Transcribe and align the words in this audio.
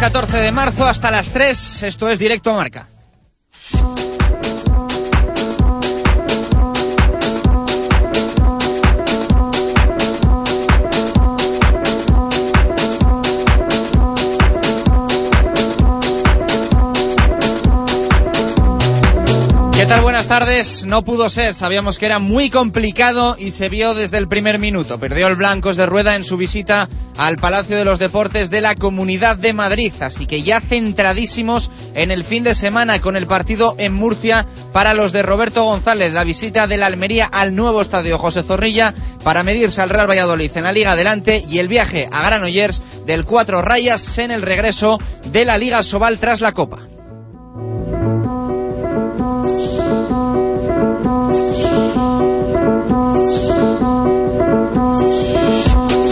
14 0.00 0.38
de 0.38 0.50
marzo 0.50 0.86
hasta 0.86 1.10
las 1.10 1.28
3. 1.28 1.82
Esto 1.82 2.08
es 2.08 2.18
Directo 2.18 2.54
Marca. 2.54 2.86
Tal? 19.90 20.02
Buenas 20.02 20.28
tardes. 20.28 20.86
No 20.86 21.04
pudo 21.04 21.28
ser, 21.28 21.52
sabíamos 21.52 21.98
que 21.98 22.06
era 22.06 22.20
muy 22.20 22.48
complicado 22.48 23.34
y 23.36 23.50
se 23.50 23.68
vio 23.68 23.94
desde 23.94 24.18
el 24.18 24.28
primer 24.28 24.60
minuto. 24.60 25.00
Perdió 25.00 25.26
el 25.26 25.34
Blancos 25.34 25.76
de 25.76 25.86
Rueda 25.86 26.14
en 26.14 26.22
su 26.22 26.36
visita 26.36 26.88
al 27.16 27.38
Palacio 27.38 27.76
de 27.76 27.84
los 27.84 27.98
Deportes 27.98 28.50
de 28.50 28.60
la 28.60 28.76
Comunidad 28.76 29.36
de 29.36 29.52
Madrid, 29.52 29.92
así 30.00 30.26
que 30.26 30.42
ya 30.42 30.60
centradísimos 30.60 31.72
en 31.94 32.12
el 32.12 32.22
fin 32.22 32.44
de 32.44 32.54
semana 32.54 33.00
con 33.00 33.16
el 33.16 33.26
partido 33.26 33.74
en 33.78 33.92
Murcia 33.92 34.46
para 34.72 34.94
los 34.94 35.10
de 35.10 35.22
Roberto 35.22 35.64
González, 35.64 36.12
la 36.12 36.22
visita 36.22 36.68
de 36.68 36.76
la 36.76 36.86
Almería 36.86 37.26
al 37.26 37.56
nuevo 37.56 37.80
estadio 37.80 38.16
José 38.16 38.44
Zorrilla 38.44 38.94
para 39.24 39.42
medirse 39.42 39.82
al 39.82 39.90
Real 39.90 40.08
Valladolid 40.08 40.52
en 40.54 40.64
la 40.64 40.72
Liga 40.72 40.92
Adelante 40.92 41.44
y 41.48 41.58
el 41.58 41.66
viaje 41.66 42.08
a 42.12 42.22
Granollers 42.22 42.80
del 43.06 43.24
Cuatro 43.24 43.60
Rayas 43.60 44.18
en 44.18 44.30
el 44.30 44.42
regreso 44.42 45.00
de 45.32 45.44
la 45.44 45.58
Liga 45.58 45.82
Sobal 45.82 46.18
tras 46.18 46.40
la 46.40 46.52
Copa. 46.52 46.78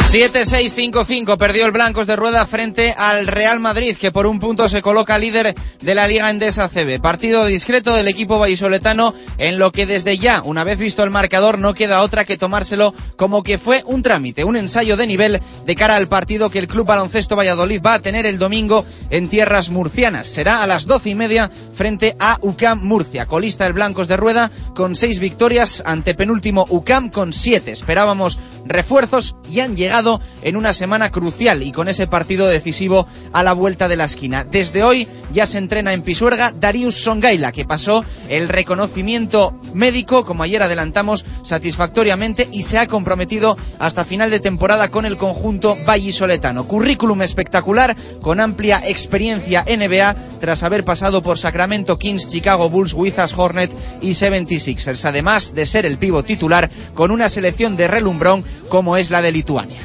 7-6-5-5 0.09 1.37
perdió 1.37 1.67
el 1.67 1.73
Blancos 1.73 2.07
de 2.07 2.17
Rueda 2.17 2.47
frente 2.47 2.95
al 2.97 3.27
Real 3.27 3.61
Madrid, 3.61 3.95
que 3.95 4.11
por 4.11 4.27
un 4.27 4.41
punto 4.41 4.67
se 4.71 4.81
coloca 4.81 5.19
líder 5.19 5.55
de 5.83 5.95
la 5.95 6.09
Liga 6.09 6.31
Endesa 6.31 6.67
CB. 6.71 6.99
Partido 7.03 7.45
discreto 7.45 7.93
del 7.95 8.09
equipo 8.09 8.39
vallisoletano, 8.39 9.13
en 9.37 9.59
lo 9.59 9.71
que 9.71 9.85
desde 9.85 10.17
ya, 10.17 10.41
una 10.43 10.65
vez 10.65 10.79
visto 10.79 11.03
el 11.03 11.11
marcador, 11.11 11.59
no 11.59 11.75
queda 11.75 12.01
otra 12.01 12.25
que 12.25 12.39
tomárselo 12.39 12.95
como 13.17 13.43
que 13.43 13.59
fue 13.59 13.83
un 13.85 14.01
trámite, 14.01 14.45
un 14.45 14.57
ensayo 14.57 14.97
de 14.97 15.07
nivel 15.07 15.43
de 15.67 15.77
cara 15.77 15.97
al 15.97 16.09
partido 16.09 16.49
que 16.49 16.59
el 16.59 16.69
Club 16.69 16.87
Baloncesto 16.87 17.37
Valladolid 17.37 17.83
va 17.85 17.93
a 17.93 18.01
tener 18.01 18.25
el 18.25 18.39
domingo 18.39 18.87
en 19.11 19.29
tierras 19.29 19.69
murcianas. 19.69 20.27
Será 20.27 20.63
a 20.63 20.67
las 20.67 20.87
doce 20.87 21.11
y 21.11 21.15
media 21.17 21.51
frente 21.75 22.17
a 22.19 22.39
UCAM 22.41 22.83
Murcia. 22.83 23.27
Colista 23.27 23.67
el 23.67 23.75
Blancos 23.75 24.09
de 24.09 24.17
Rueda 24.17 24.51
con 24.75 24.97
seis 24.97 25.19
victorias 25.19 25.83
ante 25.85 26.15
penúltimo 26.15 26.65
UCAM 26.71 27.11
con 27.11 27.35
siete. 27.35 27.73
Esperábamos 27.73 28.39
refuerzos 28.65 29.37
y 29.51 29.61
han 29.61 29.77
llegado 29.77 29.98
en 30.43 30.57
una 30.57 30.73
semana 30.73 31.11
crucial 31.11 31.63
y 31.63 31.73
con 31.73 31.89
ese 31.89 32.07
partido 32.07 32.47
decisivo 32.47 33.07
a 33.33 33.43
la 33.43 33.53
vuelta 33.53 33.89
de 33.89 33.97
la 33.97 34.05
esquina. 34.05 34.45
Desde 34.45 34.85
hoy 34.85 35.09
ya 35.33 35.45
se 35.45 35.59
entrena 35.59 35.93
en 35.93 36.03
Pisuerga 36.03 36.53
Darius 36.53 36.95
Songaila, 36.95 37.51
que 37.51 37.65
pasó 37.65 38.05
el 38.29 38.49
reconocimiento 38.49 39.59
médico, 39.75 40.25
como 40.25 40.45
ayer 40.45 40.63
adelantamos, 40.63 41.25
satisfactoriamente 41.43 42.49
y 42.53 42.63
se 42.63 42.79
ha 42.79 42.87
comprometido 42.87 43.57
hasta 43.81 44.05
final 44.05 44.31
de 44.31 44.41
temporada 44.41 44.89
con 44.89 45.05
el 45.05 45.17
conjunto 45.17 45.77
vallisoletano. 45.85 46.65
Currículum 46.65 47.23
espectacular, 47.23 47.97
con 48.21 48.39
amplia 48.39 48.81
experiencia 48.85 49.65
NBA, 49.65 50.15
tras 50.41 50.63
haber 50.63 50.85
pasado 50.85 51.23
por 51.23 51.39
Sacramento 51.39 51.99
Kings, 51.99 52.29
Chicago 52.29 52.71
Bulls, 52.71 52.95
Wizards 52.95 53.35
Hornet 53.37 53.73
y 54.01 54.11
76ers, 54.11 55.05
además 55.05 55.55
de 55.55 55.67
ser 55.67 55.87
el 55.87 55.99
pivo 55.99 56.23
titular 56.23 56.71
con 56.95 57.11
una 57.11 57.29
selección 57.29 57.77
de 57.77 57.89
relumbrón 57.89 58.45
como 58.69 58.97
es 58.97 59.11
la 59.11 59.23
de 59.23 59.33
Lituania. 59.33 59.81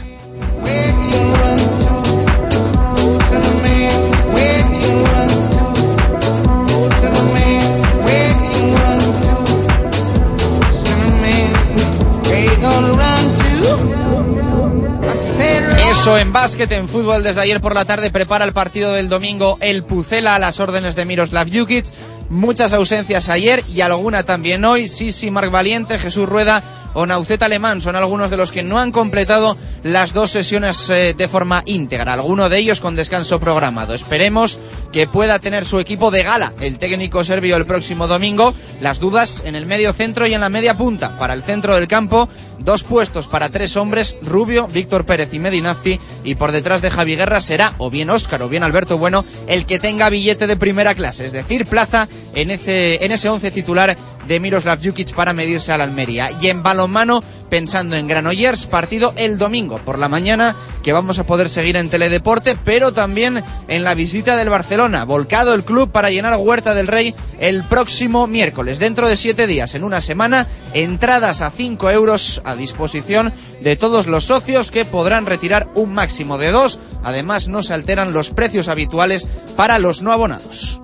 En 16.23 16.33
básquet, 16.33 16.71
en 16.73 16.89
fútbol 16.89 17.23
desde 17.23 17.41
ayer 17.41 17.61
por 17.61 17.75
la 17.75 17.85
tarde 17.85 18.11
prepara 18.11 18.43
el 18.43 18.53
partido 18.53 18.91
del 18.91 19.07
domingo 19.07 19.57
el 19.61 19.83
Pucela 19.83 20.35
a 20.35 20.39
las 20.39 20.59
órdenes 20.59 20.95
de 20.95 21.05
Miroslav 21.05 21.47
Jukic. 21.49 21.85
Muchas 22.29 22.73
ausencias 22.73 23.29
ayer 23.29 23.63
y 23.67 23.81
alguna 23.81 24.23
también 24.23 24.65
hoy. 24.65 24.89
Sisi, 24.89 25.31
Marc 25.31 25.51
Valiente, 25.51 25.99
Jesús 25.99 26.27
Rueda 26.27 26.61
o 26.93 27.05
Naucet 27.05 27.41
Alemán 27.43 27.81
son 27.81 27.95
algunos 27.95 28.29
de 28.29 28.37
los 28.37 28.51
que 28.51 28.63
no 28.63 28.79
han 28.79 28.91
completado 28.91 29.57
las 29.83 30.13
dos 30.13 30.31
sesiones 30.31 30.89
eh, 30.89 31.13
de 31.17 31.27
forma 31.27 31.63
íntegra, 31.65 32.13
alguno 32.13 32.49
de 32.49 32.57
ellos 32.57 32.79
con 32.79 32.95
descanso 32.95 33.39
programado. 33.39 33.93
Esperemos 33.93 34.59
que 34.91 35.07
pueda 35.07 35.39
tener 35.39 35.65
su 35.65 35.79
equipo 35.79 36.11
de 36.11 36.23
gala 36.23 36.53
el 36.59 36.77
técnico 36.77 37.23
serbio 37.23 37.57
el 37.57 37.65
próximo 37.65 38.07
domingo. 38.07 38.53
Las 38.81 38.99
dudas 38.99 39.43
en 39.45 39.55
el 39.55 39.65
medio 39.65 39.93
centro 39.93 40.27
y 40.27 40.33
en 40.33 40.41
la 40.41 40.49
media 40.49 40.77
punta. 40.77 41.17
Para 41.17 41.33
el 41.33 41.43
centro 41.43 41.75
del 41.75 41.87
campo, 41.87 42.29
dos 42.59 42.83
puestos 42.83 43.27
para 43.27 43.49
tres 43.49 43.75
hombres, 43.75 44.15
Rubio, 44.21 44.67
Víctor 44.67 45.05
Pérez 45.05 45.33
y 45.33 45.39
Medinafti, 45.39 45.99
y 46.23 46.35
por 46.35 46.51
detrás 46.51 46.81
de 46.81 46.91
Javi 46.91 47.15
Guerra 47.15 47.41
será 47.41 47.73
o 47.77 47.89
bien 47.89 48.09
Óscar 48.09 48.41
o 48.41 48.49
bien 48.49 48.63
Alberto 48.63 48.97
Bueno 48.97 49.25
el 49.47 49.65
que 49.65 49.79
tenga 49.79 50.09
billete 50.09 50.47
de 50.47 50.57
primera 50.57 50.95
clase, 50.95 51.25
es 51.25 51.31
decir, 51.31 51.65
plaza 51.65 52.07
en 52.35 52.51
ese, 52.51 53.03
en 53.03 53.11
ese 53.11 53.29
once 53.29 53.51
titular 53.51 53.95
de 54.27 54.39
Miroslav 54.39 54.79
Jukic 54.83 55.13
para 55.13 55.33
medirse 55.33 55.71
al 55.71 55.81
Almería. 55.81 56.29
Y 56.41 56.47
en 56.47 56.63
balonmano, 56.63 57.23
pensando 57.49 57.95
en 57.95 58.07
Granollers, 58.07 58.65
partido 58.65 59.13
el 59.15 59.37
domingo 59.37 59.77
por 59.79 59.99
la 59.99 60.09
mañana, 60.09 60.55
que 60.81 60.93
vamos 60.93 61.19
a 61.19 61.25
poder 61.25 61.49
seguir 61.49 61.77
en 61.77 61.89
Teledeporte, 61.89 62.57
pero 62.63 62.93
también 62.93 63.43
en 63.67 63.83
la 63.83 63.93
visita 63.93 64.35
del 64.35 64.49
Barcelona. 64.49 65.05
Volcado 65.05 65.53
el 65.53 65.63
club 65.63 65.91
para 65.91 66.09
llenar 66.09 66.35
Huerta 66.37 66.73
del 66.73 66.87
Rey 66.87 67.15
el 67.39 67.63
próximo 67.67 68.27
miércoles, 68.27 68.79
dentro 68.79 69.07
de 69.07 69.17
siete 69.17 69.47
días, 69.47 69.75
en 69.75 69.83
una 69.83 70.01
semana, 70.01 70.47
entradas 70.73 71.41
a 71.41 71.51
5 71.51 71.91
euros 71.91 72.41
a 72.45 72.55
disposición 72.55 73.33
de 73.61 73.75
todos 73.75 74.07
los 74.07 74.25
socios 74.25 74.71
que 74.71 74.85
podrán 74.85 75.25
retirar 75.25 75.69
un 75.75 75.93
máximo 75.93 76.37
de 76.37 76.51
dos. 76.51 76.79
Además, 77.03 77.47
no 77.47 77.63
se 77.63 77.73
alteran 77.73 78.13
los 78.13 78.31
precios 78.31 78.67
habituales 78.67 79.27
para 79.55 79.79
los 79.79 80.01
no 80.01 80.11
abonados. 80.11 80.82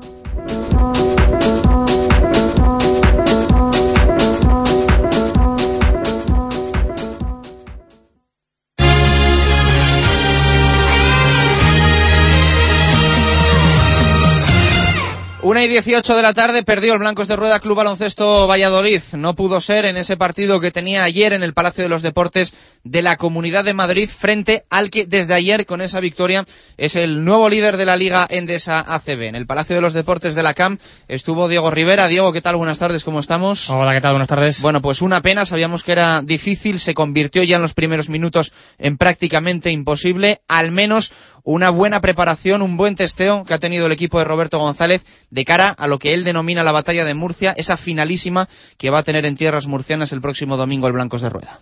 Y 15.59 15.68
18 15.68 16.16
de 16.16 16.22
la 16.22 16.34
tarde 16.34 16.64
perdió 16.64 16.94
el 16.94 17.00
Blancos 17.00 17.28
de 17.28 17.36
Rueda 17.36 17.59
Club 17.59 17.75
Baloncesto 17.75 18.47
Valladolid. 18.47 19.02
No 19.12 19.36
pudo 19.36 19.59
ser 19.59 19.84
en 19.84 19.97
ese 19.97 20.16
partido 20.16 20.62
que 20.62 20.72
tenía 20.72 21.03
ayer 21.03 21.34
en 21.34 21.44
el 21.44 21.53
Palacio 21.53 21.84
de 21.84 21.90
los 21.90 22.02
Deportes 22.02 22.53
de 22.86 23.02
la 23.02 23.18
Comunidad 23.18 23.66
de 23.66 23.74
Madrid 23.74 24.09
frente 24.09 24.64
al 24.69 24.90
que 24.90 25.06
desde 25.06 25.34
ayer 25.34 25.66
con 25.66 25.81
esa 25.81 26.00
victoria 26.00 26.46
es 26.78 26.96
el 26.96 27.25
nuevo 27.25 27.50
líder 27.50 27.75
de 27.75 27.86
la 27.86 27.98
Liga 27.98 28.25
Endesa 28.30 28.80
ACB. 28.88 29.24
En 29.24 29.36
el 29.36 29.48
Palacio 29.48 29.75
de 29.75 29.81
los 29.81 29.92
Deportes 29.92 30.34
de 30.34 30.44
la 30.44 30.53
CAM 30.53 30.78
estuvo 31.09 31.50
Diego 31.50 31.72
Rivera. 31.72 32.08
Diego, 32.08 32.31
¿qué 32.31 32.42
tal? 32.42 32.56
Buenas 32.56 32.80
tardes, 32.80 33.03
¿cómo 33.03 33.19
estamos? 33.19 33.69
Hola, 33.69 33.94
¿qué 33.94 34.00
tal? 34.00 34.12
Buenas 34.14 34.30
tardes. 34.30 34.62
Bueno, 34.62 34.81
pues 34.81 35.02
una 35.02 35.22
pena, 35.22 35.46
sabíamos 35.46 35.84
que 35.84 35.92
era 35.92 36.22
difícil, 36.22 36.80
se 36.80 36.94
convirtió 36.94 37.44
ya 37.44 37.58
en 37.58 37.62
los 37.62 37.74
primeros 37.74 38.08
minutos 38.08 38.53
en 38.78 38.96
prácticamente 38.96 39.72
imposible. 39.72 40.40
Al 40.48 40.72
menos 40.72 41.12
una 41.44 41.69
buena 41.69 42.01
preparación, 42.01 42.61
un 42.61 42.77
buen 42.77 42.95
testeo 42.95 43.45
que 43.45 43.53
ha 43.53 43.59
tenido 43.59 43.85
el 43.85 43.91
equipo 43.91 44.19
de 44.19 44.25
Roberto 44.25 44.59
González 44.59 45.05
de 45.29 45.45
cara 45.45 45.69
a 45.69 45.88
lo 45.88 46.00
que 46.00 46.13
él 46.13 46.23
denomina 46.23 46.63
la 46.63 46.72
batalla 46.72 47.05
de 47.05 47.13
Murcia, 47.13 47.53
esa 47.57 47.77
finalísima 47.77 48.50
que 48.77 48.89
va 48.89 49.00
a 49.00 49.03
tener 49.03 49.25
en 49.25 49.35
tierras 49.35 49.67
murcianas 49.67 50.11
el 50.11 50.22
próximo 50.22 50.57
domingo 50.57 50.88
el 50.88 50.94
Blancos 50.94 51.22
de 51.22 51.29
Rueda. 51.29 51.59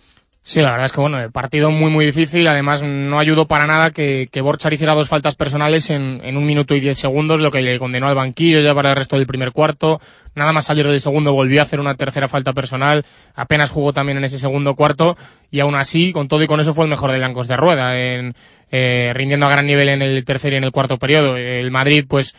Sí, 0.48 0.62
la 0.62 0.70
verdad 0.70 0.86
es 0.86 0.92
que 0.92 1.00
bueno, 1.02 1.20
el 1.20 1.30
partido 1.30 1.70
muy 1.70 1.90
muy 1.90 2.06
difícil, 2.06 2.48
además 2.48 2.82
no 2.82 3.18
ayudó 3.18 3.46
para 3.46 3.66
nada 3.66 3.90
que, 3.90 4.30
que 4.32 4.40
Borchar 4.40 4.72
hiciera 4.72 4.94
dos 4.94 5.10
faltas 5.10 5.34
personales 5.34 5.90
en, 5.90 6.22
en 6.24 6.38
un 6.38 6.46
minuto 6.46 6.74
y 6.74 6.80
diez 6.80 6.98
segundos, 6.98 7.42
lo 7.42 7.50
que 7.50 7.60
le 7.60 7.78
condenó 7.78 8.08
al 8.08 8.14
banquillo 8.14 8.62
ya 8.62 8.74
para 8.74 8.88
el 8.88 8.96
resto 8.96 9.18
del 9.18 9.26
primer 9.26 9.52
cuarto, 9.52 10.00
nada 10.34 10.54
más 10.54 10.64
salir 10.64 10.88
del 10.88 11.02
segundo 11.02 11.34
volvió 11.34 11.60
a 11.60 11.64
hacer 11.64 11.80
una 11.80 11.96
tercera 11.96 12.28
falta 12.28 12.54
personal, 12.54 13.04
apenas 13.34 13.68
jugó 13.68 13.92
también 13.92 14.16
en 14.16 14.24
ese 14.24 14.38
segundo 14.38 14.74
cuarto. 14.74 15.18
Y 15.50 15.60
aún 15.60 15.74
así, 15.74 16.12
con 16.12 16.28
todo 16.28 16.42
y 16.42 16.46
con 16.46 16.60
eso 16.60 16.72
fue 16.72 16.86
el 16.86 16.90
mejor 16.90 17.12
de 17.12 17.18
Blancos 17.18 17.46
de 17.46 17.56
Rueda, 17.58 18.00
en, 18.00 18.32
eh, 18.70 19.12
rindiendo 19.14 19.44
a 19.44 19.50
gran 19.50 19.66
nivel 19.66 19.90
en 19.90 20.00
el 20.00 20.24
tercer 20.24 20.54
y 20.54 20.56
en 20.56 20.64
el 20.64 20.72
cuarto 20.72 20.96
periodo. 20.96 21.36
El 21.36 21.70
Madrid 21.70 22.06
pues 22.08 22.34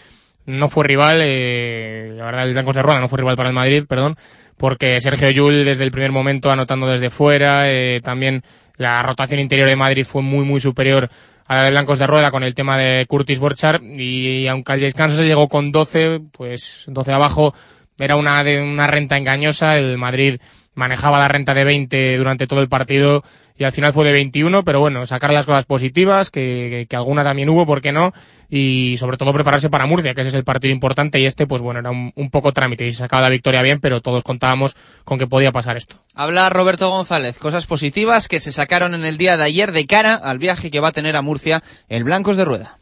no 0.48 0.68
fue 0.68 0.88
rival, 0.88 1.19
eh, 1.22 2.13
la 2.16 2.25
verdad 2.25 2.48
el 2.48 2.54
Blancos 2.54 2.74
de 2.74 2.81
Rueda 2.81 3.01
no 3.01 3.07
fue 3.07 3.19
rival 3.19 3.36
para 3.36 3.50
el 3.50 3.56
Madrid, 3.56 3.83
perdón, 3.88 4.18
porque 4.59 5.00
Sergio 5.00 5.31
Yul 5.31 5.63
desde 5.63 5.85
el 5.85 5.91
primer 5.91 6.11
momento 6.11 6.51
anotando 6.51 6.85
desde 6.85 7.09
fuera, 7.09 7.71
eh, 7.71 8.01
también 8.03 8.44
la 8.75 9.01
rotación 9.01 9.39
interior 9.39 9.69
de 9.69 9.77
Madrid 9.77 10.06
fue 10.06 10.21
muy 10.21 10.45
muy 10.45 10.59
superior 10.59 11.09
a 11.47 11.56
la 11.56 11.63
de 11.63 11.71
Blancos 11.71 11.97
de 11.97 12.06
Rueda 12.06 12.29
con 12.29 12.44
el 12.44 12.53
tema 12.53 12.77
de 12.77 13.06
Curtis 13.07 13.39
Borchar 13.39 13.81
y 13.81 14.47
aunque 14.47 14.73
al 14.73 14.81
descanso 14.81 15.15
se 15.15 15.25
llegó 15.25 15.47
con 15.47 15.71
12, 15.71 16.19
pues 16.33 16.83
12 16.88 17.11
abajo 17.13 17.53
era 17.97 18.17
una, 18.17 18.44
de, 18.44 18.61
una 18.61 18.85
renta 18.85 19.17
engañosa, 19.17 19.77
el 19.77 19.97
Madrid 19.97 20.39
manejaba 20.75 21.19
la 21.19 21.29
renta 21.29 21.53
de 21.53 21.63
20 21.63 22.17
durante 22.17 22.45
todo 22.45 22.59
el 22.59 22.69
partido 22.69 23.23
y 23.59 23.65
al 23.65 23.73
final 23.73 23.91
fue 23.91 24.06
de 24.06 24.13
21, 24.13 24.63
pero 24.63 24.79
bueno, 24.79 25.06
sacar 25.06 25.33
las 25.33 25.45
cosas 25.45 25.65
positivas, 25.65 26.31
que, 26.31 26.88
que, 26.89 26.95
alguna 26.95 27.23
también 27.23 27.50
hubo, 27.50 27.65
¿por 27.65 27.81
qué 27.81 27.91
no? 27.91 28.13
Y 28.50 28.95
sobre 28.97 29.17
todo 29.17 29.33
prepararse 29.33 29.69
para 29.69 29.85
Murcia, 29.85 30.13
que 30.13 30.21
ese 30.21 30.29
es 30.29 30.33
el 30.33 30.45
partido 30.45 30.73
importante 30.73 31.19
y 31.19 31.25
este, 31.25 31.45
pues 31.45 31.61
bueno, 31.61 31.81
era 31.81 31.91
un, 31.91 32.13
un 32.15 32.29
poco 32.29 32.53
trámite 32.53 32.88
y 32.88 32.94
se 32.94 33.00
sacaba 33.00 33.21
la 33.21 33.29
victoria 33.29 33.61
bien, 33.61 33.81
pero 33.81 34.00
todos 34.00 34.23
contábamos 34.23 34.77
con 35.03 35.19
que 35.19 35.27
podía 35.27 35.51
pasar 35.51 35.75
esto. 35.75 35.97
Habla 36.15 36.50
Roberto 36.50 36.89
González, 36.89 37.38
cosas 37.38 37.67
positivas 37.67 38.29
que 38.29 38.39
se 38.39 38.53
sacaron 38.53 38.95
en 38.95 39.03
el 39.03 39.17
día 39.17 39.35
de 39.35 39.44
ayer 39.44 39.73
de 39.73 39.85
cara 39.85 40.15
al 40.15 40.39
viaje 40.39 40.71
que 40.71 40.79
va 40.79 40.88
a 40.88 40.94
tener 40.94 41.17
a 41.17 41.21
Murcia 41.21 41.61
el 41.89 42.06
Blancos 42.06 42.38
de 42.38 42.45
Rueda. 42.45 42.77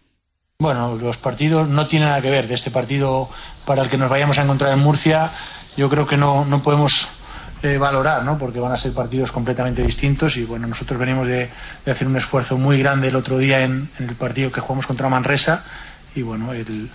Bueno, 0.59 0.95
los 0.95 1.17
partidos 1.17 1.67
no 1.67 1.87
tienen 1.87 2.09
nada 2.09 2.21
que 2.21 2.29
ver 2.29 2.47
de 2.47 2.53
este 2.53 2.69
partido 2.69 3.29
para 3.65 3.81
el 3.81 3.89
que 3.89 3.97
nos 3.97 4.11
vayamos 4.11 4.37
a 4.37 4.43
encontrar 4.43 4.73
en 4.73 4.79
Murcia. 4.79 5.31
Yo 5.75 5.89
creo 5.89 6.05
que 6.05 6.17
no, 6.17 6.45
no 6.45 6.61
podemos 6.61 7.07
eh, 7.63 7.77
valorar, 7.77 8.23
¿no? 8.23 8.37
porque 8.37 8.59
van 8.59 8.71
a 8.71 8.77
ser 8.77 8.93
partidos 8.93 9.31
completamente 9.31 9.83
distintos 9.83 10.37
y 10.37 10.43
bueno, 10.43 10.67
nosotros 10.67 10.99
venimos 10.99 11.27
de, 11.27 11.49
hacer 11.85 12.07
un 12.07 12.15
esfuerzo 12.15 12.57
muy 12.57 12.79
grande 12.79 13.07
el 13.07 13.15
otro 13.15 13.37
día 13.37 13.63
en, 13.63 13.89
el 13.99 14.15
partido 14.15 14.51
que 14.51 14.61
jugamos 14.61 14.85
contra 14.85 15.09
Manresa 15.09 15.63
y 16.13 16.21
bueno, 16.21 16.53
el, 16.53 16.89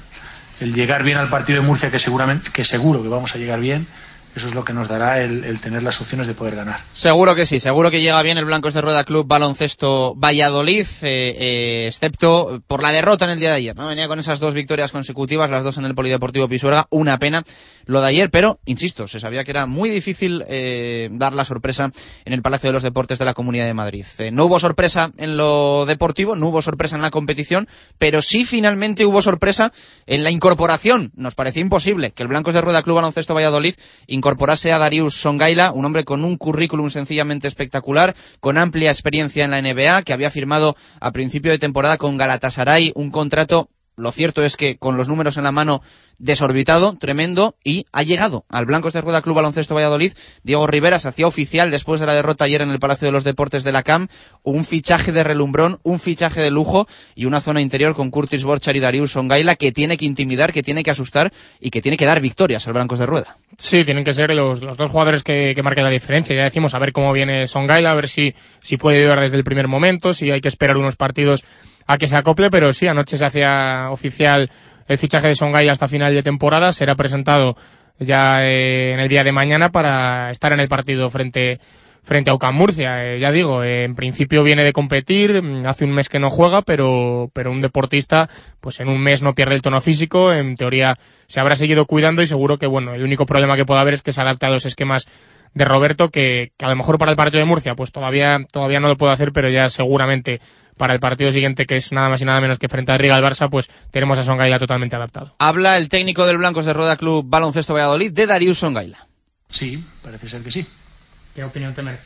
el, 0.61 0.75
llegar 0.75 1.03
bien 1.03 1.19
al 1.19 1.31
partido 1.31 1.61
de 1.61 1.67
Murcia, 1.67 1.91
que 1.91 1.99
seguramente, 1.99 2.51
que 2.53 2.65
seguro 2.65 3.03
que 3.03 3.09
vamos 3.09 3.35
a 3.35 3.39
llegar 3.39 3.59
bien, 3.61 3.89
eso 4.35 4.47
es 4.47 4.55
lo 4.55 4.65
que 4.65 4.73
nos 4.73 4.89
dará 4.89 5.23
el, 5.23 5.61
tener 5.61 5.83
las 5.83 6.01
opciones 6.01 6.27
de 6.27 6.35
poder 6.35 6.57
ganar. 6.57 6.81
Seguro 6.95 7.35
que 7.35 7.45
sí, 7.45 7.61
seguro 7.61 7.91
que 7.91 8.01
llega 8.01 8.23
bien 8.23 8.39
el 8.39 8.47
Blancos 8.47 8.73
de 8.73 8.81
Rueda 8.81 9.05
Club 9.05 9.27
Baloncesto 9.27 10.15
Valladolid, 10.17 10.87
eh, 11.03 11.37
eh, 11.39 11.85
excepto 11.87 12.63
por 12.67 12.83
la 12.83 12.93
derrota 12.93 13.27
en 13.27 13.33
el 13.33 13.41
día 13.41 13.51
de 13.51 13.57
ayer, 13.57 13.77
¿no? 13.77 13.89
Venía 13.89 14.09
con 14.09 14.19
esas 14.19 14.41
dos 14.41 14.55
victorias 14.55 14.91
consecutivas, 14.91 15.51
las 15.51 15.65
dos 15.65 15.77
en 15.77 15.85
el 15.85 15.95
Polideportivo 15.95 16.49
Pisuerga, 16.49 16.87
una 16.91 17.19
pena 17.19 17.45
lo 17.85 18.01
de 18.01 18.09
ayer, 18.09 18.31
pero, 18.31 18.61
insisto, 18.65 19.09
se 19.09 19.21
sabía 19.21 19.45
que 19.45 19.51
era 19.51 19.67
muy 19.67 19.91
difícil 19.91 20.45
eh, 20.49 21.09
dar 21.13 21.35
la 21.35 21.45
sorpresa 21.45 21.91
en 22.25 22.33
el 22.33 22.41
Palacio 22.41 22.69
de 22.69 22.75
los 22.75 22.83
Deportes 22.83 23.19
de 23.19 23.25
la 23.25 23.35
Comunidad 23.35 23.67
de 23.67 23.75
Madrid. 23.75 24.07
no 24.33 24.47
hubo 24.47 24.59
sorpresa 24.59 25.11
en 25.19 25.37
lo 25.37 25.85
deportivo, 25.85 26.37
no 26.37 26.49
hubo 26.49 26.63
sorpresa 26.63 26.97
en 26.97 27.03
la 27.03 27.11
competición, 27.11 27.69
pero 27.99 28.23
sí 28.23 28.45
finalmente 28.45 29.05
hubo 29.05 29.21
sorpresa 29.21 29.73
en 30.07 30.25
la 30.25 30.31
incorporación. 30.31 31.13
Nos 31.17 31.35
parecía 31.35 31.61
imposible 31.61 32.13
que 32.13 32.23
el 32.23 32.29
Blancos 32.29 32.55
de 32.55 32.61
Rueda 32.61 32.83
Club 32.83 32.97
Baloncesto 32.97 33.35
Valladolid 33.35 33.75
incorporase 34.23 34.71
a 34.71 34.79
Darius 34.79 35.15
Songaila, 35.17 35.73
un 35.73 35.85
hombre 35.85 36.05
con 36.05 36.25
un 36.25 36.37
currículum 36.37 36.91
sencillamente 36.91 37.49
espectacular, 37.49 38.15
con 38.39 38.57
amplia 38.57 38.93
experiencia 38.93 39.45
en 39.45 39.51
la 39.51 39.61
NBA, 39.61 40.05
que 40.05 40.13
había 40.13 40.31
firmado 40.31 40.77
a 41.01 41.11
principio 41.11 41.51
de 41.51 41.59
temporada 41.59 41.99
con 41.99 42.19
Galatasaray 42.19 42.93
un 42.95 43.11
contrato 43.11 43.69
lo 43.97 44.11
cierto 44.11 44.43
es 44.43 44.57
que 44.57 44.79
con 44.79 44.97
los 44.97 45.09
números 45.09 45.37
en 45.37 45.45
la 45.45 45.53
mano 45.53 45.83
desorbitado, 46.19 46.97
tremendo, 46.99 47.57
y 47.65 47.87
ha 47.93 48.05
llegado 48.05 48.45
al 48.49 48.65
Blancos 48.65 48.93
de 48.93 49.01
Rueda 49.01 49.23
Club 49.23 49.37
Baloncesto 49.37 49.75
Valladolid. 49.75 50.13
Diego 50.45 50.67
Rivera 50.69 51.01
se 51.01 51.09
hacía 51.09 51.27
oficial 51.27 51.71
después 51.71 52.01
de 52.01 52.07
la 52.07 52.15
derrota 52.15 52.45
ayer 52.45 52.63
en 52.63 52.71
el 52.71 52.79
Palacio 52.79 53.07
de 53.07 53.13
los 53.13 53.25
Deportes 53.25 53.65
de 53.65 53.73
la 53.73 53.83
CAM, 53.83 54.07
un 54.45 54.65
fichaje 54.65 55.11
de 55.11 55.25
relumbrón, 55.25 55.81
un 55.83 55.99
fichaje 55.99 56.41
de 56.41 56.53
lujo 56.53 56.87
y 57.17 57.25
una 57.25 57.41
zona 57.41 57.61
interior 57.61 57.95
con 57.95 58.11
Curtis 58.11 58.45
Borchar 58.45 58.77
y 58.77 58.81
Darius 58.81 59.13
Songaila 59.13 59.57
que 59.57 59.73
tiene 59.73 59.97
que 59.97 60.05
intimidar, 60.05 60.53
que 60.53 60.63
tiene 60.63 60.85
que 60.85 60.93
asustar 60.93 61.33
y 61.61 61.71
que 61.71 61.83
tiene 61.83 61.97
que 61.97 62.07
dar 62.07 62.21
victorias 62.21 62.67
al 62.69 62.75
Blancos 62.75 63.01
de 63.01 63.07
Rueda. 63.07 63.37
Sí, 63.59 63.85
tienen 63.85 64.05
que 64.05 64.15
ser 64.15 64.31
los, 64.31 64.61
dos 64.61 64.91
jugadores 64.91 65.25
que, 65.25 65.55
que, 65.57 65.63
marquen 65.63 65.85
la 65.85 65.91
diferencia. 65.91 66.37
Ya 66.37 66.45
decimos, 66.45 66.75
a 66.75 66.79
ver 66.79 66.93
cómo 66.93 67.13
viene 67.13 67.49
Songaila, 67.49 67.91
a 67.91 67.95
ver 67.95 68.09
si, 68.09 68.35
si 68.61 68.77
puede 68.77 69.01
ayudar 69.01 69.21
desde 69.21 69.37
el 69.37 69.45
primer 69.45 69.67
momento, 69.67 70.15
si 70.15 70.31
hay 70.31 70.41
que 70.41 70.49
esperar 70.49 70.77
unos 70.77 70.95
partidos 70.95 71.45
a 71.87 71.99
que 71.99 72.09
se 72.09 72.17
acople, 72.17 72.51
pero 72.51 72.73
sí, 72.73 72.87
anoche 72.87 73.17
se 73.17 73.25
hacía 73.25 73.89
oficial 73.91 74.51
el 74.89 74.99
fichaje 74.99 75.29
de 75.29 75.35
Songai 75.35 75.69
hasta 75.69 75.89
final 75.89 76.15
de 76.15 76.23
temporada, 76.23 76.73
será 76.73 76.95
presentado 76.95 77.57
ya 77.99 78.43
eh, 78.43 78.93
en 78.93 79.01
el 79.01 79.09
día 79.09 79.25
de 79.25 79.33
mañana 79.33 79.71
para 79.71 80.31
estar 80.31 80.53
en 80.53 80.61
el 80.61 80.69
partido 80.69 81.09
frente 81.11 81.61
frente 82.03 82.31
a 82.31 82.35
Ucam 82.35 82.55
Murcia. 82.55 83.05
Eh, 83.05 83.21
ya 83.21 83.31
digo, 83.31 83.63
eh, 83.63 83.85
en 83.85 83.95
principio 83.95 84.43
viene 84.43 84.65
de 84.65 84.73
competir, 84.73 85.43
mm, 85.43 85.67
hace 85.67 85.85
un 85.85 85.93
mes 85.93 86.09
que 86.09 86.19
no 86.19 86.31
juega, 86.31 86.63
pero, 86.63 87.31
pero 87.33 87.51
un 87.51 87.61
deportista, 87.61 88.29
pues 88.61 88.81
en 88.81 88.89
un 88.89 89.01
mes 89.01 89.23
no 89.23 89.35
pierde 89.35 89.55
el 89.55 89.63
tono 89.63 89.81
físico, 89.81 90.33
en 90.33 90.57
teoría 90.57 90.99
se 91.27 91.41
habrá 91.41 91.57
seguido 91.57 91.87
cuidando 91.87 92.23
y 92.23 92.27
seguro 92.27 92.59
que, 92.59 92.67
bueno, 92.67 92.95
el 92.95 93.05
único 93.05 93.27
problema 93.27 93.57
que 93.57 93.65
pueda 93.65 93.81
haber 93.81 93.95
es 93.95 94.03
que 94.03 94.13
se 94.13 94.21
adapte 94.21 94.47
a 94.47 94.51
los 94.51 94.67
esquemas 94.67 95.07
de 95.55 95.65
Roberto, 95.65 96.11
que, 96.11 96.53
que 96.57 96.65
a 96.65 96.69
lo 96.69 96.77
mejor 96.77 96.99
para 96.99 97.11
el 97.11 97.17
partido 97.17 97.39
de 97.41 97.45
Murcia, 97.45 97.75
pues 97.75 97.93
todavía, 97.93 98.39
todavía 98.51 98.81
no 98.81 98.89
lo 98.89 98.97
puedo 98.97 99.13
hacer, 99.13 99.33
pero 99.33 99.49
ya 99.51 99.69
seguramente 99.69 100.41
para 100.77 100.95
el 100.95 101.01
partido 101.01 101.31
siguiente, 101.31 101.67
que 101.67 101.77
es 101.77 101.93
nada 101.93 102.09
más 102.09 102.21
y 102.21 102.25
nada 102.25 102.41
menos 102.41 102.59
que 102.59 102.69
frente 102.69 102.93
a 102.93 102.99
Riga 102.99 103.17
al 103.17 103.23
Barça, 103.23 103.49
pues 103.51 103.69
tenemos 103.91 104.19
a 104.19 104.25
Songaila 104.25 104.59
totalmente 104.59 104.97
adaptado. 104.97 105.35
Habla 105.39 105.77
el 105.77 105.89
técnico 105.89 106.27
del 106.27 106.39
Blancos 106.39 106.65
de 106.65 106.73
Rueda 106.73 106.97
Club 106.97 107.25
Baloncesto 107.29 107.75
Valladolid 107.75 108.13
de 108.13 108.27
Darius 108.27 108.59
Songaila. 108.59 108.99
Sí, 109.51 109.85
parece 110.03 110.29
ser 110.29 110.43
que 110.43 110.51
sí. 110.51 110.67
¿Qué 111.35 111.45
opinión 111.45 111.75
te 111.75 111.83
merece? 111.83 112.05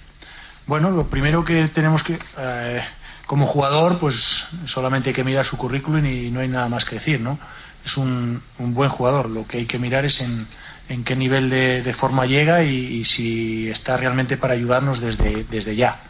Bueno, 0.67 0.91
lo 0.91 1.07
primero 1.07 1.45
que 1.45 1.69
tenemos 1.69 2.03
que, 2.03 2.19
eh, 2.39 2.83
como 3.27 3.47
jugador, 3.47 3.99
pues 3.99 4.45
solamente 4.67 5.11
hay 5.11 5.15
que 5.15 5.25
mirar 5.25 5.45
su 5.45 5.57
currículum 5.57 6.05
y 6.05 6.31
no 6.31 6.41
hay 6.41 6.49
nada 6.49 6.69
más 6.69 6.85
que 6.85 6.97
decir, 6.97 7.21
¿no? 7.21 7.39
Es 7.85 7.97
un, 7.97 8.43
buen 8.59 8.91
jugador. 8.91 9.31
Lo 9.31 9.47
que 9.47 9.59
hay 9.59 9.67
que 9.67 9.79
mirar 9.79 10.05
es 10.05 10.21
en, 10.21 10.49
en 10.89 11.05
qué 11.05 11.15
nivel 11.15 11.51
de, 11.51 11.95
forma 11.95 12.27
llega 12.27 12.65
y, 12.65 13.05
si 13.05 13.69
está 13.69 13.97
realmente 13.97 14.37
para 14.37 14.55
ayudarnos 14.55 15.01
desde, 15.01 15.45
desde 15.45 15.77
ya. 15.77 16.01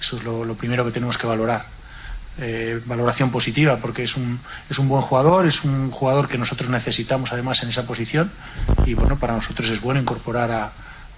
Eso 0.00 0.16
es 0.16 0.24
lo 0.24 0.54
primero 0.54 0.84
que 0.84 0.92
tenemos 0.92 1.18
que 1.18 1.26
valorar. 1.26 1.75
Eh, 2.38 2.82
valoración 2.84 3.30
positiva 3.30 3.78
porque 3.78 4.04
es 4.04 4.14
un, 4.14 4.38
es 4.68 4.78
un 4.78 4.88
buen 4.88 5.00
jugador, 5.00 5.46
es 5.46 5.64
un 5.64 5.90
jugador 5.90 6.28
que 6.28 6.36
nosotros 6.36 6.68
necesitamos 6.68 7.32
además 7.32 7.62
en 7.62 7.70
esa 7.70 7.86
posición 7.86 8.30
y 8.84 8.92
bueno, 8.92 9.18
para 9.18 9.32
nosotros 9.32 9.70
es 9.70 9.80
bueno 9.80 10.02
incorporar 10.02 10.50
a, 10.50 10.72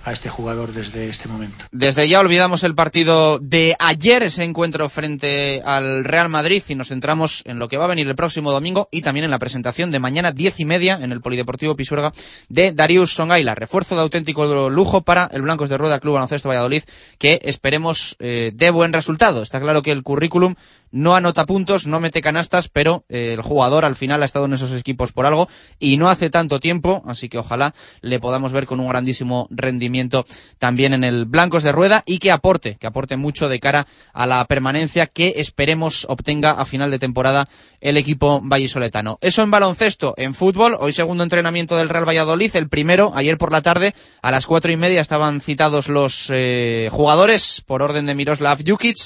a 0.05 0.13
este 0.13 0.29
jugador 0.29 0.73
desde 0.73 1.09
este 1.09 1.29
momento. 1.29 1.65
Desde 1.71 2.09
ya 2.09 2.21
olvidamos 2.21 2.63
el 2.65 2.75
partido 2.75 3.39
de 3.39 3.77
ayer, 3.79 4.23
ese 4.23 4.45
encuentro 4.45 4.89
frente 4.89 5.63
al 5.65 6.05
Real 6.05 6.29
Madrid 6.29 6.63
y 6.69 6.75
nos 6.75 6.89
centramos 6.89 7.43
en 7.47 7.59
lo 7.59 7.69
que 7.69 7.77
va 7.77 7.85
a 7.85 7.89
venir 7.89 8.07
el 8.09 8.17
próximo 8.17 8.53
domingo 8.53 8.89
y 8.91 9.03
también 9.03 9.25
en 9.25 9.31
la 9.31 9.39
presentación 9.39 9.91
de 9.91 9.99
mañana 9.99 10.33
diez 10.33 10.61
y 10.61 10.65
media 10.65 10.99
en 11.01 11.13
el 11.13 11.21
Polideportivo 11.21 11.77
Pisuerga 11.77 12.13
de 12.49 12.73
Darius 12.73 13.15
Songaila, 13.15 13.55
refuerzo 13.55 13.95
de 13.97 14.03
auténtico 14.03 14.71
lujo 14.71 15.03
para 15.03 15.27
el 15.33 15.43
Blancos 15.43 15.69
de 15.69 15.79
Rueda 15.79 16.01
Club 16.01 16.15
Baloncesto 16.15 16.49
Valladolid 16.49 16.83
que 17.19 17.41
esperemos 17.45 18.17
eh, 18.21 18.53
de 18.55 18.71
buen 18.71 18.93
resultado. 18.93 19.43
Está 19.43 19.61
claro 19.61 19.83
que 19.83 19.93
el 19.93 20.03
currículum 20.03 20.55
no 20.91 21.15
anota 21.15 21.47
puntos, 21.47 21.87
no 21.87 22.01
mete 22.01 22.23
canastas, 22.23 22.69
pero 22.69 23.05
eh, 23.09 23.33
el 23.35 23.43
jugador 23.43 23.85
al 23.85 23.97
final 23.97 24.23
ha 24.23 24.25
estado 24.25 24.47
en 24.47 24.55
esos 24.55 24.73
equipos 24.73 25.13
por 25.13 25.27
algo 25.27 25.49
y 25.79 25.97
no 25.97 26.09
hace 26.09 26.31
tanto 26.31 26.61
tiempo, 26.61 27.03
así 27.07 27.29
que 27.29 27.39
ojalá 27.39 27.75
le 28.01 28.21
podamos 28.21 28.53
ver 28.53 28.67
con 28.67 28.81
un 28.81 28.89
grandísimo 28.89 29.49
rendimiento 29.51 30.27
también 30.59 30.95
en 30.95 31.05
el 31.05 31.25
Blancos 31.27 31.63
de 31.63 31.73
Rueda 31.73 32.03
y 32.07 32.19
que 32.19 32.31
aporte, 32.31 32.77
que 32.77 32.87
aporte 32.87 33.17
mucho 33.17 33.49
de 33.49 33.61
cara 33.61 33.87
a 34.13 34.27
la 34.27 34.45
permanencia 34.45 35.07
que 35.07 35.35
esperemos 35.37 36.07
obtenga 36.09 36.53
a 36.53 36.65
final 36.65 36.91
de 36.91 36.99
temporada 36.99 37.49
el 37.81 37.97
equipo 37.97 38.41
vallisoletano. 38.43 39.19
Eso 39.21 39.43
en 39.43 39.51
baloncesto, 39.51 40.15
en 40.17 40.35
fútbol, 40.35 40.77
hoy 40.79 40.93
segundo 40.93 41.23
entrenamiento 41.23 41.77
del 41.77 41.89
Real 41.89 42.09
Valladolid, 42.09 42.55
el 42.57 42.69
primero, 42.69 43.13
ayer 43.15 43.39
por 43.39 43.53
la 43.53 43.63
tarde, 43.63 43.95
a 44.23 44.31
las 44.31 44.47
cuatro 44.47 44.73
y 44.73 44.77
media 44.77 45.01
estaban 45.01 45.41
citados 45.41 45.89
los 45.89 46.31
eh, 46.31 46.89
jugadores 46.91 47.63
por 47.67 47.83
orden 47.83 48.07
de 48.07 48.15
Miroslav 48.15 48.59
Jukic 48.67 48.97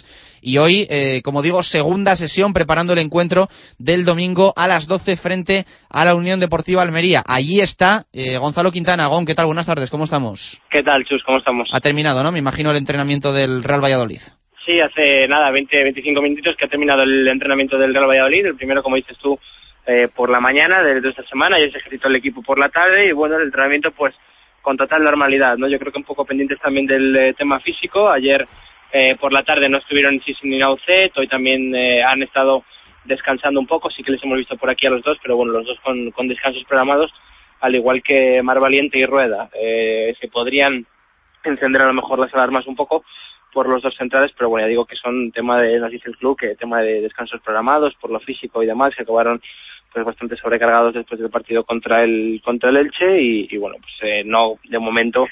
y 0.42 0.58
hoy, 0.58 0.86
eh, 0.90 1.22
como 1.24 1.40
digo, 1.40 1.62
segunda 1.62 2.16
sesión 2.16 2.52
preparando 2.52 2.92
el 2.92 2.98
encuentro 2.98 3.46
del 3.78 4.04
domingo 4.04 4.52
a 4.56 4.66
las 4.66 4.88
12 4.88 5.16
frente 5.16 5.64
a 5.88 6.04
la 6.04 6.16
Unión 6.16 6.40
Deportiva 6.40 6.82
Almería. 6.82 7.22
Allí 7.26 7.60
está 7.60 8.04
eh, 8.12 8.36
Gonzalo 8.38 8.72
Quintana. 8.72 9.06
Gon, 9.06 9.24
¿qué 9.24 9.34
tal? 9.34 9.46
Buenas 9.46 9.66
tardes, 9.66 9.90
¿cómo 9.90 10.04
estamos? 10.04 10.60
¿Qué 10.68 10.82
tal, 10.82 11.04
Chus? 11.04 11.22
¿Cómo 11.24 11.38
estamos? 11.38 11.68
Ha 11.72 11.80
terminado, 11.80 12.22
¿no? 12.24 12.32
Me 12.32 12.40
imagino 12.40 12.72
el 12.72 12.76
entrenamiento 12.76 13.32
del 13.32 13.62
Real 13.62 13.82
Valladolid. 13.82 14.20
Sí, 14.66 14.80
hace 14.80 15.26
nada, 15.28 15.50
20, 15.50 15.82
25 15.84 16.20
minutitos 16.20 16.56
que 16.56 16.66
ha 16.66 16.68
terminado 16.68 17.02
el 17.02 17.26
entrenamiento 17.28 17.78
del 17.78 17.94
Real 17.94 18.08
Valladolid. 18.08 18.46
El 18.46 18.56
primero, 18.56 18.82
como 18.82 18.96
dices 18.96 19.16
tú, 19.22 19.38
eh, 19.86 20.08
por 20.14 20.28
la 20.28 20.40
mañana 20.40 20.82
de, 20.82 21.08
esta 21.08 21.24
semana. 21.24 21.58
Ya 21.58 21.70
se 21.70 21.78
ejercitó 21.78 22.08
el 22.08 22.16
equipo 22.16 22.42
por 22.42 22.58
la 22.58 22.68
tarde 22.68 23.06
y 23.06 23.12
bueno, 23.12 23.36
el 23.36 23.44
entrenamiento 23.44 23.92
pues 23.92 24.14
con 24.60 24.76
total 24.76 25.02
normalidad, 25.02 25.56
¿no? 25.56 25.68
Yo 25.68 25.78
creo 25.78 25.92
que 25.92 25.98
un 25.98 26.04
poco 26.04 26.24
pendientes 26.24 26.60
también 26.60 26.86
del 26.86 27.34
tema 27.36 27.58
físico. 27.60 28.08
Ayer 28.08 28.46
eh, 28.92 29.16
por 29.16 29.32
la 29.32 29.42
tarde 29.42 29.68
no 29.70 29.78
estuvieron 29.78 30.20
Sisi 30.20 30.46
ni 30.46 30.58
Naucet, 30.58 31.16
hoy 31.16 31.26
también 31.26 31.74
eh, 31.74 32.02
han 32.02 32.22
estado 32.22 32.64
descansando 33.04 33.58
un 33.58 33.66
poco, 33.66 33.90
sí 33.90 34.02
que 34.02 34.12
les 34.12 34.22
hemos 34.22 34.36
visto 34.36 34.56
por 34.58 34.68
aquí 34.68 34.86
a 34.86 34.90
los 34.90 35.02
dos, 35.02 35.16
pero 35.22 35.36
bueno, 35.36 35.52
los 35.52 35.66
dos 35.66 35.78
con, 35.80 36.28
descansos 36.28 36.64
programados, 36.64 37.10
al 37.60 37.74
igual 37.74 38.02
que 38.02 38.42
Mar 38.42 38.60
Valiente 38.60 38.98
y 38.98 39.06
Rueda, 39.06 39.48
eh, 39.54 40.14
se 40.20 40.28
podrían 40.28 40.86
encender 41.42 41.82
a 41.82 41.86
lo 41.86 41.94
mejor 41.94 42.18
las 42.18 42.32
alarmas 42.34 42.66
un 42.66 42.76
poco 42.76 43.04
por 43.52 43.66
los 43.66 43.82
dos 43.82 43.94
centrales, 43.96 44.30
pero 44.36 44.50
bueno, 44.50 44.66
ya 44.66 44.70
digo 44.70 44.84
que 44.84 44.96
son 44.96 45.32
tema 45.32 45.60
de, 45.60 45.78
nos 45.78 45.90
dice 45.90 46.10
el 46.10 46.16
club, 46.16 46.38
que 46.38 46.54
tema 46.56 46.80
de 46.82 47.00
descansos 47.00 47.40
programados 47.40 47.94
por 48.00 48.10
lo 48.10 48.20
físico 48.20 48.62
y 48.62 48.66
demás, 48.66 48.94
que 48.94 49.02
acabaron 49.02 49.40
pues 49.90 50.04
bastante 50.04 50.36
sobrecargados 50.36 50.94
después 50.94 51.20
del 51.20 51.30
partido 51.30 51.64
contra 51.64 52.02
el 52.02 52.40
contra 52.42 52.70
el 52.70 52.78
Elche 52.78 53.20
y, 53.20 53.48
y 53.50 53.56
bueno, 53.58 53.76
pues 53.80 53.92
eh, 54.02 54.22
no 54.24 54.54
de 54.64 54.78
momento 54.78 55.26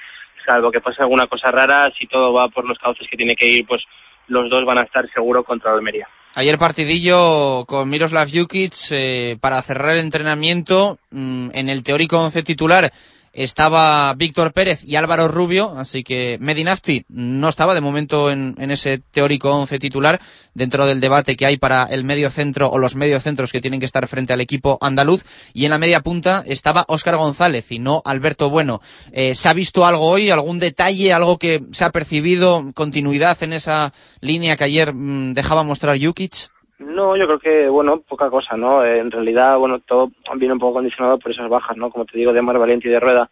salvo 0.44 0.70
que 0.70 0.80
pase 0.80 1.02
alguna 1.02 1.26
cosa 1.26 1.50
rara, 1.50 1.92
si 1.98 2.06
todo 2.06 2.32
va 2.32 2.48
por 2.48 2.66
los 2.66 2.78
cauces 2.78 3.06
que 3.10 3.16
tiene 3.16 3.36
que 3.36 3.46
ir, 3.46 3.66
pues 3.66 3.82
los 4.28 4.50
dos 4.50 4.64
van 4.64 4.78
a 4.78 4.82
estar 4.82 5.08
seguro 5.12 5.44
contra 5.44 5.72
Almería. 5.72 6.08
Ayer 6.36 6.58
partidillo 6.58 7.64
con 7.66 7.90
Miroslav 7.90 8.28
Jukic 8.32 8.72
eh, 8.92 9.36
para 9.40 9.60
cerrar 9.62 9.90
el 9.90 10.00
entrenamiento 10.00 10.98
mm, 11.10 11.48
en 11.52 11.68
el 11.68 11.82
teórico 11.82 12.20
once 12.20 12.42
titular. 12.44 12.92
Estaba 13.32 14.12
Víctor 14.14 14.52
Pérez 14.52 14.80
y 14.84 14.96
Álvaro 14.96 15.28
Rubio, 15.28 15.72
así 15.76 16.02
que 16.02 16.36
Medinafti 16.40 17.04
no 17.08 17.48
estaba 17.48 17.74
de 17.74 17.80
momento 17.80 18.30
en, 18.30 18.54
ese 18.70 18.98
teórico 18.98 19.54
once 19.54 19.78
titular 19.78 20.20
dentro 20.54 20.86
del 20.86 21.00
debate 21.00 21.36
que 21.36 21.46
hay 21.46 21.56
para 21.56 21.84
el 21.84 22.04
medio 22.04 22.30
centro 22.30 22.70
o 22.70 22.78
los 22.78 22.96
mediocentros 22.96 23.52
que 23.52 23.60
tienen 23.60 23.80
que 23.80 23.86
estar 23.86 24.06
frente 24.08 24.32
al 24.32 24.40
equipo 24.40 24.78
andaluz 24.80 25.24
y 25.54 25.64
en 25.64 25.70
la 25.70 25.78
media 25.78 26.00
punta 26.00 26.42
estaba 26.46 26.84
Óscar 26.88 27.16
González 27.16 27.70
y 27.70 27.78
no 27.78 28.02
Alberto 28.04 28.50
Bueno. 28.50 28.80
Eh, 29.12 29.34
¿Se 29.34 29.48
ha 29.48 29.52
visto 29.52 29.86
algo 29.86 30.06
hoy, 30.06 30.30
algún 30.30 30.58
detalle, 30.58 31.12
algo 31.12 31.38
que 31.38 31.62
se 31.72 31.84
ha 31.84 31.90
percibido, 31.90 32.72
continuidad 32.74 33.40
en 33.42 33.52
esa 33.52 33.92
línea 34.20 34.56
que 34.56 34.64
ayer 34.64 34.92
mm, 34.92 35.34
dejaba 35.34 35.62
mostrar 35.62 35.98
Jukic? 36.00 36.50
No, 36.80 37.14
yo 37.14 37.26
creo 37.26 37.38
que, 37.38 37.68
bueno, 37.68 38.00
poca 38.00 38.30
cosa, 38.30 38.56
¿no? 38.56 38.82
En 38.82 39.10
realidad, 39.10 39.58
bueno, 39.58 39.80
todo 39.80 40.10
viene 40.36 40.54
un 40.54 40.58
poco 40.58 40.74
condicionado 40.74 41.18
por 41.18 41.30
esas 41.30 41.48
bajas, 41.50 41.76
¿no? 41.76 41.90
Como 41.90 42.06
te 42.06 42.16
digo, 42.16 42.32
de 42.32 42.40
Mar 42.40 42.58
Valiente 42.58 42.88
y 42.88 42.90
de 42.90 42.98
Rueda 42.98 43.28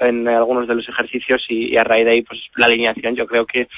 en 0.00 0.26
algunos 0.26 0.66
de 0.66 0.74
los 0.74 0.88
ejercicios 0.88 1.44
y, 1.48 1.76
a 1.76 1.84
raíz 1.84 2.04
de 2.04 2.10
ahí, 2.10 2.22
pues 2.22 2.40
la 2.56 2.66
alineación 2.66 3.14
yo 3.14 3.26
creo 3.26 3.46
que 3.46 3.68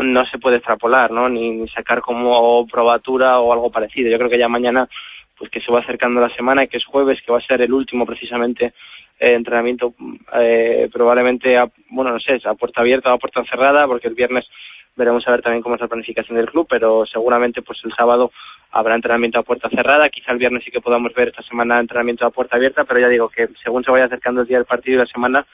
no 0.00 0.24
se 0.24 0.38
puede 0.38 0.56
extrapolar, 0.56 1.10
¿no? 1.10 1.28
Ni, 1.28 1.68
sacar 1.68 2.00
como 2.00 2.66
probatura 2.66 3.40
o 3.40 3.52
algo 3.52 3.70
parecido. 3.70 4.10
Yo 4.10 4.16
creo 4.16 4.30
que 4.30 4.38
ya 4.38 4.48
mañana, 4.48 4.88
pues 5.36 5.50
que 5.50 5.60
se 5.60 5.70
va 5.70 5.80
acercando 5.80 6.22
la 6.22 6.34
semana, 6.34 6.64
y 6.64 6.68
que 6.68 6.78
es 6.78 6.84
jueves, 6.86 7.20
que 7.20 7.32
va 7.32 7.38
a 7.38 7.46
ser 7.46 7.60
el 7.60 7.74
último 7.74 8.06
precisamente 8.06 8.72
eh, 9.20 9.34
entrenamiento, 9.34 9.92
eh, 10.34 10.88
probablemente, 10.90 11.58
a, 11.58 11.70
bueno, 11.90 12.12
no 12.12 12.20
sé, 12.20 12.40
a 12.42 12.54
puerta 12.54 12.80
abierta 12.80 13.12
o 13.12 13.16
a 13.16 13.18
puerta 13.18 13.44
cerrada, 13.44 13.86
porque 13.86 14.08
el 14.08 14.14
viernes 14.14 14.46
veremos 14.96 15.26
a 15.26 15.30
ver 15.30 15.42
también 15.42 15.62
cómo 15.62 15.74
es 15.74 15.80
la 15.80 15.88
planificación 15.88 16.36
del 16.36 16.50
club, 16.50 16.66
pero 16.68 17.04
seguramente 17.06 17.62
pues 17.62 17.78
el 17.84 17.92
sábado 17.92 18.30
habrá 18.70 18.94
entrenamiento 18.94 19.38
a 19.38 19.42
puerta 19.42 19.68
cerrada, 19.68 20.08
quizá 20.08 20.32
el 20.32 20.38
viernes 20.38 20.64
sí 20.64 20.70
que 20.70 20.80
podamos 20.80 21.12
ver 21.14 21.28
esta 21.28 21.42
semana 21.42 21.80
entrenamiento 21.80 22.26
a 22.26 22.30
puerta 22.30 22.56
abierta, 22.56 22.84
pero 22.84 23.00
ya 23.00 23.08
digo 23.08 23.28
que 23.28 23.48
según 23.62 23.84
se 23.84 23.90
vaya 23.90 24.06
acercando 24.06 24.42
el 24.42 24.46
día 24.46 24.58
del 24.58 24.66
partido 24.66 24.96
y 24.96 24.98
la 24.98 25.06
semana, 25.06 25.46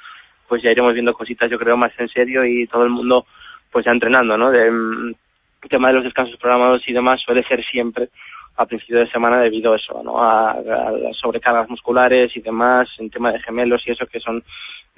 pues 0.49 0.62
ya 0.62 0.71
iremos 0.71 0.95
viendo 0.95 1.14
cositas 1.14 1.50
yo 1.50 1.59
creo 1.59 1.76
más 1.76 1.92
en 1.99 2.09
serio 2.09 2.45
y 2.45 2.66
todo 2.66 2.85
el 2.85 2.90
mundo 2.90 3.26
pues 3.71 3.85
ya 3.85 3.92
entrenando, 3.92 4.37
¿no? 4.37 4.50
De, 4.50 4.71
mm, 4.71 5.14
el 5.62 5.68
tema 5.68 5.88
de 5.88 5.95
los 5.95 6.04
descansos 6.04 6.38
programados 6.38 6.83
y 6.88 6.92
demás 6.92 7.21
suele 7.21 7.42
ser 7.45 7.64
siempre 7.64 8.09
a 8.57 8.66
principio 8.66 8.99
de 8.99 9.11
semana 9.11 9.40
debido 9.40 9.73
a 9.73 9.76
eso, 9.76 10.02
¿no? 10.02 10.23
A, 10.23 10.57
las 10.61 11.16
sobrecargas 11.16 11.68
musculares 11.68 12.37
y 12.37 12.40
demás, 12.40 12.88
en 12.99 13.11
tema 13.11 13.33
de 13.33 13.40
gemelos 13.40 13.83
y 13.87 13.92
eso 13.92 14.07
que 14.07 14.21
son 14.21 14.42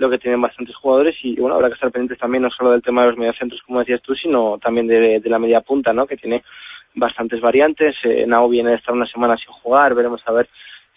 lo 0.01 0.09
que 0.09 0.19
tienen 0.19 0.41
bastantes 0.41 0.75
jugadores 0.77 1.15
y 1.23 1.39
bueno, 1.39 1.57
habrá 1.57 1.69
que 1.69 1.75
estar 1.75 1.93
pendientes 1.93 2.19
también 2.19 2.43
no 2.43 2.51
solo 2.51 2.71
del 2.71 2.83
tema 2.83 3.03
de 3.03 3.09
los 3.09 3.19
mediocentros 3.19 3.61
como 3.67 3.81
decías 3.81 4.01
tú, 4.01 4.15
sino 4.15 4.59
también 4.59 4.87
de, 4.87 5.21
la 5.27 5.39
media 5.39 5.61
punta, 5.61 5.93
¿no? 5.93 6.07
Que 6.07 6.17
tiene 6.17 6.43
bastantes 6.95 7.39
variantes. 7.43 7.95
Eh, 8.05 8.25
Nao 8.27 8.49
viene 8.49 8.71
de 8.71 8.77
estar 8.77 8.95
una 8.95 9.07
semana 9.07 9.37
sin 9.37 9.53
jugar, 9.53 9.95
veremos 9.95 10.23
a 10.25 10.33
ver 10.33 10.49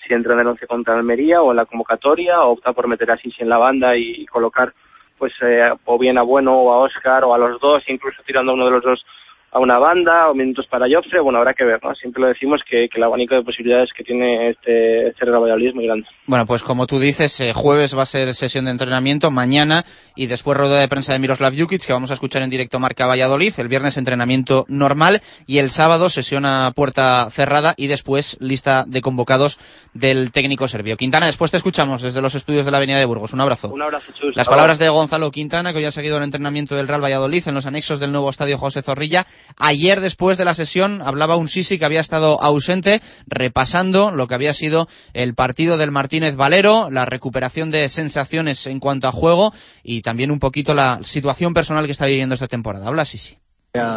si 0.01 0.13
entra 0.13 0.33
en 0.33 0.39
el 0.39 0.47
once 0.47 0.65
contra 0.67 0.95
Almería 0.95 1.41
o 1.41 1.51
en 1.51 1.57
la 1.57 1.65
convocatoria, 1.65 2.43
o 2.43 2.53
opta 2.53 2.71
por 2.71 2.87
meter 2.87 3.11
a 3.11 3.17
Sisi 3.17 3.43
en 3.43 3.49
la 3.49 3.57
banda 3.57 3.97
y, 3.97 4.25
colocar 4.25 4.73
pues 5.17 5.33
eh, 5.41 5.69
o 5.83 5.99
bien 5.99 6.17
a 6.17 6.21
Bueno 6.21 6.55
o 6.55 6.73
a 6.73 6.77
Oscar 6.77 7.25
o 7.25 7.33
a 7.33 7.37
los 7.37 7.59
dos, 7.59 7.83
incluso 7.87 8.23
tirando 8.25 8.53
a 8.53 8.55
uno 8.55 8.65
de 8.65 8.71
los 8.71 8.83
dos 8.83 9.05
a 9.53 9.59
una 9.59 9.77
banda 9.77 10.31
o 10.31 10.33
minutos 10.33 10.65
para 10.67 10.87
Joffre, 10.89 11.19
bueno, 11.19 11.37
habrá 11.37 11.53
que 11.53 11.63
ver, 11.63 11.79
¿no? 11.83 11.93
Siempre 11.93 12.23
lo 12.23 12.27
decimos 12.27 12.61
que, 12.67 12.89
que 12.89 12.97
el 12.97 13.03
abanico 13.03 13.35
de 13.35 13.43
posibilidades 13.43 13.89
que 13.95 14.03
tiene 14.03 14.49
este, 14.49 15.09
este 15.09 15.25
Real 15.25 15.41
Valladolid 15.41 15.67
es 15.67 15.75
muy 15.75 15.85
grande. 15.85 16.07
Bueno, 16.25 16.47
pues 16.47 16.63
como 16.63 16.87
tú 16.87 16.97
dices, 16.97 17.39
eh, 17.39 17.53
jueves 17.53 17.95
va 17.95 18.01
a 18.01 18.07
ser 18.07 18.33
sesión 18.33 18.65
de 18.65 18.71
entrenamiento, 18.71 19.29
mañana 19.29 19.85
y 20.15 20.25
después 20.25 20.57
rueda 20.57 20.79
de 20.79 20.87
prensa 20.87 21.13
de 21.13 21.19
Miroslav 21.19 21.53
Jukic, 21.55 21.85
que 21.85 21.93
vamos 21.93 22.09
a 22.09 22.15
escuchar 22.15 22.41
en 22.41 22.49
directo 22.49 22.79
Marca 22.79 23.05
Valladolid, 23.05 23.53
el 23.59 23.67
viernes 23.67 23.97
entrenamiento 23.97 24.65
normal 24.69 25.21
y 25.45 25.59
el 25.59 25.69
sábado 25.69 26.09
sesión 26.09 26.45
a 26.45 26.71
puerta 26.75 27.29
cerrada 27.29 27.75
y 27.77 27.85
después 27.85 28.37
lista 28.39 28.85
de 28.87 29.01
convocados 29.01 29.59
del 29.93 30.31
técnico 30.31 30.67
serbio. 30.67 30.97
Quintana, 30.97 31.27
después 31.27 31.51
te 31.51 31.57
escuchamos 31.57 32.01
desde 32.01 32.21
los 32.21 32.33
estudios 32.33 32.65
de 32.65 32.71
la 32.71 32.77
Avenida 32.77 32.97
de 32.97 33.05
Burgos. 33.05 33.33
Un 33.33 33.41
abrazo. 33.41 33.69
Un 33.69 33.83
abrazo, 33.83 34.11
Chus. 34.19 34.35
Las 34.35 34.47
palabras 34.47 34.79
de 34.79 34.89
Gonzalo 34.89 35.29
Quintana, 35.29 35.73
que 35.73 35.77
hoy 35.77 35.85
ha 35.85 35.91
seguido 35.91 36.17
el 36.17 36.23
entrenamiento 36.23 36.75
del 36.75 36.87
Real 36.87 37.03
Valladolid 37.03 37.47
en 37.47 37.53
los 37.53 37.67
anexos 37.67 37.99
del 37.99 38.11
nuevo 38.11 38.31
estadio 38.31 38.57
José 38.57 38.81
Zorrilla 38.81 39.27
Ayer, 39.57 40.01
después 40.01 40.37
de 40.37 40.45
la 40.45 40.53
sesión, 40.53 41.01
hablaba 41.01 41.35
un 41.35 41.47
Sisi 41.47 41.77
que 41.77 41.85
había 41.85 42.01
estado 42.01 42.41
ausente, 42.41 43.01
repasando 43.27 44.11
lo 44.11 44.27
que 44.27 44.35
había 44.35 44.53
sido 44.53 44.87
el 45.13 45.35
partido 45.35 45.77
del 45.77 45.91
Martínez 45.91 46.35
Valero, 46.35 46.89
la 46.89 47.05
recuperación 47.05 47.71
de 47.71 47.89
sensaciones 47.89 48.65
en 48.67 48.79
cuanto 48.79 49.07
a 49.07 49.11
juego 49.11 49.53
y 49.83 50.01
también 50.01 50.31
un 50.31 50.39
poquito 50.39 50.73
la 50.73 50.99
situación 51.03 51.53
personal 51.53 51.85
que 51.85 51.91
está 51.91 52.05
viviendo 52.05 52.35
esta 52.35 52.47
temporada. 52.47 52.87
Habla 52.87 53.05
Sisi. 53.05 53.37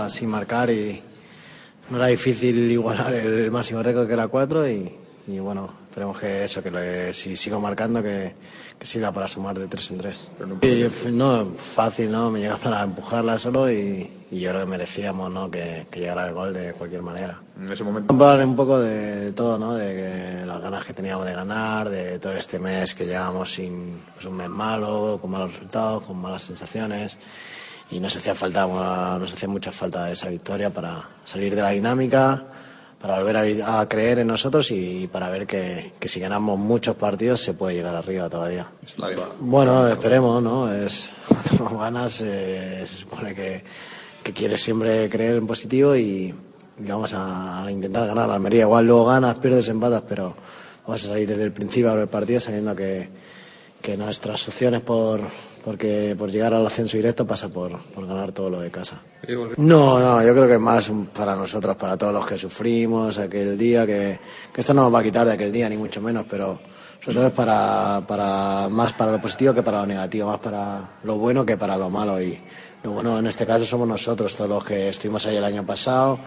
Sin 0.08 0.28
marcar 0.28 0.70
y 0.70 1.02
no 1.90 1.98
era 1.98 2.06
difícil 2.06 2.70
igualar 2.70 3.12
el 3.12 3.50
máximo 3.50 3.82
récord 3.82 4.06
que 4.06 4.14
era 4.14 4.28
cuatro 4.28 4.68
y, 4.68 4.92
y 5.26 5.38
bueno, 5.38 5.72
esperemos 5.88 6.18
que 6.18 6.44
eso, 6.44 6.62
que 6.62 7.10
si 7.12 7.36
sigo 7.36 7.60
marcando, 7.60 8.02
que, 8.02 8.34
que 8.78 8.86
sirva 8.86 9.12
para 9.12 9.28
sumar 9.28 9.58
de 9.58 9.68
tres 9.68 9.90
en 9.90 9.98
tres. 9.98 10.28
no, 11.10 11.52
fácil, 11.56 12.12
¿no? 12.12 12.30
Me 12.30 12.40
llega 12.40 12.56
para 12.56 12.82
empujarla 12.82 13.38
solo 13.38 13.70
y, 13.70 14.12
yo 14.30 14.50
creo 14.50 14.60
que 14.60 14.66
merecíamos, 14.66 15.32
¿no? 15.32 15.50
Que, 15.50 15.86
llegara 15.94 16.28
el 16.28 16.34
gol 16.34 16.52
de 16.52 16.72
cualquier 16.72 17.02
manera. 17.02 17.40
En 17.58 17.70
ese 17.70 17.84
momento. 17.84 18.12
Hablar 18.12 18.44
un 18.44 18.56
poco 18.56 18.80
de, 18.80 19.32
todo, 19.32 19.58
¿no? 19.58 19.74
De 19.74 20.44
las 20.44 20.60
ganas 20.60 20.84
que 20.84 20.92
teníamos 20.92 21.24
de 21.24 21.32
ganar, 21.32 21.88
de 21.88 22.18
todo 22.18 22.32
este 22.32 22.58
mes 22.58 22.94
que 22.94 23.06
llevamos 23.06 23.52
sin 23.52 24.00
pues, 24.14 24.26
un 24.26 24.36
mes 24.36 24.50
malo, 24.50 25.18
con 25.20 25.30
malos 25.30 25.52
resultados, 25.52 26.02
con 26.02 26.18
malas 26.18 26.42
sensaciones 26.42 27.18
y 27.90 28.00
nos 28.00 28.16
hacía 28.16 28.34
falta, 28.34 28.66
nos 28.66 29.32
hacía 29.32 29.48
mucha 29.48 29.70
falta 29.70 30.10
esa 30.10 30.28
victoria 30.28 30.70
para 30.70 31.08
salir 31.24 31.54
de 31.54 31.62
la 31.62 31.70
dinámica 31.70 32.44
para 33.06 33.20
volver 33.20 33.62
a, 33.62 33.88
creer 33.88 34.18
en 34.18 34.26
nosotros 34.26 34.72
y 34.72 35.06
para 35.06 35.30
ver 35.30 35.46
que, 35.46 35.92
si 36.06 36.18
ganamos 36.18 36.58
muchos 36.58 36.96
partidos 36.96 37.40
se 37.40 37.54
puede 37.54 37.76
llegar 37.76 37.94
arriba 37.94 38.28
todavía. 38.28 38.66
Bueno, 39.38 39.86
esperemos, 39.86 40.42
¿no? 40.42 40.72
Es, 40.72 41.10
cuando 41.56 41.78
ganas 41.78 42.20
eh, 42.22 42.82
se 42.84 42.96
supone 42.96 43.32
que, 43.32 43.62
que, 44.24 44.32
quieres 44.32 44.60
siempre 44.60 45.08
creer 45.08 45.36
en 45.36 45.46
positivo 45.46 45.94
y, 45.94 46.34
vamos 46.78 47.14
a, 47.14 47.64
intentar 47.70 48.08
ganar 48.08 48.26
la 48.26 48.34
Almería. 48.34 48.62
Igual 48.62 48.86
luego 48.86 49.04
ganas, 49.04 49.38
pierdes, 49.38 49.68
empatas, 49.68 50.02
pero 50.08 50.34
vamos 50.84 51.04
a 51.04 51.08
salir 51.08 51.28
desde 51.28 51.44
el 51.44 51.52
principio 51.52 51.94
del 51.94 52.08
partido 52.08 52.40
sabiendo 52.40 52.74
que, 52.74 53.08
que 53.82 53.96
nuestras 53.96 54.48
opciones 54.48 54.80
por, 54.80 55.20
porque 55.66 56.14
por 56.16 56.30
llegar 56.30 56.54
al 56.54 56.64
ascenso 56.64 56.96
directo 56.96 57.26
pasa 57.26 57.48
por, 57.48 57.82
por 57.86 58.06
ganar 58.06 58.30
todo 58.30 58.48
lo 58.48 58.60
de 58.60 58.70
casa. 58.70 59.02
No, 59.56 59.98
no, 59.98 60.22
yo 60.22 60.32
creo 60.32 60.46
que 60.46 60.54
es 60.54 60.60
más 60.60 60.92
para 61.12 61.34
nosotros, 61.34 61.74
para 61.74 61.96
todos 61.96 62.12
los 62.12 62.24
que 62.24 62.38
sufrimos 62.38 63.18
aquel 63.18 63.58
día, 63.58 63.84
que, 63.84 64.20
que 64.52 64.60
esto 64.60 64.74
no 64.74 64.82
nos 64.82 64.94
va 64.94 65.00
a 65.00 65.02
quitar 65.02 65.26
de 65.26 65.32
aquel 65.32 65.50
día, 65.50 65.68
ni 65.68 65.76
mucho 65.76 66.00
menos, 66.00 66.24
pero 66.30 66.60
sobre 67.02 67.16
todo 67.16 67.26
es 67.26 67.32
para, 67.32 68.00
para 68.06 68.68
más 68.68 68.92
para 68.92 69.10
lo 69.10 69.20
positivo 69.20 69.54
que 69.54 69.64
para 69.64 69.80
lo 69.80 69.86
negativo, 69.86 70.28
más 70.28 70.38
para 70.38 70.88
lo 71.02 71.18
bueno 71.18 71.44
que 71.44 71.56
para 71.56 71.76
lo 71.76 71.90
malo. 71.90 72.22
Y 72.22 72.40
lo 72.84 72.92
bueno 72.92 73.18
en 73.18 73.26
este 73.26 73.44
caso 73.44 73.64
somos 73.64 73.88
nosotros, 73.88 74.36
todos 74.36 74.48
los 74.48 74.64
que 74.64 74.90
estuvimos 74.90 75.26
ahí 75.26 75.34
el 75.34 75.44
año 75.44 75.66
pasado 75.66 76.20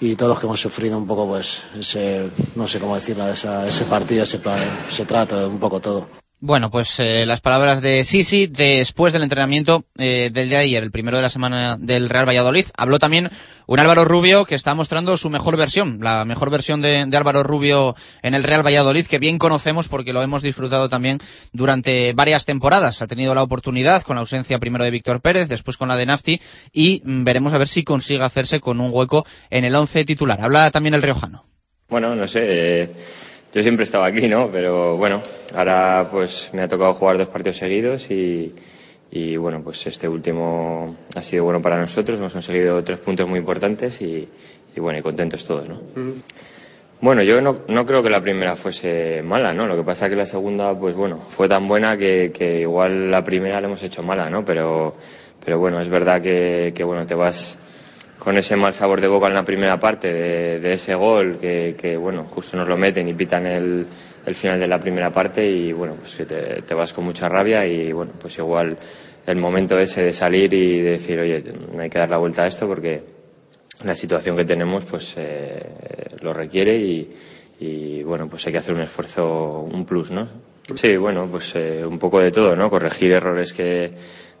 y 0.00 0.16
todos 0.16 0.30
los 0.30 0.40
que 0.40 0.46
hemos 0.46 0.60
sufrido 0.60 0.98
un 0.98 1.06
poco, 1.06 1.28
pues, 1.28 1.62
ese, 1.78 2.28
no 2.56 2.66
sé 2.66 2.80
cómo 2.80 2.96
decirlo, 2.96 3.28
ese 3.28 3.84
partido, 3.84 4.24
ese, 4.24 4.40
ese 4.88 5.04
trato, 5.04 5.48
un 5.48 5.60
poco 5.60 5.78
todo. 5.78 6.17
Bueno, 6.40 6.70
pues 6.70 7.00
eh, 7.00 7.26
las 7.26 7.40
palabras 7.40 7.82
de 7.82 8.04
Sisi 8.04 8.46
después 8.46 9.12
del 9.12 9.24
entrenamiento 9.24 9.84
eh, 9.98 10.30
del 10.32 10.48
día 10.48 10.58
de 10.58 10.64
ayer, 10.66 10.84
el 10.84 10.92
primero 10.92 11.16
de 11.16 11.24
la 11.24 11.30
semana 11.30 11.76
del 11.76 12.08
Real 12.08 12.28
Valladolid. 12.28 12.66
Habló 12.76 13.00
también 13.00 13.28
un 13.66 13.80
Álvaro 13.80 14.04
Rubio 14.04 14.44
que 14.44 14.54
está 14.54 14.76
mostrando 14.76 15.16
su 15.16 15.30
mejor 15.30 15.56
versión, 15.56 15.98
la 16.00 16.24
mejor 16.24 16.50
versión 16.50 16.80
de, 16.80 17.08
Álvaro 17.12 17.42
Rubio 17.42 17.96
en 18.22 18.34
el 18.34 18.44
Real 18.44 18.64
Valladolid, 18.64 19.06
que 19.06 19.18
bien 19.18 19.38
conocemos 19.38 19.88
porque 19.88 20.12
lo 20.12 20.22
hemos 20.22 20.42
disfrutado 20.42 20.88
también 20.88 21.18
durante 21.52 22.12
varias 22.12 22.44
temporadas. 22.44 23.02
Ha 23.02 23.08
tenido 23.08 23.34
la 23.34 23.42
oportunidad 23.42 24.02
con 24.02 24.14
la 24.14 24.20
ausencia 24.20 24.60
primero 24.60 24.84
de 24.84 24.92
Víctor 24.92 25.20
Pérez, 25.20 25.48
después 25.48 25.76
con 25.76 25.88
la 25.88 25.96
de 25.96 26.06
Nafti 26.06 26.40
y 26.72 27.02
mm, 27.04 27.24
veremos 27.24 27.52
a 27.52 27.58
ver 27.58 27.66
si 27.66 27.82
consigue 27.82 28.22
hacerse 28.22 28.60
con 28.60 28.80
un 28.80 28.92
hueco 28.92 29.26
en 29.50 29.64
el 29.64 29.74
once 29.74 30.04
titular. 30.04 30.40
Habla 30.40 30.70
también 30.70 30.94
el 30.94 31.02
Riojano. 31.02 31.44
Bueno, 31.88 32.14
no 32.14 32.28
sé. 32.28 32.42
Eh 32.44 32.90
yo 33.58 33.62
siempre 33.64 33.82
estaba 33.82 34.06
aquí, 34.06 34.28
¿no? 34.28 34.50
Pero 34.52 34.96
bueno, 34.96 35.20
ahora 35.52 36.08
pues 36.12 36.50
me 36.52 36.62
ha 36.62 36.68
tocado 36.68 36.94
jugar 36.94 37.18
dos 37.18 37.28
partidos 37.28 37.56
seguidos 37.56 38.08
y, 38.08 38.54
y 39.10 39.36
bueno, 39.36 39.62
pues 39.64 39.84
este 39.88 40.08
último 40.08 40.94
ha 41.16 41.20
sido 41.20 41.42
bueno 41.42 41.60
para 41.60 41.76
nosotros, 41.76 42.20
hemos 42.20 42.32
conseguido 42.32 42.84
tres 42.84 43.00
puntos 43.00 43.28
muy 43.28 43.40
importantes 43.40 44.00
y, 44.00 44.28
y 44.76 44.80
bueno, 44.80 45.00
y 45.00 45.02
contentos 45.02 45.44
todos, 45.44 45.68
¿no? 45.68 45.80
Bueno, 47.00 47.24
yo 47.24 47.40
no, 47.40 47.58
no, 47.66 47.84
creo 47.84 48.00
que 48.00 48.10
la 48.10 48.22
primera 48.22 48.54
fuese 48.54 49.22
mala, 49.24 49.52
¿no? 49.52 49.66
Lo 49.66 49.76
que 49.76 49.82
pasa 49.82 50.06
es 50.06 50.10
que 50.10 50.16
la 50.16 50.26
segunda, 50.26 50.72
pues 50.78 50.94
bueno, 50.94 51.16
fue 51.16 51.48
tan 51.48 51.66
buena 51.66 51.96
que, 51.96 52.30
que 52.32 52.60
igual 52.60 53.10
la 53.10 53.24
primera 53.24 53.60
la 53.60 53.66
hemos 53.66 53.82
hecho 53.82 54.04
mala, 54.04 54.30
¿no? 54.30 54.44
Pero, 54.44 54.94
pero 55.44 55.58
bueno, 55.58 55.80
es 55.80 55.88
verdad 55.88 56.22
que, 56.22 56.72
que 56.76 56.84
bueno, 56.84 57.06
te 57.06 57.16
vas 57.16 57.58
con 58.28 58.36
ese 58.36 58.56
mal 58.56 58.74
sabor 58.74 59.00
de 59.00 59.08
boca 59.08 59.28
en 59.28 59.32
la 59.32 59.42
primera 59.42 59.80
parte 59.80 60.12
de, 60.12 60.72
ese 60.74 60.94
gol 60.94 61.38
que, 61.38 61.96
bueno, 61.98 62.24
justo 62.24 62.58
nos 62.58 62.68
lo 62.68 62.76
meten 62.76 63.08
y 63.08 63.14
pitan 63.14 63.46
el, 63.46 63.86
el 64.26 64.34
final 64.34 64.60
de 64.60 64.68
la 64.68 64.78
primera 64.78 65.10
parte 65.10 65.50
y 65.50 65.72
bueno, 65.72 65.94
pues 65.94 66.14
que 66.14 66.26
te, 66.26 66.74
vas 66.74 66.92
con 66.92 67.06
mucha 67.06 67.26
rabia 67.26 67.66
y 67.66 67.90
bueno, 67.90 68.12
pues 68.20 68.36
igual 68.36 68.76
el 69.24 69.36
momento 69.36 69.78
ese 69.78 70.02
de 70.02 70.12
salir 70.12 70.52
y 70.52 70.82
de 70.82 70.90
decir, 70.90 71.18
oye, 71.18 71.42
no 71.72 71.80
hay 71.80 71.88
que 71.88 71.98
dar 71.98 72.10
la 72.10 72.18
vuelta 72.18 72.42
a 72.42 72.48
esto 72.48 72.68
porque 72.68 73.02
la 73.82 73.94
situación 73.94 74.36
que 74.36 74.44
tenemos 74.44 74.84
pues 74.84 75.14
eh, 75.16 75.62
lo 76.20 76.34
requiere 76.34 76.76
y, 76.76 77.10
y 77.60 78.02
bueno, 78.02 78.28
pues 78.28 78.46
hay 78.46 78.52
que 78.52 78.58
hacer 78.58 78.74
un 78.74 78.82
esfuerzo, 78.82 79.60
un 79.60 79.86
plus, 79.86 80.10
¿no? 80.10 80.28
Sí, 80.74 80.98
bueno, 80.98 81.26
pues 81.30 81.54
eh, 81.56 81.82
un 81.82 81.98
poco 81.98 82.20
de 82.20 82.30
todo, 82.30 82.54
¿no? 82.54 82.68
Corregir 82.68 83.12
errores 83.12 83.54
que, 83.54 83.90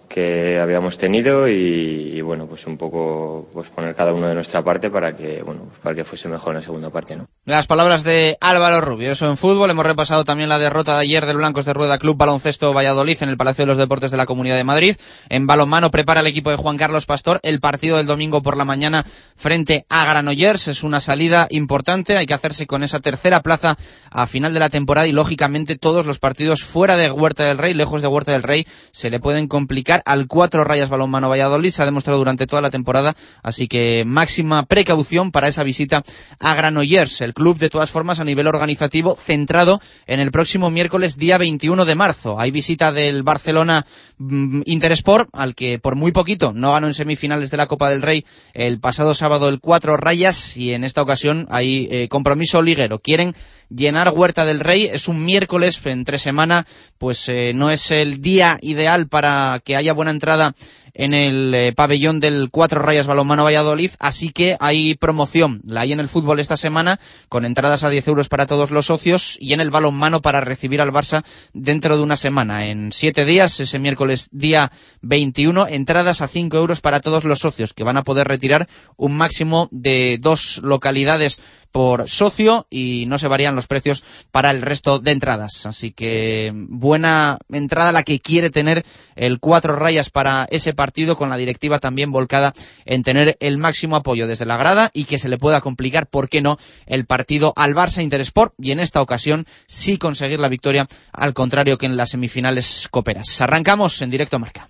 que 0.08 0.58
habíamos 0.58 0.96
tenido 0.96 1.48
y, 1.48 2.20
bueno 2.20 2.46
pues 2.46 2.66
un 2.66 2.76
poco 2.76 3.48
pues 3.52 3.68
poner 3.68 3.94
cada 3.94 4.12
uno 4.12 4.28
de 4.28 4.34
nuestra 4.34 4.62
parte 4.62 4.90
para 4.90 5.14
que 5.14 5.42
bueno 5.42 5.70
para 5.82 5.94
que 5.94 6.04
fuese 6.04 6.28
mejor 6.28 6.50
en 6.50 6.56
la 6.56 6.62
segunda 6.62 6.90
parte 6.90 7.16
no 7.16 7.28
las 7.44 7.66
palabras 7.66 8.04
de 8.04 8.36
Álvaro 8.42 8.82
Rubio. 8.82 9.10
Eso 9.10 9.30
en 9.30 9.38
fútbol. 9.38 9.70
Hemos 9.70 9.86
repasado 9.86 10.24
también 10.26 10.50
la 10.50 10.58
derrota 10.58 10.94
de 10.96 11.00
ayer 11.00 11.24
del 11.24 11.38
Blancos 11.38 11.64
de 11.64 11.72
Rueda 11.72 11.96
Club 11.96 12.18
Baloncesto 12.18 12.74
Valladolid 12.74 13.16
en 13.22 13.30
el 13.30 13.38
Palacio 13.38 13.62
de 13.62 13.68
los 13.68 13.78
Deportes 13.78 14.10
de 14.10 14.18
la 14.18 14.26
Comunidad 14.26 14.56
de 14.56 14.64
Madrid. 14.64 14.96
En 15.30 15.46
balonmano 15.46 15.90
prepara 15.90 16.20
el 16.20 16.26
equipo 16.26 16.50
de 16.50 16.56
Juan 16.56 16.76
Carlos 16.76 17.06
Pastor 17.06 17.40
el 17.42 17.60
partido 17.60 17.96
del 17.96 18.06
domingo 18.06 18.42
por 18.42 18.58
la 18.58 18.66
mañana 18.66 19.02
frente 19.34 19.86
a 19.88 20.04
Granollers. 20.04 20.68
Es 20.68 20.82
una 20.82 21.00
salida 21.00 21.46
importante. 21.48 22.18
Hay 22.18 22.26
que 22.26 22.34
hacerse 22.34 22.66
con 22.66 22.82
esa 22.82 23.00
tercera 23.00 23.40
plaza 23.40 23.78
a 24.10 24.26
final 24.26 24.52
de 24.52 24.60
la 24.60 24.68
temporada 24.68 25.06
y 25.06 25.12
lógicamente 25.12 25.78
todos 25.78 26.04
los 26.04 26.18
partidos 26.18 26.62
fuera 26.62 26.98
de 26.98 27.10
Huerta 27.10 27.44
del 27.44 27.56
Rey 27.56 27.72
lejos 27.72 28.02
de 28.02 28.08
Huerta 28.08 28.32
del 28.32 28.42
Rey 28.42 28.66
se 28.92 29.08
le 29.08 29.20
pueden 29.20 29.48
complicar 29.48 29.97
al 30.04 30.26
cuatro 30.26 30.64
rayas 30.64 30.88
balonmano 30.88 31.28
Valladolid. 31.28 31.70
Se 31.70 31.82
ha 31.82 31.86
demostrado 31.86 32.18
durante 32.18 32.46
toda 32.46 32.62
la 32.62 32.70
temporada, 32.70 33.14
así 33.42 33.68
que 33.68 34.04
máxima 34.06 34.64
precaución 34.64 35.30
para 35.30 35.48
esa 35.48 35.62
visita 35.62 36.04
a 36.38 36.54
Granollers. 36.54 37.20
El 37.20 37.34
club, 37.34 37.58
de 37.58 37.70
todas 37.70 37.90
formas, 37.90 38.20
a 38.20 38.24
nivel 38.24 38.46
organizativo, 38.46 39.16
centrado 39.16 39.80
en 40.06 40.20
el 40.20 40.30
próximo 40.30 40.70
miércoles, 40.70 41.16
día 41.16 41.38
21 41.38 41.84
de 41.84 41.94
marzo. 41.94 42.38
Hay 42.38 42.50
visita 42.50 42.92
del 42.92 43.22
Barcelona 43.22 43.86
mm, 44.18 44.62
Intersport, 44.66 45.28
al 45.32 45.54
que 45.54 45.78
por 45.78 45.96
muy 45.96 46.12
poquito 46.12 46.52
no 46.52 46.72
ganó 46.72 46.86
en 46.86 46.94
semifinales 46.94 47.50
de 47.50 47.56
la 47.56 47.66
Copa 47.66 47.90
del 47.90 48.02
Rey 48.02 48.24
el 48.54 48.80
pasado 48.80 49.14
sábado 49.14 49.48
el 49.48 49.60
cuatro 49.60 49.96
rayas 49.96 50.56
y 50.56 50.72
en 50.72 50.84
esta 50.84 51.02
ocasión 51.02 51.46
hay 51.50 51.88
eh, 51.90 52.08
compromiso 52.08 52.62
liguero. 52.62 52.98
Quieren 52.98 53.34
llenar 53.68 54.10
Huerta 54.10 54.44
del 54.44 54.60
Rey. 54.60 54.86
Es 54.86 55.08
un 55.08 55.24
miércoles 55.24 55.80
entre 55.84 56.18
semana, 56.18 56.66
pues 56.98 57.28
eh, 57.28 57.52
no 57.54 57.70
es 57.70 57.90
el 57.90 58.20
día 58.20 58.58
ideal 58.62 59.08
para 59.08 59.60
que 59.64 59.76
haya 59.76 59.92
buena 59.92 60.10
entrada 60.10 60.54
en 60.98 61.14
el 61.14 61.54
eh, 61.54 61.72
pabellón 61.72 62.18
del 62.18 62.50
Cuatro 62.50 62.82
Rayas 62.82 63.06
Balonmano 63.06 63.44
Valladolid, 63.44 63.92
así 64.00 64.30
que 64.30 64.56
hay 64.58 64.96
promoción, 64.96 65.60
la 65.64 65.82
hay 65.82 65.92
en 65.92 66.00
el 66.00 66.08
fútbol 66.08 66.40
esta 66.40 66.56
semana, 66.56 66.98
con 67.28 67.44
entradas 67.44 67.84
a 67.84 67.90
10 67.90 68.08
euros 68.08 68.28
para 68.28 68.46
todos 68.46 68.72
los 68.72 68.86
socios 68.86 69.36
y 69.40 69.52
en 69.52 69.60
el 69.60 69.70
balonmano 69.70 70.20
para 70.20 70.40
recibir 70.40 70.80
al 70.80 70.92
Barça 70.92 71.24
dentro 71.54 71.96
de 71.96 72.02
una 72.02 72.16
semana. 72.16 72.66
En 72.66 72.90
siete 72.92 73.24
días, 73.24 73.60
ese 73.60 73.78
miércoles 73.78 74.28
día 74.32 74.72
21, 75.02 75.68
entradas 75.68 76.20
a 76.20 76.26
5 76.26 76.56
euros 76.56 76.80
para 76.80 76.98
todos 76.98 77.22
los 77.22 77.38
socios, 77.38 77.72
que 77.72 77.84
van 77.84 77.96
a 77.96 78.02
poder 78.02 78.26
retirar 78.26 78.68
un 78.96 79.16
máximo 79.16 79.68
de 79.70 80.18
dos 80.20 80.58
localidades 80.64 81.40
por 81.72 82.08
socio 82.08 82.66
y 82.70 83.04
no 83.06 83.18
se 83.18 83.28
varían 83.28 83.54
los 83.54 83.66
precios 83.66 84.02
para 84.30 84.50
el 84.50 84.62
resto 84.62 84.98
de 84.98 85.10
entradas. 85.10 85.66
Así 85.66 85.92
que 85.92 86.52
buena 86.54 87.38
entrada 87.50 87.92
la 87.92 88.02
que 88.02 88.20
quiere 88.20 88.50
tener 88.50 88.84
el 89.16 89.40
cuatro 89.40 89.76
rayas 89.76 90.10
para 90.10 90.46
ese 90.50 90.74
partido 90.74 91.16
con 91.16 91.30
la 91.30 91.36
directiva 91.36 91.78
también 91.78 92.12
volcada 92.12 92.52
en 92.84 93.02
tener 93.02 93.36
el 93.40 93.58
máximo 93.58 93.96
apoyo 93.96 94.26
desde 94.26 94.46
la 94.46 94.56
grada 94.56 94.90
y 94.92 95.04
que 95.04 95.18
se 95.18 95.28
le 95.28 95.38
pueda 95.38 95.60
complicar, 95.60 96.06
¿por 96.06 96.28
qué 96.28 96.40
no?, 96.40 96.58
el 96.86 97.06
partido 97.06 97.52
al 97.56 97.74
Barça 97.74 98.02
Intersport 98.02 98.54
y 98.58 98.70
en 98.70 98.80
esta 98.80 99.02
ocasión 99.02 99.46
sí 99.66 99.98
conseguir 99.98 100.40
la 100.40 100.48
victoria 100.48 100.88
al 101.12 101.34
contrario 101.34 101.78
que 101.78 101.86
en 101.86 101.96
las 101.96 102.10
semifinales 102.10 102.88
coperas. 102.90 103.40
Arrancamos 103.40 104.00
en 104.02 104.10
directo 104.10 104.38
marca. 104.38 104.68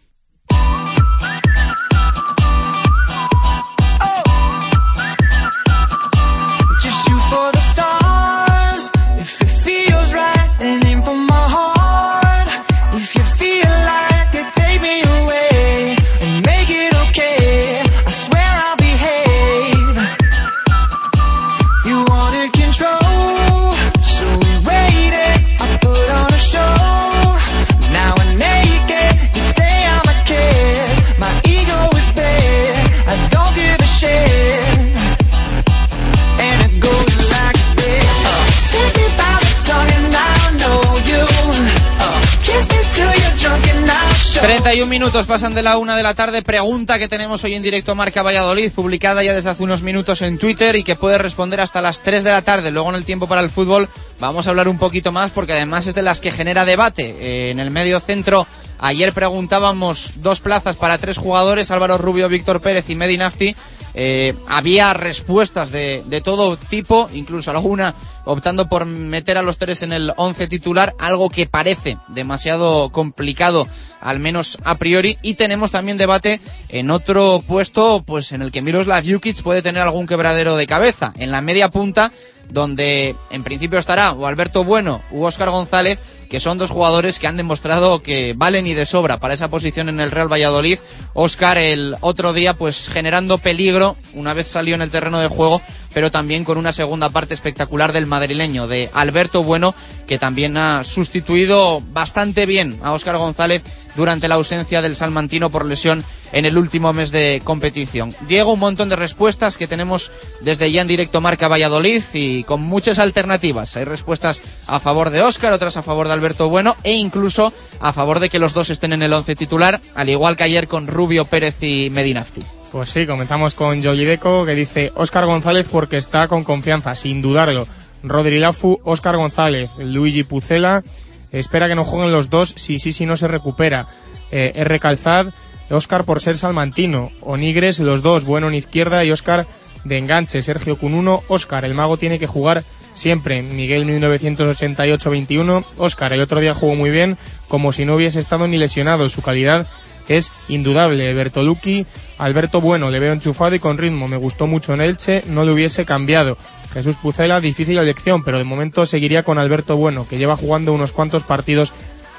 Un 44.82 44.88
minutos 44.88 45.26
pasan 45.26 45.54
de 45.54 45.62
la 45.62 45.78
una 45.78 45.96
de 45.96 46.02
la 46.02 46.14
tarde. 46.14 46.42
Pregunta 46.42 46.98
que 46.98 47.08
tenemos 47.08 47.42
hoy 47.42 47.54
en 47.54 47.62
directo 47.62 47.94
Marca 47.94 48.22
Valladolid, 48.22 48.70
publicada 48.70 49.22
ya 49.22 49.34
desde 49.34 49.50
hace 49.50 49.62
unos 49.62 49.82
minutos 49.82 50.22
en 50.22 50.38
Twitter 50.38 50.76
y 50.76 50.84
que 50.84 50.94
puede 50.94 51.18
responder 51.18 51.60
hasta 51.60 51.80
las 51.80 52.02
3 52.02 52.22
de 52.22 52.30
la 52.30 52.42
tarde. 52.42 52.70
Luego 52.70 52.90
en 52.90 52.96
el 52.96 53.04
tiempo 53.04 53.26
para 53.26 53.40
el 53.40 53.50
fútbol 53.50 53.88
vamos 54.20 54.46
a 54.46 54.50
hablar 54.50 54.68
un 54.68 54.78
poquito 54.78 55.10
más 55.10 55.32
porque 55.32 55.54
además 55.54 55.88
es 55.88 55.94
de 55.94 56.02
las 56.02 56.20
que 56.20 56.30
genera 56.30 56.64
debate. 56.64 57.16
Eh, 57.18 57.50
en 57.50 57.58
el 57.58 57.72
medio 57.72 57.98
centro 57.98 58.46
ayer 58.78 59.12
preguntábamos 59.12 60.12
dos 60.16 60.40
plazas 60.40 60.76
para 60.76 60.98
tres 60.98 61.18
jugadores, 61.18 61.70
Álvaro 61.72 61.98
Rubio, 61.98 62.28
Víctor 62.28 62.60
Pérez 62.60 62.88
y 62.90 62.94
Medinafti. 62.94 63.56
Eh, 63.94 64.34
había 64.46 64.94
respuestas 64.94 65.72
de, 65.72 66.04
de 66.06 66.20
todo 66.20 66.56
tipo, 66.56 67.10
incluso 67.12 67.50
alguna 67.50 67.94
optando 68.28 68.68
por 68.68 68.84
meter 68.84 69.38
a 69.38 69.42
los 69.42 69.56
tres 69.56 69.82
en 69.82 69.92
el 69.92 70.12
once 70.16 70.46
titular, 70.46 70.94
algo 70.98 71.30
que 71.30 71.46
parece 71.46 71.96
demasiado 72.08 72.90
complicado, 72.90 73.66
al 74.02 74.20
menos 74.20 74.58
a 74.64 74.76
priori. 74.76 75.16
Y 75.22 75.34
tenemos 75.34 75.70
también 75.70 75.96
debate 75.96 76.40
en 76.68 76.90
otro 76.90 77.42
puesto, 77.46 78.02
pues 78.06 78.32
en 78.32 78.42
el 78.42 78.52
que 78.52 78.60
Miroslav 78.60 79.02
Jukic 79.04 79.42
puede 79.42 79.62
tener 79.62 79.82
algún 79.82 80.06
quebradero 80.06 80.56
de 80.56 80.66
cabeza. 80.66 81.14
En 81.16 81.30
la 81.30 81.40
media 81.40 81.70
punta, 81.70 82.12
donde 82.50 83.14
en 83.30 83.44
principio 83.44 83.78
estará 83.78 84.12
o 84.12 84.26
Alberto 84.26 84.64
Bueno 84.64 85.02
u 85.10 85.24
Óscar 85.24 85.50
González, 85.50 85.98
que 86.28 86.40
son 86.40 86.58
dos 86.58 86.70
jugadores 86.70 87.18
que 87.18 87.26
han 87.26 87.36
demostrado 87.36 88.02
que 88.02 88.34
valen 88.36 88.66
y 88.66 88.74
de 88.74 88.86
sobra 88.86 89.18
para 89.18 89.34
esa 89.34 89.48
posición 89.48 89.88
en 89.88 90.00
el 90.00 90.10
Real 90.10 90.30
Valladolid. 90.30 90.78
Óscar 91.14 91.58
el 91.58 91.96
otro 92.00 92.32
día 92.32 92.54
pues 92.54 92.88
generando 92.88 93.38
peligro 93.38 93.96
una 94.14 94.34
vez 94.34 94.48
salió 94.48 94.74
en 94.74 94.82
el 94.82 94.90
terreno 94.90 95.20
de 95.20 95.28
juego 95.28 95.62
pero 95.94 96.10
también 96.10 96.44
con 96.44 96.58
una 96.58 96.72
segunda 96.72 97.10
parte 97.10 97.34
espectacular 97.34 97.92
del 97.92 98.06
madrileño, 98.06 98.68
de 98.68 98.90
Alberto 98.92 99.42
Bueno, 99.42 99.74
que 100.06 100.18
también 100.18 100.56
ha 100.56 100.84
sustituido 100.84 101.82
bastante 101.90 102.46
bien 102.46 102.78
a 102.82 102.92
Óscar 102.92 103.16
González 103.16 103.62
durante 103.98 104.28
la 104.28 104.36
ausencia 104.36 104.80
del 104.80 104.94
salmantino 104.94 105.50
por 105.50 105.66
lesión 105.66 106.04
en 106.32 106.46
el 106.46 106.56
último 106.56 106.92
mes 106.92 107.10
de 107.10 107.42
competición. 107.42 108.14
Diego, 108.28 108.52
un 108.52 108.60
montón 108.60 108.88
de 108.88 108.94
respuestas 108.94 109.58
que 109.58 109.66
tenemos 109.66 110.12
desde 110.40 110.70
ya 110.70 110.82
en 110.82 110.86
directo 110.86 111.20
Marca 111.20 111.48
Valladolid 111.48 112.02
y 112.14 112.44
con 112.44 112.62
muchas 112.62 113.00
alternativas. 113.00 113.76
Hay 113.76 113.84
respuestas 113.84 114.40
a 114.68 114.78
favor 114.78 115.10
de 115.10 115.20
Óscar, 115.20 115.52
otras 115.52 115.76
a 115.76 115.82
favor 115.82 116.06
de 116.06 116.12
Alberto 116.14 116.48
Bueno 116.48 116.76
e 116.84 116.94
incluso 116.94 117.52
a 117.80 117.92
favor 117.92 118.20
de 118.20 118.28
que 118.28 118.38
los 118.38 118.54
dos 118.54 118.70
estén 118.70 118.92
en 118.92 119.02
el 119.02 119.12
once 119.12 119.34
titular, 119.34 119.80
al 119.96 120.08
igual 120.08 120.36
que 120.36 120.44
ayer 120.44 120.68
con 120.68 120.86
Rubio 120.86 121.24
Pérez 121.24 121.60
y 121.60 121.90
Medinafti. 121.90 122.42
Pues 122.70 122.90
sí, 122.90 123.04
comenzamos 123.04 123.56
con 123.56 123.80
Deco 123.80 124.46
que 124.46 124.54
dice 124.54 124.92
Óscar 124.94 125.26
González 125.26 125.66
porque 125.68 125.96
está 125.96 126.28
con 126.28 126.44
confianza, 126.44 126.94
sin 126.94 127.20
dudarlo. 127.20 127.66
Rodri 128.04 128.38
Lafu, 128.38 128.78
Óscar 128.84 129.16
González, 129.16 129.70
Luigi 129.78 130.22
Pucela, 130.22 130.84
espera 131.32 131.68
que 131.68 131.74
no 131.74 131.84
jueguen 131.84 132.12
los 132.12 132.30
dos 132.30 132.54
si 132.56 132.78
sí, 132.78 132.92
si, 132.92 133.06
no 133.06 133.16
se 133.16 133.28
recupera. 133.28 133.86
Eh, 134.30 134.52
R. 134.54 134.80
Calzad, 134.80 135.28
Óscar 135.70 136.04
por 136.04 136.20
ser 136.20 136.38
salmantino. 136.38 137.10
Onigres, 137.20 137.80
los 137.80 138.02
dos, 138.02 138.24
bueno 138.24 138.48
en 138.48 138.54
izquierda 138.54 139.04
y 139.04 139.10
Óscar 139.10 139.46
de 139.84 139.98
enganche. 139.98 140.42
Sergio 140.42 140.78
Cununo, 140.78 141.22
Óscar, 141.28 141.64
el 141.64 141.74
mago 141.74 141.96
tiene 141.96 142.18
que 142.18 142.26
jugar 142.26 142.62
siempre. 142.94 143.42
Miguel 143.42 143.86
1988-21, 143.86 145.64
Óscar, 145.76 146.12
el 146.12 146.20
otro 146.20 146.40
día 146.40 146.54
jugó 146.54 146.74
muy 146.74 146.90
bien, 146.90 147.16
como 147.48 147.72
si 147.72 147.84
no 147.84 147.96
hubiese 147.96 148.20
estado 148.20 148.48
ni 148.48 148.56
lesionado. 148.56 149.08
Su 149.08 149.22
calidad 149.22 149.66
es 150.08 150.32
indudable. 150.48 151.12
Bertolucci, 151.14 151.86
Alberto 152.16 152.60
Bueno, 152.60 152.90
le 152.90 152.98
veo 152.98 153.12
enchufado 153.12 153.54
y 153.54 153.58
con 153.58 153.78
ritmo. 153.78 154.08
Me 154.08 154.16
gustó 154.16 154.46
mucho 154.46 154.74
en 154.74 154.80
Elche, 154.80 155.22
no 155.26 155.44
le 155.44 155.52
hubiese 155.52 155.84
cambiado. 155.84 156.38
Jesús 156.72 156.96
Pucela, 156.96 157.40
difícil 157.40 157.78
elección, 157.78 158.22
pero 158.22 158.38
de 158.38 158.44
momento 158.44 158.86
seguiría 158.86 159.22
con 159.22 159.38
Alberto 159.38 159.76
Bueno, 159.76 160.06
que 160.08 160.18
lleva 160.18 160.36
jugando 160.36 160.72
unos 160.72 160.92
cuantos 160.92 161.22
partidos 161.22 161.72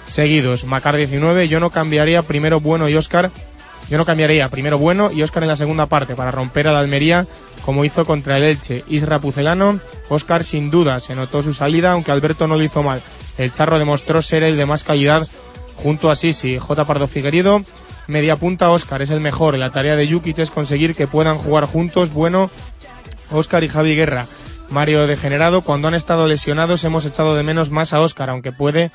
seguidos. 0.07 0.65
Macar 0.65 0.97
19, 0.97 1.47
yo 1.47 1.59
no 1.59 1.69
cambiaría 1.69 2.23
primero 2.23 2.59
Bueno 2.59 2.89
y 2.89 2.95
Oscar. 2.95 3.31
Yo 3.89 3.97
no 3.97 4.05
cambiaría 4.05 4.49
primero 4.49 4.77
Bueno 4.77 5.11
y 5.11 5.23
Oscar 5.23 5.43
en 5.43 5.49
la 5.49 5.55
segunda 5.55 5.87
parte 5.87 6.15
para 6.15 6.31
romper 6.31 6.67
a 6.67 6.73
la 6.73 6.79
Almería 6.79 7.25
como 7.65 7.85
hizo 7.85 8.05
contra 8.05 8.37
el 8.37 8.43
Elche. 8.43 8.83
Isra 8.87 9.19
Pucelano, 9.19 9.79
Oscar 10.09 10.43
sin 10.43 10.71
duda 10.71 10.99
se 10.99 11.15
notó 11.15 11.41
su 11.41 11.53
salida, 11.53 11.91
aunque 11.91 12.11
Alberto 12.11 12.47
no 12.47 12.57
lo 12.57 12.63
hizo 12.63 12.83
mal. 12.83 13.01
El 13.37 13.51
Charro 13.51 13.79
demostró 13.79 14.21
ser 14.21 14.43
el 14.43 14.57
de 14.57 14.65
más 14.65 14.83
calidad 14.83 15.27
junto 15.75 16.11
a 16.11 16.15
Sisi, 16.15 16.57
J. 16.57 16.85
Pardo 16.85 17.07
Figueredo, 17.07 17.61
media 18.07 18.35
punta 18.35 18.69
Oscar 18.69 19.01
es 19.01 19.11
el 19.11 19.21
mejor. 19.21 19.57
La 19.57 19.69
tarea 19.69 19.95
de 19.95 20.11
Jukic 20.11 20.39
es 20.39 20.51
conseguir 20.51 20.95
que 20.95 21.07
puedan 21.07 21.37
jugar 21.37 21.65
juntos. 21.65 22.11
Bueno, 22.11 22.49
Oscar 23.31 23.63
y 23.63 23.69
Javi 23.69 23.95
Guerra. 23.95 24.25
Mario 24.69 25.07
Degenerado, 25.07 25.61
cuando 25.61 25.87
han 25.87 25.95
estado 25.95 26.27
lesionados 26.27 26.83
hemos 26.83 27.05
echado 27.05 27.35
de 27.35 27.43
menos 27.43 27.71
más 27.71 27.93
a 27.93 28.01
Oscar, 28.01 28.29
aunque 28.29 28.51
puede 28.51 28.91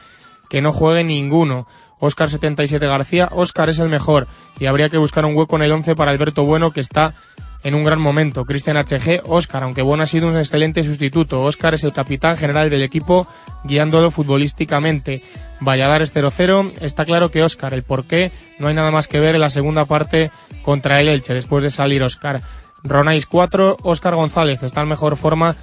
que 0.49 0.63
no 0.63 0.73
juegue 0.73 1.05
ninguno. 1.05 1.67
Oscar 2.01 2.29
77 2.29 2.87
García, 2.87 3.29
Oscar 3.33 3.71
es 3.71 3.79
el 3.79 3.89
mejor 3.89 4.27
y 4.59 4.67
habría 4.67 4.89
que 4.89 4.99
buscar 4.99 5.25
un 5.25 5.37
hueco 5.37 5.57
en 5.57 5.63
el 5.63 5.73
11 5.73 5.95
para 5.95 6.11
Alberto 6.11 6.45
Bueno 6.45 6.71
que 6.71 6.81
está 6.81 7.15
en 7.63 7.75
un 7.75 7.83
gran 7.83 7.99
momento. 7.99 8.45
Cristian 8.45 8.77
HG, 8.77 9.23
Oscar, 9.25 9.63
aunque 9.63 9.83
Bueno 9.83 10.03
ha 10.03 10.07
sido 10.07 10.29
un 10.29 10.37
excelente 10.37 10.85
sustituto. 10.85 11.43
Oscar 11.43 11.75
es 11.75 11.83
el 11.83 11.93
capitán 11.93 12.37
general 12.37 12.69
del 12.69 12.83
equipo 12.83 13.27
guiándolo 13.65 14.11
futbolísticamente. 14.11 15.23
Valladares 15.61 16.15
0-0, 16.15 16.73
está 16.81 17.07
claro 17.07 17.31
que 17.31 17.43
Oscar, 17.43 17.73
el 17.73 17.83
por 17.83 18.05
qué, 18.05 18.33
no 18.59 18.69
hay 18.69 18.75
nada 18.75 18.91
más 18.91 19.09
que 19.09 19.19
ver 19.19 19.35
en 19.35 19.41
la 19.41 19.51
segunda 19.51 19.87
parte 19.87 20.31
contra 20.63 21.01
el 21.01 21.09
Elche 21.09 21.33
después 21.33 21.63
de 21.63 21.71
salir 21.71 22.03
Oscar. 22.03 22.43
Ronais 22.85 23.27
4, 23.27 23.79
Oscar 23.83 24.15
González 24.15 24.63
está 24.63 24.83
en 24.83 24.89
mejor 24.89 25.17
forma 25.17 25.57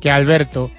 que 0.00 0.10
Alberto. 0.10 0.70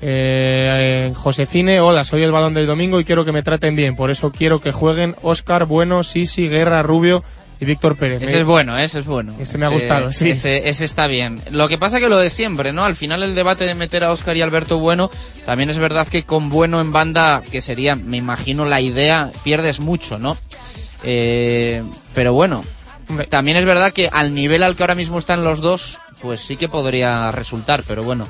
Eh, 0.00 1.12
Josefine, 1.14 1.80
hola, 1.80 2.04
soy 2.04 2.22
el 2.22 2.32
balón 2.32 2.54
del 2.54 2.66
domingo 2.66 2.98
y 2.98 3.04
quiero 3.04 3.24
que 3.24 3.32
me 3.32 3.42
traten 3.42 3.76
bien. 3.76 3.96
Por 3.96 4.10
eso 4.10 4.32
quiero 4.32 4.60
que 4.60 4.72
jueguen 4.72 5.16
Oscar, 5.22 5.66
Bueno, 5.66 6.02
Sisi, 6.02 6.48
Guerra, 6.48 6.82
Rubio 6.82 7.22
y 7.60 7.64
Víctor 7.64 7.96
Pérez. 7.96 8.22
Ese 8.22 8.40
es 8.40 8.44
bueno, 8.44 8.78
ese 8.78 9.00
es 9.00 9.06
bueno. 9.06 9.34
Ese 9.38 9.58
me 9.58 9.66
ha 9.66 9.68
gustado, 9.68 10.12
sí. 10.12 10.30
Ese, 10.30 10.68
ese, 10.68 10.84
está 10.84 11.06
bien. 11.06 11.40
Lo 11.50 11.68
que 11.68 11.78
pasa 11.78 12.00
que 12.00 12.08
lo 12.08 12.18
de 12.18 12.30
siempre, 12.30 12.72
¿no? 12.72 12.84
Al 12.84 12.96
final 12.96 13.22
el 13.22 13.34
debate 13.34 13.64
de 13.64 13.74
meter 13.74 14.02
a 14.02 14.12
Oscar 14.12 14.36
y 14.36 14.42
Alberto 14.42 14.78
Bueno, 14.78 15.10
también 15.44 15.70
es 15.70 15.78
verdad 15.78 16.06
que 16.06 16.24
con 16.24 16.50
Bueno 16.50 16.80
en 16.80 16.92
banda, 16.92 17.42
que 17.50 17.60
sería, 17.60 17.94
me 17.94 18.16
imagino, 18.16 18.64
la 18.64 18.80
idea, 18.80 19.30
pierdes 19.44 19.78
mucho, 19.78 20.18
¿no? 20.18 20.36
Eh, 21.04 21.82
pero 22.14 22.32
bueno, 22.32 22.64
también 23.28 23.56
es 23.56 23.64
verdad 23.64 23.92
que 23.92 24.08
al 24.12 24.34
nivel 24.34 24.62
al 24.62 24.76
que 24.76 24.82
ahora 24.82 24.94
mismo 24.94 25.18
están 25.18 25.44
los 25.44 25.60
dos, 25.60 26.00
pues 26.20 26.40
sí 26.40 26.56
que 26.56 26.68
podría 26.68 27.30
resultar, 27.32 27.82
pero 27.86 28.02
bueno. 28.02 28.28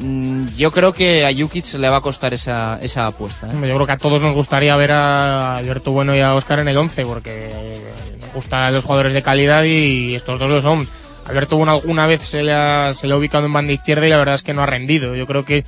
Mm, 0.00 0.48
yo 0.56 0.70
creo 0.72 0.92
que 0.92 1.24
a 1.24 1.32
Jukic 1.32 1.74
le 1.74 1.88
va 1.88 1.98
a 1.98 2.00
costar 2.00 2.34
esa, 2.34 2.78
esa 2.82 3.06
apuesta. 3.06 3.46
¿eh? 3.46 3.52
Yo 3.52 3.74
creo 3.74 3.86
que 3.86 3.92
a 3.92 3.98
todos 3.98 4.20
nos 4.20 4.34
gustaría 4.34 4.74
ver 4.76 4.92
a 4.92 5.56
Alberto 5.56 5.92
Bueno 5.92 6.14
y 6.16 6.20
a 6.20 6.32
Oscar 6.32 6.60
en 6.60 6.68
el 6.68 6.76
11, 6.76 7.04
porque 7.06 7.80
nos 8.20 8.32
gustan 8.32 8.72
los 8.74 8.84
jugadores 8.84 9.12
de 9.12 9.22
calidad 9.22 9.64
y 9.64 10.14
estos 10.14 10.38
dos 10.38 10.50
lo 10.50 10.62
son. 10.62 10.88
Alberto 11.26 11.56
Bueno 11.56 11.72
alguna 11.72 12.06
vez 12.06 12.22
se 12.22 12.42
le, 12.42 12.52
ha, 12.52 12.92
se 12.94 13.06
le 13.06 13.14
ha 13.14 13.16
ubicado 13.16 13.46
en 13.46 13.52
banda 13.52 13.72
izquierda 13.72 14.06
y 14.06 14.10
la 14.10 14.18
verdad 14.18 14.34
es 14.34 14.42
que 14.42 14.54
no 14.54 14.62
ha 14.62 14.66
rendido. 14.66 15.14
Yo 15.14 15.26
creo 15.26 15.44
que, 15.44 15.64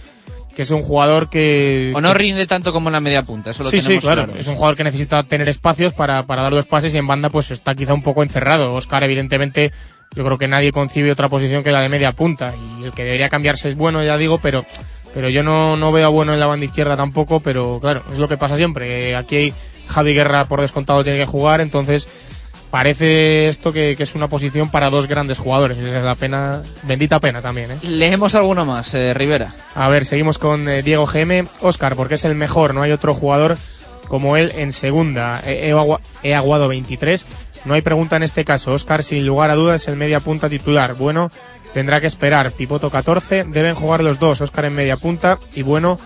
que 0.56 0.62
es 0.62 0.70
un 0.70 0.82
jugador 0.82 1.28
que... 1.28 1.92
O 1.94 2.00
no 2.00 2.14
rinde 2.14 2.46
tanto 2.46 2.72
como 2.72 2.88
en 2.88 2.94
la 2.94 3.00
media 3.00 3.22
punta, 3.22 3.50
eso 3.50 3.62
lo 3.62 3.68
sí, 3.68 3.76
tenemos 3.76 4.02
sí, 4.02 4.06
claro. 4.06 4.24
claro. 4.24 4.40
Es 4.40 4.46
un 4.46 4.54
jugador 4.54 4.74
que 4.74 4.84
necesita 4.84 5.22
tener 5.22 5.50
espacios 5.50 5.92
para, 5.92 6.26
para 6.26 6.42
dar 6.42 6.52
los 6.54 6.64
pases 6.64 6.94
y 6.94 6.98
en 6.98 7.06
banda 7.06 7.28
pues 7.28 7.50
está 7.50 7.74
quizá 7.74 7.92
un 7.92 8.02
poco 8.02 8.22
encerrado. 8.22 8.72
Oscar 8.72 9.04
evidentemente 9.04 9.70
yo 10.14 10.24
creo 10.24 10.38
que 10.38 10.48
nadie 10.48 10.72
concibe 10.72 11.12
otra 11.12 11.28
posición 11.28 11.62
que 11.62 11.72
la 11.72 11.82
de 11.82 11.90
media 11.90 12.12
punta 12.12 12.54
y 12.80 12.84
el 12.84 12.92
que 12.92 13.04
debería 13.04 13.28
cambiarse 13.28 13.68
es 13.68 13.76
bueno, 13.76 14.02
ya 14.02 14.16
digo, 14.16 14.38
pero 14.38 14.64
pero 15.12 15.28
yo 15.28 15.42
no, 15.42 15.76
no 15.76 15.92
veo 15.92 16.06
a 16.06 16.10
bueno 16.10 16.32
en 16.32 16.40
la 16.40 16.46
banda 16.46 16.64
izquierda 16.64 16.96
tampoco, 16.96 17.40
pero 17.40 17.78
claro, 17.78 18.02
es 18.10 18.18
lo 18.18 18.26
que 18.26 18.38
pasa 18.38 18.56
siempre. 18.56 19.14
Aquí 19.14 19.52
Javi 19.88 20.14
Guerra 20.14 20.46
por 20.46 20.62
descontado 20.62 21.04
tiene 21.04 21.18
que 21.18 21.26
jugar, 21.26 21.60
entonces 21.60 22.08
parece 22.70 23.48
esto 23.48 23.72
que, 23.72 23.94
que 23.96 24.02
es 24.02 24.14
una 24.14 24.28
posición 24.28 24.70
para 24.70 24.90
dos 24.90 25.06
grandes 25.06 25.38
jugadores. 25.38 25.78
Es 25.78 26.02
la 26.02 26.14
pena, 26.14 26.62
bendita 26.82 27.20
pena 27.20 27.40
también. 27.42 27.70
¿eh? 27.70 27.78
Leemos 27.82 28.34
alguno 28.34 28.64
más, 28.64 28.92
eh, 28.94 29.14
Rivera. 29.14 29.54
A 29.74 29.88
ver, 29.88 30.04
seguimos 30.04 30.38
con 30.38 30.68
eh, 30.68 30.82
Diego 30.82 31.06
GM. 31.06 31.46
Oscar, 31.60 31.96
porque 31.96 32.14
es 32.14 32.24
el 32.24 32.34
mejor, 32.34 32.74
no 32.74 32.82
hay 32.82 32.92
otro 32.92 33.14
jugador 33.14 33.56
como 34.08 34.36
él 34.36 34.52
en 34.56 34.72
segunda. 34.72 35.40
He, 35.44 35.68
he, 35.68 35.72
agua- 35.72 36.00
he 36.22 36.34
aguado 36.34 36.68
23. 36.68 37.24
No 37.64 37.74
hay 37.74 37.82
pregunta 37.82 38.16
en 38.16 38.22
este 38.22 38.44
caso. 38.44 38.72
Oscar, 38.72 39.02
sin 39.02 39.26
lugar 39.26 39.50
a 39.50 39.54
dudas, 39.54 39.82
es 39.82 39.88
el 39.88 39.96
media 39.96 40.20
punta 40.20 40.48
titular. 40.48 40.94
Bueno, 40.94 41.30
tendrá 41.74 42.00
que 42.00 42.06
esperar. 42.06 42.52
Pipoto 42.52 42.90
14. 42.90 43.44
Deben 43.44 43.74
jugar 43.74 44.02
los 44.04 44.18
dos. 44.20 44.40
Oscar 44.40 44.66
en 44.66 44.74
media 44.76 44.96
punta 44.96 45.38
y 45.54 45.62
bueno 45.62 45.98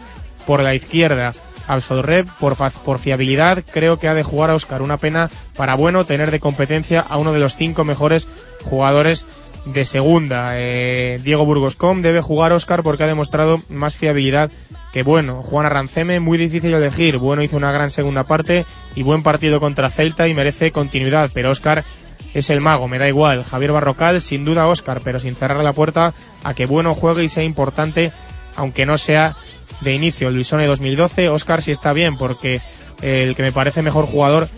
por 0.46 0.62
la 0.62 0.74
izquierda. 0.74 1.34
Absolred, 1.70 2.26
por, 2.40 2.56
por 2.84 2.98
fiabilidad, 2.98 3.62
creo 3.70 3.98
que 3.98 4.08
ha 4.08 4.14
de 4.14 4.24
jugar 4.24 4.50
a 4.50 4.54
Oscar. 4.54 4.82
Una 4.82 4.96
pena 4.96 5.30
para 5.56 5.76
bueno 5.76 6.04
tener 6.04 6.32
de 6.32 6.40
competencia 6.40 7.00
a 7.00 7.16
uno 7.16 7.32
de 7.32 7.38
los 7.38 7.54
cinco 7.54 7.84
mejores 7.84 8.26
jugadores 8.64 9.24
de 9.66 9.84
segunda. 9.84 10.52
Eh, 10.56 11.20
Diego 11.22 11.46
Burgoscom 11.46 12.02
debe 12.02 12.20
jugar 12.20 12.52
Oscar 12.52 12.82
porque 12.82 13.04
ha 13.04 13.06
demostrado 13.06 13.62
más 13.68 13.96
fiabilidad 13.96 14.50
que 14.92 15.04
bueno. 15.04 15.44
Juan 15.44 15.66
Arranceme, 15.66 16.18
muy 16.18 16.38
difícil 16.38 16.74
elegir. 16.74 17.18
Bueno 17.18 17.44
hizo 17.44 17.56
una 17.56 17.70
gran 17.70 17.90
segunda 17.90 18.24
parte 18.24 18.66
y 18.96 19.04
buen 19.04 19.22
partido 19.22 19.60
contra 19.60 19.90
Celta 19.90 20.26
y 20.26 20.34
merece 20.34 20.72
continuidad, 20.72 21.30
pero 21.32 21.50
Oscar 21.50 21.84
es 22.34 22.50
el 22.50 22.60
mago, 22.60 22.88
me 22.88 22.98
da 22.98 23.08
igual. 23.08 23.44
Javier 23.44 23.70
Barrocal, 23.70 24.20
sin 24.20 24.44
duda 24.44 24.66
Oscar, 24.66 25.02
pero 25.04 25.20
sin 25.20 25.36
cerrar 25.36 25.62
la 25.62 25.72
puerta 25.72 26.14
a 26.42 26.54
que 26.54 26.66
bueno 26.66 26.94
juegue 26.94 27.22
y 27.22 27.28
sea 27.28 27.44
importante, 27.44 28.12
aunque 28.56 28.86
no 28.86 28.98
sea 28.98 29.36
de 29.80 29.92
inicio. 29.92 30.30
Luisone 30.30 30.66
2012, 30.66 31.28
Oscar 31.28 31.62
sí 31.62 31.70
está 31.70 31.92
bien, 31.92 32.18
porque 32.18 32.60
el 33.02 33.34
que 33.34 33.42
me 33.42 33.52
parece 33.52 33.82
mejor 33.82 34.06
jugador 34.06 34.48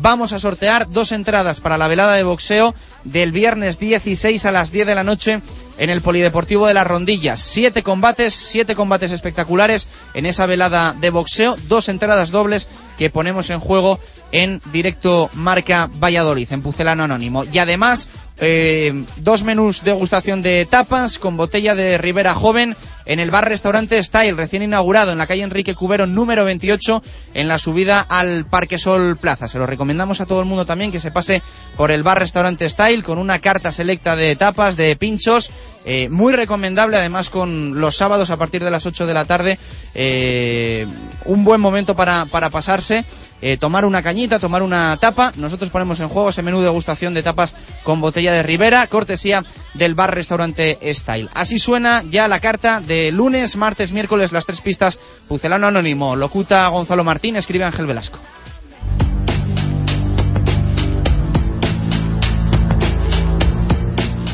vamos 0.00 0.32
a 0.32 0.38
sortear 0.38 0.88
dos 0.90 1.12
entradas 1.12 1.60
para 1.60 1.78
la 1.78 1.88
velada 1.88 2.14
de 2.14 2.22
boxeo 2.22 2.74
del 3.04 3.32
viernes 3.32 3.78
16 3.78 4.44
a 4.44 4.52
las 4.52 4.72
10 4.72 4.86
de 4.86 4.94
la 4.94 5.04
noche 5.04 5.40
en 5.78 5.90
el 5.90 6.00
Polideportivo 6.00 6.66
de 6.66 6.74
las 6.74 6.86
Rondillas. 6.86 7.40
Siete 7.40 7.82
combates, 7.82 8.34
siete 8.34 8.74
combates 8.74 9.12
espectaculares 9.12 9.88
en 10.14 10.26
esa 10.26 10.46
velada 10.46 10.94
de 10.94 11.10
boxeo, 11.10 11.56
dos 11.68 11.88
entradas 11.88 12.30
dobles 12.30 12.68
que 12.98 13.10
ponemos 13.10 13.50
en 13.50 13.60
juego 13.60 14.00
en 14.32 14.60
directo 14.72 15.30
Marca 15.34 15.88
Valladolid, 16.00 16.52
en 16.52 16.62
Pucelano 16.62 17.04
Anónimo. 17.04 17.44
Y 17.44 17.58
además, 17.58 18.08
eh, 18.38 19.04
dos 19.16 19.44
menús 19.44 19.82
de 19.82 19.92
degustación 19.92 20.42
de 20.42 20.66
tapas 20.66 21.18
con 21.18 21.36
botella 21.36 21.74
de 21.74 21.98
Ribera 21.98 22.34
Joven 22.34 22.76
en 23.06 23.20
el 23.20 23.30
bar 23.30 23.48
restaurante 23.48 24.02
Style, 24.02 24.36
recién 24.36 24.62
inaugurado 24.62 25.12
en 25.12 25.18
la 25.18 25.26
calle 25.26 25.42
Enrique 25.42 25.74
Cubero 25.74 26.06
número 26.06 26.44
28, 26.44 27.02
en 27.34 27.48
la 27.48 27.58
subida 27.58 28.00
al 28.00 28.46
Parque 28.46 28.78
Sol 28.78 29.16
Plaza. 29.16 29.48
Se 29.48 29.58
lo 29.58 29.66
recomendamos 29.66 30.20
a 30.20 30.26
todo 30.26 30.40
el 30.40 30.46
mundo 30.46 30.66
también 30.66 30.92
que 30.92 31.00
se 31.00 31.10
pase 31.10 31.42
por 31.76 31.90
el 31.90 32.02
bar 32.02 32.18
restaurante 32.18 32.68
Style 32.68 33.02
con 33.02 33.18
una 33.18 33.38
carta 33.38 33.72
selecta 33.72 34.16
de 34.16 34.36
tapas, 34.36 34.76
de 34.76 34.96
pinchos, 34.96 35.50
eh, 35.86 36.08
muy 36.08 36.32
recomendable 36.32 36.96
además 36.96 37.30
con 37.30 37.80
los 37.80 37.96
sábados 37.96 38.30
a 38.30 38.36
partir 38.36 38.64
de 38.64 38.72
las 38.72 38.86
8 38.86 39.06
de 39.06 39.14
la 39.14 39.24
tarde, 39.24 39.56
eh, 39.94 40.86
un 41.24 41.44
buen 41.44 41.60
momento 41.60 41.94
para, 41.94 42.26
para 42.26 42.50
pasarse. 42.50 43.04
Eh, 43.42 43.58
tomar 43.58 43.84
una 43.84 44.02
cañita, 44.02 44.38
tomar 44.38 44.62
una 44.62 44.96
tapa. 44.96 45.32
Nosotros 45.36 45.70
ponemos 45.70 46.00
en 46.00 46.08
juego 46.08 46.30
ese 46.30 46.42
menú 46.42 46.58
de 46.58 46.64
degustación 46.64 47.14
de 47.14 47.22
tapas 47.22 47.54
con 47.84 48.00
botella 48.00 48.32
de 48.32 48.42
Ribera, 48.42 48.86
cortesía 48.86 49.44
del 49.74 49.94
bar 49.94 50.14
restaurante 50.14 50.78
Style. 50.94 51.28
Así 51.34 51.58
suena 51.58 52.02
ya 52.08 52.28
la 52.28 52.40
carta 52.40 52.80
de 52.80 53.12
lunes, 53.12 53.56
martes, 53.56 53.92
miércoles, 53.92 54.32
las 54.32 54.46
tres 54.46 54.62
pistas. 54.62 54.98
Pucelano 55.28 55.66
Anónimo, 55.66 56.16
locuta 56.16 56.66
Gonzalo 56.68 57.04
Martín, 57.04 57.36
escribe 57.36 57.64
Ángel 57.64 57.86
Velasco. 57.86 58.18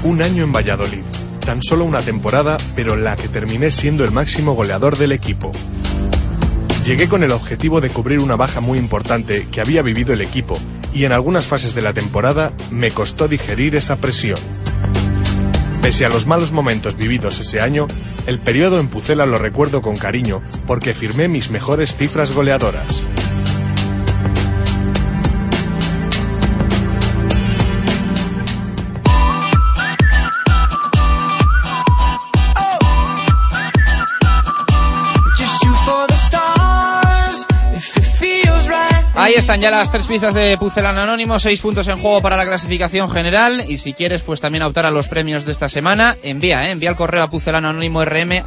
Un 0.04 0.22
año 0.22 0.44
en 0.44 0.52
Valladolid. 0.52 1.21
Tan 1.44 1.62
solo 1.62 1.84
una 1.84 2.00
temporada, 2.00 2.56
pero 2.76 2.96
la 2.96 3.16
que 3.16 3.28
terminé 3.28 3.70
siendo 3.70 4.04
el 4.04 4.12
máximo 4.12 4.54
goleador 4.54 4.96
del 4.96 5.12
equipo. 5.12 5.52
Llegué 6.84 7.08
con 7.08 7.22
el 7.22 7.30
objetivo 7.30 7.80
de 7.80 7.90
cubrir 7.90 8.18
una 8.18 8.36
baja 8.36 8.60
muy 8.60 8.78
importante 8.78 9.46
que 9.50 9.60
había 9.60 9.82
vivido 9.82 10.12
el 10.12 10.20
equipo 10.20 10.58
y 10.92 11.04
en 11.04 11.12
algunas 11.12 11.46
fases 11.46 11.74
de 11.74 11.82
la 11.82 11.92
temporada 11.92 12.52
me 12.70 12.90
costó 12.90 13.28
digerir 13.28 13.76
esa 13.76 13.96
presión. 13.96 14.38
Pese 15.80 16.04
a 16.06 16.08
los 16.08 16.26
malos 16.26 16.52
momentos 16.52 16.96
vividos 16.96 17.40
ese 17.40 17.60
año, 17.60 17.86
el 18.26 18.38
periodo 18.38 18.78
en 18.78 18.88
Pucela 18.88 19.26
lo 19.26 19.38
recuerdo 19.38 19.82
con 19.82 19.96
cariño 19.96 20.42
porque 20.66 20.94
firmé 20.94 21.28
mis 21.28 21.50
mejores 21.50 21.96
cifras 21.96 22.32
goleadoras. 22.32 23.02
Ahí 39.32 39.38
están 39.38 39.62
ya 39.62 39.70
las 39.70 39.90
tres 39.90 40.06
pistas 40.06 40.34
de 40.34 40.58
Pucelano 40.58 41.00
Anónimo, 41.00 41.38
seis 41.38 41.62
puntos 41.62 41.88
en 41.88 41.96
juego 41.96 42.20
para 42.20 42.36
la 42.36 42.44
clasificación 42.44 43.10
general 43.10 43.64
y 43.66 43.78
si 43.78 43.94
quieres 43.94 44.20
pues 44.20 44.42
también 44.42 44.62
optar 44.62 44.84
a 44.84 44.90
los 44.90 45.08
premios 45.08 45.46
de 45.46 45.52
esta 45.52 45.70
semana, 45.70 46.18
envía, 46.22 46.68
¿eh? 46.68 46.72
envía 46.72 46.90
el 46.90 46.96
correo 46.96 47.22
a 47.22 47.30
pucelanoanónimo.rm 47.30 48.42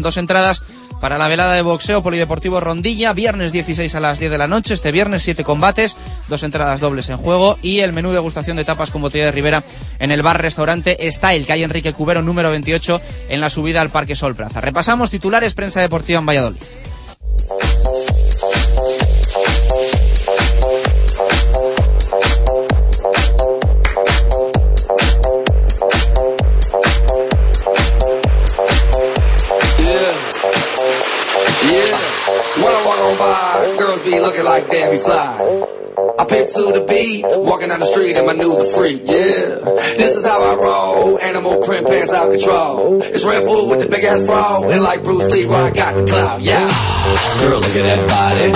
dos 0.00 0.16
entradas 0.16 0.62
para 1.02 1.18
la 1.18 1.28
velada 1.28 1.52
de 1.52 1.60
boxeo 1.60 2.02
polideportivo 2.02 2.58
Rondilla, 2.58 3.12
viernes 3.12 3.52
16 3.52 3.94
a 3.94 4.00
las 4.00 4.18
10 4.18 4.30
de 4.30 4.38
la 4.38 4.48
noche, 4.48 4.72
este 4.72 4.92
viernes 4.92 5.20
siete 5.20 5.44
combates, 5.44 5.98
dos 6.28 6.42
entradas 6.42 6.80
dobles 6.80 7.10
en 7.10 7.18
juego 7.18 7.58
y 7.60 7.80
el 7.80 7.92
menú 7.92 8.08
de 8.08 8.14
degustación 8.14 8.56
de 8.56 8.64
tapas 8.64 8.90
con 8.90 9.02
botella 9.02 9.26
de 9.26 9.32
Rivera 9.32 9.62
en 9.98 10.10
el 10.10 10.22
bar 10.22 10.40
restaurante 10.40 10.96
Style, 11.12 11.44
que 11.44 11.52
hay 11.52 11.64
Enrique 11.64 11.92
Cubero 11.92 12.22
número 12.22 12.50
28 12.50 12.98
en 13.28 13.42
la 13.42 13.50
subida 13.50 13.82
al 13.82 13.90
Parque 13.90 14.16
Sol 14.16 14.34
Plaza. 14.34 14.62
Repasamos 14.62 15.10
titulares, 15.10 15.52
prensa 15.52 15.82
deportiva 15.82 16.18
en 16.18 16.24
Valladolid. 16.24 16.62
I 32.80 32.84
walk 32.86 33.00
on 33.00 33.18
by, 33.18 33.78
girls 33.78 34.02
be 34.02 34.20
looking 34.20 34.44
like 34.44 34.68
Debbie 34.68 34.98
Fly. 34.98 35.89
I 36.00 36.24
pimp 36.24 36.48
to 36.48 36.62
the 36.72 36.84
beat, 36.88 37.24
walking 37.24 37.68
down 37.68 37.80
the 37.80 37.86
street 37.86 38.16
in 38.16 38.24
my 38.24 38.32
new 38.32 38.56
the 38.56 38.72
freak, 38.72 39.02
yeah. 39.04 39.60
This 39.96 40.16
is 40.16 40.24
how 40.24 40.40
I 40.40 40.56
roll, 40.56 41.18
animal 41.18 41.62
print 41.62 41.86
pants 41.86 42.12
out 42.12 42.30
control. 42.30 43.02
It's 43.02 43.24
Red 43.24 43.44
Bull 43.44 43.68
with 43.68 43.80
the 43.80 43.88
big 43.88 44.04
ass 44.04 44.20
bra, 44.20 44.62
and 44.62 44.82
like 44.82 45.02
Bruce 45.02 45.32
Lee, 45.32 45.44
I 45.44 45.70
got 45.70 45.94
the 45.94 46.04
clout, 46.06 46.40
yeah. 46.40 46.68
Girl, 47.40 47.60
look 47.60 47.76
at 47.76 47.84
that 47.84 48.08
body. 48.08 48.52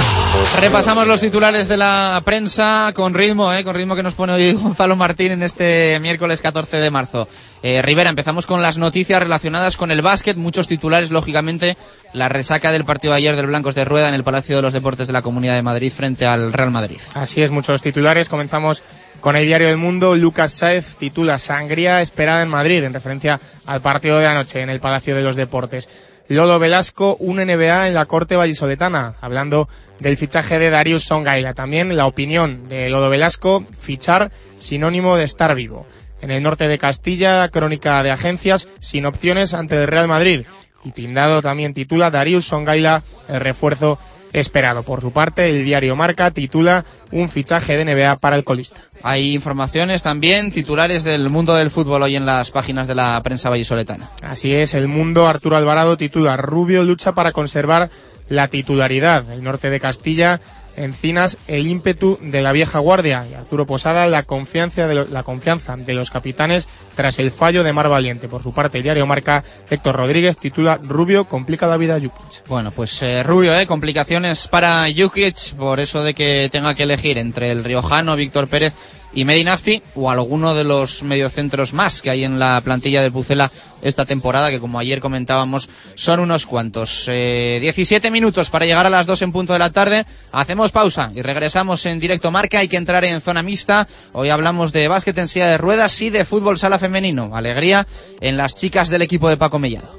Repasamos 0.60 1.06
los 1.06 1.20
titulares 1.20 1.68
de 1.68 1.76
la 1.76 2.22
prensa 2.24 2.92
con 2.94 3.14
ritmo, 3.14 3.52
¿eh? 3.52 3.64
con 3.64 3.74
ritmo 3.74 3.94
que 3.94 4.02
nos 4.02 4.14
pone 4.14 4.32
hoy 4.32 4.52
Gonzalo 4.52 4.96
Martín 4.96 5.32
en 5.32 5.42
este 5.42 5.98
miércoles 6.00 6.40
14 6.40 6.76
de 6.78 6.90
marzo. 6.90 7.28
Eh, 7.62 7.80
Rivera, 7.80 8.10
empezamos 8.10 8.46
con 8.46 8.60
las 8.60 8.76
noticias 8.76 9.22
relacionadas 9.22 9.78
con 9.78 9.90
el 9.90 10.02
básquet, 10.02 10.36
muchos 10.36 10.68
titulares, 10.68 11.10
lógicamente, 11.10 11.78
la 12.12 12.28
resaca 12.28 12.72
del 12.72 12.84
partido 12.84 13.14
de 13.14 13.18
ayer 13.18 13.36
del 13.36 13.46
Blancos 13.46 13.74
de 13.74 13.86
Rueda 13.86 14.08
en 14.08 14.14
el 14.14 14.22
Palacio 14.22 14.56
de 14.56 14.62
los 14.62 14.74
Deportes 14.74 15.06
de 15.06 15.14
la 15.14 15.22
Comunidad 15.22 15.54
de 15.54 15.62
Madrid 15.62 15.90
frente 15.90 16.26
al 16.26 16.52
Real 16.52 16.70
Madrid. 16.70 16.98
Así 17.14 17.33
es, 17.42 17.50
muchos 17.50 17.82
titulares. 17.82 18.28
Comenzamos 18.28 18.82
con 19.20 19.36
el 19.36 19.46
diario 19.46 19.68
del 19.68 19.76
Mundo. 19.76 20.16
Lucas 20.16 20.52
Saez 20.52 20.96
titula 20.96 21.38
Sangría 21.38 22.00
esperada 22.00 22.42
en 22.42 22.48
Madrid, 22.48 22.84
en 22.84 22.92
referencia 22.92 23.40
al 23.66 23.80
partido 23.80 24.18
de 24.18 24.26
anoche 24.26 24.60
en 24.60 24.70
el 24.70 24.80
Palacio 24.80 25.14
de 25.16 25.22
los 25.22 25.36
Deportes. 25.36 25.88
Lolo 26.28 26.58
Velasco, 26.58 27.16
un 27.18 27.36
NBA 27.36 27.88
en 27.88 27.94
la 27.94 28.06
corte 28.06 28.36
vallisoletana, 28.36 29.14
hablando 29.20 29.68
del 30.00 30.16
fichaje 30.16 30.58
de 30.58 30.70
Darius 30.70 31.04
Songaila. 31.04 31.52
También 31.52 31.96
la 31.96 32.06
opinión 32.06 32.68
de 32.68 32.88
Lolo 32.88 33.10
Velasco, 33.10 33.64
fichar 33.78 34.30
sinónimo 34.58 35.16
de 35.16 35.24
estar 35.24 35.54
vivo. 35.54 35.86
En 36.22 36.30
el 36.30 36.42
norte 36.42 36.66
de 36.66 36.78
Castilla, 36.78 37.46
crónica 37.50 38.02
de 38.02 38.10
agencias, 38.10 38.68
sin 38.80 39.04
opciones 39.04 39.52
ante 39.52 39.76
el 39.76 39.86
Real 39.86 40.08
Madrid. 40.08 40.44
Y 40.82 40.92
Pindado 40.92 41.42
también 41.42 41.74
titula 41.74 42.10
Darius 42.10 42.46
Songaila, 42.46 43.02
el 43.28 43.40
refuerzo 43.40 43.98
esperado. 44.34 44.82
Por 44.82 45.00
su 45.00 45.12
parte, 45.12 45.48
el 45.48 45.64
diario 45.64 45.96
Marca 45.96 46.30
titula 46.30 46.84
un 47.12 47.28
fichaje 47.28 47.76
de 47.76 47.84
NBA 47.84 48.16
para 48.16 48.36
el 48.36 48.44
colista. 48.44 48.82
Hay 49.02 49.34
informaciones 49.34 50.02
también, 50.02 50.50
titulares 50.50 51.04
del 51.04 51.30
mundo 51.30 51.54
del 51.54 51.70
fútbol 51.70 52.02
hoy 52.02 52.16
en 52.16 52.26
las 52.26 52.50
páginas 52.50 52.88
de 52.88 52.96
la 52.96 53.20
prensa 53.22 53.48
vallisoletana. 53.48 54.10
Así 54.22 54.52
es, 54.52 54.74
el 54.74 54.88
mundo 54.88 55.26
Arturo 55.26 55.56
Alvarado 55.56 55.96
titula 55.96 56.36
Rubio 56.36 56.82
lucha 56.82 57.12
para 57.12 57.32
conservar 57.32 57.90
la 58.28 58.48
titularidad. 58.48 59.30
El 59.32 59.44
norte 59.44 59.70
de 59.70 59.80
Castilla 59.80 60.40
Encinas 60.76 61.38
el 61.46 61.66
ímpetu 61.66 62.18
de 62.20 62.42
la 62.42 62.52
vieja 62.52 62.78
guardia 62.78 63.24
y 63.30 63.34
Arturo 63.34 63.66
Posada 63.66 64.06
la 64.06 64.22
confianza 64.22 64.86
de, 64.86 64.94
lo, 64.94 65.06
la 65.06 65.22
confianza 65.22 65.76
de 65.76 65.94
los 65.94 66.10
capitanes 66.10 66.68
tras 66.96 67.18
el 67.18 67.30
fallo 67.30 67.64
de 67.64 67.72
Mar 67.72 67.88
Valiente. 67.88 68.28
Por 68.28 68.42
su 68.42 68.52
parte, 68.52 68.78
el 68.78 68.84
diario 68.84 69.06
Marca, 69.06 69.44
Héctor 69.70 69.96
Rodríguez 69.96 70.38
titula 70.38 70.80
Rubio 70.82 71.26
complica 71.26 71.66
la 71.66 71.76
vida 71.76 71.96
a 71.96 72.00
Jukic. 72.00 72.46
Bueno, 72.48 72.70
pues 72.70 73.02
eh, 73.02 73.22
Rubio, 73.22 73.58
eh, 73.58 73.66
complicaciones 73.66 74.48
para 74.48 74.86
Jukic 74.94 75.54
por 75.54 75.80
eso 75.80 76.02
de 76.02 76.14
que 76.14 76.48
tenga 76.50 76.74
que 76.74 76.84
elegir 76.84 77.18
entre 77.18 77.50
el 77.50 77.64
riojano 77.64 78.16
Víctor 78.16 78.48
Pérez 78.48 78.72
y 79.14 79.24
Medinafti 79.24 79.82
o 79.94 80.10
alguno 80.10 80.54
de 80.54 80.64
los 80.64 81.02
mediocentros 81.02 81.72
más 81.72 82.02
que 82.02 82.10
hay 82.10 82.24
en 82.24 82.38
la 82.38 82.60
plantilla 82.62 83.02
del 83.02 83.12
Pucela 83.12 83.50
esta 83.82 84.06
temporada, 84.06 84.50
que 84.50 84.60
como 84.60 84.78
ayer 84.78 85.00
comentábamos 85.00 85.68
son 85.94 86.20
unos 86.20 86.46
cuantos. 86.46 87.04
Eh, 87.08 87.58
17 87.60 88.10
minutos 88.10 88.50
para 88.50 88.64
llegar 88.64 88.86
a 88.86 88.90
las 88.90 89.06
2 89.06 89.22
en 89.22 89.32
punto 89.32 89.52
de 89.52 89.58
la 89.58 89.70
tarde. 89.70 90.06
Hacemos 90.32 90.72
pausa 90.72 91.12
y 91.14 91.22
regresamos 91.22 91.84
en 91.86 92.00
directo 92.00 92.30
marca. 92.30 92.58
Hay 92.58 92.68
que 92.68 92.76
entrar 92.76 93.04
en 93.04 93.20
zona 93.20 93.42
mixta. 93.42 93.86
Hoy 94.12 94.30
hablamos 94.30 94.72
de 94.72 94.88
básquet 94.88 95.16
en 95.18 95.26
de 95.26 95.58
ruedas 95.58 96.00
y 96.02 96.10
de 96.10 96.24
fútbol 96.24 96.58
sala 96.58 96.78
femenino. 96.78 97.30
Alegría 97.34 97.86
en 98.20 98.36
las 98.36 98.54
chicas 98.54 98.88
del 98.88 99.02
equipo 99.02 99.28
de 99.28 99.36
Paco 99.36 99.58
Mellado. 99.58 99.98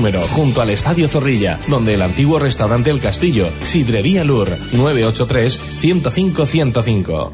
junto 0.29 0.61
al 0.61 0.71
Estadio 0.71 1.07
Zorrilla, 1.07 1.59
donde 1.67 1.93
el 1.93 2.01
antiguo 2.01 2.39
restaurante 2.39 2.89
El 2.89 2.99
Castillo, 2.99 3.49
Sidrería 3.61 4.23
Lur, 4.23 4.49
983-105-105. 4.73 7.31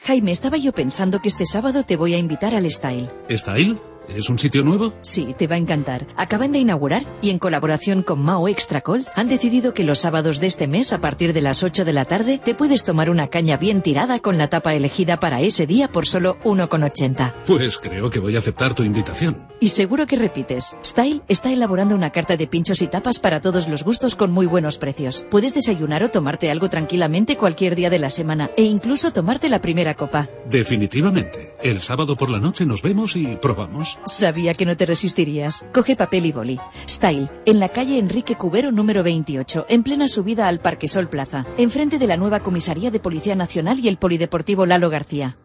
Jaime, 0.00 0.32
estaba 0.32 0.56
yo 0.56 0.72
pensando 0.72 1.22
que 1.22 1.28
este 1.28 1.46
sábado 1.46 1.84
te 1.84 1.96
voy 1.96 2.14
a 2.14 2.18
invitar 2.18 2.52
al 2.54 2.68
Style. 2.70 3.10
¿Style? 3.30 3.78
¿Es 4.08 4.28
un 4.28 4.38
sitio 4.38 4.62
nuevo? 4.62 4.92
Sí, 5.02 5.34
te 5.36 5.46
va 5.46 5.54
a 5.54 5.58
encantar. 5.58 6.06
Acaban 6.16 6.52
de 6.52 6.58
inaugurar 6.58 7.04
y 7.22 7.30
en 7.30 7.38
colaboración 7.38 8.02
con 8.02 8.22
Mao 8.22 8.48
Extra 8.48 8.80
Cold 8.80 9.06
han 9.14 9.28
decidido 9.28 9.74
que 9.74 9.84
los 9.84 10.00
sábados 10.00 10.40
de 10.40 10.46
este 10.46 10.66
mes 10.66 10.92
a 10.92 11.00
partir 11.00 11.32
de 11.32 11.40
las 11.40 11.62
8 11.62 11.84
de 11.84 11.92
la 11.92 12.04
tarde 12.04 12.38
te 12.38 12.54
puedes 12.54 12.84
tomar 12.84 13.10
una 13.10 13.28
caña 13.28 13.56
bien 13.56 13.82
tirada 13.82 14.20
con 14.20 14.38
la 14.38 14.48
tapa 14.48 14.74
elegida 14.74 15.18
para 15.18 15.40
ese 15.40 15.66
día 15.66 15.88
por 15.88 16.06
solo 16.06 16.38
1,80. 16.44 17.32
Pues 17.46 17.78
creo 17.78 18.10
que 18.10 18.20
voy 18.20 18.36
a 18.36 18.38
aceptar 18.38 18.74
tu 18.74 18.82
invitación. 18.82 19.48
Y 19.60 19.68
seguro 19.68 20.06
que 20.06 20.16
repites. 20.16 20.76
Style 20.84 21.22
está 21.28 21.52
elaborando 21.52 21.94
una 21.94 22.10
carta 22.10 22.36
de 22.36 22.46
pinchos 22.46 22.82
y 22.82 22.86
tapas 22.86 23.18
para 23.18 23.40
todos 23.40 23.68
los 23.68 23.84
gustos 23.84 24.14
con 24.14 24.30
muy 24.30 24.46
buenos 24.46 24.78
precios. 24.78 25.26
Puedes 25.30 25.54
desayunar 25.54 26.02
o 26.04 26.10
tomarte 26.10 26.50
algo 26.50 26.68
tranquilamente 26.68 27.36
cualquier 27.36 27.74
día 27.74 27.90
de 27.90 27.98
la 27.98 28.10
semana 28.10 28.50
e 28.56 28.64
incluso 28.64 29.12
tomarte 29.12 29.48
la 29.48 29.60
primera 29.60 29.94
copa. 29.94 30.28
Definitivamente. 30.48 31.54
El 31.62 31.80
sábado 31.80 32.16
por 32.16 32.30
la 32.30 32.38
noche 32.38 32.66
nos 32.66 32.82
vemos 32.82 33.16
y 33.16 33.36
probamos. 33.36 33.93
Sabía 34.06 34.54
que 34.54 34.66
no 34.66 34.76
te 34.76 34.86
resistirías. 34.86 35.66
Coge 35.72 35.96
papel 35.96 36.26
y 36.26 36.32
boli. 36.32 36.60
Style, 36.88 37.30
en 37.46 37.60
la 37.60 37.68
calle 37.68 37.98
Enrique 37.98 38.36
Cubero 38.36 38.72
número 38.72 39.02
28, 39.02 39.66
en 39.68 39.82
plena 39.82 40.08
subida 40.08 40.48
al 40.48 40.60
Parque 40.60 40.88
Sol 40.88 41.08
Plaza, 41.08 41.46
enfrente 41.58 41.98
de 41.98 42.06
la 42.06 42.16
nueva 42.16 42.40
comisaría 42.40 42.90
de 42.90 43.00
Policía 43.00 43.34
Nacional 43.34 43.78
y 43.80 43.88
el 43.88 43.96
Polideportivo 43.96 44.66
Lalo 44.66 44.90
García. 44.90 45.36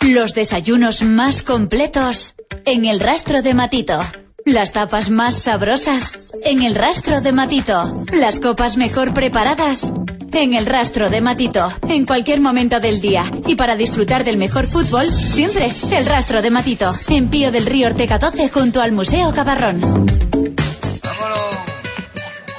Los 0.00 0.34
desayunos 0.34 1.02
más 1.02 1.42
completos 1.42 2.34
en 2.64 2.84
el 2.84 3.00
rastro 3.00 3.42
de 3.42 3.54
Matito. 3.54 3.98
Las 4.44 4.72
tapas 4.72 5.10
más 5.10 5.36
sabrosas 5.36 6.18
en 6.44 6.62
el 6.62 6.74
rastro 6.74 7.20
de 7.20 7.32
Matito. 7.32 8.04
Las 8.12 8.40
copas 8.40 8.76
mejor 8.76 9.14
preparadas 9.14 9.92
en 10.32 10.54
el 10.54 10.66
rastro 10.66 11.10
de 11.10 11.20
Matito. 11.20 11.72
En 11.88 12.06
cualquier 12.06 12.40
momento 12.40 12.80
del 12.80 13.00
día. 13.00 13.24
Y 13.46 13.54
para 13.54 13.76
disfrutar 13.76 14.24
del 14.24 14.38
mejor 14.38 14.66
fútbol, 14.66 15.06
siempre 15.12 15.70
el 15.92 16.06
rastro 16.06 16.42
de 16.42 16.50
Matito. 16.50 16.92
En 17.08 17.28
Pío 17.28 17.52
del 17.52 17.66
Río 17.66 17.88
Ortega 17.88 18.18
12 18.18 18.48
junto 18.48 18.80
al 18.80 18.92
Museo 18.92 19.32
Cabarrón. 19.32 19.80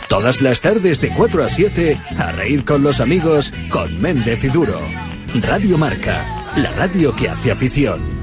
Todas 0.08 0.42
las 0.42 0.62
tardes 0.62 1.02
de 1.02 1.10
4 1.10 1.44
a 1.44 1.50
7 1.50 2.00
a 2.20 2.32
reír 2.32 2.64
con 2.64 2.84
los 2.84 3.02
amigos 3.02 3.52
con 3.70 4.02
Méndez 4.02 4.44
y 4.44 4.48
Duro. 4.48 4.80
Radio 5.42 5.78
Marca, 5.78 6.24
la 6.56 6.70
radio 6.72 7.14
que 7.16 7.30
hace 7.30 7.52
afición. 7.52 8.23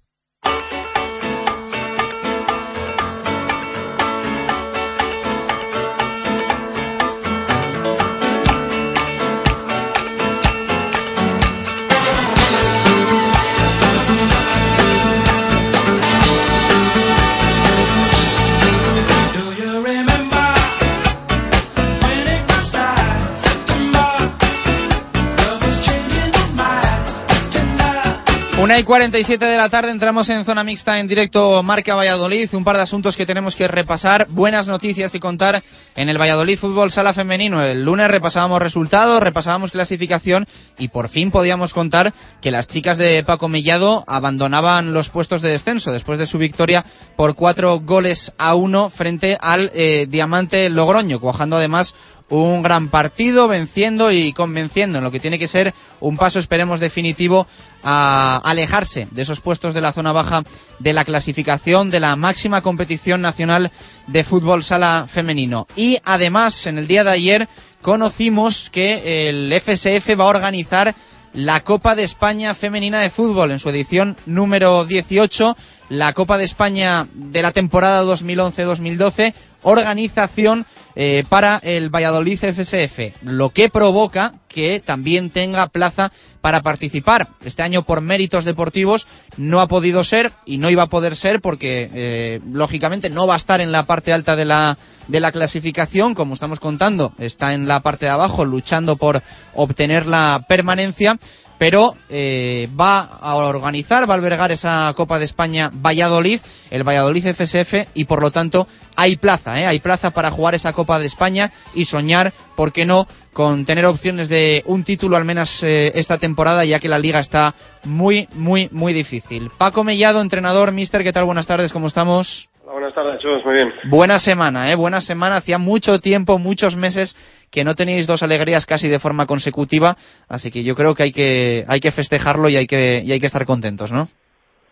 Una 28.61 28.77
y 28.77 28.83
47 28.83 29.43
de 29.43 29.57
la 29.57 29.69
tarde 29.69 29.89
entramos 29.89 30.29
en 30.29 30.45
zona 30.45 30.63
mixta 30.63 30.99
en 30.99 31.07
directo 31.07 31.63
Marca 31.63 31.95
Valladolid. 31.95 32.47
Un 32.53 32.63
par 32.63 32.77
de 32.77 32.83
asuntos 32.83 33.17
que 33.17 33.25
tenemos 33.25 33.55
que 33.55 33.67
repasar. 33.67 34.27
Buenas 34.29 34.67
noticias 34.67 35.15
y 35.15 35.19
contar 35.19 35.63
en 35.95 36.09
el 36.09 36.21
Valladolid 36.21 36.59
Fútbol 36.59 36.91
Sala 36.91 37.11
Femenino. 37.11 37.63
El 37.63 37.83
lunes 37.83 38.11
repasábamos 38.11 38.61
resultados, 38.61 39.19
repasábamos 39.23 39.71
clasificación 39.71 40.45
y 40.77 40.89
por 40.89 41.09
fin 41.09 41.31
podíamos 41.31 41.73
contar 41.73 42.13
que 42.39 42.51
las 42.51 42.67
chicas 42.67 42.99
de 42.99 43.23
Paco 43.23 43.47
Mellado 43.47 44.03
abandonaban 44.05 44.93
los 44.93 45.09
puestos 45.09 45.41
de 45.41 45.49
descenso 45.49 45.91
después 45.91 46.19
de 46.19 46.27
su 46.27 46.37
victoria 46.37 46.85
por 47.15 47.33
cuatro 47.33 47.79
goles 47.79 48.31
a 48.37 48.53
uno 48.53 48.91
frente 48.91 49.39
al 49.41 49.71
eh, 49.73 50.05
Diamante 50.07 50.69
Logroño, 50.69 51.19
cuajando 51.19 51.55
además 51.55 51.95
un 52.31 52.63
gran 52.63 52.87
partido, 52.87 53.47
venciendo 53.47 54.11
y 54.11 54.31
convenciendo 54.31 54.97
en 54.97 55.03
lo 55.03 55.11
que 55.11 55.19
tiene 55.19 55.37
que 55.37 55.49
ser 55.49 55.73
un 55.99 56.17
paso, 56.17 56.39
esperemos, 56.39 56.79
definitivo 56.79 57.45
a 57.83 58.41
alejarse 58.43 59.07
de 59.11 59.21
esos 59.21 59.41
puestos 59.41 59.73
de 59.73 59.81
la 59.81 59.91
zona 59.91 60.13
baja 60.13 60.43
de 60.79 60.93
la 60.93 61.03
clasificación 61.03 61.89
de 61.89 61.99
la 61.99 62.15
máxima 62.15 62.61
competición 62.61 63.21
nacional 63.21 63.69
de 64.07 64.23
fútbol 64.23 64.63
sala 64.63 65.07
femenino. 65.09 65.67
Y 65.75 65.97
además, 66.05 66.67
en 66.67 66.77
el 66.77 66.87
día 66.87 67.03
de 67.03 67.11
ayer 67.11 67.47
conocimos 67.81 68.69
que 68.71 69.29
el 69.29 69.53
FSF 69.59 70.17
va 70.17 70.23
a 70.23 70.27
organizar 70.27 70.95
la 71.33 71.63
Copa 71.63 71.95
de 71.95 72.03
España 72.03 72.53
Femenina 72.53 73.01
de 73.01 73.09
Fútbol 73.09 73.51
en 73.51 73.59
su 73.59 73.69
edición 73.69 74.15
número 74.25 74.85
18, 74.85 75.55
la 75.91 76.13
Copa 76.13 76.37
de 76.37 76.45
España 76.45 77.05
de 77.13 77.41
la 77.41 77.51
temporada 77.51 78.05
2011-2012, 78.05 79.33
organización 79.63 80.65
eh, 80.95 81.25
para 81.27 81.57
el 81.57 81.89
Valladolid 81.89 82.39
FSF, 82.39 83.21
lo 83.23 83.49
que 83.49 83.67
provoca 83.67 84.33
que 84.47 84.79
también 84.79 85.29
tenga 85.29 85.67
plaza 85.67 86.13
para 86.39 86.61
participar. 86.61 87.27
Este 87.43 87.63
año 87.63 87.83
por 87.83 87.99
méritos 87.99 88.45
deportivos 88.45 89.05
no 89.35 89.59
ha 89.59 89.67
podido 89.67 90.05
ser 90.05 90.31
y 90.45 90.59
no 90.59 90.69
iba 90.69 90.83
a 90.83 90.89
poder 90.89 91.17
ser 91.17 91.41
porque 91.41 91.89
eh, 91.93 92.39
lógicamente 92.49 93.09
no 93.09 93.27
va 93.27 93.33
a 93.33 93.37
estar 93.37 93.59
en 93.59 93.73
la 93.73 93.85
parte 93.85 94.13
alta 94.13 94.37
de 94.37 94.45
la, 94.45 94.77
de 95.09 95.19
la 95.19 95.33
clasificación, 95.33 96.15
como 96.15 96.35
estamos 96.35 96.61
contando, 96.61 97.11
está 97.19 97.53
en 97.53 97.67
la 97.67 97.81
parte 97.81 98.05
de 98.05 98.11
abajo 98.11 98.45
luchando 98.45 98.95
por 98.95 99.21
obtener 99.55 100.05
la 100.05 100.45
permanencia 100.47 101.17
pero 101.61 101.95
eh, 102.09 102.67
va 102.73 103.01
a 103.01 103.35
organizar, 103.35 104.09
va 104.09 104.15
a 104.15 104.17
albergar 104.17 104.51
esa 104.51 104.91
Copa 104.95 105.19
de 105.19 105.25
España 105.25 105.69
Valladolid, 105.71 106.39
el 106.71 106.83
Valladolid 106.83 107.35
FSF, 107.35 107.87
y 107.93 108.05
por 108.05 108.19
lo 108.19 108.31
tanto 108.31 108.67
hay 108.95 109.15
plaza, 109.15 109.59
¿eh? 109.59 109.67
hay 109.67 109.79
plaza 109.79 110.09
para 110.09 110.31
jugar 110.31 110.55
esa 110.55 110.73
Copa 110.73 110.97
de 110.97 111.05
España 111.05 111.51
y 111.75 111.85
soñar, 111.85 112.33
¿por 112.55 112.73
qué 112.73 112.87
no?, 112.87 113.07
con 113.31 113.65
tener 113.65 113.85
opciones 113.85 114.27
de 114.27 114.63
un 114.65 114.83
título 114.83 115.17
al 115.17 115.23
menos 115.23 115.61
eh, 115.61 115.91
esta 115.93 116.17
temporada, 116.17 116.65
ya 116.65 116.79
que 116.79 116.89
la 116.89 116.97
liga 116.97 117.19
está 117.19 117.53
muy, 117.83 118.27
muy, 118.33 118.67
muy 118.71 118.93
difícil. 118.93 119.51
Paco 119.55 119.83
Mellado, 119.83 120.19
entrenador, 120.19 120.71
mister, 120.71 121.03
¿qué 121.03 121.13
tal? 121.13 121.25
Buenas 121.25 121.45
tardes, 121.45 121.71
¿cómo 121.71 121.85
estamos? 121.85 122.49
Buenas 122.71 122.93
tardes, 122.93 123.19
Chus, 123.19 123.43
muy 123.43 123.55
bien. 123.55 123.73
Buena 123.89 124.17
semana, 124.17 124.71
¿eh? 124.71 124.75
Buena 124.75 125.01
semana. 125.01 125.35
Hacía 125.35 125.57
mucho 125.57 125.99
tiempo, 125.99 126.39
muchos 126.39 126.77
meses 126.77 127.17
que 127.51 127.65
no 127.65 127.75
teníais 127.75 128.07
dos 128.07 128.23
alegrías 128.23 128.65
casi 128.65 128.87
de 128.87 128.99
forma 128.99 129.25
consecutiva, 129.25 129.95
así 130.29 130.51
que 130.51 130.63
yo 130.63 130.73
creo 130.75 130.95
que 130.95 131.03
hay 131.03 131.11
que, 131.11 131.65
hay 131.67 131.81
que 131.81 131.91
festejarlo 131.91 132.47
y 132.47 132.55
hay 132.55 132.67
que, 132.67 133.01
y 133.03 133.11
hay 133.11 133.19
que 133.19 133.25
estar 133.25 133.45
contentos, 133.45 133.91
¿no? 133.91 134.07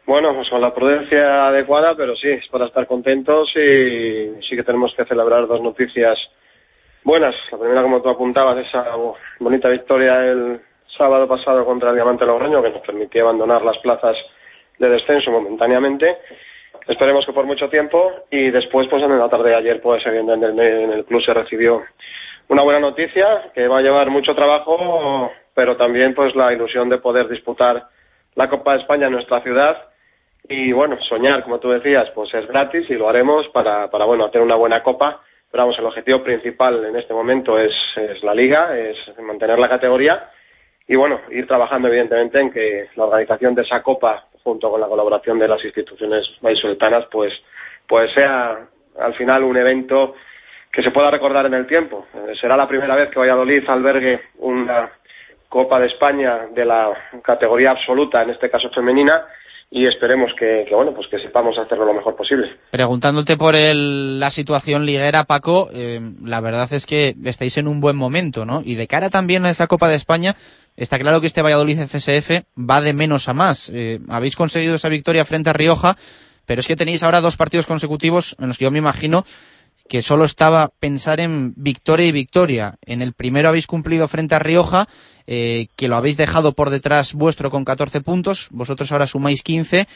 Bueno, 0.05 0.33
pues 0.33 0.49
con 0.49 0.61
la 0.61 0.73
prudencia 0.73 1.47
adecuada, 1.47 1.93
pero 1.95 2.15
sí, 2.15 2.29
es 2.29 2.47
para 2.47 2.67
estar 2.67 2.87
contentos 2.87 3.49
y 3.55 4.41
sí 4.47 4.55
que 4.55 4.63
tenemos 4.63 4.93
que 4.95 5.05
celebrar 5.05 5.45
dos 5.47 5.61
noticias 5.61 6.17
buenas. 7.03 7.35
La 7.51 7.57
primera, 7.57 7.83
como 7.83 8.01
tú 8.01 8.09
apuntabas, 8.09 8.65
esa 8.65 8.85
bonita 9.39 9.67
victoria 9.67 10.25
el 10.25 10.61
sábado 10.97 11.27
pasado 11.27 11.65
contra 11.65 11.89
el 11.89 11.95
Diamante 11.95 12.25
Logroño, 12.25 12.63
que 12.63 12.69
nos 12.69 12.81
permitía 12.81 13.23
abandonar 13.23 13.61
las 13.61 13.77
plazas 13.79 14.15
de 14.79 14.89
descenso 14.89 15.31
momentáneamente. 15.31 16.17
Esperemos 16.89 17.23
que 17.23 17.33
por 17.33 17.45
mucho 17.45 17.69
tiempo. 17.69 18.11
Y 18.31 18.49
después, 18.49 18.87
pues 18.89 19.03
en 19.03 19.17
la 19.17 19.29
tarde 19.29 19.51
de 19.51 19.55
ayer, 19.55 19.81
pues 19.81 20.03
en 20.07 20.27
el, 20.27 20.43
en 20.43 20.91
el 20.91 21.05
club 21.05 21.23
se 21.23 21.33
recibió 21.33 21.83
una 22.47 22.63
buena 22.63 22.79
noticia 22.79 23.51
que 23.53 23.67
va 23.67 23.77
a 23.77 23.81
llevar 23.81 24.09
mucho 24.09 24.33
trabajo, 24.33 25.31
pero 25.53 25.77
también 25.77 26.15
pues 26.15 26.35
la 26.35 26.51
ilusión 26.51 26.89
de 26.89 26.97
poder 26.97 27.29
disputar 27.29 27.87
la 28.33 28.49
Copa 28.49 28.73
de 28.73 28.79
España 28.79 29.05
en 29.05 29.13
nuestra 29.13 29.41
ciudad 29.41 29.89
y 30.47 30.71
bueno, 30.71 30.97
soñar, 31.07 31.43
como 31.43 31.59
tú 31.59 31.69
decías, 31.69 32.09
pues 32.15 32.33
es 32.33 32.47
gratis 32.47 32.89
y 32.89 32.95
lo 32.95 33.07
haremos 33.07 33.47
para, 33.49 33.87
para 33.91 34.05
bueno, 34.05 34.31
tener 34.31 34.47
una 34.47 34.55
buena 34.55 34.81
copa 34.81 35.21
Pero 35.51 35.63
vamos, 35.63 35.77
el 35.77 35.85
objetivo 35.85 36.23
principal 36.23 36.83
en 36.85 36.95
este 36.95 37.13
momento 37.13 37.59
es, 37.59 37.73
es 37.97 38.23
la 38.23 38.33
liga, 38.33 38.75
es 38.75 38.97
mantener 39.19 39.59
la 39.59 39.69
categoría 39.69 40.27
y 40.87 40.97
bueno, 40.97 41.21
ir 41.29 41.45
trabajando 41.45 41.87
evidentemente 41.87 42.39
en 42.39 42.51
que 42.51 42.87
la 42.95 43.05
organización 43.05 43.53
de 43.53 43.61
esa 43.61 43.83
copa, 43.83 44.25
junto 44.43 44.69
con 44.69 44.81
la 44.81 44.87
colaboración 44.87 45.39
de 45.39 45.47
las 45.47 45.63
instituciones 45.63 46.25
vallisoletanas, 46.41 47.05
pues, 47.11 47.33
pues 47.87 48.11
sea 48.13 48.59
al 48.99 49.13
final 49.15 49.43
un 49.43 49.57
evento 49.57 50.15
que 50.71 50.83
se 50.83 50.91
pueda 50.91 51.09
recordar 51.11 51.45
en 51.45 51.53
el 51.55 51.67
tiempo. 51.67 52.07
Eh, 52.13 52.33
será 52.39 52.55
la 52.55 52.67
primera 52.67 52.95
vez 52.95 53.09
que 53.09 53.19
Valladolid 53.19 53.63
albergue 53.67 54.21
una 54.39 54.91
Copa 55.47 55.79
de 55.79 55.87
España 55.87 56.47
de 56.53 56.63
la 56.63 56.91
categoría 57.23 57.71
absoluta, 57.71 58.21
en 58.21 58.29
este 58.29 58.51
caso 58.51 58.69
femenina, 58.69 59.25
y 59.71 59.85
esperemos 59.85 60.31
que, 60.37 60.65
bueno 60.71 60.93
pues 60.93 61.07
que 61.09 61.19
sepamos 61.19 61.57
hacerlo 61.57 61.85
lo 61.85 61.93
mejor 61.93 62.15
posible. 62.15 62.47
Preguntándote 62.71 63.37
por 63.37 63.55
el, 63.55 64.19
la 64.19 64.31
situación 64.31 64.85
liguera, 64.85 65.25
Paco, 65.25 65.69
eh, 65.73 65.99
la 66.23 66.41
verdad 66.41 66.71
es 66.73 66.85
que 66.85 67.15
estáis 67.25 67.57
en 67.57 67.67
un 67.67 67.79
buen 67.79 67.95
momento, 67.95 68.45
¿no? 68.45 68.61
Y 68.65 68.75
de 68.75 68.87
cara 68.87 69.09
también 69.09 69.45
a 69.45 69.51
esa 69.51 69.67
Copa 69.67 69.87
de 69.87 69.95
España, 69.95 70.35
está 70.75 70.97
claro 70.97 71.21
que 71.21 71.27
este 71.27 71.43
Valladolid 71.43 71.85
FSF 71.85 72.45
va 72.57 72.81
de 72.81 72.93
menos 72.93 73.29
a 73.29 73.33
más. 73.33 73.69
Eh, 73.69 73.99
habéis 74.09 74.35
conseguido 74.35 74.75
esa 74.75 74.89
victoria 74.89 75.25
frente 75.25 75.51
a 75.51 75.53
Rioja, 75.53 75.97
pero 76.47 76.61
es 76.61 76.67
que 76.67 76.75
tenéis 76.75 77.03
ahora 77.03 77.21
dos 77.21 77.37
partidos 77.37 77.67
consecutivos 77.67 78.35
en 78.39 78.47
los 78.47 78.57
que 78.57 78.63
yo 78.63 78.71
me 78.71 78.79
imagino 78.79 79.23
que 79.89 80.03
solo 80.03 80.23
estaba 80.23 80.69
pensar 80.79 81.19
en 81.19 81.53
victoria 81.57 82.05
y 82.05 82.11
victoria. 82.11 82.73
En 82.85 83.01
el 83.01 83.13
primero 83.13 83.49
habéis 83.49 83.65
cumplido 83.65 84.07
frente 84.07 84.35
a 84.35 84.39
Rioja, 84.39 84.85
eh, 85.25 85.65
que 85.75 85.87
lo 85.89 85.95
habéis 85.95 86.15
dejado 86.15 86.53
por 86.53 86.69
detrás 86.69 87.15
vuestro 87.15 87.49
con 87.49 87.65
14 87.65 88.01
puntos, 88.01 88.49
vosotros 88.51 88.91
ahora 88.91 89.07
sumáis 89.07 89.43
15, 89.43 89.87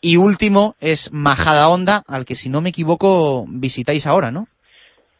y 0.00 0.16
último 0.16 0.74
es 0.80 1.12
Majada 1.12 1.68
Honda, 1.68 2.02
al 2.08 2.24
que 2.24 2.34
si 2.34 2.48
no 2.48 2.62
me 2.62 2.70
equivoco 2.70 3.44
visitáis 3.46 4.06
ahora, 4.06 4.30
¿no? 4.30 4.46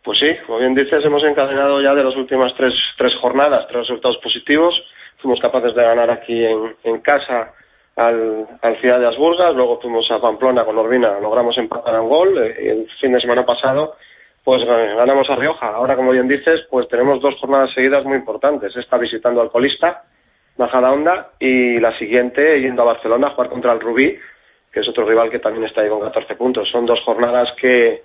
Pues 0.02 0.18
sí, 0.18 0.28
como 0.46 0.58
bien 0.58 0.74
dices, 0.74 1.04
hemos 1.04 1.22
encadenado 1.24 1.80
ya 1.80 1.94
de 1.94 2.04
las 2.04 2.16
últimas 2.16 2.52
tres, 2.56 2.72
tres 2.96 3.12
jornadas, 3.20 3.66
tres 3.68 3.80
resultados 3.88 4.18
positivos. 4.22 4.74
Fuimos 5.18 5.40
capaces 5.40 5.74
de 5.74 5.82
ganar 5.82 6.10
aquí 6.10 6.44
en, 6.44 7.00
casa 7.00 7.52
al, 7.96 8.46
al 8.60 8.80
Ciudad 8.80 9.00
de 9.00 9.08
Asburgas, 9.08 9.54
luego 9.54 9.80
fuimos 9.80 10.10
a 10.10 10.20
Pamplona 10.20 10.64
con 10.64 10.76
Urbina, 10.76 11.18
logramos 11.20 11.56
empatar 11.56 11.98
un 12.00 12.08
gol, 12.08 12.36
eh, 12.36 12.70
el 12.70 12.86
fin 13.00 13.12
de 13.12 13.20
semana 13.20 13.46
pasado 13.46 13.96
pues 14.44 14.62
ganamos 14.64 15.28
a 15.30 15.36
Rioja. 15.36 15.68
Ahora, 15.68 15.96
como 15.96 16.12
bien 16.12 16.28
dices, 16.28 16.60
pues 16.70 16.86
tenemos 16.88 17.20
dos 17.20 17.34
jornadas 17.40 17.72
seguidas 17.74 18.04
muy 18.04 18.18
importantes. 18.18 18.76
Esta 18.76 18.98
visitando 18.98 19.40
al 19.40 19.50
colista, 19.50 20.04
Majada 20.58 20.92
Onda, 20.92 21.30
y 21.40 21.80
la 21.80 21.96
siguiente 21.98 22.60
yendo 22.60 22.82
a 22.82 22.92
Barcelona 22.92 23.28
a 23.28 23.30
jugar 23.30 23.48
contra 23.48 23.72
el 23.72 23.80
Rubí, 23.80 24.18
que 24.70 24.80
es 24.80 24.88
otro 24.88 25.06
rival 25.06 25.30
que 25.30 25.38
también 25.38 25.64
está 25.64 25.80
ahí 25.80 25.88
con 25.88 26.00
14 26.00 26.34
puntos. 26.36 26.68
Son 26.70 26.84
dos 26.84 27.00
jornadas 27.04 27.48
que, 27.58 28.02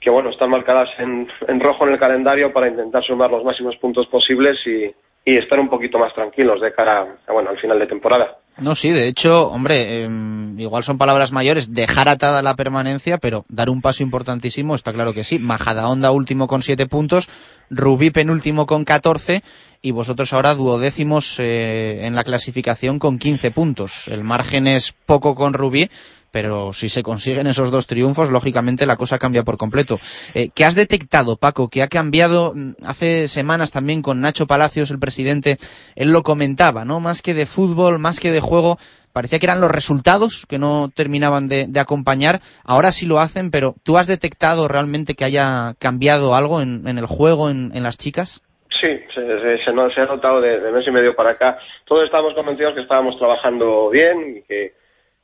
que 0.00 0.10
bueno, 0.10 0.30
están 0.30 0.50
marcadas 0.50 0.88
en, 0.98 1.28
en 1.46 1.60
rojo 1.60 1.86
en 1.86 1.92
el 1.92 2.00
calendario 2.00 2.52
para 2.52 2.68
intentar 2.68 3.04
sumar 3.04 3.30
los 3.30 3.44
máximos 3.44 3.76
puntos 3.76 4.08
posibles 4.08 4.58
y, 4.66 4.92
y 5.28 5.36
estar 5.36 5.60
un 5.60 5.68
poquito 5.68 5.98
más 5.98 6.14
tranquilos 6.14 6.58
de 6.62 6.72
cara 6.72 7.18
bueno, 7.30 7.50
al 7.50 7.58
final 7.58 7.78
de 7.78 7.86
temporada. 7.86 8.38
No, 8.56 8.74
sí, 8.74 8.90
de 8.90 9.08
hecho, 9.08 9.48
hombre, 9.50 10.04
eh, 10.04 10.08
igual 10.56 10.82
son 10.84 10.96
palabras 10.96 11.32
mayores, 11.32 11.74
dejar 11.74 12.08
atada 12.08 12.40
la 12.40 12.56
permanencia, 12.56 13.18
pero 13.18 13.44
dar 13.50 13.68
un 13.68 13.82
paso 13.82 14.02
importantísimo, 14.02 14.74
está 14.74 14.90
claro 14.94 15.12
que 15.12 15.24
sí. 15.24 15.38
Majadahonda 15.38 16.12
último 16.12 16.46
con 16.46 16.62
siete 16.62 16.86
puntos, 16.86 17.28
Rubí 17.68 18.08
penúltimo 18.10 18.64
con 18.64 18.86
14 18.86 19.42
y 19.82 19.90
vosotros 19.90 20.32
ahora 20.32 20.54
duodécimos 20.54 21.38
eh, 21.38 22.06
en 22.06 22.14
la 22.14 22.24
clasificación 22.24 22.98
con 22.98 23.18
15 23.18 23.50
puntos. 23.50 24.08
El 24.08 24.24
margen 24.24 24.66
es 24.66 24.92
poco 24.92 25.34
con 25.34 25.52
Rubí, 25.52 25.90
pero 26.30 26.72
si 26.72 26.88
se 26.88 27.02
consiguen 27.02 27.46
esos 27.46 27.70
dos 27.70 27.86
triunfos, 27.86 28.30
lógicamente 28.30 28.86
la 28.86 28.96
cosa 28.96 29.18
cambia 29.18 29.42
por 29.42 29.56
completo. 29.56 29.98
Eh, 30.34 30.50
¿Qué 30.54 30.64
has 30.64 30.74
detectado, 30.74 31.36
Paco? 31.36 31.68
¿Qué 31.68 31.82
ha 31.82 31.88
cambiado 31.88 32.52
mm, 32.54 32.72
hace 32.84 33.28
semanas 33.28 33.72
también 33.72 34.02
con 34.02 34.20
Nacho 34.20 34.46
Palacios, 34.46 34.90
el 34.90 34.98
presidente? 34.98 35.56
Él 35.96 36.12
lo 36.12 36.22
comentaba, 36.22 36.84
¿no? 36.84 37.00
Más 37.00 37.22
que 37.22 37.34
de 37.34 37.46
fútbol, 37.46 37.98
más 37.98 38.20
que 38.20 38.30
de 38.30 38.40
juego, 38.40 38.78
parecía 39.12 39.38
que 39.38 39.46
eran 39.46 39.60
los 39.60 39.72
resultados 39.72 40.46
que 40.46 40.58
no 40.58 40.90
terminaban 40.94 41.48
de, 41.48 41.68
acompañar. 41.80 42.40
Ahora 42.64 42.92
sí 42.92 43.06
lo 43.06 43.18
hacen, 43.18 43.50
pero 43.50 43.74
¿tú 43.84 43.98
has 43.98 44.06
detectado 44.06 44.68
realmente 44.68 45.14
que 45.14 45.24
haya 45.24 45.74
cambiado 45.80 46.34
algo 46.34 46.60
en, 46.60 46.86
en 46.86 46.98
el 46.98 47.06
juego, 47.06 47.50
en, 47.50 47.70
en, 47.74 47.82
las 47.82 47.98
chicas? 47.98 48.44
Sí, 48.80 48.88
se, 49.14 49.20
se, 49.20 49.58
se, 49.64 49.94
se 49.94 50.00
ha 50.00 50.06
notado 50.06 50.40
de, 50.40 50.60
de 50.60 50.70
mes 50.70 50.86
y 50.86 50.90
medio 50.90 51.16
para 51.16 51.30
acá. 51.30 51.58
Todos 51.84 52.04
estábamos 52.04 52.34
convencidos 52.34 52.74
que 52.74 52.82
estábamos 52.82 53.18
trabajando 53.18 53.90
bien 53.90 54.36
y 54.36 54.42
que 54.42 54.74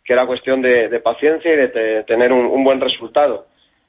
que 0.04 0.12
era 0.12 0.26
cuestión 0.26 0.60
de, 0.60 0.88
de 0.88 1.00
paciencia 1.00 1.52
y 1.52 1.56
de 1.56 1.68
te, 1.68 2.04
tener 2.04 2.32
un, 2.32 2.62
buen 2.62 2.80
resultado. 2.80 3.46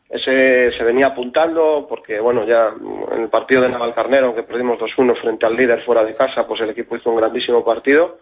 Ese 0.09 0.71
se 0.77 0.83
venía 0.83 1.07
apuntando 1.07 1.85
porque, 1.89 2.19
bueno, 2.19 2.45
ya 2.45 2.71
en 3.11 3.23
el 3.23 3.29
partido 3.29 3.61
de 3.61 3.69
Navalcarnero, 3.69 4.27
aunque 4.27 4.43
perdimos 4.43 4.79
2-1 4.79 5.19
frente 5.19 5.45
al 5.45 5.57
líder 5.57 5.83
fuera 5.83 6.05
de 6.05 6.15
casa, 6.15 6.47
pues 6.47 6.61
el 6.61 6.69
equipo 6.69 6.95
hizo 6.95 7.09
un 7.09 7.17
grandísimo 7.17 7.65
partido. 7.65 8.19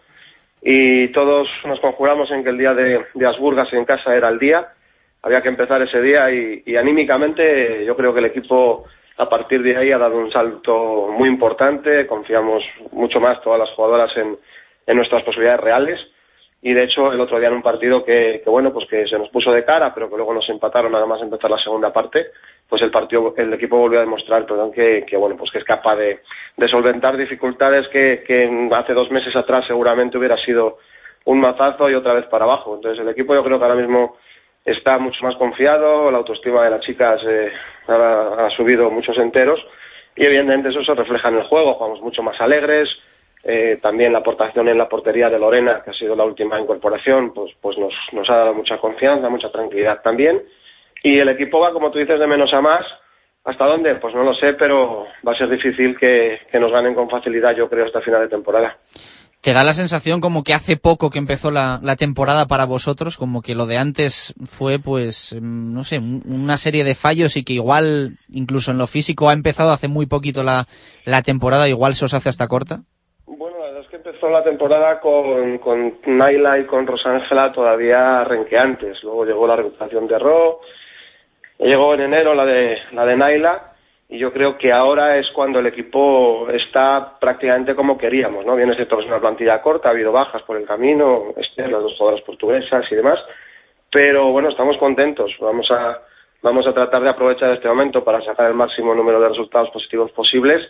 Y 0.60 1.08
todos 1.08 1.46
nos 1.66 1.78
conjuramos 1.80 2.30
en 2.32 2.42
que 2.42 2.50
el 2.50 2.58
día 2.58 2.74
de, 2.74 3.04
de 3.14 3.26
Asburgas 3.26 3.72
en 3.72 3.84
casa 3.84 4.14
era 4.16 4.28
el 4.28 4.38
día, 4.38 4.66
había 5.22 5.40
que 5.40 5.50
empezar 5.50 5.80
ese 5.82 6.00
día 6.00 6.30
y, 6.30 6.76
anímicamente 6.76 7.84
yo 7.84 7.94
creo 7.96 8.12
que 8.12 8.20
el 8.20 8.26
equipo 8.26 8.84
a 9.18 9.28
partir 9.28 9.62
de 9.62 9.76
ahí 9.76 9.92
ha 9.92 9.98
dado 9.98 10.16
un 10.16 10.32
salto 10.32 11.08
muy 11.16 11.28
importante, 11.28 12.06
confiamos 12.06 12.64
mucho 12.92 13.20
más 13.20 13.40
todas 13.42 13.60
las 13.60 13.70
jugadoras 13.70 14.10
en 14.16 14.96
nuestras 14.96 15.22
posibilidades 15.22 15.60
reales 15.60 16.00
y 16.64 16.72
de 16.72 16.84
hecho 16.84 17.12
el 17.12 17.20
otro 17.20 17.38
día 17.38 17.48
en 17.48 17.54
un 17.54 17.62
partido 17.62 18.02
que, 18.02 18.40
que, 18.42 18.48
bueno 18.48 18.72
pues 18.72 18.88
que 18.88 19.06
se 19.06 19.18
nos 19.18 19.28
puso 19.28 19.52
de 19.52 19.64
cara 19.64 19.92
pero 19.92 20.08
que 20.08 20.16
luego 20.16 20.32
nos 20.32 20.48
empataron 20.48 20.92
nada 20.92 21.04
más 21.04 21.20
empezar 21.20 21.50
la 21.50 21.58
segunda 21.58 21.92
parte 21.92 22.28
pues 22.66 22.80
el 22.80 22.90
partido 22.90 23.34
el 23.36 23.52
equipo 23.52 23.76
volvió 23.76 23.98
a 23.98 24.02
demostrar 24.02 24.46
perdón 24.46 24.72
que, 24.72 25.04
que 25.06 25.16
bueno 25.18 25.36
pues 25.36 25.50
que 25.50 25.58
es 25.58 25.64
capaz 25.64 25.96
de, 25.96 26.20
de 26.56 26.68
solventar 26.68 27.18
dificultades 27.18 27.86
que, 27.88 28.24
que 28.26 28.68
hace 28.72 28.94
dos 28.94 29.10
meses 29.10 29.36
atrás 29.36 29.66
seguramente 29.66 30.16
hubiera 30.16 30.38
sido 30.38 30.78
un 31.26 31.38
mazazo 31.38 31.90
y 31.90 31.94
otra 31.94 32.14
vez 32.14 32.26
para 32.26 32.44
abajo. 32.44 32.74
Entonces 32.74 33.00
el 33.00 33.10
equipo 33.10 33.34
yo 33.34 33.44
creo 33.44 33.58
que 33.58 33.64
ahora 33.64 33.80
mismo 33.80 34.16
está 34.64 34.98
mucho 34.98 35.22
más 35.22 35.36
confiado 35.36 36.10
la 36.10 36.18
autoestima 36.18 36.64
de 36.64 36.70
las 36.70 36.80
chicas 36.80 37.20
eh, 37.26 37.52
ha, 37.88 38.46
ha 38.46 38.50
subido 38.50 38.90
muchos 38.90 39.18
enteros 39.18 39.60
y 40.16 40.24
evidentemente 40.24 40.70
eso 40.70 40.82
se 40.82 40.94
refleja 40.94 41.28
en 41.28 41.36
el 41.36 41.44
juego. 41.44 41.74
Jugamos 41.74 42.00
mucho 42.00 42.22
más 42.22 42.40
alegres 42.40 42.88
eh, 43.44 43.78
también 43.82 44.12
la 44.12 44.20
aportación 44.20 44.68
en 44.68 44.78
la 44.78 44.88
portería 44.88 45.28
de 45.28 45.38
Lorena, 45.38 45.82
que 45.84 45.90
ha 45.90 45.94
sido 45.94 46.16
la 46.16 46.24
última 46.24 46.58
incorporación, 46.58 47.34
pues, 47.34 47.52
pues 47.60 47.76
nos, 47.76 47.92
nos 48.12 48.28
ha 48.30 48.36
dado 48.36 48.54
mucha 48.54 48.78
confianza, 48.78 49.28
mucha 49.28 49.52
tranquilidad 49.52 50.00
también. 50.02 50.42
Y 51.02 51.18
el 51.18 51.28
equipo 51.28 51.60
va, 51.60 51.72
como 51.72 51.90
tú 51.90 51.98
dices, 51.98 52.18
de 52.18 52.26
menos 52.26 52.52
a 52.54 52.62
más. 52.62 52.84
¿Hasta 53.44 53.66
dónde? 53.66 53.96
Pues 53.96 54.14
no 54.14 54.22
lo 54.22 54.32
sé, 54.34 54.54
pero 54.54 55.06
va 55.26 55.32
a 55.32 55.36
ser 55.36 55.50
difícil 55.50 55.98
que, 55.98 56.40
nos 56.58 56.72
ganen 56.72 56.94
con 56.94 57.10
facilidad, 57.10 57.54
yo 57.54 57.68
creo, 57.68 57.84
hasta 57.84 58.00
final 58.00 58.22
de 58.22 58.28
temporada. 58.28 58.78
¿Te 59.42 59.52
da 59.52 59.62
la 59.62 59.74
sensación 59.74 60.22
como 60.22 60.42
que 60.42 60.54
hace 60.54 60.78
poco 60.78 61.10
que 61.10 61.18
empezó 61.18 61.50
la, 61.50 61.78
la, 61.82 61.96
temporada 61.96 62.46
para 62.46 62.64
vosotros, 62.64 63.18
como 63.18 63.42
que 63.42 63.54
lo 63.54 63.66
de 63.66 63.76
antes 63.76 64.32
fue, 64.46 64.78
pues, 64.78 65.36
no 65.38 65.84
sé, 65.84 65.98
una 65.98 66.56
serie 66.56 66.84
de 66.84 66.94
fallos 66.94 67.36
y 67.36 67.44
que 67.44 67.52
igual, 67.52 68.16
incluso 68.30 68.70
en 68.70 68.78
lo 68.78 68.86
físico, 68.86 69.28
ha 69.28 69.34
empezado 69.34 69.72
hace 69.72 69.88
muy 69.88 70.06
poquito 70.06 70.42
la, 70.42 70.66
la 71.04 71.20
temporada, 71.20 71.68
igual 71.68 71.94
se 71.94 72.06
os 72.06 72.14
hace 72.14 72.30
hasta 72.30 72.48
corta? 72.48 72.84
Empezó 73.94 74.28
la 74.28 74.42
temporada 74.42 74.98
con, 74.98 75.58
con 75.58 75.98
Naila 76.06 76.58
y 76.58 76.64
con 76.64 76.86
Rosángela 76.86 77.52
todavía 77.52 78.24
renqueantes. 78.24 79.02
Luego 79.02 79.24
llegó 79.24 79.46
la 79.46 79.56
recuperación 79.56 80.06
de 80.08 80.18
Ro, 80.18 80.60
llegó 81.58 81.94
en 81.94 82.00
enero 82.00 82.34
la 82.34 82.44
de, 82.44 82.78
la 82.92 83.06
de 83.06 83.16
Naila, 83.16 83.62
y 84.08 84.18
yo 84.18 84.32
creo 84.32 84.58
que 84.58 84.72
ahora 84.72 85.16
es 85.16 85.26
cuando 85.32 85.60
el 85.60 85.66
equipo 85.66 86.48
está 86.50 87.18
prácticamente 87.20 87.74
como 87.74 87.96
queríamos, 87.96 88.44
¿no? 88.44 88.56
Bien 88.56 88.70
es 88.70 88.76
cierto 88.76 88.96
que 88.96 89.02
es 89.02 89.08
una 89.08 89.20
plantilla 89.20 89.62
corta, 89.62 89.88
ha 89.88 89.92
habido 89.92 90.12
bajas 90.12 90.42
por 90.42 90.56
el 90.56 90.66
camino, 90.66 91.32
este, 91.36 91.62
las 91.68 91.82
dos 91.82 91.96
jugadoras 91.96 92.24
portuguesas 92.24 92.84
y 92.90 92.96
demás, 92.96 93.18
pero 93.90 94.32
bueno, 94.32 94.50
estamos 94.50 94.76
contentos, 94.76 95.32
vamos 95.40 95.70
a, 95.70 96.00
vamos 96.42 96.66
a 96.66 96.74
tratar 96.74 97.02
de 97.02 97.10
aprovechar 97.10 97.52
este 97.52 97.68
momento 97.68 98.02
para 98.02 98.20
sacar 98.22 98.48
el 98.48 98.54
máximo 98.54 98.94
número 98.94 99.20
de 99.20 99.28
resultados 99.28 99.70
positivos 99.70 100.10
posibles 100.12 100.68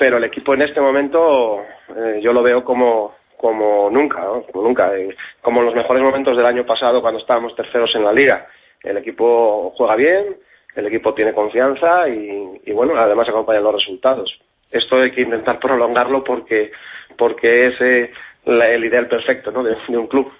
pero 0.00 0.16
el 0.16 0.24
equipo 0.24 0.54
en 0.54 0.62
este 0.62 0.80
momento 0.80 1.60
eh, 1.94 2.20
yo 2.22 2.32
lo 2.32 2.42
veo 2.42 2.64
como, 2.64 3.12
como 3.36 3.90
nunca, 3.90 4.22
como 4.50 4.66
nunca, 4.66 4.96
eh, 4.96 5.14
como 5.42 5.60
en 5.60 5.66
los 5.66 5.74
mejores 5.74 6.02
momentos 6.02 6.38
del 6.38 6.46
año 6.46 6.64
pasado 6.64 7.02
cuando 7.02 7.20
estábamos 7.20 7.54
terceros 7.54 7.90
en 7.94 8.04
la 8.04 8.12
liga. 8.14 8.46
El 8.82 8.96
equipo 8.96 9.74
juega 9.76 9.96
bien, 9.96 10.38
el 10.74 10.86
equipo 10.86 11.12
tiene 11.12 11.34
confianza 11.34 12.08
y, 12.08 12.72
bueno, 12.72 12.96
además 12.96 13.28
acompañan 13.28 13.62
los 13.62 13.74
resultados. 13.74 14.32
Esto 14.70 14.96
hay 14.96 15.12
que 15.12 15.20
intentar 15.20 15.58
prolongarlo 15.60 16.24
porque, 16.24 16.70
porque 17.18 17.66
es 17.66 17.74
eh, 17.82 18.10
el 18.46 18.82
ideal 18.82 19.06
perfecto 19.06 19.50
¿no? 19.50 19.62
de, 19.62 19.76
de 19.86 19.98
un 19.98 20.06
club. 20.06 20.32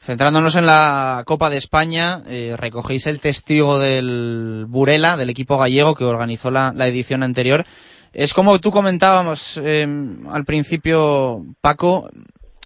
Centrándonos 0.00 0.54
en 0.54 0.66
la 0.66 1.22
Copa 1.24 1.48
de 1.48 1.56
España, 1.56 2.18
eh, 2.28 2.56
recogéis 2.58 3.06
el 3.06 3.20
testigo 3.20 3.78
del 3.78 4.66
Burela, 4.68 5.16
del 5.16 5.30
equipo 5.30 5.56
gallego 5.56 5.94
que 5.94 6.04
organizó 6.04 6.50
la 6.50 6.86
edición 6.86 7.22
anterior. 7.22 7.64
Es 8.12 8.34
como 8.34 8.58
tú 8.58 8.70
comentábamos 8.70 9.60
eh, 9.62 9.86
al 10.30 10.44
principio, 10.44 11.44
Paco, 11.60 12.08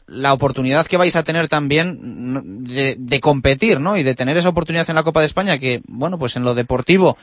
la 0.07 0.33
oportunidad 0.33 0.87
que 0.87 0.97
vais 0.97 1.17
a 1.17 1.25
tener 1.25 1.49
también 1.49 2.65
de, 2.65 2.97
de, 2.99 3.21
competir, 3.21 3.81
¿no? 3.81 3.97
Y 3.97 4.03
de 4.03 4.15
tener 4.15 4.37
esa 4.37 4.49
oportunidad 4.51 4.89
en 4.89 4.97
la 4.97 5.03
Copa 5.03 5.21
de 5.21 5.27
España 5.27 5.59
que, 5.59 5.81
bueno, 5.87 6.19
pues 6.19 6.37
en 6.37 6.45
lo 6.45 6.55
deportivo 6.55 7.17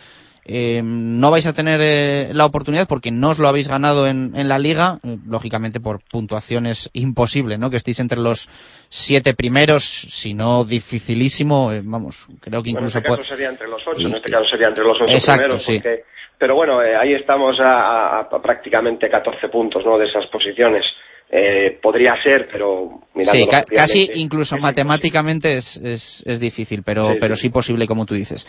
eh, 0.46 0.82
no 0.84 1.30
vais 1.30 1.46
a 1.46 1.54
tener 1.54 1.80
eh, 1.84 2.30
la 2.34 2.46
oportunidad 2.46 2.88
porque 2.88 3.12
no 3.12 3.30
os 3.30 3.38
lo 3.38 3.48
habéis 3.48 3.68
ganado 3.68 4.08
en, 4.08 4.32
en 4.36 4.48
la 4.48 4.58
liga, 4.58 5.00
eh, 5.04 5.18
lógicamente 5.28 5.80
por 5.80 6.00
puntuaciones 6.02 6.90
imposible, 6.94 7.58
¿no? 7.60 7.70
Que 7.70 7.78
estéis 7.78 8.00
entre 8.00 8.20
los 8.20 8.50
siete 8.90 9.34
primeros, 9.36 9.84
si 9.84 10.34
no 10.34 10.66
dificilísimo, 10.66 11.72
eh, 11.72 11.82
vamos, 11.84 12.26
creo 12.40 12.64
que 12.64 12.72
Bueno, 12.72 12.80
en 12.80 12.86
incluso 12.86 12.98
este 13.00 13.08
caso 13.08 13.18
puede- 13.18 13.30
sería 13.30 13.50
entre 13.50 13.68
los 13.68 13.82
ocho, 13.88 14.02
Y- 14.02 14.06
en 14.06 14.16
este 14.16 14.32
caso 14.32 14.46
sería 14.50 14.68
entre 14.70 14.84
los 14.84 14.98
ocho 15.02 15.14
Exacto, 15.14 15.42
primeros. 15.44 15.64
sí. 15.64 15.74
porque- 15.76 16.04
Pero 16.40 16.56
bueno, 16.56 16.82
eh, 16.82 16.96
ahí 16.96 17.14
estamos 17.14 17.60
a, 17.60 17.72
a- 17.74 18.20
a 18.22 18.42
prácticamente 18.42 19.10
14 19.10 19.50
puntos 19.50 19.86
¿no? 19.86 19.98
de 19.98 20.08
esas 20.08 20.26
posiciones. 20.32 20.84
Eh, 21.32 21.78
podría 21.80 22.16
ser, 22.24 22.48
pero 22.52 23.02
Sí, 23.22 23.46
ca- 23.46 23.64
casi 23.64 24.00
objetivamente, 24.00 24.18
incluso 24.20 24.58
matemáticamente 24.58 25.58
es, 25.58 25.78
es, 25.78 26.24
es 26.26 26.40
difícil, 26.40 26.82
pero, 26.84 27.12
Sí, 27.12 27.18
pero 27.22 27.36
sí 27.36 27.50
posible, 27.50 27.86
como 27.86 28.08
tú 28.08 28.16
dices. 28.16 28.48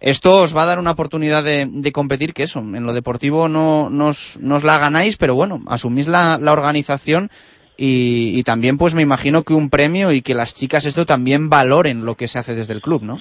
Esto 0.00 0.40
os 0.42 0.56
va 0.56 0.62
a 0.62 0.66
dar 0.66 0.78
una 0.78 0.92
oportunidad 0.92 1.42
de, 1.44 1.66
de 1.68 1.92
competir, 1.92 2.32
que 2.32 2.44
eso, 2.44 2.60
en 2.60 2.86
lo 2.86 2.94
deportivo 2.94 3.48
no 3.50 3.90
nos, 3.90 4.38
nos 4.40 4.64
la 4.64 4.78
ganáis, 4.78 5.16
pero 5.18 5.34
bueno, 5.34 5.60
asumís 5.66 6.06
la, 6.08 6.38
la 6.40 6.52
organización 6.52 7.28
y, 7.76 8.32
y 8.38 8.42
también 8.44 8.78
pues 8.78 8.94
me 8.94 9.02
imagino 9.02 9.42
que 9.42 9.52
un 9.52 9.68
premio 9.68 10.10
y 10.12 10.22
que 10.22 10.34
las 10.34 10.54
chicas 10.54 10.86
esto 10.86 11.04
también 11.04 11.50
valoren 11.50 12.06
lo 12.06 12.14
que 12.14 12.28
se 12.28 12.38
hace 12.38 12.54
desde 12.54 12.72
el 12.72 12.80
club, 12.80 13.02
¿no? 13.02 13.18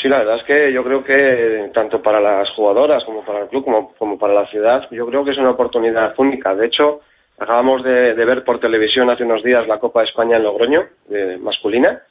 Sí, 0.00 0.08
la 0.08 0.18
verdad 0.18 0.36
es 0.36 0.44
que 0.44 0.72
yo 0.72 0.82
creo 0.82 1.04
que 1.04 1.70
tanto 1.74 2.00
para 2.00 2.20
las 2.20 2.48
jugadoras 2.50 3.04
como 3.04 3.22
para 3.24 3.42
el 3.42 3.48
club 3.48 3.64
como, 3.64 3.92
como 3.94 4.18
para 4.18 4.32
la 4.32 4.46
ciudad, 4.46 4.86
yo 4.90 5.06
creo 5.06 5.24
que 5.24 5.32
es 5.32 5.38
una 5.38 5.50
oportunidad 5.50 6.14
única. 6.16 6.54
De 6.54 6.66
hecho, 6.66 7.00
acabamos 7.38 7.82
de, 7.84 8.14
de 8.14 8.24
ver 8.24 8.42
por 8.44 8.60
televisión 8.60 9.10
hace 9.10 9.24
unos 9.24 9.42
días 9.42 9.66
la 9.66 9.78
Copa 9.78 10.00
de 10.00 10.06
España 10.06 10.36
en 10.36 10.44
Logroño, 10.44 10.86
de 11.08 11.36
masculina, 11.38 12.02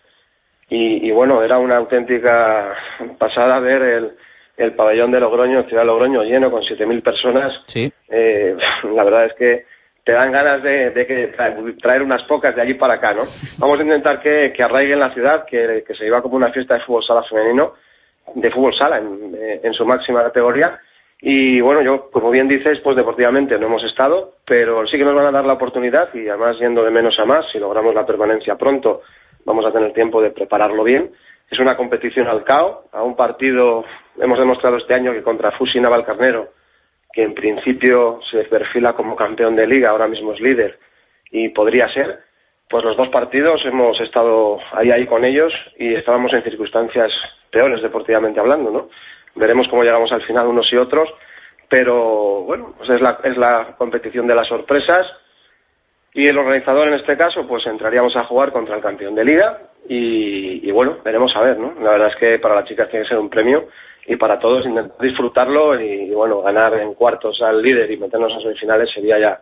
y, 0.69 1.07
y 1.07 1.11
bueno, 1.11 1.41
era 1.41 1.57
una 1.57 1.77
auténtica 1.77 2.75
pasada 3.17 3.59
ver 3.59 3.81
el, 3.81 4.11
el 4.57 4.73
pabellón 4.73 5.11
de 5.11 5.19
Logroño, 5.19 5.63
Ciudad 5.63 5.81
de 5.81 5.87
Logroño, 5.87 6.23
lleno 6.23 6.51
con 6.51 6.61
7.000 6.61 7.01
personas. 7.01 7.53
Sí. 7.65 7.91
Eh, 8.07 8.55
la 8.93 9.03
verdad 9.03 9.25
es 9.25 9.33
que 9.33 9.65
te 10.09 10.15
dan 10.15 10.31
ganas 10.31 10.63
de, 10.63 10.89
de 10.89 11.05
que 11.05 11.31
tra- 11.37 11.79
traer 11.79 12.01
unas 12.01 12.23
pocas 12.23 12.55
de 12.55 12.63
allí 12.63 12.73
para 12.73 12.95
acá, 12.95 13.13
¿no? 13.13 13.21
Vamos 13.59 13.79
a 13.79 13.83
intentar 13.83 14.19
que, 14.19 14.51
que 14.51 14.63
arraigue 14.63 14.93
en 14.93 14.99
la 14.99 15.13
ciudad, 15.13 15.45
que, 15.45 15.83
se 15.95 16.03
iba 16.07 16.19
como 16.23 16.35
una 16.35 16.51
fiesta 16.51 16.73
de 16.73 16.79
fútbol 16.79 17.03
sala 17.05 17.21
femenino, 17.29 17.73
de 18.33 18.49
fútbol 18.49 18.73
sala 18.75 18.97
en, 18.97 19.35
eh, 19.35 19.59
en 19.61 19.71
su 19.73 19.85
máxima 19.85 20.23
categoría. 20.23 20.79
Y 21.21 21.61
bueno, 21.61 21.83
yo, 21.83 22.09
como 22.09 22.31
bien 22.31 22.47
dices, 22.47 22.79
pues 22.83 22.97
deportivamente 22.97 23.59
no 23.59 23.67
hemos 23.67 23.83
estado, 23.83 24.33
pero 24.47 24.87
sí 24.87 24.97
que 24.97 25.03
nos 25.03 25.13
van 25.13 25.27
a 25.27 25.31
dar 25.31 25.45
la 25.45 25.53
oportunidad 25.53 26.11
y 26.15 26.27
además 26.27 26.57
yendo 26.59 26.83
de 26.83 26.89
menos 26.89 27.13
a 27.19 27.25
más, 27.25 27.45
si 27.51 27.59
logramos 27.59 27.93
la 27.93 28.07
permanencia 28.07 28.55
pronto, 28.55 29.03
vamos 29.45 29.63
a 29.67 29.71
tener 29.71 29.93
tiempo 29.93 30.23
de 30.23 30.31
prepararlo 30.31 30.83
bien. 30.83 31.11
Es 31.51 31.59
una 31.59 31.77
competición 31.77 32.27
al 32.27 32.43
cao, 32.43 32.85
a 32.93 33.03
un 33.03 33.15
partido, 33.15 33.85
hemos 34.19 34.39
demostrado 34.39 34.77
este 34.77 34.95
año 34.95 35.11
que 35.13 35.21
contra 35.21 35.51
Fusi 35.51 35.79
Navalcarnero, 35.79 36.47
que 37.11 37.23
en 37.23 37.33
principio 37.33 38.19
se 38.29 38.43
perfila 38.45 38.93
como 38.93 39.15
campeón 39.15 39.55
de 39.55 39.67
liga, 39.67 39.91
ahora 39.91 40.07
mismo 40.07 40.33
es 40.33 40.39
líder 40.39 40.79
y 41.31 41.49
podría 41.49 41.87
ser, 41.93 42.19
pues 42.69 42.83
los 42.83 42.97
dos 42.97 43.09
partidos 43.09 43.61
hemos 43.65 43.99
estado 44.01 44.59
ahí 44.73 44.91
ahí 44.91 45.05
con 45.05 45.25
ellos 45.25 45.51
y 45.77 45.95
estábamos 45.95 46.33
en 46.33 46.43
circunstancias 46.43 47.11
peores 47.51 47.81
deportivamente 47.81 48.39
hablando, 48.39 48.71
¿no? 48.71 48.89
Veremos 49.35 49.67
cómo 49.69 49.83
llegamos 49.83 50.11
al 50.11 50.23
final 50.23 50.47
unos 50.47 50.71
y 50.71 50.77
otros, 50.77 51.09
pero 51.67 52.41
bueno, 52.41 52.73
pues 52.77 52.89
es 52.89 53.01
la, 53.01 53.19
es 53.23 53.37
la 53.37 53.75
competición 53.77 54.27
de 54.27 54.35
las 54.35 54.47
sorpresas 54.47 55.07
y 56.13 56.27
el 56.27 56.37
organizador 56.37 56.87
en 56.87 56.95
este 56.95 57.17
caso 57.17 57.47
pues 57.47 57.65
entraríamos 57.67 58.15
a 58.15 58.25
jugar 58.25 58.51
contra 58.51 58.75
el 58.75 58.81
campeón 58.81 59.15
de 59.15 59.25
liga 59.25 59.68
y, 59.87 60.67
y 60.67 60.71
bueno, 60.71 60.97
veremos 61.03 61.31
a 61.35 61.41
ver, 61.41 61.57
¿no? 61.57 61.73
La 61.81 61.91
verdad 61.91 62.09
es 62.09 62.15
que 62.17 62.39
para 62.39 62.55
las 62.55 62.65
chicas 62.65 62.89
tiene 62.89 63.03
que 63.03 63.09
ser 63.09 63.19
un 63.19 63.29
premio 63.29 63.67
y 64.05 64.15
para 64.15 64.39
todos 64.39 64.65
intentar 64.65 64.97
disfrutarlo 64.99 65.79
y, 65.79 65.85
y, 65.85 66.11
bueno, 66.11 66.41
ganar 66.41 66.73
en 66.75 66.93
cuartos 66.93 67.41
al 67.41 67.61
líder 67.61 67.89
y 67.91 67.97
meternos 67.97 68.33
a 68.33 68.41
semifinales 68.41 68.89
sería 68.93 69.19
ya 69.19 69.41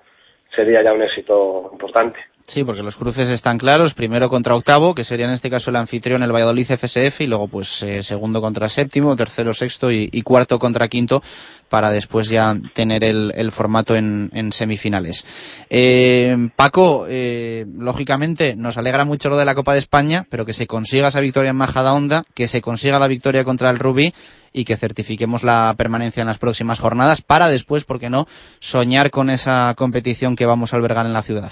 sería 0.56 0.82
ya 0.82 0.94
un 0.94 1.04
éxito 1.04 1.70
importante. 1.72 2.20
Sí, 2.50 2.64
porque 2.64 2.82
los 2.82 2.96
cruces 2.96 3.28
están 3.28 3.58
claros, 3.58 3.94
primero 3.94 4.30
contra 4.30 4.56
octavo, 4.56 4.96
que 4.96 5.04
sería 5.04 5.26
en 5.26 5.34
este 5.34 5.50
caso 5.50 5.70
el 5.70 5.76
anfitrión, 5.76 6.24
el 6.24 6.32
Valladolid 6.32 6.66
FSF, 6.66 7.20
y 7.20 7.28
luego 7.28 7.50
pues 7.50 7.84
eh, 7.84 8.02
segundo 8.04 8.40
contra 8.40 8.70
séptimo, 8.70 9.18
tercero 9.18 9.54
sexto 9.54 9.92
y, 9.92 10.22
cuarto 10.22 10.58
contra 10.58 10.88
quinto, 10.88 11.22
para 11.68 11.90
después 11.90 12.30
ya 12.30 12.56
tener 12.74 13.04
el, 13.04 13.52
formato 13.52 13.98
en, 13.98 14.30
en 14.34 14.54
semifinales. 14.54 15.26
Eh, 15.70 16.38
Paco, 16.56 17.06
eh, 17.10 17.66
lógicamente 17.78 18.56
nos 18.56 18.78
alegra 18.78 19.04
mucho 19.04 19.28
lo 19.28 19.36
de 19.36 19.44
la 19.44 19.54
Copa 19.54 19.74
de 19.74 19.80
España, 19.80 20.26
pero 20.30 20.46
que 20.46 20.54
se 20.54 20.68
consiga 20.68 21.10
esa 21.10 21.20
victoria 21.20 21.50
en 21.50 21.58
Majadahonda, 21.58 22.24
que 22.34 22.48
se 22.48 22.62
consiga 22.62 22.98
la 22.98 23.10
victoria 23.10 23.44
contra 23.44 23.70
el 23.70 23.78
Rubí 23.78 24.14
y 24.54 24.64
que 24.64 24.78
certifiquemos 24.78 25.44
la 25.44 25.76
permanencia 25.78 26.22
en 26.22 26.28
las 26.28 26.38
próximas 26.38 26.80
jornadas 26.80 27.22
para 27.22 27.50
después, 27.50 27.84
¿por 27.84 28.00
qué 28.00 28.10
no?, 28.10 28.26
soñar 28.60 29.12
con 29.12 29.30
esa 29.30 29.74
competición 29.76 30.38
que 30.38 30.46
vamos 30.46 30.72
a 30.72 30.78
albergar 30.78 31.06
en 31.06 31.12
la 31.12 31.24
ciudad. 31.24 31.52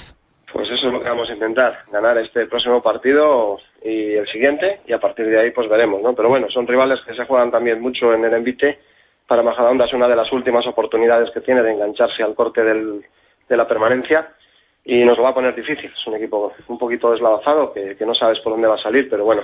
Pues 0.55 0.69
eso 0.71 0.87
es 0.87 0.93
lo 0.93 1.03
que 1.03 1.09
vamos 1.09 1.24
a 1.24 1.24
intentar, 1.35 1.79
ganar 1.91 2.17
este 2.17 2.47
próximo 2.47 2.81
partido 2.81 3.59
y 3.83 4.13
el 4.13 4.27
siguiente, 4.27 4.81
y 4.87 4.93
a 4.93 4.99
partir 4.99 5.27
de 5.27 5.39
ahí 5.39 5.51
pues 5.51 5.69
veremos, 5.69 6.01
¿no? 6.01 6.15
Pero 6.15 6.29
bueno, 6.29 6.49
son 6.49 6.65
rivales 6.65 6.99
que 7.05 7.13
se 7.13 7.25
juegan 7.25 7.51
también 7.51 7.81
mucho 7.81 8.13
en 8.13 8.25
el 8.25 8.33
envite. 8.33 8.79
Para 9.27 9.43
Majadahonda 9.43 9.85
es 9.85 9.93
una 9.93 10.07
de 10.07 10.15
las 10.15 10.31
últimas 10.31 10.65
oportunidades 10.67 11.29
que 11.31 11.41
tiene 11.41 11.61
de 11.61 11.71
engancharse 11.71 12.23
al 12.23 12.35
corte 12.35 12.63
del, 12.63 13.05
de 13.47 13.57
la 13.57 13.67
permanencia 13.67 14.29
y 14.83 15.03
nos 15.03 15.17
lo 15.17 15.23
va 15.23 15.29
a 15.29 15.33
poner 15.33 15.55
difícil. 15.55 15.91
Es 15.95 16.07
un 16.07 16.15
equipo 16.15 16.53
un 16.67 16.77
poquito 16.77 17.11
deslavazado 17.11 17.73
que, 17.73 17.95
que 17.95 18.05
no 18.05 18.13
sabes 18.15 18.39
por 18.39 18.53
dónde 18.53 18.67
va 18.67 18.75
a 18.75 18.83
salir, 18.83 19.09
pero 19.09 19.25
bueno, 19.25 19.43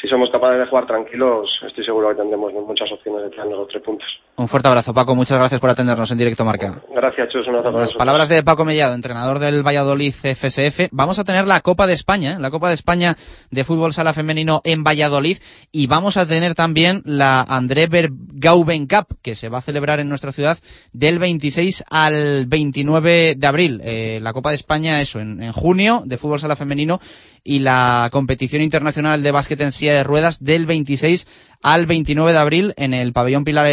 si 0.00 0.08
somos 0.08 0.28
capaces 0.30 0.58
de 0.58 0.66
jugar 0.66 0.86
tranquilos, 0.86 1.48
estoy 1.66 1.84
seguro 1.84 2.10
que 2.10 2.16
tendremos 2.16 2.52
muchas 2.52 2.92
opciones 2.92 3.22
de 3.22 3.30
traernos 3.30 3.60
los 3.60 3.68
tres 3.68 3.82
puntos. 3.82 4.06
Un 4.36 4.46
fuerte 4.46 4.68
abrazo, 4.68 4.92
Paco. 4.92 5.14
Muchas 5.14 5.38
gracias 5.38 5.58
por 5.58 5.70
atendernos 5.70 6.10
en 6.10 6.18
directo 6.18 6.44
Marca. 6.44 6.82
Gracias, 6.94 7.30
Chus. 7.30 7.48
Un 7.48 7.56
abrazo 7.56 7.78
Las 7.78 7.94
palabras 7.94 8.28
de 8.28 8.42
Paco 8.42 8.66
Mellado, 8.66 8.94
entrenador 8.94 9.38
del 9.38 9.66
Valladolid 9.66 10.12
FSF. 10.12 10.88
Vamos 10.92 11.18
a 11.18 11.24
tener 11.24 11.46
la 11.46 11.62
Copa 11.62 11.86
de 11.86 11.94
España, 11.94 12.38
la 12.38 12.50
Copa 12.50 12.68
de 12.68 12.74
España 12.74 13.14
de 13.50 13.64
fútbol 13.64 13.94
sala 13.94 14.12
femenino 14.12 14.60
en 14.64 14.84
Valladolid 14.84 15.38
y 15.72 15.86
vamos 15.86 16.18
a 16.18 16.28
tener 16.28 16.54
también 16.54 17.00
la 17.06 17.40
André 17.40 17.86
Bergauben 17.86 18.86
Cup 18.86 19.16
que 19.22 19.34
se 19.34 19.48
va 19.48 19.58
a 19.58 19.62
celebrar 19.62 19.98
en 20.00 20.10
nuestra 20.10 20.32
ciudad 20.32 20.58
del 20.92 21.18
26 21.18 21.84
al 21.90 22.44
29 22.44 23.34
de 23.34 23.46
abril. 23.46 23.80
Eh, 23.82 24.18
la 24.20 24.34
Copa 24.34 24.50
de 24.50 24.56
España, 24.56 25.00
eso, 25.00 25.20
en, 25.20 25.42
en 25.42 25.52
junio 25.52 26.02
de 26.04 26.18
fútbol 26.18 26.38
sala 26.38 26.56
femenino 26.56 27.00
y 27.46 27.60
la 27.60 28.08
competición 28.12 28.60
internacional 28.60 29.22
de 29.22 29.30
básquet 29.30 29.60
en 29.60 29.72
de 29.94 30.04
ruedas 30.04 30.42
del 30.42 30.66
26 30.66 31.26
al 31.62 31.86
29 31.86 32.32
de 32.32 32.38
abril 32.38 32.74
en 32.76 32.94
el 32.94 33.12
pabellón 33.12 33.44
Pilar 33.44 33.66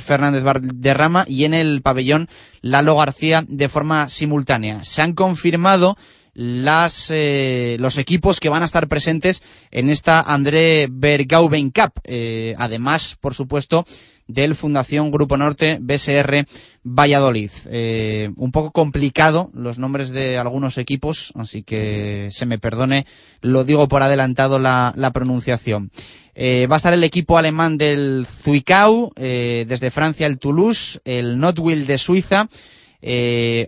Fernández 0.00 0.42
Valderrama 0.42 1.24
y 1.26 1.44
en 1.44 1.54
el 1.54 1.82
pabellón 1.82 2.28
Lalo 2.60 2.96
García 2.96 3.44
de 3.46 3.68
forma 3.68 4.08
simultánea. 4.08 4.84
Se 4.84 5.02
han 5.02 5.14
confirmado 5.14 5.96
las, 6.34 7.10
eh, 7.10 7.76
los 7.80 7.98
equipos 7.98 8.40
que 8.40 8.48
van 8.48 8.62
a 8.62 8.66
estar 8.66 8.88
presentes 8.88 9.42
en 9.70 9.90
esta 9.90 10.20
André 10.20 10.86
Bergauben 10.90 11.70
Cup. 11.70 11.92
Eh, 12.04 12.54
además, 12.58 13.16
por 13.20 13.34
supuesto, 13.34 13.84
del 14.32 14.54
Fundación 14.54 15.10
Grupo 15.10 15.36
Norte 15.36 15.78
BSR 15.80 16.46
Valladolid. 16.82 17.50
Eh, 17.70 18.30
un 18.36 18.52
poco 18.52 18.70
complicado 18.70 19.50
los 19.54 19.78
nombres 19.78 20.10
de 20.10 20.38
algunos 20.38 20.78
equipos, 20.78 21.32
así 21.34 21.62
que 21.62 22.28
se 22.30 22.46
me 22.46 22.58
perdone, 22.58 23.06
lo 23.40 23.64
digo 23.64 23.88
por 23.88 24.02
adelantado 24.02 24.58
la, 24.58 25.10
pronunciación. 25.12 25.90
Eh, 26.34 26.66
va 26.70 26.76
a 26.76 26.78
estar 26.78 26.94
el 26.94 27.04
equipo 27.04 27.36
alemán 27.36 27.76
del 27.76 28.26
Zuicau, 28.26 29.12
eh, 29.16 29.66
desde 29.68 29.90
Francia 29.90 30.26
el 30.26 30.38
Toulouse, 30.38 31.00
el 31.04 31.38
Notwill 31.38 31.86
de 31.86 31.98
Suiza, 31.98 32.48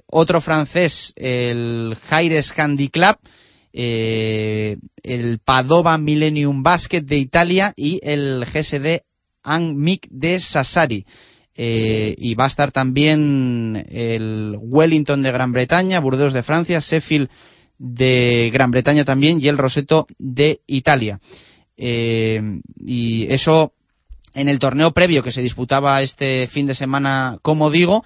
otro 0.06 0.40
francés, 0.40 1.12
el 1.16 1.96
Jaires 2.08 2.52
Handy 2.56 2.88
Club, 2.88 3.16
el 3.72 5.38
Padova 5.38 5.98
Millennium 5.98 6.62
Basket 6.62 7.00
de 7.00 7.18
Italia 7.18 7.72
y 7.76 8.00
el 8.02 8.44
GSD 8.44 9.02
Anmic 9.42 10.08
de 10.10 10.40
Sassari. 10.40 11.06
Eh, 11.54 12.14
y 12.16 12.34
va 12.34 12.44
a 12.44 12.48
estar 12.48 12.72
también 12.72 13.86
el 13.90 14.56
Wellington 14.58 15.22
de 15.22 15.32
Gran 15.32 15.52
Bretaña, 15.52 16.00
Burdeos 16.00 16.32
de 16.32 16.42
Francia, 16.42 16.80
Sheffield 16.80 17.28
de 17.78 18.50
Gran 18.52 18.70
Bretaña 18.70 19.04
también 19.04 19.40
y 19.40 19.48
el 19.48 19.58
Roseto 19.58 20.06
de 20.18 20.60
Italia. 20.66 21.20
Eh, 21.76 22.60
y 22.78 23.26
eso 23.30 23.74
en 24.34 24.48
el 24.48 24.58
torneo 24.58 24.92
previo 24.92 25.22
que 25.22 25.32
se 25.32 25.42
disputaba 25.42 26.00
este 26.02 26.48
fin 26.48 26.66
de 26.66 26.74
semana, 26.74 27.38
como 27.42 27.70
digo, 27.70 28.04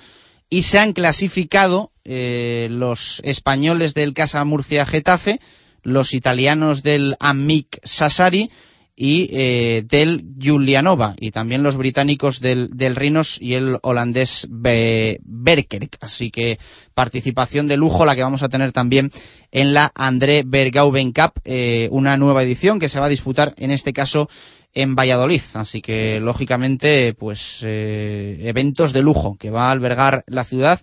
y 0.49 0.62
se 0.62 0.78
han 0.78 0.93
clasificado 0.93 1.93
eh, 2.05 2.68
los 2.70 3.20
españoles 3.24 3.95
del 3.95 4.14
Casa 4.14 4.45
Murcia 4.45 4.87
Getafe, 4.87 5.41
los 5.82 6.14
italianos 6.14 6.82
del 6.82 7.16
Amic 7.20 7.80
Sassari 7.84 8.51
y 8.97 9.28
eh, 9.30 9.84
del 9.86 10.24
Giulianova 10.38 11.14
y 11.20 11.30
también 11.30 11.62
los 11.62 11.76
británicos 11.76 12.40
del, 12.40 12.70
del 12.72 12.97
Rinos 12.97 13.40
y 13.40 13.53
el 13.53 13.78
holandés 13.82 14.49
Be 14.51 15.20
Berkerk. 15.22 15.99
Así 16.01 16.30
que 16.30 16.59
participación 16.94 17.68
de 17.68 17.76
lujo 17.76 18.07
la 18.07 18.16
que 18.16 18.22
vamos 18.22 18.42
a 18.42 18.49
tener 18.49 18.72
también 18.72 19.12
en 19.53 19.74
la 19.74 19.92
André 19.94 20.42
Bergauben 20.47 21.12
Cup, 21.12 21.40
eh, 21.44 21.88
una 21.92 22.16
nueva 22.16 22.42
edición 22.42 22.78
que 22.78 22.88
se 22.88 22.99
va 22.99 23.07
a 23.07 23.11
disputar 23.11 23.55
en 23.59 23.70
este 23.70 23.92
caso 23.92 24.28
en 24.72 24.94
Valladolid. 24.94 25.42
Así 25.55 25.80
que, 25.82 26.20
lógicamente, 26.20 27.14
pues 27.14 27.61
eh, 27.64 28.38
eventos 28.42 28.92
de 28.92 29.03
lujo 29.03 29.36
que 29.38 29.51
va 29.51 29.68
a 29.68 29.72
albergar 29.72 30.24
la 30.26 30.44
ciudad 30.44 30.80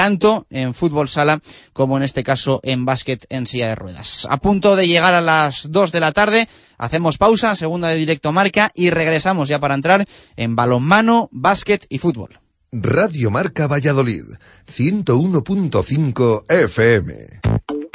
tanto 0.00 0.46
en 0.48 0.72
fútbol 0.72 1.10
sala 1.10 1.42
como 1.74 1.98
en 1.98 2.02
este 2.02 2.24
caso 2.24 2.60
en 2.62 2.86
básquet 2.86 3.26
en 3.28 3.46
silla 3.46 3.68
de 3.68 3.74
ruedas. 3.74 4.26
A 4.30 4.38
punto 4.38 4.74
de 4.74 4.88
llegar 4.88 5.12
a 5.12 5.20
las 5.20 5.70
2 5.70 5.92
de 5.92 6.00
la 6.00 6.12
tarde, 6.12 6.48
hacemos 6.78 7.18
pausa, 7.18 7.54
segunda 7.54 7.88
de 7.88 7.96
directo 7.96 8.32
marca 8.32 8.70
y 8.74 8.88
regresamos 8.88 9.50
ya 9.50 9.58
para 9.58 9.74
entrar 9.74 10.06
en 10.36 10.56
balonmano, 10.56 11.28
básquet 11.32 11.84
y 11.90 11.98
fútbol. 11.98 12.40
Radio 12.72 13.30
Marca 13.30 13.66
Valladolid, 13.66 14.24
101.5 14.74 16.44
FM. 16.48 17.14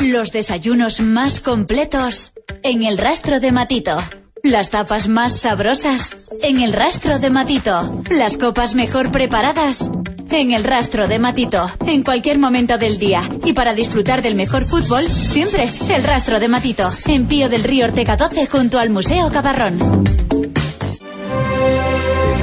Los 0.06 0.32
desayunos 0.32 0.99
más 0.99 1.39
completos 1.39 2.34
en 2.62 2.84
el 2.84 2.99
rastro 2.99 3.39
de 3.39 3.51
Matito. 3.51 3.97
Las 4.46 4.70
tapas 4.70 5.08
más 5.08 5.36
sabrosas 5.36 6.18
en 6.43 6.62
el 6.62 6.72
rastro 6.72 7.18
de 7.18 7.32
Matito. 7.32 8.04
Las 8.12 8.38
copas 8.38 8.76
mejor 8.76 9.12
preparadas 9.12 9.89
en 10.30 10.52
el 10.52 10.64
rastro 10.64 11.08
de 11.08 11.18
Matito. 11.18 11.68
En 11.88 12.04
cualquier 12.04 12.38
momento 12.38 12.78
del 12.78 13.00
día. 13.00 13.24
Y 13.43 13.54
para 13.54 13.74
disfrutar 13.74 14.22
del 14.22 14.36
mejor 14.36 14.64
fútbol, 14.66 15.04
siempre 15.04 15.68
el 15.89 16.04
rastro 16.04 16.39
de 16.39 16.48
Matito. 16.48 16.88
En 17.08 17.26
Pío 17.26 17.50
del 17.50 17.64
Río 17.64 17.86
Ortega 17.86 18.18
12 18.18 18.46
junto 18.46 18.78
al 18.78 18.91
Museo 18.91 19.32
Cabarrón. 19.32 19.80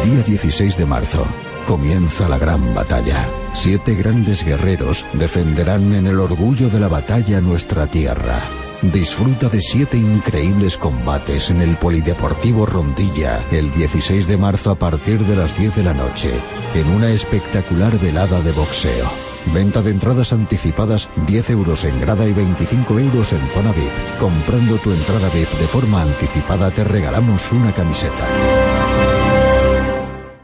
El 0.03 0.11
día 0.11 0.23
16 0.27 0.77
de 0.79 0.87
marzo 0.87 1.25
comienza 1.69 2.29
la 2.29 2.39
gran 2.39 2.75
batalla. 2.75 3.29
Siete 3.55 3.95
grandes 3.95 4.45
guerreros 4.45 5.05
defenderán 5.13 5.95
en 5.95 6.09
el 6.09 6.19
orgullo 6.19 6.69
de 6.69 6.81
la 6.81 6.89
batalla 6.89 7.41
nuestra 7.41 7.87
tierra. 7.87 8.43
Disfruta 8.83 9.49
de 9.49 9.63
siete 9.63 9.97
increíbles 9.97 10.77
combates 10.77 11.51
en 11.51 11.61
el 11.61 11.77
Polideportivo 11.77 12.67
Rondilla 12.67 13.47
el 13.53 13.73
16 13.73 14.27
de 14.27 14.37
marzo 14.37 14.73
a 14.73 14.75
partir 14.75 15.21
de 15.21 15.37
las 15.37 15.57
10 15.57 15.77
de 15.77 15.85
la 15.85 15.95
noche, 15.95 16.33
en 16.75 16.89
una 16.89 17.13
espectacular 17.13 17.97
velada 18.01 18.41
de 18.41 18.51
boxeo. 18.51 19.09
Venta 19.55 19.83
de 19.83 19.93
entradas 19.93 20.33
anticipadas 20.33 21.09
10 21.29 21.51
euros 21.51 21.85
en 21.85 22.01
grada 22.01 22.27
y 22.27 22.33
25 22.33 22.99
euros 22.99 23.33
en 23.33 23.49
zona 23.51 23.71
VIP. 23.71 24.19
Comprando 24.19 24.77
tu 24.79 24.91
entrada 24.93 25.29
VIP 25.29 25.51
de 25.61 25.69
forma 25.69 26.03
anticipada 26.03 26.73
te 26.73 26.83
regalamos 26.83 27.53
una 27.53 27.73
camiseta. 27.73 28.27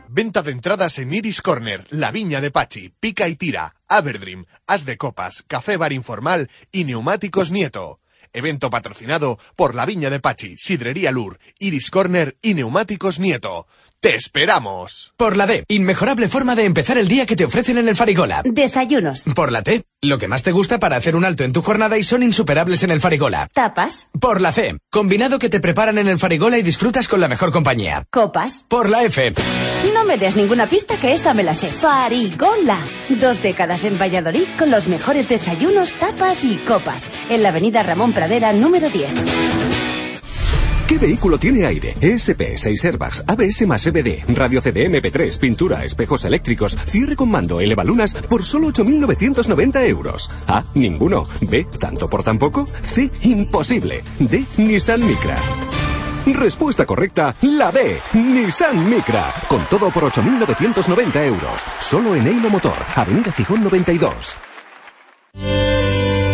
Venta 0.06 0.42
de 0.42 0.52
entradas 0.52 1.00
en 1.00 1.12
Iris 1.12 1.42
Corner, 1.42 1.84
La 1.90 2.12
Viña 2.12 2.40
de 2.40 2.52
Pachi, 2.52 2.92
Pica 3.00 3.28
y 3.28 3.34
Tira, 3.34 3.74
Aberdream, 3.88 4.46
As 4.68 4.84
de 4.84 4.96
Copas, 4.96 5.42
Café 5.48 5.76
Bar 5.76 5.92
Informal 5.92 6.48
y 6.70 6.84
Neumáticos 6.84 7.50
Nieto. 7.50 7.98
Evento 8.38 8.70
patrocinado 8.70 9.38
por 9.56 9.74
La 9.74 9.84
Viña 9.84 10.10
de 10.10 10.20
Pachi, 10.20 10.56
Sidrería 10.56 11.12
Lur, 11.12 11.38
Iris 11.58 11.90
Corner 11.90 12.36
y 12.40 12.54
Neumáticos 12.54 13.18
Nieto. 13.18 13.66
¡Te 14.00 14.14
esperamos! 14.14 15.12
Por 15.16 15.36
la 15.36 15.46
D, 15.46 15.64
inmejorable 15.66 16.28
forma 16.28 16.54
de 16.54 16.64
empezar 16.64 16.98
el 16.98 17.08
día 17.08 17.26
que 17.26 17.34
te 17.34 17.44
ofrecen 17.44 17.78
en 17.78 17.88
el 17.88 17.96
Farigola. 17.96 18.42
Desayunos. 18.44 19.24
Por 19.34 19.50
la 19.50 19.62
T, 19.62 19.82
lo 20.00 20.18
que 20.18 20.28
más 20.28 20.44
te 20.44 20.52
gusta 20.52 20.78
para 20.78 20.96
hacer 20.96 21.16
un 21.16 21.24
alto 21.24 21.42
en 21.42 21.52
tu 21.52 21.60
jornada 21.60 21.98
y 21.98 22.04
son 22.04 22.22
insuperables 22.22 22.84
en 22.84 22.92
el 22.92 23.00
Farigola. 23.00 23.48
Tapas. 23.52 24.12
Por 24.20 24.40
la 24.40 24.52
C, 24.52 24.78
combinado 24.90 25.40
que 25.40 25.48
te 25.48 25.58
preparan 25.58 25.98
en 25.98 26.06
el 26.06 26.20
Farigola 26.20 26.56
y 26.56 26.62
disfrutas 26.62 27.08
con 27.08 27.20
la 27.20 27.26
mejor 27.26 27.50
compañía. 27.50 28.04
Copas. 28.10 28.64
Por 28.68 28.90
la 28.90 29.02
F, 29.02 29.34
No 29.94 30.04
me 30.04 30.16
des 30.16 30.36
ninguna 30.36 30.68
pista 30.68 30.96
que 31.00 31.12
esta 31.12 31.34
me 31.34 31.42
la 31.42 31.54
sé. 31.54 31.66
Farigola. 31.68 32.78
Dos 33.08 33.42
décadas 33.42 33.84
en 33.84 33.98
Valladolid 33.98 34.46
con 34.56 34.70
los 34.70 34.86
mejores 34.86 35.28
desayunos, 35.28 35.90
tapas 35.92 36.44
y 36.44 36.56
copas. 36.58 37.10
En 37.28 37.42
la 37.42 37.48
avenida 37.48 37.82
Ramón 37.82 38.12
Pradera, 38.12 38.52
número 38.52 38.88
10. 38.88 39.77
¿Qué 40.88 40.96
vehículo 40.96 41.38
tiene 41.38 41.66
aire? 41.66 41.94
ESP, 42.00 42.56
6 42.56 42.84
airbags, 42.86 43.22
ABS 43.26 43.66
más 43.66 43.86
EBD, 43.86 44.24
radio 44.34 44.62
CD 44.62 44.90
MP3, 44.90 45.38
pintura, 45.38 45.84
espejos 45.84 46.24
eléctricos, 46.24 46.74
cierre 46.86 47.14
con 47.14 47.30
mando, 47.30 47.60
elevalunas 47.60 48.14
por 48.14 48.42
solo 48.42 48.68
8.990 48.68 49.86
euros. 49.86 50.30
A, 50.46 50.64
ninguno. 50.74 51.26
B, 51.42 51.66
tanto 51.78 52.08
por 52.08 52.22
tan 52.22 52.38
poco. 52.38 52.66
C, 52.66 53.10
imposible. 53.20 54.02
D, 54.18 54.42
Nissan 54.56 55.06
Micra. 55.06 55.36
Respuesta 56.24 56.86
correcta, 56.86 57.36
la 57.42 57.70
D, 57.70 58.00
Nissan 58.14 58.88
Micra. 58.88 59.30
Con 59.46 59.66
todo 59.66 59.90
por 59.90 60.04
8.990 60.04 61.26
euros. 61.26 61.66
Solo 61.80 62.14
en 62.14 62.26
Eilo 62.26 62.48
Motor, 62.48 62.78
Avenida 62.96 63.30
Gijón 63.32 63.62
92. 63.62 64.36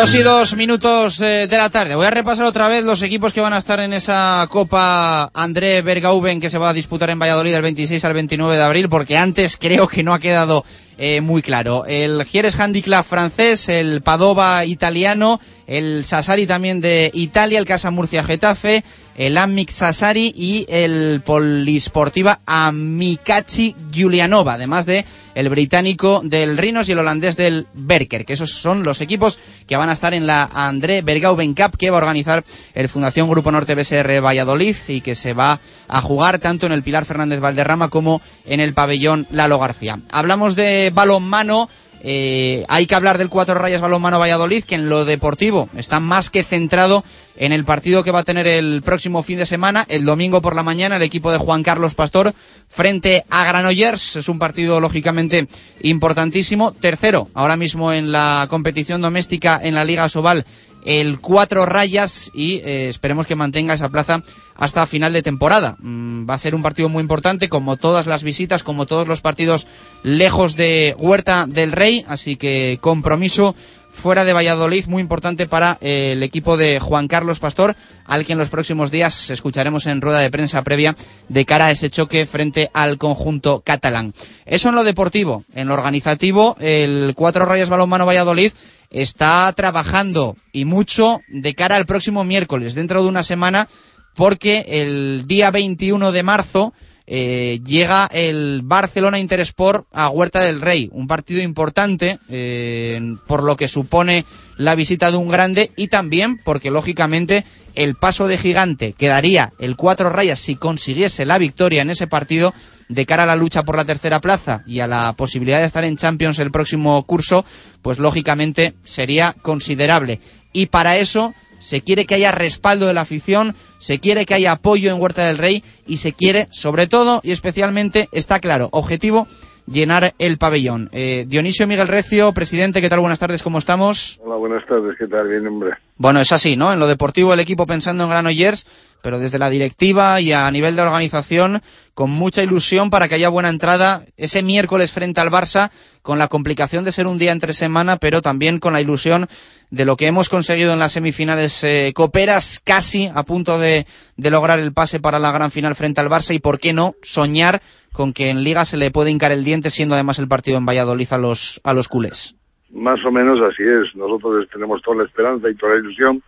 Dos 0.00 0.14
y 0.14 0.22
dos 0.22 0.56
minutos 0.56 1.20
eh, 1.20 1.46
de 1.46 1.56
la 1.58 1.68
tarde. 1.68 1.94
Voy 1.94 2.06
a 2.06 2.10
repasar 2.10 2.46
otra 2.46 2.68
vez 2.68 2.84
los 2.84 3.02
equipos 3.02 3.34
que 3.34 3.42
van 3.42 3.52
a 3.52 3.58
estar 3.58 3.80
en 3.80 3.92
esa 3.92 4.46
Copa 4.48 5.30
André 5.34 5.82
Bergauben 5.82 6.40
que 6.40 6.48
se 6.48 6.56
va 6.56 6.70
a 6.70 6.72
disputar 6.72 7.10
en 7.10 7.18
Valladolid 7.18 7.52
del 7.52 7.60
26 7.60 8.02
al 8.06 8.14
29 8.14 8.56
de 8.56 8.62
abril, 8.62 8.88
porque 8.88 9.18
antes 9.18 9.58
creo 9.58 9.88
que 9.88 10.02
no 10.02 10.14
ha 10.14 10.18
quedado 10.18 10.64
eh, 10.96 11.20
muy 11.20 11.42
claro. 11.42 11.84
El 11.84 12.24
Gieres 12.24 12.58
Handiclub 12.58 13.04
francés, 13.04 13.68
el 13.68 14.00
Padova 14.00 14.64
italiano, 14.64 15.38
el 15.66 16.06
Sassari 16.06 16.46
también 16.46 16.80
de 16.80 17.10
Italia, 17.12 17.58
el 17.58 17.66
Casa 17.66 17.90
Murcia 17.90 18.24
Getafe, 18.24 18.82
el 19.18 19.36
Amic 19.36 19.68
Sassari 19.68 20.32
y 20.34 20.64
el 20.70 21.20
Polisportiva 21.22 22.40
Amicachi 22.46 23.76
Giulianova, 23.90 24.54
además 24.54 24.86
de 24.86 25.04
el 25.40 25.48
británico 25.48 26.20
del 26.22 26.58
Rinos 26.58 26.88
y 26.88 26.92
el 26.92 26.98
holandés 26.98 27.36
del 27.36 27.66
Berker, 27.72 28.26
que 28.26 28.34
esos 28.34 28.52
son 28.52 28.82
los 28.82 29.00
equipos 29.00 29.38
que 29.66 29.76
van 29.76 29.88
a 29.88 29.94
estar 29.94 30.12
en 30.12 30.26
la 30.26 30.44
André 30.52 31.00
Bergauben 31.00 31.54
Cup 31.54 31.78
que 31.78 31.90
va 31.90 31.96
a 31.96 32.02
organizar 32.02 32.44
el 32.74 32.88
Fundación 32.90 33.28
Grupo 33.28 33.50
Norte 33.50 33.74
BSR 33.74 34.22
Valladolid 34.22 34.76
y 34.88 35.00
que 35.00 35.14
se 35.14 35.32
va 35.32 35.58
a 35.88 36.00
jugar 36.02 36.38
tanto 36.38 36.66
en 36.66 36.72
el 36.72 36.82
Pilar 36.82 37.06
Fernández 37.06 37.40
Valderrama 37.40 37.88
como 37.88 38.20
en 38.44 38.60
el 38.60 38.74
pabellón 38.74 39.26
Lalo 39.30 39.58
García. 39.58 39.98
Hablamos 40.10 40.56
de 40.56 40.90
balonmano. 40.94 41.68
Eh, 42.02 42.64
hay 42.68 42.86
que 42.86 42.94
hablar 42.94 43.18
del 43.18 43.28
Cuatro 43.28 43.54
Rayas 43.54 43.80
Balonmano 43.80 44.18
Valladolid, 44.18 44.64
que 44.64 44.74
en 44.74 44.88
lo 44.88 45.04
deportivo 45.04 45.68
está 45.76 46.00
más 46.00 46.30
que 46.30 46.42
centrado 46.42 47.04
en 47.36 47.52
el 47.52 47.64
partido 47.64 48.04
que 48.04 48.10
va 48.10 48.20
a 48.20 48.24
tener 48.24 48.46
el 48.46 48.82
próximo 48.82 49.22
fin 49.22 49.38
de 49.38 49.46
semana, 49.46 49.86
el 49.88 50.04
domingo 50.04 50.42
por 50.42 50.54
la 50.54 50.62
mañana, 50.62 50.96
el 50.96 51.02
equipo 51.02 51.32
de 51.32 51.38
Juan 51.38 51.62
Carlos 51.62 51.94
Pastor 51.94 52.34
frente 52.68 53.24
a 53.30 53.44
Granollers. 53.44 54.16
Es 54.16 54.28
un 54.28 54.38
partido 54.38 54.80
lógicamente 54.80 55.48
importantísimo. 55.82 56.72
Tercero, 56.72 57.28
ahora 57.34 57.56
mismo 57.56 57.92
en 57.92 58.12
la 58.12 58.46
competición 58.50 59.00
doméstica 59.00 59.60
en 59.62 59.74
la 59.74 59.84
Liga 59.84 60.08
Sobal, 60.08 60.44
el 60.84 61.20
Cuatro 61.20 61.66
Rayas 61.66 62.30
y 62.32 62.56
eh, 62.58 62.88
esperemos 62.88 63.26
que 63.26 63.36
mantenga 63.36 63.74
esa 63.74 63.88
plaza 63.88 64.22
hasta 64.54 64.86
final 64.86 65.12
de 65.12 65.22
temporada. 65.22 65.76
Mm, 65.80 66.28
va 66.28 66.34
a 66.34 66.38
ser 66.38 66.54
un 66.54 66.62
partido 66.62 66.88
muy 66.88 67.00
importante, 67.00 67.48
como 67.48 67.76
todas 67.76 68.06
las 68.06 68.22
visitas, 68.22 68.62
como 68.62 68.86
todos 68.86 69.08
los 69.08 69.20
partidos 69.20 69.66
lejos 70.02 70.56
de 70.56 70.94
Huerta 70.98 71.46
del 71.46 71.72
Rey, 71.72 72.04
así 72.08 72.36
que 72.36 72.78
compromiso 72.80 73.54
fuera 73.90 74.24
de 74.24 74.32
Valladolid, 74.32 74.86
muy 74.86 75.02
importante 75.02 75.46
para 75.46 75.78
eh, 75.80 76.12
el 76.12 76.22
equipo 76.22 76.56
de 76.56 76.80
Juan 76.80 77.08
Carlos 77.08 77.40
Pastor, 77.40 77.76
al 78.04 78.24
que 78.24 78.32
en 78.32 78.38
los 78.38 78.48
próximos 78.48 78.90
días 78.90 79.30
escucharemos 79.30 79.86
en 79.86 80.00
rueda 80.00 80.20
de 80.20 80.30
prensa 80.30 80.62
previa 80.62 80.96
de 81.28 81.44
cara 81.44 81.66
a 81.66 81.70
ese 81.70 81.90
choque 81.90 82.26
frente 82.26 82.70
al 82.72 82.98
conjunto 82.98 83.62
catalán. 83.64 84.14
Eso 84.46 84.68
en 84.68 84.74
lo 84.74 84.84
deportivo. 84.84 85.44
En 85.54 85.68
lo 85.68 85.74
organizativo, 85.74 86.56
el 86.60 87.12
Cuatro 87.16 87.44
Rayas 87.44 87.68
Balonmano 87.68 88.06
Valladolid 88.06 88.52
está 88.90 89.52
trabajando 89.56 90.36
y 90.52 90.64
mucho 90.64 91.20
de 91.28 91.54
cara 91.54 91.76
al 91.76 91.86
próximo 91.86 92.24
miércoles, 92.24 92.74
dentro 92.74 93.02
de 93.02 93.08
una 93.08 93.22
semana, 93.22 93.68
porque 94.14 94.64
el 94.68 95.24
día 95.26 95.50
21 95.50 96.12
de 96.12 96.22
marzo 96.22 96.74
eh, 97.12 97.58
llega 97.66 98.08
el 98.12 98.60
Barcelona 98.62 99.18
Interesport 99.18 99.84
a 99.90 100.10
Huerta 100.10 100.44
del 100.44 100.60
Rey, 100.60 100.88
un 100.92 101.08
partido 101.08 101.42
importante 101.42 102.20
eh, 102.28 103.16
por 103.26 103.42
lo 103.42 103.56
que 103.56 103.66
supone 103.66 104.24
la 104.56 104.76
visita 104.76 105.10
de 105.10 105.16
un 105.16 105.28
grande 105.28 105.72
y 105.76 105.88
también 105.88 106.38
porque 106.38 106.70
lógicamente 106.70 107.44
el 107.74 107.96
paso 107.96 108.28
de 108.28 108.38
gigante 108.38 108.92
quedaría 108.92 109.52
el 109.58 109.74
cuatro 109.74 110.08
rayas 110.08 110.38
si 110.38 110.54
consiguiese 110.54 111.26
la 111.26 111.38
victoria 111.38 111.82
en 111.82 111.90
ese 111.90 112.06
partido 112.06 112.54
de 112.88 113.06
cara 113.06 113.24
a 113.24 113.26
la 113.26 113.34
lucha 113.34 113.64
por 113.64 113.76
la 113.76 113.84
tercera 113.84 114.20
plaza 114.20 114.62
y 114.64 114.78
a 114.78 114.86
la 114.86 115.12
posibilidad 115.14 115.58
de 115.58 115.66
estar 115.66 115.82
en 115.82 115.96
Champions 115.96 116.38
el 116.38 116.52
próximo 116.52 117.02
curso, 117.06 117.44
pues 117.82 117.98
lógicamente 117.98 118.74
sería 118.84 119.34
considerable. 119.42 120.20
Y 120.52 120.66
para 120.66 120.96
eso 120.96 121.34
se 121.60 121.82
quiere 121.82 122.06
que 122.06 122.16
haya 122.16 122.32
respaldo 122.32 122.86
de 122.86 122.94
la 122.94 123.02
afición, 123.02 123.54
se 123.78 124.00
quiere 124.00 124.26
que 124.26 124.34
haya 124.34 124.52
apoyo 124.52 124.90
en 124.90 125.00
Huerta 125.00 125.26
del 125.26 125.38
Rey 125.38 125.62
y 125.86 125.98
se 125.98 126.12
quiere, 126.12 126.48
sobre 126.50 126.88
todo 126.88 127.20
y 127.22 127.30
especialmente, 127.30 128.08
está 128.12 128.40
claro, 128.40 128.68
objetivo, 128.72 129.28
llenar 129.70 130.14
el 130.18 130.38
pabellón. 130.38 130.88
Eh, 130.92 131.24
Dionisio 131.28 131.66
Miguel 131.66 131.88
Recio, 131.88 132.32
presidente, 132.32 132.80
¿qué 132.80 132.88
tal? 132.88 133.00
Buenas 133.00 133.18
tardes, 133.18 133.42
¿cómo 133.42 133.58
estamos? 133.58 134.18
Hola, 134.24 134.36
buenas 134.36 134.66
tardes, 134.66 134.96
¿qué 134.98 135.06
tal? 135.06 135.28
Bien, 135.28 135.46
hombre. 135.46 135.76
Bueno, 135.96 136.20
es 136.20 136.32
así, 136.32 136.56
¿no? 136.56 136.72
En 136.72 136.80
lo 136.80 136.86
deportivo 136.86 137.32
el 137.32 137.40
equipo 137.40 137.66
pensando 137.66 138.04
en 138.04 138.10
Granollers, 138.10 138.66
pero 139.02 139.18
desde 139.18 139.38
la 139.38 139.50
directiva 139.50 140.20
y 140.20 140.32
a 140.32 140.50
nivel 140.50 140.76
de 140.76 140.82
organización 140.82 141.60
con 141.94 142.10
mucha 142.10 142.42
ilusión 142.42 142.88
para 142.88 143.08
que 143.08 143.16
haya 143.16 143.28
buena 143.28 143.48
entrada 143.48 144.04
ese 144.16 144.42
miércoles 144.42 144.92
frente 144.92 145.20
al 145.20 145.28
Barça, 145.28 145.70
con 146.02 146.18
la 146.18 146.28
complicación 146.28 146.84
de 146.84 146.92
ser 146.92 147.06
un 147.06 147.18
día 147.18 147.32
entre 147.32 147.52
semana, 147.52 147.98
pero 147.98 148.22
también 148.22 148.58
con 148.58 148.72
la 148.72 148.80
ilusión 148.80 149.26
de 149.70 149.84
lo 149.84 149.96
que 149.96 150.06
hemos 150.06 150.28
conseguido 150.28 150.72
en 150.72 150.78
las 150.78 150.92
semifinales 150.92 151.62
eh, 151.62 151.92
coperas, 151.94 152.60
casi 152.64 153.08
a 153.14 153.22
punto 153.24 153.58
de, 153.58 153.86
lograr 154.16 154.58
el 154.58 154.72
pase 154.72 155.00
para 155.00 155.18
la 155.18 155.32
gran 155.32 155.50
final 155.50 155.74
frente 155.74 156.00
al 156.00 156.08
Barça 156.08 156.34
y, 156.34 156.38
por 156.38 156.58
qué 156.58 156.72
no, 156.72 156.94
soñar 157.02 157.60
con 157.92 158.12
que 158.12 158.30
en 158.30 158.44
Liga 158.44 158.64
se 158.64 158.76
le 158.76 158.90
puede 158.90 159.10
hincar 159.10 159.32
el 159.32 159.44
diente, 159.44 159.70
siendo 159.70 159.94
además 159.94 160.18
el 160.18 160.28
partido 160.28 160.58
en 160.58 160.66
Valladolid 160.66 161.12
a 161.12 161.18
los, 161.18 161.60
a 161.64 161.74
los 161.74 161.88
culés. 161.88 162.34
Más 162.72 163.04
o 163.04 163.10
menos 163.10 163.38
así 163.42 163.64
es. 163.64 163.94
Nosotros 163.96 164.48
tenemos 164.52 164.80
toda 164.82 164.98
la 164.98 165.04
esperanza 165.04 165.50
y 165.50 165.56
toda 165.56 165.74
la 165.74 165.80
ilusión 165.80 166.22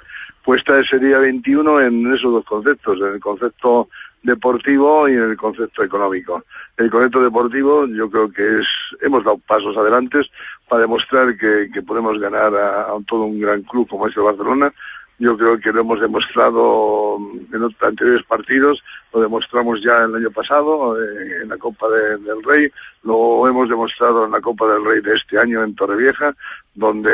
puesta 0.45 0.79
ese 0.79 0.99
día 0.99 1.19
21 1.19 1.81
en 1.81 2.15
esos 2.15 2.33
dos 2.33 2.45
conceptos, 2.45 2.99
en 3.01 3.15
el 3.15 3.21
concepto 3.21 3.89
deportivo 4.23 5.09
y 5.09 5.13
en 5.15 5.31
el 5.31 5.37
concepto 5.37 5.83
económico. 5.83 6.45
El 6.77 6.91
concepto 6.91 7.23
deportivo 7.23 7.87
yo 7.87 8.09
creo 8.11 8.31
que 8.31 8.61
es, 8.61 8.67
hemos 9.01 9.25
dado 9.25 9.39
pasos 9.47 9.77
adelante 9.77 10.21
para 10.69 10.83
demostrar 10.83 11.37
que, 11.37 11.69
que 11.73 11.83
podemos 11.83 12.19
ganar 12.19 12.55
a, 12.55 12.83
a, 12.83 12.99
todo 13.07 13.25
un 13.25 13.41
gran 13.41 13.63
club 13.63 13.89
como 13.89 14.07
es 14.07 14.17
el 14.17 14.23
Barcelona. 14.23 14.73
Yo 15.19 15.37
creo 15.37 15.59
que 15.59 15.73
lo 15.73 15.83
hemos 15.83 16.01
demostrado 16.01 17.17
en 17.53 17.63
otros 17.63 17.83
anteriores 17.83 18.27
partidos, 18.27 18.83
lo 19.13 19.21
demostramos 19.21 19.79
ya 19.85 19.95
el 20.05 20.15
año 20.17 20.31
pasado 20.31 21.01
eh, 21.01 21.43
en 21.43 21.49
la 21.49 21.59
Copa 21.59 21.87
de, 21.89 22.19
del 22.19 22.43
Rey, 22.43 22.69
lo 23.05 23.47
hemos 23.47 23.69
demostrado 23.69 24.25
en 24.25 24.33
la 24.33 24.41
Copa 24.41 24.67
del 24.67 24.85
Rey 24.85 25.01
de 25.01 25.15
este 25.15 25.39
año 25.39 25.63
en 25.63 25.75
Torrevieja, 25.75 26.35
donde, 26.75 27.11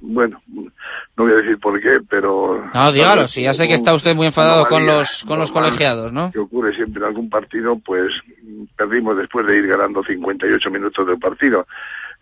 bueno, 0.00 0.40
no 0.48 1.24
voy 1.24 1.32
a 1.32 1.36
decir 1.36 1.58
por 1.58 1.80
qué, 1.80 1.98
pero... 2.08 2.64
No, 2.74 2.92
dígalo, 2.92 3.28
sí, 3.28 3.42
ya 3.42 3.52
sé 3.52 3.68
que 3.68 3.74
está 3.74 3.94
usted 3.94 4.14
muy 4.14 4.26
enfadado 4.26 4.66
con 4.66 4.86
los, 4.86 5.24
con 5.24 5.38
los 5.38 5.52
colegiados, 5.52 6.12
¿no? 6.12 6.30
Que 6.32 6.40
ocurre 6.40 6.74
siempre 6.74 7.02
en 7.02 7.08
algún 7.08 7.30
partido, 7.30 7.78
pues 7.84 8.10
perdimos 8.76 9.16
después 9.16 9.46
de 9.46 9.58
ir 9.58 9.66
ganando 9.66 10.02
58 10.02 10.70
minutos 10.70 11.06
del 11.06 11.18
partido. 11.18 11.66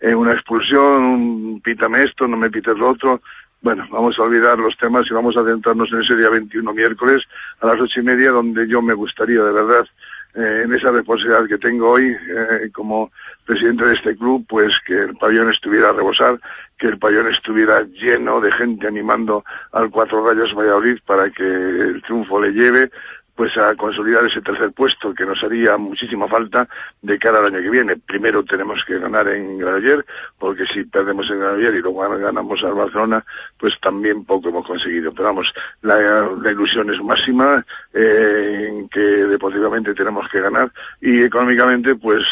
Eh, 0.00 0.14
una 0.14 0.32
expulsión, 0.32 1.04
un 1.04 1.60
pítame 1.62 2.02
esto, 2.04 2.26
no 2.26 2.36
me 2.36 2.50
pites 2.50 2.76
lo 2.76 2.90
otro. 2.90 3.20
Bueno, 3.62 3.86
vamos 3.90 4.18
a 4.18 4.22
olvidar 4.22 4.58
los 4.58 4.74
temas 4.78 5.06
y 5.10 5.12
vamos 5.12 5.36
a 5.36 5.44
centrarnos 5.44 5.92
en 5.92 6.00
ese 6.00 6.16
día 6.16 6.30
21 6.30 6.72
miércoles 6.72 7.22
a 7.60 7.66
las 7.66 7.80
ocho 7.80 8.00
y 8.00 8.02
media, 8.02 8.30
donde 8.30 8.66
yo 8.66 8.80
me 8.80 8.94
gustaría, 8.94 9.42
de 9.42 9.52
verdad, 9.52 9.86
eh, 10.34 10.62
en 10.64 10.72
esa 10.72 10.90
responsabilidad 10.90 11.46
que 11.46 11.58
tengo 11.58 11.90
hoy 11.90 12.06
eh, 12.06 12.70
como 12.72 13.10
presidente 13.44 13.84
de 13.84 13.94
este 13.94 14.16
club, 14.16 14.46
pues 14.48 14.72
que 14.86 14.94
el 14.94 15.16
pabellón 15.16 15.50
estuviera 15.52 15.88
a 15.88 15.92
rebosar, 15.92 16.40
que 16.78 16.86
el 16.86 16.98
pabellón 16.98 17.34
estuviera 17.34 17.82
lleno 17.82 18.40
de 18.40 18.50
gente 18.52 18.86
animando 18.86 19.44
al 19.72 19.90
Cuatro 19.90 20.24
Rayos 20.24 20.54
Valladolid 20.54 20.98
para 21.04 21.28
que 21.30 21.44
el 21.44 22.00
triunfo 22.02 22.40
le 22.40 22.52
lleve 22.52 22.90
pues 23.34 23.56
a 23.56 23.74
consolidar 23.74 24.24
ese 24.26 24.40
tercer 24.40 24.72
puesto 24.72 25.14
que 25.14 25.24
nos 25.24 25.42
haría 25.42 25.76
muchísima 25.76 26.28
falta 26.28 26.68
de 27.02 27.18
cara 27.18 27.38
al 27.38 27.46
año 27.46 27.60
que 27.60 27.70
viene. 27.70 27.96
Primero 27.96 28.44
tenemos 28.44 28.78
que 28.86 28.98
ganar 28.98 29.28
en 29.28 29.58
Granoller, 29.58 30.04
porque 30.38 30.64
si 30.66 30.84
perdemos 30.84 31.28
en 31.30 31.40
Granoller 31.40 31.74
y 31.74 31.80
luego 31.80 32.00
ganamos 32.00 32.62
al 32.62 32.74
Barcelona, 32.74 33.24
pues 33.58 33.74
también 33.80 34.24
poco 34.24 34.48
hemos 34.48 34.66
conseguido. 34.66 35.12
Pero 35.12 35.24
vamos, 35.24 35.46
la, 35.82 36.50
ilusión 36.50 36.92
es 36.92 37.02
máxima, 37.02 37.64
eh, 37.94 38.68
en 38.68 38.88
que 38.88 39.00
deportivamente 39.00 39.94
tenemos 39.94 40.28
que 40.30 40.40
ganar 40.40 40.68
y 41.00 41.22
económicamente, 41.22 41.94
pues 41.94 42.22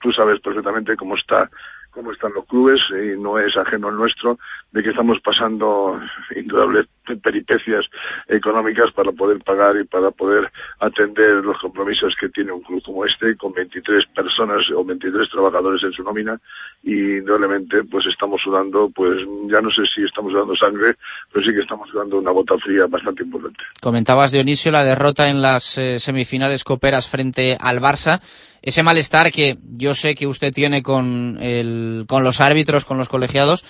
tú 0.00 0.12
sabes 0.12 0.40
perfectamente 0.40 0.96
cómo 0.96 1.16
está 1.16 1.50
cómo 1.96 2.12
están 2.12 2.34
los 2.34 2.44
clubes 2.44 2.78
y 2.90 3.18
no 3.18 3.38
es 3.38 3.56
ajeno 3.56 3.88
al 3.88 3.96
nuestro 3.96 4.38
de 4.70 4.82
que 4.82 4.90
estamos 4.90 5.18
pasando 5.22 5.98
indudables 6.36 6.86
peripecias 7.14 7.84
económicas 8.26 8.92
para 8.94 9.12
poder 9.12 9.38
pagar 9.44 9.76
y 9.76 9.84
para 9.84 10.10
poder 10.10 10.50
atender 10.80 11.44
los 11.44 11.56
compromisos 11.60 12.14
que 12.20 12.28
tiene 12.30 12.50
un 12.50 12.62
club 12.62 12.82
como 12.84 13.04
este 13.04 13.36
con 13.36 13.52
23 13.52 14.04
personas 14.14 14.62
o 14.74 14.84
23 14.84 15.30
trabajadores 15.30 15.82
en 15.84 15.92
su 15.92 16.02
nómina 16.02 16.40
y 16.82 17.18
indudablemente 17.18 17.84
pues 17.84 18.04
estamos 18.06 18.40
sudando 18.42 18.90
pues 18.94 19.18
ya 19.48 19.60
no 19.60 19.70
sé 19.70 19.82
si 19.94 20.02
estamos 20.02 20.32
sudando 20.32 20.56
sangre 20.56 20.94
pero 21.32 21.46
sí 21.46 21.54
que 21.54 21.60
estamos 21.60 21.88
sudando 21.90 22.18
una 22.18 22.32
bota 22.32 22.56
fría 22.58 22.86
bastante 22.88 23.22
importante. 23.22 23.62
Comentabas 23.80 24.32
Dionisio 24.32 24.72
la 24.72 24.84
derrota 24.84 25.30
en 25.30 25.42
las 25.42 25.78
eh, 25.78 26.00
semifinales 26.00 26.64
coperas 26.64 27.08
frente 27.08 27.56
al 27.60 27.80
Barça 27.80 28.20
ese 28.66 28.82
malestar 28.82 29.30
que 29.30 29.56
yo 29.76 29.94
sé 29.94 30.16
que 30.16 30.26
usted 30.26 30.52
tiene 30.52 30.82
con, 30.82 31.38
el, 31.40 32.04
con 32.08 32.24
los 32.24 32.40
árbitros, 32.40 32.84
con 32.84 32.98
los 32.98 33.08
colegiados, 33.08 33.64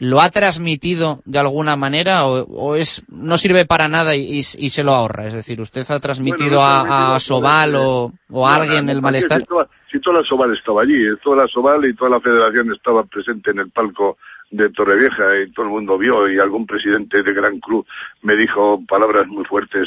¿lo 0.00 0.20
ha 0.20 0.30
transmitido 0.30 1.20
de 1.26 1.38
alguna 1.38 1.76
manera 1.76 2.24
o, 2.26 2.42
o 2.48 2.74
es 2.74 3.04
no 3.08 3.36
sirve 3.36 3.66
para 3.66 3.88
nada 3.88 4.16
y, 4.16 4.22
y, 4.22 4.38
y, 4.38 4.70
se 4.70 4.82
lo 4.82 4.92
ahorra? 4.92 5.26
Es 5.26 5.34
decir, 5.34 5.60
¿usted 5.60 5.84
ha 5.90 6.00
transmitido 6.00 6.58
bueno, 6.58 6.62
a, 6.62 7.16
a, 7.16 7.20
Sobal 7.20 7.74
o, 7.76 8.12
o 8.30 8.48
a 8.48 8.56
alguien 8.56 8.88
el 8.88 9.02
malestar? 9.02 9.40
Si 9.40 9.46
toda, 9.46 9.68
si 9.92 10.00
toda 10.00 10.20
la 10.20 10.24
Sobal 10.26 10.56
estaba 10.56 10.82
allí, 10.82 10.96
toda 11.22 11.36
la 11.36 11.48
Sobal 11.48 11.84
y 11.84 11.94
toda 11.94 12.10
la 12.10 12.20
federación 12.20 12.72
estaba 12.72 13.04
presente 13.04 13.50
en 13.50 13.58
el 13.60 13.70
palco 13.70 14.16
de 14.50 14.70
Torrevieja 14.70 15.42
y 15.44 15.52
todo 15.52 15.66
el 15.66 15.72
mundo 15.72 15.98
vio 15.98 16.28
y 16.28 16.38
algún 16.38 16.66
presidente 16.66 17.22
de 17.22 17.32
gran 17.34 17.60
club 17.60 17.86
me 18.22 18.34
dijo 18.36 18.80
palabras 18.88 19.28
muy 19.28 19.44
fuertes 19.44 19.86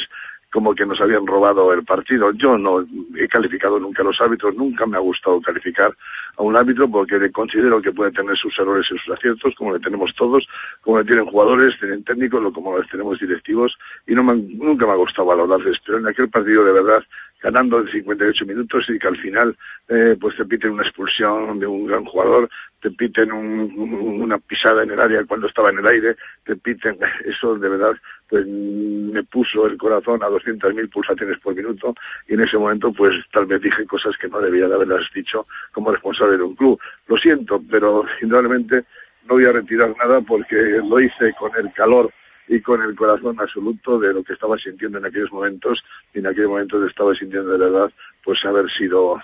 como 0.54 0.76
que 0.76 0.86
nos 0.86 1.02
habían 1.02 1.26
robado 1.26 1.74
el 1.74 1.84
partido. 1.84 2.32
Yo 2.34 2.58
no 2.60 2.86
he 3.18 3.28
calificado 3.28 3.80
nunca 3.80 4.04
a 4.04 4.06
los 4.06 4.22
árbitros, 4.22 4.56
nunca 4.56 4.86
me 4.86 4.98
ha 4.98 5.00
gustado 5.00 5.42
calificar 5.42 5.92
a 6.38 6.44
un 6.44 6.56
árbitro 6.56 6.90
porque 6.90 7.18
le 7.18 7.32
considero 7.32 7.82
que 7.82 7.92
puede 7.92 8.12
tener 8.12 8.36
sus 8.38 8.58
errores 8.58 8.86
y 8.92 8.98
sus 8.98 9.14
aciertos, 9.14 9.54
como 9.56 9.74
le 9.74 9.80
tenemos 9.80 10.14
todos, 10.16 10.46
como 10.82 11.00
le 11.00 11.06
tienen 11.06 11.26
jugadores, 11.26 11.78
tienen 11.80 12.04
técnicos, 12.04 12.54
como 12.54 12.78
les 12.78 12.90
tenemos 12.90 13.20
directivos, 13.20 13.76
y 14.08 14.14
no 14.14 14.24
me, 14.24 14.36
nunca 14.36 14.86
me 14.86 14.94
ha 14.94 14.96
gustado 14.96 15.28
valorarles. 15.28 15.78
Pero 15.86 16.00
en 16.00 16.08
aquel 16.08 16.30
partido, 16.30 16.64
de 16.64 16.74
verdad, 16.74 17.04
ganando 17.44 17.80
en 17.80 17.92
58 17.92 18.46
minutos 18.46 18.86
y 18.88 18.98
que 18.98 19.08
al 19.08 19.18
final 19.18 19.56
eh, 19.90 20.16
pues 20.20 20.36
te 20.38 20.46
piten 20.46 20.72
una 20.72 20.84
expulsión 20.84 21.60
de 21.60 21.68
un 21.68 21.86
gran 21.86 22.06
jugador, 22.06 22.50
te 22.82 22.90
piten 22.92 23.34
un, 23.34 23.60
un, 23.78 24.22
una 24.22 24.38
pisada 24.40 24.84
en 24.84 24.92
el 24.92 25.00
área 25.00 25.26
cuando 25.26 25.48
estaba 25.48 25.70
en 25.70 25.80
el 25.80 25.88
aire, 25.88 26.16
te 26.46 26.56
piten, 26.56 26.98
eso 27.26 27.56
de 27.56 27.68
verdad 27.68 27.92
pues 28.30 28.48
me 28.48 29.24
puso 29.26 29.68
el 29.68 29.78
corazón 29.78 30.24
a 30.24 30.28
200.000 30.28 30.90
pulsaciones 30.90 31.38
por 31.40 31.54
minuto 31.54 31.94
y 32.30 32.34
en 32.34 32.42
ese 32.42 32.58
momento 32.58 32.94
pues 32.94 33.14
tal 33.34 33.46
vez 33.46 33.62
dije 33.62 33.86
cosas 33.86 34.16
que 34.18 34.30
no 34.30 34.40
debía 34.40 34.70
de 34.70 34.76
haberlas 34.76 35.04
dicho 35.14 35.46
como 35.74 35.92
responsable 35.92 36.38
de 36.38 36.44
un 36.44 36.56
club. 36.56 36.80
Lo 37.08 37.18
siento, 37.18 37.62
pero 37.70 38.06
indudablemente 38.22 38.86
no 39.28 39.36
voy 39.36 39.46
a 39.46 39.52
retirar 39.52 39.94
nada 39.98 40.22
porque 40.22 40.56
lo 40.56 40.98
hice 40.98 41.34
con 41.38 41.52
el 41.58 41.72
calor 41.74 42.10
y 42.48 42.62
con 42.62 42.82
el 42.82 42.96
corazón 42.96 43.40
absoluto 43.40 44.00
de 44.00 44.14
lo 44.14 44.24
que 44.24 44.34
estaba 44.34 44.58
sintiendo 44.58 44.98
en 44.98 45.06
aquellos 45.06 45.32
momentos 45.32 45.84
y 46.14 46.20
en 46.20 46.28
aquellos 46.28 46.50
momentos 46.50 46.90
estaba 46.90 47.14
sintiendo 47.16 47.52
de 47.52 47.58
verdad 47.58 47.92
pues 48.24 48.44
haber 48.46 48.70
sido 48.72 49.22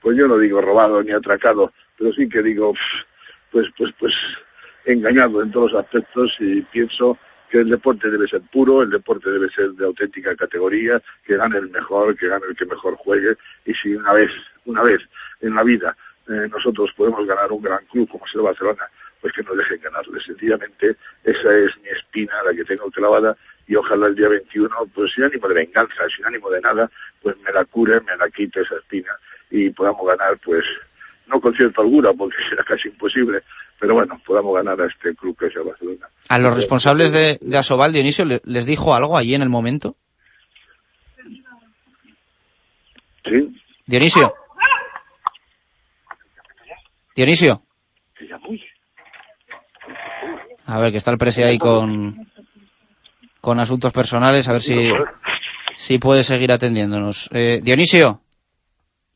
pues 0.00 0.16
yo 0.20 0.28
no 0.28 0.38
digo 0.38 0.60
robado 0.60 1.02
ni 1.02 1.12
atracado 1.12 1.72
pero 1.98 2.12
sí 2.12 2.28
que 2.28 2.42
digo 2.42 2.74
pues 3.50 3.66
pues 3.76 3.92
pues 3.98 4.12
engañado 4.84 5.42
en 5.42 5.50
todos 5.50 5.72
los 5.72 5.84
aspectos 5.84 6.32
y 6.38 6.60
pienso 6.62 7.18
que 7.50 7.60
el 7.60 7.70
deporte 7.70 8.10
debe 8.10 8.26
ser 8.26 8.42
puro, 8.52 8.82
el 8.82 8.90
deporte 8.90 9.30
debe 9.30 9.48
ser 9.50 9.70
de 9.72 9.84
auténtica 9.84 10.34
categoría, 10.34 11.00
que 11.24 11.36
gane 11.36 11.58
el 11.58 11.70
mejor, 11.70 12.16
que 12.16 12.26
gane 12.26 12.44
el 12.48 12.56
que 12.56 12.66
mejor 12.66 12.96
juegue 12.96 13.36
y 13.64 13.72
si 13.74 13.94
una 13.94 14.12
vez 14.12 14.30
una 14.64 14.82
vez 14.82 15.00
en 15.40 15.54
la 15.54 15.62
vida 15.62 15.96
eh, 16.28 16.48
nosotros 16.50 16.90
podemos 16.96 17.26
ganar 17.26 17.52
un 17.52 17.62
gran 17.62 17.84
club 17.86 18.08
como 18.08 18.26
es 18.26 18.34
el 18.34 18.42
Barcelona 18.42 18.88
pues 19.24 19.32
que 19.32 19.42
nos 19.42 19.56
dejen 19.56 19.80
ganarles. 19.80 20.22
Sencillamente, 20.26 20.96
esa 21.24 21.56
es 21.56 21.70
mi 21.82 21.88
espina, 21.88 22.34
la 22.44 22.52
que 22.54 22.62
tengo 22.64 22.90
clavada, 22.90 23.34
y 23.66 23.74
ojalá 23.74 24.08
el 24.08 24.14
día 24.14 24.28
21, 24.28 24.68
pues 24.94 25.10
sin 25.14 25.24
ánimo 25.24 25.48
de 25.48 25.54
venganza, 25.54 25.94
sin 26.14 26.26
ánimo 26.26 26.50
de 26.50 26.60
nada, 26.60 26.90
pues 27.22 27.34
me 27.38 27.50
la 27.50 27.64
cure, 27.64 28.02
me 28.02 28.14
la 28.18 28.28
quite 28.28 28.60
esa 28.60 28.76
espina 28.76 29.12
y 29.50 29.70
podamos 29.70 30.06
ganar, 30.06 30.36
pues, 30.44 30.62
no 31.26 31.40
con 31.40 31.54
cierta 31.56 31.80
holgura, 31.80 32.12
porque 32.12 32.36
será 32.50 32.64
casi 32.64 32.88
imposible, 32.88 33.42
pero 33.80 33.94
bueno, 33.94 34.20
podamos 34.26 34.54
ganar 34.56 34.78
a 34.82 34.88
este 34.88 35.14
club 35.14 35.38
que 35.38 35.46
es 35.46 35.56
el 35.56 35.62
Barcelona. 35.62 36.06
A 36.28 36.38
los 36.38 36.54
responsables 36.54 37.10
de, 37.10 37.38
de 37.40 37.56
Asobal, 37.56 37.94
Dionisio, 37.94 38.26
¿le- 38.26 38.42
¿les 38.44 38.66
dijo 38.66 38.94
algo 38.94 39.16
allí 39.16 39.34
en 39.34 39.40
el 39.40 39.48
momento? 39.48 39.96
Sí. 43.24 43.58
Dionisio. 43.86 44.34
Dionisio. 47.16 47.62
A 50.66 50.78
ver, 50.78 50.92
que 50.92 50.98
está 50.98 51.10
el 51.10 51.18
presi 51.18 51.42
ahí 51.42 51.58
con, 51.58 52.28
con 53.40 53.60
asuntos 53.60 53.92
personales, 53.92 54.48
a 54.48 54.52
ver 54.52 54.62
si, 54.62 54.90
si 55.76 55.98
puede 55.98 56.24
seguir 56.24 56.52
atendiéndonos. 56.52 57.28
Eh, 57.32 57.60
Dionisio. 57.62 58.20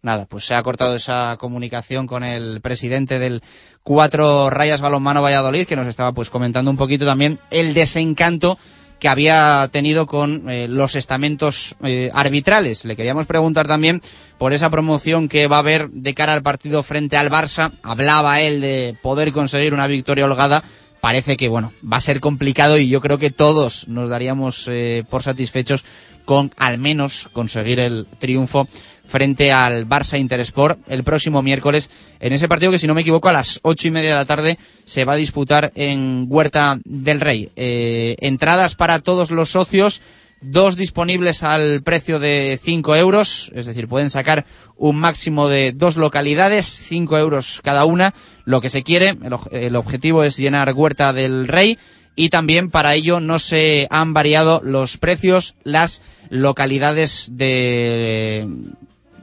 Nada, 0.00 0.26
pues 0.26 0.44
se 0.44 0.54
ha 0.54 0.62
cortado 0.62 0.94
esa 0.94 1.36
comunicación 1.38 2.06
con 2.06 2.22
el 2.22 2.60
presidente 2.60 3.18
del 3.18 3.42
Cuatro 3.82 4.48
Rayas 4.48 4.80
Balonmano 4.80 5.22
Valladolid, 5.22 5.66
que 5.66 5.74
nos 5.74 5.88
estaba 5.88 6.12
pues 6.12 6.30
comentando 6.30 6.70
un 6.70 6.76
poquito 6.76 7.04
también 7.04 7.40
el 7.50 7.74
desencanto 7.74 8.58
que 8.98 9.08
había 9.08 9.68
tenido 9.72 10.06
con 10.06 10.48
eh, 10.50 10.66
los 10.68 10.94
estamentos 10.96 11.76
eh, 11.82 12.10
arbitrales. 12.14 12.84
Le 12.84 12.96
queríamos 12.96 13.26
preguntar 13.26 13.66
también 13.66 14.00
por 14.38 14.52
esa 14.52 14.70
promoción 14.70 15.28
que 15.28 15.46
va 15.46 15.56
a 15.56 15.60
haber 15.60 15.90
de 15.90 16.14
cara 16.14 16.34
al 16.34 16.42
partido 16.42 16.82
frente 16.82 17.16
al 17.16 17.30
Barça. 17.30 17.72
Hablaba 17.82 18.40
él 18.40 18.60
de 18.60 18.96
poder 19.02 19.32
conseguir 19.32 19.74
una 19.74 19.86
victoria 19.86 20.24
holgada. 20.24 20.62
Parece 21.00 21.36
que, 21.36 21.48
bueno, 21.48 21.72
va 21.90 21.98
a 21.98 22.00
ser 22.00 22.20
complicado 22.20 22.78
y 22.78 22.88
yo 22.88 23.00
creo 23.00 23.18
que 23.18 23.30
todos 23.30 23.86
nos 23.88 24.08
daríamos 24.08 24.66
eh, 24.68 25.04
por 25.08 25.22
satisfechos 25.22 25.84
con 26.24 26.52
al 26.56 26.76
menos 26.76 27.30
conseguir 27.32 27.80
el 27.80 28.06
triunfo 28.18 28.68
frente 29.06 29.50
al 29.50 29.88
Barça 29.88 30.20
Intersport 30.20 30.78
el 30.86 31.02
próximo 31.02 31.40
miércoles 31.40 31.88
en 32.20 32.34
ese 32.34 32.48
partido 32.48 32.70
que 32.70 32.78
si 32.78 32.86
no 32.86 32.94
me 32.94 33.00
equivoco 33.00 33.30
a 33.30 33.32
las 33.32 33.60
ocho 33.62 33.88
y 33.88 33.90
media 33.90 34.10
de 34.10 34.16
la 34.16 34.26
tarde 34.26 34.58
se 34.84 35.06
va 35.06 35.14
a 35.14 35.16
disputar 35.16 35.72
en 35.74 36.26
Huerta 36.28 36.78
del 36.84 37.20
Rey. 37.20 37.50
Eh, 37.56 38.16
entradas 38.18 38.74
para 38.74 38.98
todos 38.98 39.30
los 39.30 39.48
socios, 39.50 40.02
dos 40.40 40.76
disponibles 40.76 41.42
al 41.42 41.82
precio 41.82 42.18
de 42.18 42.58
5 42.62 42.96
euros, 42.96 43.50
es 43.54 43.66
decir, 43.66 43.88
pueden 43.88 44.10
sacar 44.10 44.46
un 44.76 44.96
máximo 44.96 45.48
de 45.48 45.72
dos 45.72 45.96
localidades, 45.96 46.66
5 46.66 47.18
euros 47.18 47.60
cada 47.62 47.84
una, 47.84 48.14
lo 48.44 48.60
que 48.60 48.70
se 48.70 48.82
quiere, 48.82 49.10
el, 49.10 49.36
el 49.50 49.76
objetivo 49.76 50.22
es 50.24 50.36
llenar 50.36 50.72
Huerta 50.74 51.12
del 51.12 51.48
Rey 51.48 51.78
y 52.14 52.30
también 52.30 52.70
para 52.70 52.94
ello 52.94 53.20
no 53.20 53.38
se 53.38 53.86
han 53.90 54.12
variado 54.12 54.60
los 54.64 54.96
precios, 54.98 55.54
las 55.64 56.02
localidades 56.30 57.30
de 57.32 58.46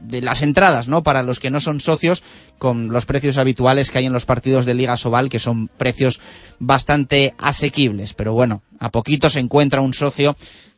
de 0.07 0.21
las 0.21 0.41
entradas, 0.41 0.87
¿no? 0.87 1.03
Para 1.03 1.23
los 1.23 1.39
que 1.39 1.49
no 1.49 1.59
son 1.59 1.79
socios, 1.79 2.23
con 2.57 2.89
los 2.89 3.05
precios 3.05 3.37
habituales 3.37 3.91
que 3.91 3.99
hay 3.99 4.05
en 4.05 4.13
los 4.13 4.25
partidos 4.25 4.65
de 4.65 4.73
Liga 4.73 4.97
Sobal, 4.97 5.29
que 5.29 5.39
son 5.39 5.67
precios 5.67 6.19
bastante 6.59 7.33
asequibles. 7.37 8.13
Pero 8.13 8.33
bueno, 8.33 8.61
a 8.79 8.89
poquito 8.89 9.29
se 9.29 9.39
encuentra 9.39 9.81
un 9.81 9.93
socio 9.93 10.35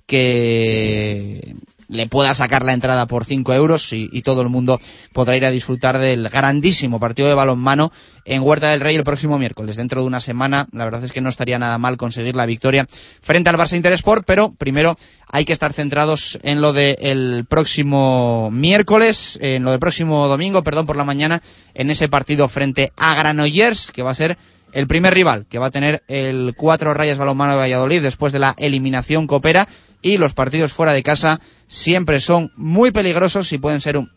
que 0.08 1.56
le 1.90 2.08
pueda 2.08 2.34
sacar 2.34 2.64
la 2.64 2.74
entrada 2.74 3.08
por 3.08 3.26
5 3.26 3.54
euros 3.54 3.94
y, 3.94 4.22
todo 4.22 4.42
el 4.42 4.50
mundo 4.50 4.80
podrá 5.14 5.38
ir 5.38 5.46
a 5.46 5.52
disfrutar 5.52 6.00
del 6.00 6.28
grandísimo 6.28 7.00
partido 7.00 7.30
de 7.30 7.34
balonmano 7.34 7.92
en 8.26 8.42
Huerta 8.42 8.70
del 8.70 8.82
Rey 8.82 8.96
el 8.96 9.04
próximo 9.04 9.40
miércoles. 9.40 9.78
Dentro 9.78 10.02
de 10.02 10.08
una 10.08 10.20
semana, 10.20 10.68
la 10.74 10.84
verdad 10.84 11.04
es 11.04 11.14
que 11.14 11.22
no 11.22 11.30
estaría 11.30 11.60
nada 11.60 11.78
mal 11.78 11.96
conseguir 11.96 12.36
la 12.36 12.46
victoria 12.46 12.88
frente 13.22 13.50
al 13.50 13.56
Barça 13.56 13.78
Interesport, 13.78 14.26
pero 14.26 14.52
primero 14.52 14.98
hay 15.30 15.46
que 15.46 15.54
estar 15.54 15.72
centrados 15.72 16.40
en 16.44 16.60
lo 16.60 16.74
del 16.74 17.46
próximo 17.48 18.50
miércoles, 18.52 19.40
en 19.42 19.64
lo 19.64 19.72
del 19.72 19.80
próximo 19.80 20.28
domingo, 20.28 20.64
perdón, 20.64 20.86
por 20.86 20.98
la 20.98 21.06
mañana, 21.06 21.42
en 21.74 21.90
ese 21.90 22.10
partido 22.10 22.50
frente 22.50 22.92
a 22.98 23.16
Granollers, 23.16 23.92
que 23.92 24.04
va 24.04 24.12
a 24.12 24.16
ser 24.16 24.38
el 24.74 24.88
primer 24.88 25.14
rival 25.14 25.46
que 25.50 25.60
va 25.60 25.68
a 25.68 25.72
tener 25.72 26.04
el 26.10 26.54
cuatro 26.58 26.94
rayas 26.94 27.18
balonmano 27.18 27.54
de 27.54 27.60
Valladolid 27.60 28.02
después 28.02 28.34
de 28.34 28.40
la 28.40 28.54
eliminación 28.58 29.26
coopera 29.26 29.68
y 30.02 30.18
los 30.18 30.34
partidos 30.34 30.74
fuera 30.74 30.94
de 30.94 31.04
casa 31.04 31.40
siempre 31.68 32.20
son 32.20 32.52
muy 32.56 32.92
peligrosos 32.92 33.52
y 33.52 33.58
pueden 33.58 33.82
ser 33.82 33.98
un, 33.98 34.12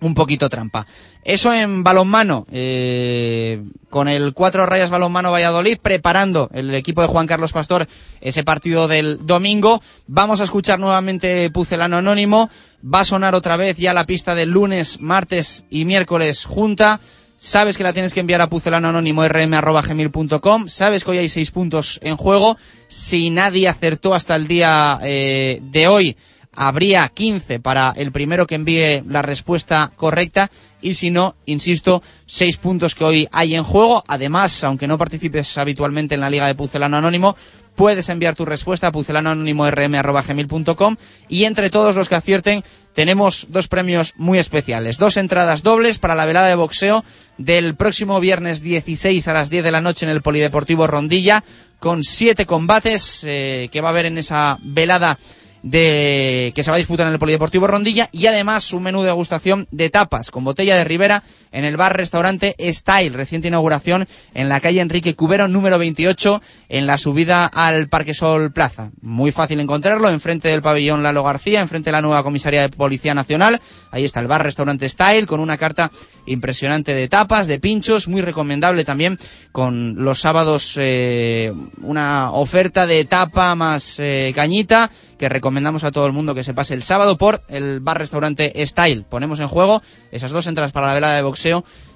un 0.00 0.14
poquito 0.14 0.48
trampa. 0.48 0.86
Eso 1.24 1.52
en 1.52 1.84
balonmano, 1.84 2.46
eh, 2.50 3.62
con 3.90 4.08
el 4.08 4.32
cuatro 4.32 4.66
rayas 4.66 4.90
balonmano 4.90 5.30
Valladolid, 5.30 5.78
preparando 5.80 6.48
el 6.52 6.74
equipo 6.74 7.02
de 7.02 7.08
Juan 7.08 7.26
Carlos 7.26 7.52
Pastor 7.52 7.86
ese 8.20 8.42
partido 8.42 8.88
del 8.88 9.26
domingo. 9.26 9.82
Vamos 10.06 10.40
a 10.40 10.44
escuchar 10.44 10.78
nuevamente 10.78 11.50
Pucelano 11.50 11.98
Anónimo. 11.98 12.50
Va 12.82 13.00
a 13.00 13.04
sonar 13.04 13.34
otra 13.34 13.58
vez 13.58 13.76
ya 13.76 13.92
la 13.92 14.06
pista 14.06 14.34
del 14.34 14.50
lunes, 14.50 15.00
martes 15.00 15.64
y 15.68 15.84
miércoles 15.84 16.44
junta. 16.44 17.00
Sabes 17.42 17.78
que 17.78 17.84
la 17.84 17.94
tienes 17.94 18.12
que 18.12 18.20
enviar 18.20 18.42
a 18.42 18.50
pucelanoanónimo.rm.gmail.com. 18.50 20.68
Sabes 20.68 21.04
que 21.04 21.10
hoy 21.12 21.16
hay 21.16 21.30
seis 21.30 21.50
puntos 21.50 21.98
en 22.02 22.18
juego. 22.18 22.58
Si 22.88 23.30
nadie 23.30 23.66
acertó 23.66 24.12
hasta 24.12 24.36
el 24.36 24.46
día 24.46 24.98
eh, 25.02 25.58
de 25.62 25.88
hoy, 25.88 26.18
habría 26.54 27.08
15 27.08 27.58
para 27.58 27.94
el 27.96 28.12
primero 28.12 28.46
que 28.46 28.56
envíe 28.56 29.02
la 29.06 29.22
respuesta 29.22 29.90
correcta. 29.96 30.50
Y 30.82 30.92
si 30.92 31.10
no, 31.10 31.34
insisto, 31.46 32.02
seis 32.26 32.58
puntos 32.58 32.94
que 32.94 33.04
hoy 33.04 33.26
hay 33.32 33.54
en 33.54 33.64
juego. 33.64 34.04
Además, 34.06 34.62
aunque 34.62 34.86
no 34.86 34.98
participes 34.98 35.56
habitualmente 35.56 36.16
en 36.16 36.20
la 36.20 36.28
Liga 36.28 36.46
de 36.46 36.54
Pucelano 36.54 36.98
Anónimo, 36.98 37.36
puedes 37.74 38.10
enviar 38.10 38.34
tu 38.34 38.44
respuesta 38.44 38.88
a 38.88 38.92
pucelanoanónimo.rm.gmail.com 38.92 40.96
y 41.28 41.44
entre 41.44 41.70
todos 41.70 41.96
los 41.96 42.10
que 42.10 42.16
acierten 42.16 42.64
tenemos 42.94 43.46
dos 43.50 43.68
premios 43.68 44.14
muy 44.16 44.38
especiales. 44.38 44.98
Dos 44.98 45.16
entradas 45.16 45.62
dobles 45.62 45.98
para 45.98 46.14
la 46.14 46.26
velada 46.26 46.48
de 46.48 46.56
boxeo 46.56 47.02
del 47.40 47.74
próximo 47.74 48.20
viernes 48.20 48.60
16 48.60 49.26
a 49.26 49.32
las 49.32 49.48
10 49.48 49.64
de 49.64 49.70
la 49.70 49.80
noche 49.80 50.04
en 50.04 50.12
el 50.12 50.20
Polideportivo 50.20 50.86
Rondilla 50.86 51.42
con 51.78 52.04
siete 52.04 52.44
combates 52.44 53.24
eh, 53.26 53.70
que 53.72 53.80
va 53.80 53.88
a 53.88 53.92
haber 53.92 54.04
en 54.04 54.18
esa 54.18 54.58
velada 54.62 55.18
de 55.62 56.52
que 56.54 56.62
se 56.62 56.70
va 56.70 56.74
a 56.74 56.78
disputar 56.78 57.06
en 57.06 57.14
el 57.14 57.18
Polideportivo 57.18 57.66
Rondilla 57.66 58.10
y 58.12 58.26
además 58.26 58.74
un 58.74 58.82
menú 58.82 59.00
de 59.00 59.08
degustación 59.08 59.66
de 59.70 59.88
tapas 59.88 60.30
con 60.30 60.44
botella 60.44 60.76
de 60.76 60.84
Ribera 60.84 61.22
en 61.52 61.64
el 61.64 61.76
bar 61.76 61.96
restaurante 61.96 62.54
Style, 62.58 63.14
reciente 63.14 63.48
inauguración 63.48 64.06
en 64.34 64.48
la 64.48 64.60
calle 64.60 64.80
Enrique 64.80 65.14
Cubero 65.14 65.48
número 65.48 65.78
28 65.78 66.40
en 66.68 66.86
la 66.86 66.98
subida 66.98 67.46
al 67.46 67.88
Parque 67.88 68.14
Sol 68.14 68.52
Plaza. 68.52 68.90
Muy 69.00 69.32
fácil 69.32 69.60
encontrarlo 69.60 70.08
enfrente 70.10 70.48
del 70.48 70.62
pabellón 70.62 71.02
Lalo 71.02 71.22
García, 71.22 71.60
enfrente 71.60 71.88
de 71.88 71.92
la 71.92 72.02
nueva 72.02 72.22
comisaría 72.22 72.62
de 72.62 72.68
Policía 72.68 73.14
Nacional. 73.14 73.60
Ahí 73.90 74.04
está 74.04 74.20
el 74.20 74.28
bar 74.28 74.42
restaurante 74.42 74.88
Style 74.88 75.26
con 75.26 75.40
una 75.40 75.56
carta 75.56 75.90
impresionante 76.26 76.94
de 76.94 77.08
tapas, 77.08 77.46
de 77.46 77.58
pinchos, 77.58 78.08
muy 78.08 78.20
recomendable 78.20 78.84
también 78.84 79.18
con 79.52 79.96
los 80.04 80.20
sábados 80.20 80.74
eh, 80.78 81.52
una 81.82 82.32
oferta 82.32 82.86
de 82.86 83.04
tapa 83.04 83.54
más 83.54 83.98
eh, 83.98 84.32
cañita 84.34 84.90
que 85.20 85.28
recomendamos 85.28 85.84
a 85.84 85.90
todo 85.92 86.06
el 86.06 86.14
mundo 86.14 86.34
que 86.34 86.44
se 86.44 86.54
pase 86.54 86.72
el 86.72 86.82
sábado 86.82 87.18
por 87.18 87.42
el 87.48 87.80
bar 87.80 87.98
restaurante 87.98 88.54
Style. 88.64 89.04
Ponemos 89.04 89.38
en 89.38 89.48
juego 89.48 89.82
esas 90.10 90.30
dos 90.30 90.46
entradas 90.46 90.72
para 90.72 90.86
la 90.86 90.94
velada 90.94 91.16
de 91.16 91.22
boxeo, 91.22 91.39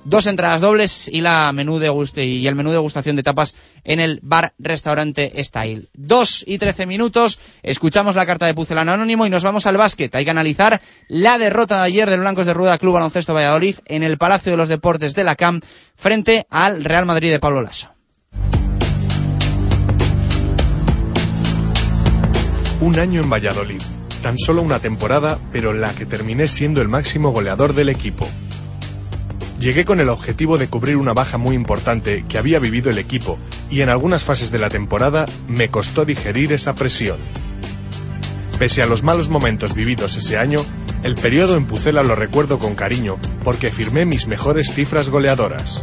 dos 0.04 0.26
entradas 0.26 0.60
dobles 0.60 1.08
y 1.08 1.20
la 1.20 1.50
menú 1.52 1.78
de 1.78 1.90
y 2.24 2.46
el 2.46 2.54
menú 2.54 2.70
de 2.70 2.76
degustación 2.76 3.16
de 3.16 3.22
tapas 3.22 3.54
en 3.84 4.00
el 4.00 4.20
bar 4.22 4.54
restaurante 4.58 5.32
Style. 5.42 5.88
Dos 5.94 6.44
y 6.46 6.58
trece 6.58 6.86
minutos, 6.86 7.38
escuchamos 7.62 8.14
la 8.14 8.26
carta 8.26 8.46
de 8.46 8.54
Pucelano 8.54 8.92
Anónimo 8.92 9.26
y 9.26 9.30
nos 9.30 9.44
vamos 9.44 9.66
al 9.66 9.76
básquet. 9.76 10.14
Hay 10.14 10.24
que 10.24 10.30
analizar 10.30 10.80
la 11.08 11.38
derrota 11.38 11.78
de 11.78 11.84
ayer 11.84 12.10
del 12.10 12.20
Blancos 12.20 12.46
de 12.46 12.54
Rueda 12.54 12.78
Club 12.78 12.94
Baloncesto 12.94 13.34
Valladolid 13.34 13.76
en 13.86 14.02
el 14.02 14.18
Palacio 14.18 14.52
de 14.52 14.58
los 14.58 14.68
Deportes 14.68 15.14
de 15.14 15.24
la 15.24 15.36
CAM 15.36 15.60
frente 15.96 16.46
al 16.50 16.84
Real 16.84 17.06
Madrid 17.06 17.30
de 17.30 17.40
Pablo 17.40 17.62
Lasso. 17.62 17.88
Un 22.80 22.98
año 22.98 23.22
en 23.22 23.30
Valladolid. 23.30 23.80
Tan 24.22 24.38
solo 24.38 24.62
una 24.62 24.78
temporada, 24.78 25.38
pero 25.52 25.72
la 25.72 25.94
que 25.94 26.06
terminé 26.06 26.46
siendo 26.46 26.80
el 26.82 26.88
máximo 26.88 27.30
goleador 27.30 27.74
del 27.74 27.90
equipo. 27.90 28.28
Llegué 29.58 29.84
con 29.84 30.00
el 30.00 30.08
objetivo 30.08 30.58
de 30.58 30.68
cubrir 30.68 30.96
una 30.96 31.14
baja 31.14 31.38
muy 31.38 31.54
importante 31.54 32.24
que 32.28 32.38
había 32.38 32.58
vivido 32.58 32.90
el 32.90 32.98
equipo 32.98 33.38
y 33.70 33.80
en 33.80 33.88
algunas 33.88 34.24
fases 34.24 34.50
de 34.50 34.58
la 34.58 34.68
temporada 34.68 35.26
me 35.48 35.68
costó 35.68 36.04
digerir 36.04 36.52
esa 36.52 36.74
presión. 36.74 37.16
Pese 38.58 38.82
a 38.82 38.86
los 38.86 39.02
malos 39.02 39.28
momentos 39.28 39.74
vividos 39.74 40.16
ese 40.16 40.38
año, 40.38 40.60
el 41.02 41.14
periodo 41.14 41.56
en 41.56 41.66
Pucela 41.66 42.02
lo 42.02 42.14
recuerdo 42.14 42.58
con 42.58 42.74
cariño 42.74 43.16
porque 43.42 43.70
firmé 43.70 44.04
mis 44.04 44.26
mejores 44.26 44.72
cifras 44.72 45.08
goleadoras. 45.08 45.82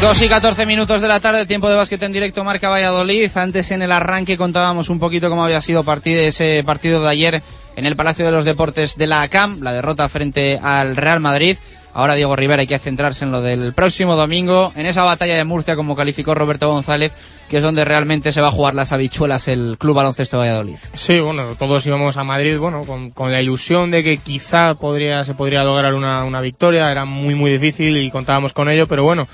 2 0.00 0.22
y 0.22 0.28
14 0.28 0.66
minutos 0.66 1.00
de 1.00 1.08
la 1.08 1.18
tarde, 1.20 1.46
tiempo 1.46 1.68
de 1.68 1.76
básquet 1.76 2.02
en 2.02 2.12
directo, 2.12 2.44
marca 2.44 2.68
Valladolid. 2.68 3.30
Antes 3.36 3.70
en 3.70 3.80
el 3.82 3.90
arranque 3.90 4.36
contábamos 4.36 4.88
un 4.90 4.98
poquito 4.98 5.30
cómo 5.30 5.44
había 5.44 5.62
sido 5.62 5.82
partido, 5.82 6.20
ese 6.20 6.62
partido 6.64 7.02
de 7.02 7.08
ayer 7.08 7.42
en 7.76 7.86
el 7.86 7.96
Palacio 7.96 8.24
de 8.24 8.30
los 8.30 8.44
Deportes 8.44 8.96
de 8.96 9.06
la 9.06 9.22
ACAM, 9.22 9.60
la 9.62 9.72
derrota 9.72 10.08
frente 10.08 10.60
al 10.62 10.96
Real 10.96 11.20
Madrid. 11.20 11.56
Ahora 11.94 12.16
Diego 12.16 12.34
Rivera 12.34 12.60
hay 12.60 12.66
que 12.66 12.78
centrarse 12.80 13.24
en 13.24 13.30
lo 13.30 13.40
del 13.40 13.72
próximo 13.72 14.16
domingo, 14.16 14.72
en 14.74 14.84
esa 14.84 15.04
batalla 15.04 15.36
de 15.36 15.44
Murcia 15.44 15.76
como 15.76 15.94
calificó 15.94 16.34
Roberto 16.34 16.68
González, 16.68 17.12
que 17.48 17.58
es 17.58 17.62
donde 17.62 17.84
realmente 17.84 18.32
se 18.32 18.40
va 18.40 18.48
a 18.48 18.50
jugar 18.50 18.74
las 18.74 18.90
habichuelas 18.90 19.46
el 19.46 19.76
Club 19.78 19.94
Baloncesto 19.94 20.38
Valladolid. 20.38 20.76
Sí, 20.94 21.20
bueno, 21.20 21.54
todos 21.56 21.86
íbamos 21.86 22.16
a 22.16 22.24
Madrid, 22.24 22.58
bueno, 22.58 22.82
con, 22.82 23.12
con 23.12 23.30
la 23.30 23.40
ilusión 23.40 23.92
de 23.92 24.02
que 24.02 24.16
quizá 24.16 24.74
podría, 24.74 25.24
se 25.24 25.34
podría 25.34 25.62
lograr 25.62 25.94
una, 25.94 26.24
una 26.24 26.40
victoria, 26.40 26.90
era 26.90 27.04
muy 27.04 27.36
muy 27.36 27.52
difícil 27.52 27.96
y 27.96 28.10
contábamos 28.10 28.52
con 28.52 28.68
ello, 28.68 28.88
pero 28.88 29.04
bueno, 29.04 29.28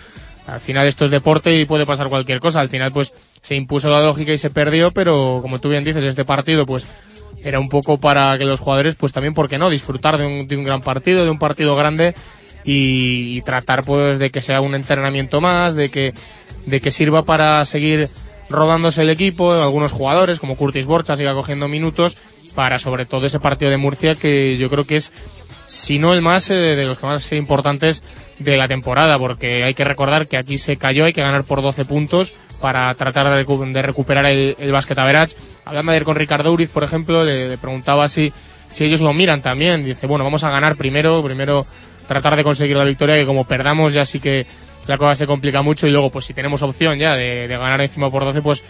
al 0.46 0.60
final 0.60 0.86
esto 0.86 1.06
es 1.06 1.10
deporte 1.10 1.58
y 1.58 1.64
puede 1.64 1.86
pasar 1.86 2.08
cualquier 2.08 2.40
cosa. 2.40 2.60
Al 2.60 2.68
final, 2.68 2.92
pues, 2.92 3.14
se 3.40 3.54
impuso 3.54 3.88
la 3.88 4.02
lógica 4.02 4.32
y 4.32 4.38
se 4.38 4.50
perdió, 4.50 4.90
pero 4.90 5.38
como 5.40 5.60
tú 5.60 5.70
bien 5.70 5.84
dices, 5.84 6.04
este 6.04 6.26
partido, 6.26 6.66
pues, 6.66 6.86
era 7.42 7.58
un 7.58 7.68
poco 7.68 7.98
para 7.98 8.36
que 8.36 8.44
los 8.44 8.60
jugadores, 8.60 8.96
pues 8.96 9.12
también, 9.12 9.32
¿por 9.32 9.48
qué 9.48 9.56
no? 9.56 9.70
Disfrutar 9.70 10.18
de 10.18 10.26
un, 10.26 10.46
de 10.46 10.56
un 10.56 10.64
gran 10.64 10.82
partido, 10.82 11.24
de 11.24 11.30
un 11.30 11.38
partido 11.38 11.74
grande 11.74 12.14
y, 12.72 13.42
tratar, 13.42 13.84
pues, 13.84 14.18
de 14.18 14.30
que 14.30 14.42
sea 14.42 14.60
un 14.60 14.74
entrenamiento 14.74 15.40
más, 15.40 15.74
de 15.74 15.90
que, 15.90 16.14
de 16.66 16.80
que 16.80 16.90
sirva 16.90 17.24
para 17.24 17.64
seguir 17.64 18.08
rodándose 18.48 19.02
el 19.02 19.10
equipo, 19.10 19.52
algunos 19.52 19.92
jugadores, 19.92 20.38
como 20.40 20.56
Curtis 20.56 20.86
Borcha, 20.86 21.16
siga 21.16 21.34
cogiendo 21.34 21.68
minutos, 21.68 22.16
para 22.54 22.78
sobre 22.78 23.06
todo 23.06 23.26
ese 23.26 23.40
partido 23.40 23.70
de 23.70 23.76
Murcia, 23.76 24.14
que 24.14 24.56
yo 24.58 24.68
creo 24.70 24.84
que 24.84 24.96
es 24.96 25.12
si 25.66 26.00
no 26.00 26.14
el 26.14 26.20
más 26.22 26.50
eh, 26.50 26.54
de 26.54 26.84
los 26.84 26.98
que 26.98 27.06
más 27.06 27.30
importantes 27.32 28.02
de 28.40 28.56
la 28.56 28.66
temporada, 28.66 29.18
porque 29.18 29.62
hay 29.62 29.74
que 29.74 29.84
recordar 29.84 30.26
que 30.26 30.36
aquí 30.36 30.58
se 30.58 30.76
cayó, 30.76 31.04
hay 31.04 31.12
que 31.12 31.20
ganar 31.22 31.44
por 31.44 31.62
12 31.62 31.84
puntos 31.84 32.34
para 32.60 32.92
tratar 32.94 33.28
de, 33.30 33.44
recu- 33.46 33.72
de 33.72 33.82
recuperar 33.82 34.26
el, 34.26 34.56
el 34.58 34.72
básquet 34.72 34.98
average. 34.98 35.36
Hablando 35.64 35.92
ayer 35.92 36.02
con 36.04 36.16
Ricardo 36.16 36.52
Uriz, 36.52 36.70
por 36.70 36.82
ejemplo, 36.82 37.24
le, 37.24 37.48
le 37.48 37.56
preguntaba 37.58 38.08
si, 38.08 38.32
si 38.68 38.84
ellos 38.84 39.00
lo 39.00 39.12
miran 39.12 39.42
también. 39.42 39.84
Dice, 39.84 40.08
bueno, 40.08 40.24
vamos 40.24 40.42
a 40.42 40.50
ganar 40.50 40.74
primero, 40.74 41.22
primero 41.22 41.64
tratar 42.10 42.34
de 42.34 42.42
conseguir 42.42 42.76
la 42.76 42.84
victoria, 42.84 43.14
que 43.14 43.24
como 43.24 43.44
perdamos 43.44 43.92
ya 43.92 44.04
sí 44.04 44.18
que 44.18 44.44
la 44.88 44.98
cosa 44.98 45.14
se 45.14 45.28
complica 45.28 45.62
mucho 45.62 45.86
y 45.86 45.92
luego 45.92 46.10
pues 46.10 46.24
si 46.24 46.34
tenemos 46.34 46.60
opción 46.60 46.98
ya 46.98 47.14
de, 47.14 47.46
ganar 47.46 47.80
encima 47.80 48.10
por 48.10 48.24
12, 48.24 48.42
pues 48.42 48.64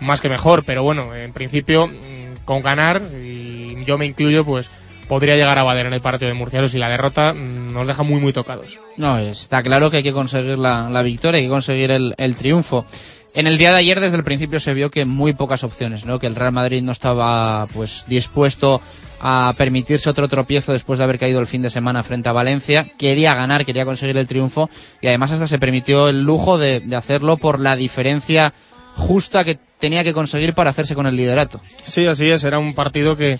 más 0.00 0.22
que 0.22 0.30
mejor. 0.30 0.64
Pero 0.64 0.82
bueno, 0.82 1.14
en 1.14 1.30
principio, 1.34 1.88
mm, 1.88 2.44
con 2.46 2.62
ganar, 2.62 3.02
y 3.22 3.84
yo 3.84 3.98
me 3.98 4.06
incluyo, 4.06 4.46
pues 4.46 4.70
podría 5.08 5.36
llegar 5.36 5.58
a 5.58 5.62
valer 5.62 5.84
en 5.84 5.92
el 5.92 6.00
partido 6.00 6.30
de 6.30 6.38
Murcianos 6.38 6.74
y 6.74 6.78
la 6.78 6.88
derrota 6.88 7.34
mm, 7.34 7.74
nos 7.74 7.86
deja 7.86 8.02
muy 8.02 8.18
muy 8.18 8.32
tocados. 8.32 8.78
No, 8.96 9.18
está 9.18 9.62
claro 9.62 9.90
que 9.90 9.98
hay 9.98 10.02
que 10.02 10.14
conseguir 10.14 10.56
la, 10.56 10.88
la 10.88 11.02
victoria, 11.02 11.36
hay 11.36 11.44
que 11.44 11.50
conseguir 11.50 11.90
el, 11.90 12.14
el 12.16 12.34
triunfo. 12.34 12.86
En 13.34 13.46
el 13.46 13.58
día 13.58 13.72
de 13.72 13.76
ayer 13.76 14.00
desde 14.00 14.16
el 14.16 14.24
principio 14.24 14.58
se 14.58 14.72
vio 14.72 14.90
que 14.90 15.04
muy 15.04 15.34
pocas 15.34 15.64
opciones, 15.64 16.06
¿no? 16.06 16.18
Que 16.18 16.28
el 16.28 16.34
Real 16.34 16.52
Madrid 16.52 16.80
no 16.80 16.92
estaba 16.92 17.66
pues 17.74 18.04
dispuesto 18.06 18.80
a 19.20 19.54
permitirse 19.56 20.10
otro 20.10 20.28
tropiezo 20.28 20.72
después 20.72 20.98
de 20.98 21.04
haber 21.04 21.18
caído 21.18 21.40
el 21.40 21.46
fin 21.46 21.62
de 21.62 21.70
semana 21.70 22.02
frente 22.02 22.28
a 22.28 22.32
Valencia. 22.32 22.86
Quería 22.98 23.34
ganar, 23.34 23.64
quería 23.64 23.84
conseguir 23.84 24.16
el 24.16 24.26
triunfo 24.26 24.68
y 25.00 25.08
además 25.08 25.32
hasta 25.32 25.46
se 25.46 25.58
permitió 25.58 26.08
el 26.08 26.22
lujo 26.22 26.58
de, 26.58 26.82
hacerlo 26.96 27.36
por 27.36 27.60
la 27.60 27.76
diferencia 27.76 28.52
justa 28.96 29.44
que 29.44 29.58
tenía 29.78 30.04
que 30.04 30.12
conseguir 30.12 30.54
para 30.54 30.70
hacerse 30.70 30.94
con 30.94 31.06
el 31.06 31.16
liderato. 31.16 31.60
Sí, 31.84 32.06
así 32.06 32.30
es, 32.30 32.44
era 32.44 32.58
un 32.58 32.74
partido 32.74 33.16
que, 33.16 33.38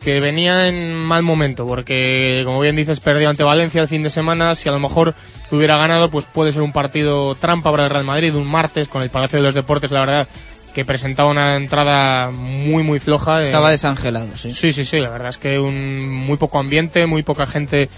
que 0.00 0.20
venía 0.20 0.68
en 0.68 0.98
mal 0.98 1.22
momento, 1.22 1.66
porque 1.66 2.42
como 2.44 2.60
bien 2.60 2.76
dices, 2.76 3.00
perdió 3.00 3.28
ante 3.28 3.42
Valencia 3.42 3.82
el 3.82 3.88
fin 3.88 4.02
de 4.02 4.10
semana, 4.10 4.54
si 4.54 4.68
a 4.68 4.72
lo 4.72 4.78
mejor 4.78 5.14
hubiera 5.50 5.76
ganado, 5.76 6.10
pues 6.10 6.26
puede 6.26 6.52
ser 6.52 6.62
un 6.62 6.72
partido 6.72 7.34
trampa 7.34 7.70
para 7.70 7.84
el 7.84 7.90
Real 7.90 8.04
Madrid, 8.04 8.34
un 8.34 8.46
martes 8.46 8.88
con 8.88 9.02
el 9.02 9.10
Palacio 9.10 9.38
de 9.38 9.44
los 9.44 9.54
Deportes, 9.54 9.90
la 9.90 10.00
verdad 10.00 10.28
que 10.74 10.84
presentaba 10.84 11.30
una 11.30 11.56
entrada 11.56 12.30
muy 12.30 12.82
muy 12.82 13.00
floja. 13.00 13.42
Estaba 13.44 13.70
desangelado, 13.70 14.36
sí. 14.36 14.52
Sí, 14.52 14.72
sí, 14.72 14.84
sí, 14.84 15.00
la 15.00 15.08
verdad 15.08 15.28
es 15.28 15.38
que 15.38 15.58
un 15.58 16.08
muy 16.08 16.36
poco 16.36 16.58
ambiente, 16.58 17.06
muy 17.06 17.22
poca 17.22 17.46
gente 17.46 17.88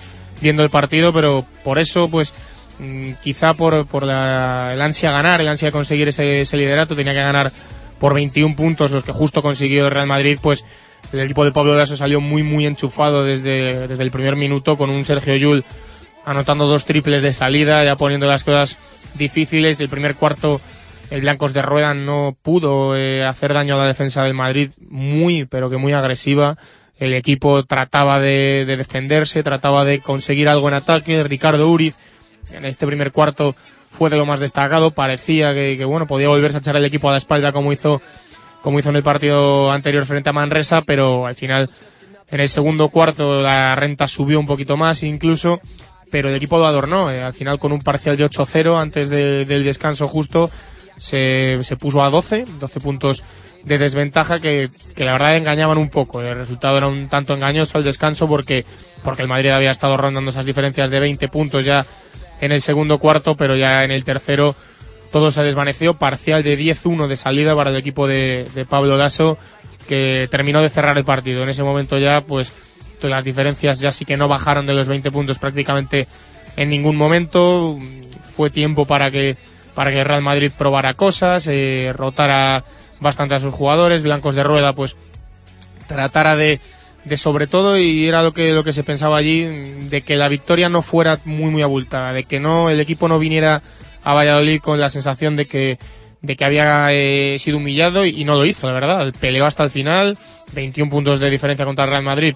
viendo 0.40 0.62
el 0.62 0.70
partido, 0.70 1.12
pero 1.12 1.44
por 1.64 1.78
eso, 1.78 2.08
pues 2.10 2.34
mm, 2.78 3.12
quizá 3.22 3.54
por, 3.54 3.86
por 3.86 4.04
la, 4.04 4.70
el 4.74 4.82
ansia 4.82 5.08
a 5.08 5.12
ganar, 5.12 5.40
el 5.40 5.48
ansia 5.48 5.68
de 5.68 5.72
conseguir 5.72 6.08
ese, 6.08 6.42
ese 6.42 6.56
liderato, 6.56 6.94
tenía 6.94 7.14
que 7.14 7.20
ganar 7.20 7.50
por 7.98 8.12
21 8.12 8.54
puntos, 8.54 8.90
los 8.90 9.02
que 9.02 9.12
justo 9.12 9.40
consiguió 9.42 9.86
el 9.86 9.90
Real 9.90 10.06
Madrid, 10.06 10.38
pues 10.40 10.64
el 11.12 11.20
equipo 11.20 11.44
de 11.44 11.52
Pablo 11.52 11.74
Lasso 11.74 11.96
salió 11.96 12.20
muy 12.20 12.42
muy 12.42 12.66
enchufado 12.66 13.24
desde, 13.24 13.88
desde 13.88 14.02
el 14.02 14.10
primer 14.10 14.36
minuto 14.36 14.76
con 14.76 14.90
un 14.90 15.04
Sergio 15.04 15.36
Yul 15.36 15.64
anotando 16.26 16.66
dos 16.66 16.84
triples 16.84 17.22
de 17.22 17.32
salida, 17.32 17.84
ya 17.84 17.96
poniendo 17.96 18.26
las 18.26 18.44
cosas 18.44 18.76
difíciles. 19.14 19.80
El 19.80 19.88
primer 19.88 20.16
cuarto 20.16 20.60
el 21.10 21.20
Blancos 21.20 21.52
de 21.52 21.62
Rueda 21.62 21.94
no 21.94 22.36
pudo 22.42 22.96
eh, 22.96 23.24
hacer 23.24 23.52
daño 23.54 23.74
a 23.74 23.78
la 23.78 23.86
defensa 23.86 24.22
del 24.24 24.34
Madrid 24.34 24.70
muy, 24.90 25.44
pero 25.44 25.70
que 25.70 25.76
muy 25.76 25.92
agresiva. 25.92 26.56
El 26.98 27.12
equipo 27.12 27.64
trataba 27.64 28.18
de, 28.20 28.64
de 28.66 28.76
defenderse, 28.76 29.42
trataba 29.42 29.84
de 29.84 30.00
conseguir 30.00 30.48
algo 30.48 30.68
en 30.68 30.74
ataque. 30.74 31.22
Ricardo 31.24 31.68
Uriz 31.68 31.94
en 32.52 32.64
este 32.64 32.86
primer 32.86 33.12
cuarto 33.12 33.54
fue 33.90 34.08
de 34.10 34.16
lo 34.16 34.26
más 34.26 34.40
destacado. 34.40 34.92
Parecía 34.92 35.52
que, 35.54 35.76
que, 35.76 35.84
bueno, 35.84 36.06
podía 36.06 36.28
volverse 36.28 36.56
a 36.58 36.60
echar 36.60 36.76
el 36.76 36.84
equipo 36.84 37.08
a 37.08 37.12
la 37.12 37.18
espalda 37.18 37.52
como 37.52 37.72
hizo, 37.72 38.00
como 38.62 38.78
hizo 38.78 38.88
en 38.90 38.96
el 38.96 39.02
partido 39.02 39.70
anterior 39.70 40.06
frente 40.06 40.30
a 40.30 40.32
Manresa, 40.32 40.82
pero 40.82 41.26
al 41.26 41.34
final 41.34 41.68
en 42.30 42.40
el 42.40 42.48
segundo 42.48 42.88
cuarto 42.88 43.40
la 43.40 43.76
renta 43.76 44.08
subió 44.08 44.40
un 44.40 44.46
poquito 44.46 44.76
más 44.76 45.02
incluso, 45.02 45.60
pero 46.10 46.28
el 46.30 46.34
equipo 46.34 46.58
lo 46.58 46.66
adornó. 46.66 47.10
eh, 47.10 47.22
al 47.22 47.34
final 47.34 47.58
con 47.58 47.72
un 47.72 47.80
parcial 47.80 48.16
de 48.16 48.24
8-0 48.24 48.80
antes 48.80 49.08
de- 49.10 49.44
del 49.44 49.64
descanso 49.64 50.08
justo 50.08 50.50
se, 50.96 51.58
se 51.62 51.76
puso 51.76 52.02
a 52.02 52.10
12, 52.10 52.44
12 52.58 52.80
puntos 52.80 53.24
de 53.64 53.78
desventaja 53.78 54.40
que, 54.40 54.68
que 54.94 55.04
la 55.04 55.12
verdad 55.12 55.36
engañaban 55.36 55.78
un 55.78 55.90
poco. 55.90 56.22
El 56.22 56.36
resultado 56.36 56.76
era 56.78 56.86
un 56.86 57.08
tanto 57.08 57.34
engañoso 57.34 57.78
al 57.78 57.84
descanso 57.84 58.28
porque, 58.28 58.64
porque 59.02 59.22
el 59.22 59.28
Madrid 59.28 59.50
había 59.50 59.70
estado 59.70 59.96
rondando 59.96 60.30
esas 60.30 60.46
diferencias 60.46 60.90
de 60.90 61.00
20 61.00 61.28
puntos 61.28 61.64
ya 61.64 61.84
en 62.40 62.52
el 62.52 62.60
segundo 62.60 62.98
cuarto, 62.98 63.36
pero 63.36 63.56
ya 63.56 63.84
en 63.84 63.90
el 63.90 64.04
tercero 64.04 64.54
todo 65.10 65.30
se 65.30 65.42
desvaneció. 65.42 65.94
Parcial 65.94 66.42
de 66.42 66.58
10-1 66.58 67.08
de 67.08 67.16
salida 67.16 67.56
para 67.56 67.70
el 67.70 67.76
equipo 67.76 68.06
de, 68.06 68.46
de 68.54 68.64
Pablo 68.64 68.96
Lasso 68.96 69.38
que 69.86 70.28
terminó 70.30 70.62
de 70.62 70.70
cerrar 70.70 70.96
el 70.98 71.04
partido. 71.04 71.42
En 71.42 71.48
ese 71.48 71.62
momento 71.62 71.98
ya, 71.98 72.20
pues, 72.20 72.52
las 73.00 73.24
diferencias 73.24 73.80
ya 73.80 73.92
sí 73.92 74.04
que 74.04 74.16
no 74.16 74.28
bajaron 74.28 74.66
de 74.66 74.74
los 74.74 74.88
20 74.88 75.10
puntos 75.10 75.38
prácticamente 75.38 76.06
en 76.56 76.68
ningún 76.68 76.96
momento. 76.96 77.78
Fue 78.36 78.50
tiempo 78.50 78.84
para 78.84 79.10
que, 79.10 79.36
para 79.76 79.92
que 79.92 80.02
Real 80.02 80.22
Madrid 80.22 80.50
probara 80.56 80.94
cosas, 80.94 81.46
eh, 81.46 81.92
rotara 81.94 82.64
bastante 82.98 83.34
a 83.34 83.38
sus 83.38 83.54
jugadores, 83.54 84.04
blancos 84.04 84.34
de 84.34 84.42
rueda, 84.42 84.72
pues, 84.72 84.96
tratara 85.86 86.34
de, 86.34 86.60
de 87.04 87.16
sobre 87.18 87.46
todo, 87.46 87.78
y 87.78 88.08
era 88.08 88.22
lo 88.22 88.32
que, 88.32 88.54
lo 88.54 88.64
que 88.64 88.72
se 88.72 88.84
pensaba 88.84 89.18
allí, 89.18 89.44
de 89.44 90.00
que 90.00 90.16
la 90.16 90.28
victoria 90.28 90.70
no 90.70 90.80
fuera 90.80 91.18
muy, 91.26 91.50
muy 91.50 91.60
abultada, 91.60 92.14
de 92.14 92.24
que 92.24 92.40
no, 92.40 92.70
el 92.70 92.80
equipo 92.80 93.06
no 93.06 93.18
viniera 93.18 93.60
a 94.02 94.14
Valladolid 94.14 94.62
con 94.62 94.80
la 94.80 94.88
sensación 94.88 95.36
de 95.36 95.44
que, 95.44 95.78
de 96.22 96.36
que 96.36 96.44
había 96.46 96.86
eh, 96.92 97.36
sido 97.38 97.58
humillado 97.58 98.06
y, 98.06 98.24
no 98.24 98.36
lo 98.36 98.46
hizo, 98.46 98.66
la 98.66 98.72
verdad. 98.72 99.12
Peleó 99.20 99.44
hasta 99.44 99.62
el 99.62 99.70
final, 99.70 100.16
21 100.54 100.90
puntos 100.90 101.20
de 101.20 101.28
diferencia 101.28 101.66
contra 101.66 101.84
el 101.84 101.90
Real 101.90 102.02
Madrid 102.02 102.34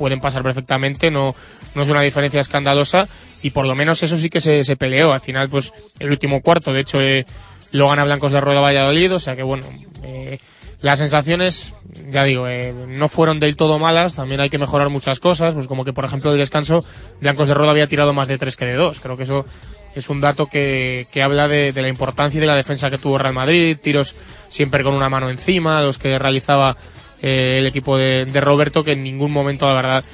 pueden 0.00 0.18
pasar 0.18 0.42
perfectamente, 0.42 1.10
no, 1.10 1.34
no 1.74 1.82
es 1.82 1.88
una 1.90 2.00
diferencia 2.00 2.40
escandalosa 2.40 3.06
y 3.42 3.50
por 3.50 3.66
lo 3.66 3.74
menos 3.74 4.02
eso 4.02 4.16
sí 4.16 4.30
que 4.30 4.40
se, 4.40 4.64
se 4.64 4.76
peleó. 4.76 5.12
Al 5.12 5.20
final, 5.20 5.50
pues 5.50 5.74
el 5.98 6.10
último 6.10 6.40
cuarto, 6.40 6.72
de 6.72 6.80
hecho, 6.80 7.02
eh, 7.02 7.26
lo 7.72 7.90
gana 7.90 8.04
Blancos 8.04 8.32
de 8.32 8.40
Rueda 8.40 8.60
Valladolid, 8.60 9.14
o 9.14 9.20
sea 9.20 9.36
que 9.36 9.42
bueno, 9.42 9.66
eh, 10.02 10.38
las 10.80 11.00
sensaciones, 11.00 11.74
ya 12.10 12.24
digo, 12.24 12.48
eh, 12.48 12.72
no 12.72 13.08
fueron 13.08 13.40
del 13.40 13.56
todo 13.56 13.78
malas, 13.78 14.16
también 14.16 14.40
hay 14.40 14.48
que 14.48 14.56
mejorar 14.56 14.88
muchas 14.88 15.20
cosas, 15.20 15.52
pues 15.52 15.66
como 15.66 15.84
que 15.84 15.92
por 15.92 16.06
ejemplo 16.06 16.32
el 16.32 16.38
descanso, 16.38 16.82
Blancos 17.20 17.48
de 17.48 17.52
Rueda 17.52 17.72
había 17.72 17.86
tirado 17.88 18.14
más 18.14 18.26
de 18.26 18.38
3 18.38 18.56
que 18.56 18.64
de 18.64 18.76
2, 18.76 19.00
creo 19.00 19.18
que 19.18 19.24
eso 19.24 19.44
es 19.94 20.08
un 20.08 20.22
dato 20.22 20.46
que, 20.46 21.06
que 21.12 21.22
habla 21.22 21.46
de, 21.46 21.72
de 21.72 21.82
la 21.82 21.88
importancia 21.88 22.38
y 22.38 22.40
de 22.40 22.46
la 22.46 22.56
defensa 22.56 22.88
que 22.88 22.96
tuvo 22.96 23.18
Real 23.18 23.34
Madrid, 23.34 23.76
tiros 23.78 24.16
siempre 24.48 24.82
con 24.82 24.94
una 24.94 25.10
mano 25.10 25.28
encima, 25.28 25.82
los 25.82 25.98
que 25.98 26.18
realizaba 26.18 26.78
eh, 27.22 27.56
el 27.58 27.66
equipo 27.66 27.96
de, 27.98 28.24
de 28.26 28.40
Roberto, 28.40 28.84
que 28.84 28.92
en 28.92 29.02
ningún 29.02 29.32
momento 29.32 29.66
la 29.66 29.74
verdad 29.74 30.04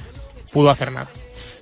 pudo 0.53 0.71
hacer 0.71 0.93
nada. 0.93 1.09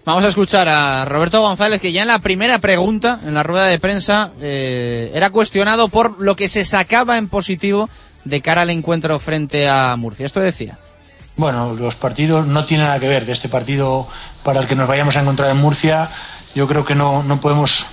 Vamos 0.04 0.24
a 0.24 0.28
escuchar 0.28 0.68
a 0.68 1.06
Roberto 1.06 1.40
González, 1.40 1.80
que 1.80 1.90
ya 1.90 2.02
en 2.02 2.08
la 2.08 2.18
primera 2.18 2.58
pregunta, 2.58 3.18
en 3.24 3.32
la 3.32 3.42
rueda 3.42 3.66
de 3.66 3.78
prensa, 3.78 4.32
eh, 4.42 5.10
era 5.14 5.30
cuestionado 5.30 5.88
por 5.88 6.20
lo 6.20 6.36
que 6.36 6.48
se 6.48 6.62
sacaba 6.64 7.16
en 7.16 7.28
positivo 7.28 7.88
de 8.24 8.42
cara 8.42 8.62
al 8.62 8.70
encuentro 8.70 9.18
frente 9.18 9.66
a 9.66 9.96
Murcia. 9.96 10.26
Esto 10.26 10.40
decía. 10.40 10.78
Bueno, 11.36 11.72
los 11.72 11.94
partidos 11.94 12.46
no 12.46 12.66
tienen 12.66 12.86
nada 12.86 13.00
que 13.00 13.08
ver. 13.08 13.24
De 13.24 13.32
este 13.32 13.48
partido 13.48 14.06
para 14.42 14.60
el 14.60 14.68
que 14.68 14.76
nos 14.76 14.88
vayamos 14.88 15.16
a 15.16 15.22
encontrar 15.22 15.50
en 15.50 15.56
Murcia, 15.56 16.10
yo 16.54 16.68
creo 16.68 16.84
que 16.84 16.94
no, 16.94 17.22
no 17.22 17.40
podemos 17.40 17.86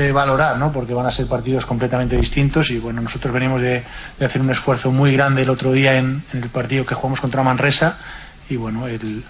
eh, 0.00 0.12
valorar, 0.12 0.56
¿no? 0.58 0.72
Porque 0.72 0.94
van 0.94 1.06
a 1.06 1.10
ser 1.10 1.26
partidos 1.26 1.66
completamente 1.66 2.16
distintos 2.16 2.70
y 2.70 2.78
bueno, 2.78 3.00
nosotros 3.00 3.32
venimos 3.32 3.60
de, 3.60 3.82
de 4.18 4.26
hacer 4.26 4.40
un 4.40 4.50
esfuerzo 4.50 4.90
muy 4.90 5.12
grande 5.12 5.42
el 5.42 5.50
otro 5.50 5.72
día 5.72 5.98
en, 5.98 6.22
en 6.32 6.42
el 6.42 6.48
partido 6.48 6.84
que 6.86 6.94
jugamos 6.94 7.20
contra 7.20 7.42
Manresa 7.42 7.98
y 8.48 8.56
bueno, 8.56 8.88
el, 8.88 9.24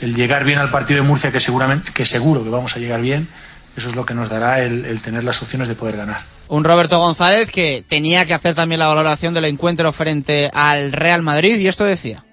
el 0.00 0.14
llegar 0.14 0.44
bien 0.44 0.58
al 0.58 0.70
partido 0.70 1.02
de 1.02 1.08
Murcia, 1.08 1.32
que 1.32 1.40
seguramente, 1.40 1.92
que 1.92 2.04
seguro 2.04 2.44
que 2.44 2.50
vamos 2.50 2.76
a 2.76 2.78
llegar 2.78 3.00
bien, 3.00 3.28
eso 3.76 3.88
es 3.88 3.96
lo 3.96 4.04
que 4.04 4.14
nos 4.14 4.28
dará 4.28 4.62
el, 4.62 4.84
el 4.84 5.00
tener 5.00 5.24
las 5.24 5.40
opciones 5.42 5.68
de 5.68 5.74
poder 5.74 5.96
ganar. 5.96 6.22
Un 6.48 6.64
Roberto 6.64 6.98
González 6.98 7.50
que 7.50 7.84
tenía 7.88 8.26
que 8.26 8.34
hacer 8.34 8.54
también 8.54 8.78
la 8.78 8.88
valoración 8.88 9.32
del 9.32 9.46
encuentro 9.46 9.90
frente 9.92 10.50
al 10.52 10.92
Real 10.92 11.22
Madrid 11.22 11.56
y 11.58 11.66
esto 11.68 11.84
decía. 11.84 12.24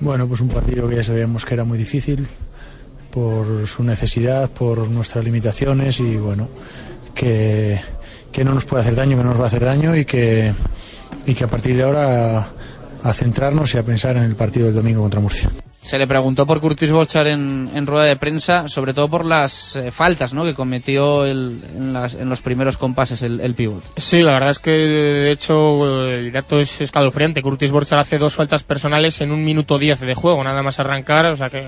Bueno, 0.00 0.26
pues 0.26 0.40
un 0.40 0.48
partido 0.48 0.88
que 0.88 0.96
ya 0.96 1.04
sabíamos 1.04 1.44
que 1.44 1.54
era 1.54 1.64
muy 1.64 1.78
difícil 1.78 2.26
por 3.10 3.66
su 3.66 3.82
necesidad, 3.82 4.50
por 4.50 4.88
nuestras 4.88 5.24
limitaciones 5.24 6.00
y 6.00 6.16
bueno, 6.16 6.48
que, 7.16 7.80
que 8.30 8.44
no 8.44 8.54
nos 8.54 8.64
puede 8.64 8.82
hacer 8.84 8.94
daño, 8.94 9.16
que 9.16 9.24
no 9.24 9.30
nos 9.30 9.40
va 9.40 9.44
a 9.44 9.48
hacer 9.48 9.64
daño 9.64 9.96
y 9.96 10.04
que, 10.04 10.52
y 11.26 11.34
que 11.34 11.42
a 11.44 11.48
partir 11.48 11.76
de 11.76 11.82
ahora 11.82 12.38
a, 12.38 12.48
a 13.02 13.12
centrarnos 13.12 13.74
y 13.74 13.78
a 13.78 13.82
pensar 13.82 14.16
en 14.16 14.22
el 14.22 14.36
partido 14.36 14.66
del 14.66 14.76
domingo 14.76 15.00
contra 15.02 15.18
Murcia. 15.20 15.50
Se 15.82 15.98
le 15.98 16.08
preguntó 16.08 16.46
por 16.46 16.60
Curtis 16.60 16.90
Bochar 16.90 17.28
en, 17.28 17.70
en 17.72 17.86
rueda 17.86 18.06
de 18.06 18.16
prensa, 18.16 18.68
sobre 18.68 18.92
todo 18.92 19.06
por 19.08 19.24
las 19.24 19.76
eh, 19.76 19.92
faltas 19.92 20.34
¿no? 20.34 20.42
que 20.44 20.52
cometió 20.52 21.24
el- 21.24 21.62
en, 21.76 21.92
las- 21.92 22.14
en 22.14 22.28
los 22.28 22.40
primeros 22.42 22.76
compases 22.76 23.22
el, 23.22 23.40
el 23.40 23.54
pívot. 23.54 23.84
Sí, 23.96 24.22
la 24.22 24.32
verdad 24.32 24.50
es 24.50 24.58
que 24.58 24.72
de 24.72 25.30
hecho 25.30 26.08
el 26.08 26.32
dato 26.32 26.58
es 26.58 26.80
escalofriante. 26.80 27.40
Curtis 27.40 27.70
Borchar 27.70 28.00
hace 28.00 28.18
dos 28.18 28.34
faltas 28.34 28.64
personales 28.64 29.20
en 29.20 29.30
un 29.30 29.44
minuto 29.44 29.78
diez 29.78 30.00
de 30.00 30.14
juego, 30.16 30.42
nada 30.42 30.60
más 30.64 30.80
arrancar, 30.80 31.26
o 31.26 31.36
sea 31.36 31.48
que 31.50 31.64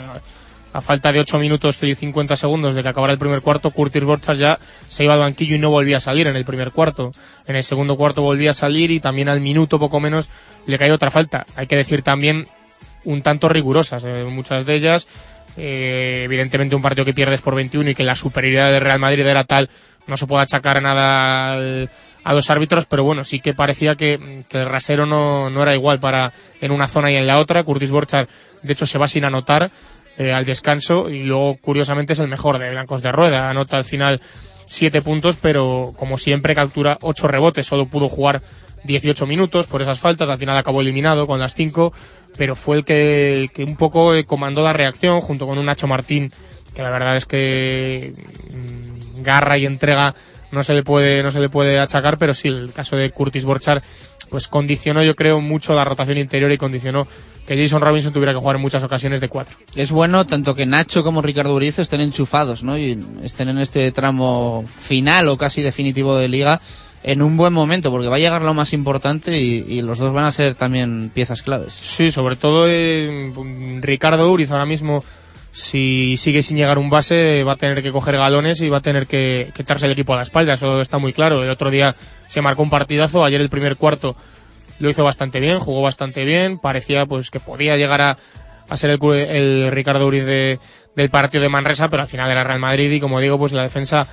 a 0.73 0.81
falta 0.81 1.13
de 1.13 1.21
8 1.21 1.39
minutos 1.39 1.83
y 1.83 1.95
50 1.95 2.37
segundos 2.37 2.75
de 2.75 2.83
que 2.83 2.89
acabara 2.89 3.13
el 3.13 3.19
primer 3.19 3.41
cuarto, 3.41 3.71
Curtis 3.71 4.05
Borchar 4.05 4.37
ya 4.37 4.59
se 4.89 5.05
iba 5.05 5.15
al 5.15 5.21
banquillo 5.21 5.57
y 5.57 5.59
no 5.59 5.71
volvía 5.71 5.97
a 5.97 6.01
salir 6.01 6.27
en 6.27 6.37
el 6.37 6.45
primer 6.45 6.73
cuarto. 6.73 7.13
En 7.47 7.57
el 7.57 7.65
segundo 7.65 7.97
cuarto 7.97 8.23
volvía 8.23 8.51
a 8.51 8.55
salir 8.55 8.91
y 8.91 9.01
también 9.01 9.29
al 9.29 9.41
minuto 9.41 9.79
poco 9.79 9.99
menos 10.01 10.29
le 10.67 10.79
cayó 10.79 10.95
otra 10.95 11.11
falta. 11.11 11.47
Hay 11.57 11.67
que 11.67 11.77
decir 11.77 12.03
también 12.03 12.47
un 13.05 13.23
tanto 13.23 13.49
rigurosas, 13.49 14.05
eh, 14.05 14.25
muchas 14.31 14.67
de 14.67 14.75
ellas. 14.75 15.09
Eh, 15.57 16.23
evidentemente 16.25 16.77
un 16.77 16.83
partido 16.83 17.05
que 17.05 17.15
pierdes 17.15 17.41
por 17.41 17.55
21 17.55 17.91
y 17.91 17.95
que 17.95 18.05
la 18.05 18.15
superioridad 18.15 18.71
del 18.71 18.83
Real 18.83 18.99
Madrid 19.01 19.27
era 19.27 19.45
tal, 19.45 19.71
no 20.07 20.17
se 20.17 20.27
puede 20.27 20.43
achacar 20.43 20.81
nada 20.83 21.55
al- 21.55 21.91
a 22.25 22.35
los 22.35 22.51
árbitros, 22.51 22.85
pero 22.85 23.05
bueno, 23.05 23.25
sí 23.25 23.41
que 23.41 23.55
parecía 23.55 23.95
que, 23.95 24.45
el 24.51 24.67
rasero 24.67 25.07
no, 25.07 25.49
no 25.49 25.63
era 25.63 25.75
igual 25.75 25.99
para 25.99 26.33
en 26.61 26.73
una 26.73 26.87
zona 26.87 27.11
y 27.11 27.17
en 27.17 27.27
la 27.27 27.39
otra. 27.39 27.63
Curtis 27.65 27.91
Borchar, 27.91 28.29
de 28.63 28.73
hecho, 28.73 28.85
se 28.87 28.99
va 28.99 29.09
sin 29.09 29.25
anotar 29.25 29.71
eh, 30.19 30.33
al 30.33 30.45
descanso 30.45 31.09
y 31.09 31.23
luego, 31.23 31.57
curiosamente, 31.59 32.13
es 32.13 32.19
el 32.19 32.29
mejor 32.29 32.59
de 32.59 32.71
Blancos 32.71 33.03
de 33.03 33.13
Rueda. 33.13 33.49
Anota 33.49 33.77
al 33.77 33.85
final 33.85 34.21
siete 34.65 35.01
puntos, 35.01 35.37
pero 35.41 35.93
como 35.97 36.19
siempre 36.19 36.57
captura 36.57 36.99
ocho 37.03 37.29
rebotes. 37.29 37.67
Solo 37.67 37.87
pudo 37.87 38.09
jugar 38.09 38.43
18 38.83 39.27
minutos 39.27 39.69
por 39.69 39.81
esas 39.81 40.01
faltas. 40.01 40.29
Al 40.29 40.37
final 40.37 40.57
acabó 40.57 40.81
eliminado 40.81 41.29
con 41.29 41.39
las 41.39 41.55
cinco, 41.55 41.93
pero 42.37 42.57
fue 42.57 42.79
el 42.79 42.85
que, 42.85 43.49
un 43.59 43.77
poco 43.77 44.15
eh, 44.15 44.25
comandó 44.25 44.65
la 44.65 44.73
reacción 44.73 45.21
junto 45.21 45.47
con 45.47 45.57
un 45.57 45.67
Nacho 45.67 45.87
Martín 45.87 46.33
que 46.75 46.83
la 46.83 46.91
verdad 46.91 47.17
es 47.17 47.25
que 47.25 48.13
mm, 48.51 49.23
garra 49.23 49.57
y 49.59 49.67
entrega 49.67 50.15
no 50.53 50.63
se 50.63 50.75
le 50.75 50.83
puede 50.83 51.23
no 51.23 51.31
se 51.31 51.41
le 51.41 51.49
puede 51.49 51.79
achacar 51.79 52.19
pero 52.19 52.35
sí 52.35 52.49
el 52.49 52.73
caso 52.73 52.95
de 52.95 53.11
Curtis 53.11 53.45
Borchar 53.45 53.83
pues 54.31 54.49
condicionó 54.49 55.03
yo 55.03 55.17
creo 55.17 55.41
mucho 55.41 55.75
la 55.75 55.85
rotación 55.85 56.19
interior 56.19 56.53
y 56.53 56.59
condicionó 56.59 57.09
que 57.49 57.57
Jason 57.57 57.81
Robinson 57.81 58.13
tuviera 58.13 58.35
que 58.35 58.39
jugar 58.39 58.57
en 58.57 58.63
muchas 58.63 58.85
ocasiones 58.85 59.23
de 59.23 59.29
cuatro 59.29 59.57
Es 59.75 59.91
bueno 59.91 60.27
tanto 60.27 60.55
que 60.55 60.67
Nacho 60.67 61.03
como 61.03 61.23
Ricardo 61.23 61.55
Uriz 61.55 61.79
estén 61.79 62.03
enchufados, 62.03 62.63
¿no? 62.63 62.77
Y 62.77 63.03
estén 63.23 63.49
en 63.49 63.57
este 63.57 63.91
tramo 63.91 64.67
final 64.69 65.29
o 65.29 65.39
casi 65.39 65.63
definitivo 65.63 66.15
de 66.19 66.29
liga 66.29 66.61
en 67.05 67.23
un 67.23 67.39
buen 67.39 67.55
momento, 67.55 67.91
porque 67.91 68.09
va 68.09 68.17
a 68.17 68.19
llegar 68.19 68.43
lo 68.43 68.53
más 68.53 68.75
importante 68.75 69.41
y, 69.41 69.65
y 69.67 69.81
los 69.81 69.97
dos 69.97 70.13
van 70.13 70.27
a 70.27 70.33
ser 70.33 70.57
también 70.57 71.11
piezas 71.15 71.43
claves. 71.43 71.73
Sí, 71.73 72.13
sobre 72.13 72.37
todo 72.37 72.67
eh, 72.69 73.33
Ricardo 73.81 74.31
Uriz 74.31 74.51
ahora 74.51 74.67
mismo, 74.67 75.03
si 75.53 76.17
sigue 76.19 76.43
sin 76.43 76.59
llegar 76.59 76.77
un 76.77 76.91
base, 76.91 77.45
va 77.45 77.53
a 77.53 77.57
tener 77.57 77.83
que 77.83 77.93
coger 77.93 78.19
galones 78.19 78.61
y 78.61 78.69
va 78.69 78.79
a 78.79 78.83
tener 78.83 79.07
que, 79.07 79.53
que 79.55 79.63
echarse 79.63 79.87
el 79.87 79.93
equipo 79.93 80.13
a 80.13 80.17
la 80.17 80.25
espalda, 80.25 80.53
eso 80.53 80.83
está 80.83 80.99
muy 80.99 81.15
claro. 81.15 81.43
El 81.43 81.49
otro 81.49 81.71
día 81.71 81.95
se 82.27 82.43
marcó 82.43 82.63
un 82.63 82.69
partidazo, 82.69 83.25
ayer 83.25 83.41
el 83.41 83.49
primer 83.49 83.77
cuarto 83.77 84.17
lo 84.81 84.91
hizo 84.91 85.05
bastante 85.05 85.41
bien, 85.41 85.59
jugó 85.59 85.83
bastante 85.83 86.25
bien, 86.25 86.59
parecía 86.59 87.07
pues 87.07 87.31
que 87.31 87.41
podía 87.41 87.77
llegar 87.77 88.01
a, 88.03 88.19
a 88.69 88.77
ser 88.77 88.91
el, 88.91 88.99
el 89.03 89.71
Ricardo 89.71 90.07
Uriz 90.07 90.25
de- 90.25 90.59
del 90.95 91.11
partido 91.11 91.43
de 91.43 91.49
Manresa, 91.49 91.89
pero 91.89 92.03
al 92.03 92.09
final 92.09 92.31
era 92.31 92.45
Real 92.45 92.61
Madrid 92.61 92.91
y 92.91 93.01
como 93.01 93.21
digo, 93.21 93.39
pues 93.39 93.53
la 93.53 93.63
defensa 93.63 94.07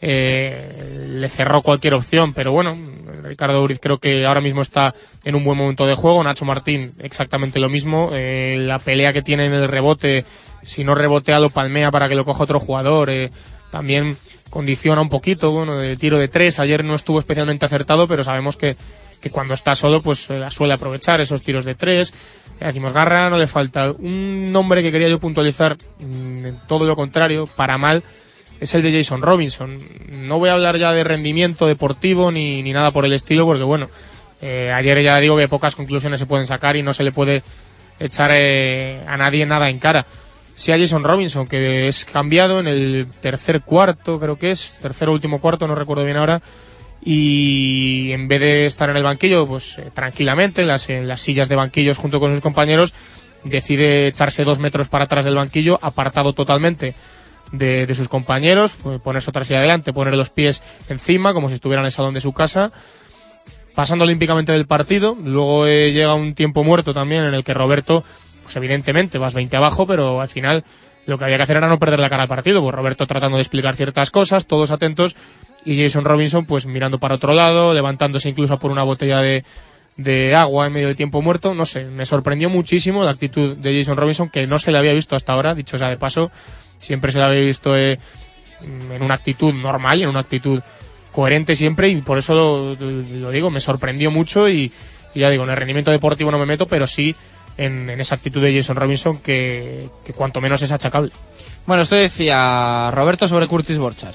eh, 0.00 1.08
le 1.20 1.28
cerró 1.28 1.62
cualquier 1.62 1.94
opción, 1.94 2.34
pero 2.34 2.50
bueno, 2.52 2.76
Ricardo 3.22 3.62
Uriz 3.62 3.78
creo 3.80 3.98
que 3.98 4.26
ahora 4.26 4.40
mismo 4.40 4.62
está 4.62 4.94
en 5.24 5.36
un 5.36 5.44
buen 5.44 5.56
momento 5.56 5.86
de 5.86 5.94
juego, 5.94 6.22
Nacho 6.24 6.44
Martín 6.44 6.90
exactamente 7.00 7.60
lo 7.60 7.68
mismo, 7.68 8.10
eh, 8.12 8.56
la 8.58 8.78
pelea 8.80 9.12
que 9.12 9.22
tiene 9.22 9.46
en 9.46 9.54
el 9.54 9.68
rebote, 9.68 10.24
si 10.62 10.82
no 10.82 10.94
rebotea 10.96 11.38
lo 11.38 11.50
palmea 11.50 11.90
para 11.92 12.08
que 12.08 12.16
lo 12.16 12.24
coja 12.24 12.42
otro 12.44 12.58
jugador, 12.58 13.10
eh, 13.10 13.30
también 13.70 14.16
condiciona 14.50 15.00
un 15.00 15.08
poquito, 15.08 15.52
bueno, 15.52 15.80
el 15.80 15.96
tiro 15.96 16.18
de 16.18 16.28
tres, 16.28 16.58
ayer 16.58 16.84
no 16.84 16.94
estuvo 16.96 17.18
especialmente 17.20 17.64
acertado, 17.64 18.08
pero 18.08 18.24
sabemos 18.24 18.56
que, 18.56 18.76
que 19.22 19.30
cuando 19.30 19.54
está 19.54 19.74
solo 19.74 20.02
pues 20.02 20.28
eh, 20.30 20.44
suele 20.50 20.74
aprovechar 20.74 21.20
esos 21.20 21.42
tiros 21.42 21.64
de 21.64 21.76
tres, 21.76 22.12
decimos 22.60 22.92
garra, 22.92 23.30
no 23.30 23.38
le 23.38 23.46
falta. 23.46 23.92
Un 23.92 24.52
nombre 24.52 24.82
que 24.82 24.92
quería 24.92 25.08
yo 25.08 25.20
puntualizar, 25.20 25.76
mm, 26.00 26.66
todo 26.66 26.84
lo 26.84 26.96
contrario, 26.96 27.46
para 27.46 27.78
mal, 27.78 28.02
es 28.60 28.74
el 28.74 28.82
de 28.82 28.92
Jason 28.92 29.22
Robinson. 29.22 29.78
No 30.10 30.38
voy 30.38 30.50
a 30.50 30.54
hablar 30.54 30.76
ya 30.76 30.92
de 30.92 31.04
rendimiento 31.04 31.66
deportivo 31.66 32.30
ni, 32.32 32.62
ni 32.62 32.72
nada 32.72 32.90
por 32.90 33.04
el 33.04 33.12
estilo, 33.12 33.46
porque 33.46 33.64
bueno, 33.64 33.88
eh, 34.42 34.72
ayer 34.74 35.00
ya 35.02 35.18
digo 35.18 35.36
que 35.36 35.48
pocas 35.48 35.76
conclusiones 35.76 36.18
se 36.18 36.26
pueden 36.26 36.46
sacar 36.46 36.76
y 36.76 36.82
no 36.82 36.92
se 36.92 37.04
le 37.04 37.12
puede 37.12 37.42
echar 38.00 38.30
eh, 38.34 39.00
a 39.06 39.16
nadie 39.16 39.46
nada 39.46 39.70
en 39.70 39.78
cara. 39.78 40.04
Sí 40.54 40.72
a 40.72 40.78
Jason 40.78 41.04
Robinson, 41.04 41.46
que 41.46 41.88
es 41.88 42.04
cambiado 42.04 42.60
en 42.60 42.66
el 42.66 43.06
tercer 43.20 43.62
cuarto, 43.62 44.20
creo 44.20 44.36
que 44.36 44.50
es, 44.50 44.74
tercer 44.82 45.08
último 45.08 45.40
cuarto, 45.40 45.66
no 45.66 45.74
recuerdo 45.74 46.04
bien 46.04 46.18
ahora, 46.18 46.42
y 47.04 48.12
en 48.12 48.28
vez 48.28 48.40
de 48.40 48.66
estar 48.66 48.88
en 48.88 48.96
el 48.96 49.02
banquillo, 49.02 49.46
pues 49.46 49.78
eh, 49.78 49.90
tranquilamente, 49.92 50.62
en 50.62 50.68
las, 50.68 50.88
en 50.88 51.08
las 51.08 51.20
sillas 51.20 51.48
de 51.48 51.56
banquillos 51.56 51.98
junto 51.98 52.20
con 52.20 52.32
sus 52.32 52.40
compañeros, 52.40 52.94
decide 53.44 54.06
echarse 54.06 54.44
dos 54.44 54.60
metros 54.60 54.88
para 54.88 55.04
atrás 55.04 55.24
del 55.24 55.34
banquillo, 55.34 55.78
apartado 55.82 56.32
totalmente 56.32 56.94
de, 57.50 57.86
de 57.86 57.94
sus 57.94 58.08
compañeros, 58.08 58.76
pues, 58.80 59.00
ponerse 59.00 59.30
otra 59.30 59.44
silla 59.44 59.58
adelante, 59.58 59.92
poner 59.92 60.14
los 60.14 60.30
pies 60.30 60.62
encima, 60.88 61.34
como 61.34 61.48
si 61.48 61.54
estuviera 61.54 61.82
en 61.82 61.86
el 61.86 61.92
salón 61.92 62.14
de 62.14 62.20
su 62.20 62.32
casa, 62.32 62.70
pasando 63.74 64.04
olímpicamente 64.04 64.52
del 64.52 64.66
partido. 64.66 65.16
Luego 65.20 65.66
eh, 65.66 65.92
llega 65.92 66.14
un 66.14 66.34
tiempo 66.34 66.62
muerto 66.62 66.94
también 66.94 67.24
en 67.24 67.34
el 67.34 67.42
que 67.42 67.54
Roberto, 67.54 68.04
pues 68.44 68.54
evidentemente 68.56 69.18
vas 69.18 69.34
20 69.34 69.56
abajo, 69.56 69.86
pero 69.88 70.20
al 70.20 70.28
final 70.28 70.64
lo 71.06 71.18
que 71.18 71.24
había 71.24 71.36
que 71.36 71.42
hacer 71.42 71.56
era 71.56 71.68
no 71.68 71.80
perder 71.80 71.98
la 71.98 72.08
cara 72.08 72.22
al 72.22 72.28
partido. 72.28 72.62
Pues 72.62 72.74
Roberto 72.74 73.06
tratando 73.06 73.38
de 73.38 73.42
explicar 73.42 73.74
ciertas 73.74 74.10
cosas, 74.10 74.46
todos 74.46 74.70
atentos, 74.70 75.16
y 75.64 75.82
Jason 75.82 76.04
Robinson 76.04 76.44
pues 76.44 76.66
mirando 76.66 76.98
para 76.98 77.14
otro 77.14 77.34
lado, 77.34 77.74
levantándose 77.74 78.28
incluso 78.28 78.58
por 78.58 78.70
una 78.70 78.82
botella 78.82 79.20
de, 79.20 79.44
de 79.96 80.34
agua 80.34 80.66
en 80.66 80.72
medio 80.72 80.88
de 80.88 80.94
tiempo 80.94 81.22
muerto. 81.22 81.54
No 81.54 81.66
sé, 81.66 81.86
me 81.86 82.06
sorprendió 82.06 82.50
muchísimo 82.50 83.04
la 83.04 83.10
actitud 83.10 83.56
de 83.56 83.78
Jason 83.78 83.96
Robinson, 83.96 84.28
que 84.28 84.46
no 84.46 84.58
se 84.58 84.72
le 84.72 84.78
había 84.78 84.92
visto 84.92 85.16
hasta 85.16 85.32
ahora, 85.32 85.54
dicho 85.54 85.78
sea 85.78 85.88
de 85.88 85.96
paso, 85.96 86.30
siempre 86.78 87.12
se 87.12 87.18
le 87.18 87.24
había 87.24 87.40
visto 87.40 87.76
eh, 87.76 87.98
en 88.60 89.02
una 89.02 89.14
actitud 89.14 89.52
normal, 89.52 90.02
en 90.02 90.08
una 90.08 90.20
actitud 90.20 90.60
coherente 91.12 91.56
siempre 91.56 91.90
y 91.90 91.96
por 91.96 92.18
eso 92.18 92.34
lo, 92.34 92.74
lo 92.74 93.30
digo, 93.30 93.50
me 93.50 93.60
sorprendió 93.60 94.10
mucho 94.10 94.48
y, 94.48 94.72
ya 95.14 95.28
digo, 95.28 95.44
en 95.44 95.50
el 95.50 95.56
rendimiento 95.56 95.90
deportivo 95.90 96.30
no 96.30 96.38
me 96.38 96.46
meto, 96.46 96.66
pero 96.66 96.86
sí 96.86 97.14
en, 97.58 97.88
esa 98.00 98.14
actitud 98.14 98.42
de 98.42 98.54
Jason 98.54 98.76
Robinson 98.76 99.18
que, 99.18 99.88
que 100.04 100.12
cuanto 100.12 100.40
menos 100.40 100.62
es 100.62 100.72
achacable. 100.72 101.12
Bueno, 101.66 101.82
esto 101.82 101.96
decía 101.96 102.90
Roberto 102.92 103.28
sobre 103.28 103.46
Curtis 103.46 103.78
Borchar. 103.78 104.14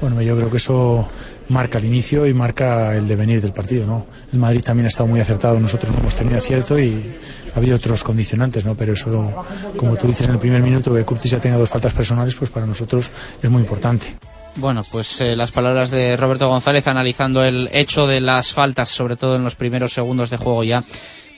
Bueno, 0.00 0.22
yo 0.22 0.34
creo 0.36 0.50
que 0.50 0.56
eso 0.56 1.06
marca 1.50 1.78
el 1.78 1.84
inicio 1.84 2.26
y 2.26 2.32
marca 2.32 2.96
el 2.96 3.06
devenir 3.06 3.42
del 3.42 3.52
partido, 3.52 3.86
¿no? 3.86 4.06
El 4.32 4.38
Madrid 4.38 4.62
también 4.62 4.86
ha 4.86 4.88
estado 4.88 5.06
muy 5.06 5.20
acertado, 5.20 5.60
nosotros 5.60 5.92
no 5.92 5.98
hemos 5.98 6.14
tenido 6.14 6.38
acierto 6.38 6.78
y 6.78 7.16
ha 7.54 7.58
habido 7.58 7.76
otros 7.76 8.02
condicionantes, 8.02 8.64
¿no? 8.64 8.74
Pero 8.76 8.94
eso, 8.94 9.44
como 9.76 9.96
tú 9.96 10.06
dices 10.06 10.26
en 10.26 10.34
el 10.34 10.38
primer 10.38 10.62
minuto, 10.62 10.94
que 10.94 11.04
Curtis 11.04 11.32
ya 11.32 11.40
tenga 11.40 11.58
dos 11.58 11.68
faltas 11.68 11.92
personales, 11.92 12.34
pues 12.34 12.50
para 12.50 12.66
nosotros 12.66 13.10
es 13.42 13.50
muy 13.50 13.60
importante. 13.60 14.16
Bueno, 14.56 14.82
pues 14.90 15.20
eh, 15.20 15.36
las 15.36 15.52
palabras 15.52 15.90
de 15.90 16.16
Roberto 16.16 16.48
González 16.48 16.86
analizando 16.86 17.44
el 17.44 17.68
hecho 17.72 18.06
de 18.06 18.20
las 18.20 18.52
faltas, 18.52 18.88
sobre 18.88 19.16
todo 19.16 19.36
en 19.36 19.44
los 19.44 19.54
primeros 19.54 19.92
segundos 19.92 20.30
de 20.30 20.38
juego 20.38 20.64
ya 20.64 20.84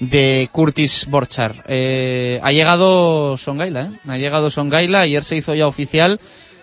de 0.00 0.48
Curtis 0.50 1.06
Borchar. 1.08 1.64
Eh, 1.68 2.40
ha 2.42 2.52
llegado 2.52 3.36
Songaila, 3.36 3.82
¿eh? 3.82 3.90
Ha 4.08 4.18
llegado 4.18 4.50
Songaila, 4.50 5.00
ayer 5.00 5.22
se 5.24 5.36
hizo 5.36 5.54
ya 5.54 5.66
oficial 5.66 6.18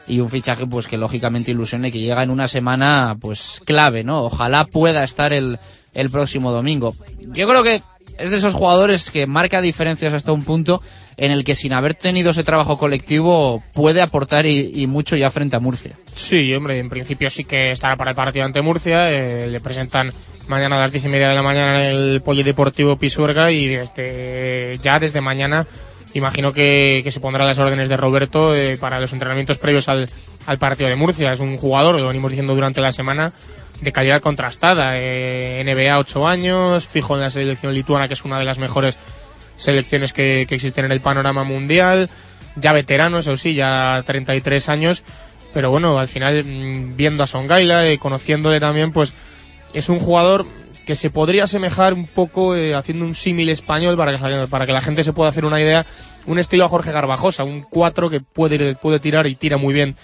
y 0.09 0.19
un 0.19 0.29
fichaje 0.29 0.65
pues 0.67 0.87
que 0.87 0.97
lógicamente 0.97 1.51
ilusione 1.51 1.91
que 1.91 1.99
llega 1.99 2.23
en 2.23 2.31
una 2.31 2.47
semana 2.47 3.15
pues 3.21 3.61
clave, 3.65 4.03
¿no? 4.03 4.23
Ojalá 4.23 4.65
pueda 4.65 5.03
estar 5.03 5.31
el, 5.31 5.59
el 5.93 6.09
próximo 6.09 6.51
domingo. 6.51 6.93
Yo 7.27 7.47
creo 7.47 7.63
que 7.63 7.81
es 8.17 8.31
de 8.31 8.37
esos 8.37 8.53
jugadores 8.53 9.11
que 9.11 9.27
marca 9.27 9.61
diferencias 9.61 10.13
hasta 10.13 10.33
un 10.33 10.43
punto 10.43 10.81
en 11.15 11.31
el 11.31 11.43
que 11.43 11.55
sin 11.55 11.73
haber 11.73 11.95
tenido 11.95 12.31
ese 12.31 12.43
trabajo 12.43 12.77
colectivo 12.77 13.61
puede 13.73 14.01
aportar 14.01 14.45
y, 14.45 14.87
mucho 14.87 15.15
ya 15.15 15.29
frente 15.29 15.55
a 15.55 15.59
Murcia. 15.59 15.97
Sí, 16.15 16.53
hombre, 16.53 16.79
en 16.79 16.89
principio 16.89 17.29
sí 17.29 17.43
que 17.43 17.71
estará 17.71 17.97
para 17.97 18.11
el 18.11 18.15
partido 18.15 18.45
ante 18.45 18.61
Murcia. 18.61 19.11
eh, 19.11 19.47
le 19.47 19.59
presentan 19.59 20.11
mañana 20.47 20.77
a 20.77 20.81
las 20.81 20.91
diez 20.91 21.05
y 21.05 21.09
media 21.09 21.29
de 21.29 21.35
la 21.35 21.43
mañana 21.43 21.89
en 21.89 21.95
el 21.95 22.21
Polideportivo 22.21 22.97
Pisuerga 22.97 23.51
y 23.51 23.77
ya 24.81 24.99
desde 24.99 25.21
mañana 25.21 25.67
imagino 26.13 26.53
que, 26.53 27.01
que 27.03 27.11
se 27.11 27.19
pondrá 27.19 27.45
las 27.45 27.59
órdenes 27.59 27.89
de 27.89 27.97
Roberto 27.97 28.55
eh, 28.55 28.77
para 28.77 28.99
los 28.99 29.13
entrenamientos 29.13 29.57
previos 29.57 29.87
al, 29.87 30.09
al 30.45 30.57
partido 30.57 30.89
de 30.89 30.95
Murcia. 30.95 31.31
Es 31.31 31.39
un 31.39 31.57
jugador, 31.57 31.99
lo 31.99 32.07
venimos 32.07 32.31
diciendo 32.31 32.55
durante 32.55 32.81
la 32.81 32.91
semana, 32.91 33.31
de 33.81 33.91
calidad 33.91 34.21
contrastada. 34.21 34.91
Eh, 34.95 35.63
NBA 35.65 35.97
8 35.99 36.27
años, 36.27 36.87
fijo 36.87 37.15
en 37.15 37.21
la 37.21 37.31
selección 37.31 37.73
lituana, 37.73 38.07
que 38.07 38.13
es 38.13 38.25
una 38.25 38.39
de 38.39 38.45
las 38.45 38.57
mejores 38.57 38.97
selecciones 39.57 40.13
que, 40.13 40.45
que 40.47 40.55
existen 40.55 40.85
en 40.85 40.91
el 40.91 41.01
panorama 41.01 41.43
mundial. 41.43 42.09
Ya 42.55 42.73
veterano, 42.73 43.19
eso 43.19 43.37
sí, 43.37 43.53
ya 43.53 44.03
33 44.05 44.69
años. 44.69 45.03
Pero 45.53 45.71
bueno, 45.71 45.99
al 45.99 46.07
final, 46.07 46.43
mm, 46.43 46.95
viendo 46.95 47.23
a 47.23 47.27
Songaila, 47.27 47.87
eh, 47.87 47.97
conociéndole 47.97 48.59
también, 48.59 48.91
pues 48.91 49.13
es 49.73 49.89
un 49.89 49.99
jugador 49.99 50.45
que 50.89 50.95
se 50.95 51.11
podría 51.11 51.43
asemejar 51.43 51.93
un 51.93 52.07
poco 52.07 52.55
eh, 52.55 52.73
haciendo 52.73 53.05
un 53.05 53.13
símil 53.13 53.49
español 53.49 53.95
para 53.95 54.17
que, 54.17 54.47
para 54.47 54.65
que 54.65 54.73
la 54.73 54.81
gente 54.81 55.03
se 55.03 55.13
pueda 55.13 55.29
hacer 55.29 55.45
una 55.45 55.61
idea, 55.61 55.85
un 56.25 56.39
estilo 56.39 56.65
a 56.65 56.67
Jorge 56.67 56.91
Garbajosa, 56.91 57.43
un 57.43 57.61
4 57.61 58.09
que 58.09 58.21
puede, 58.21 58.73
puede 58.73 58.99
tirar 58.99 59.27
y 59.27 59.35
tira 59.35 59.57
muy 59.57 59.71
bien 59.71 59.95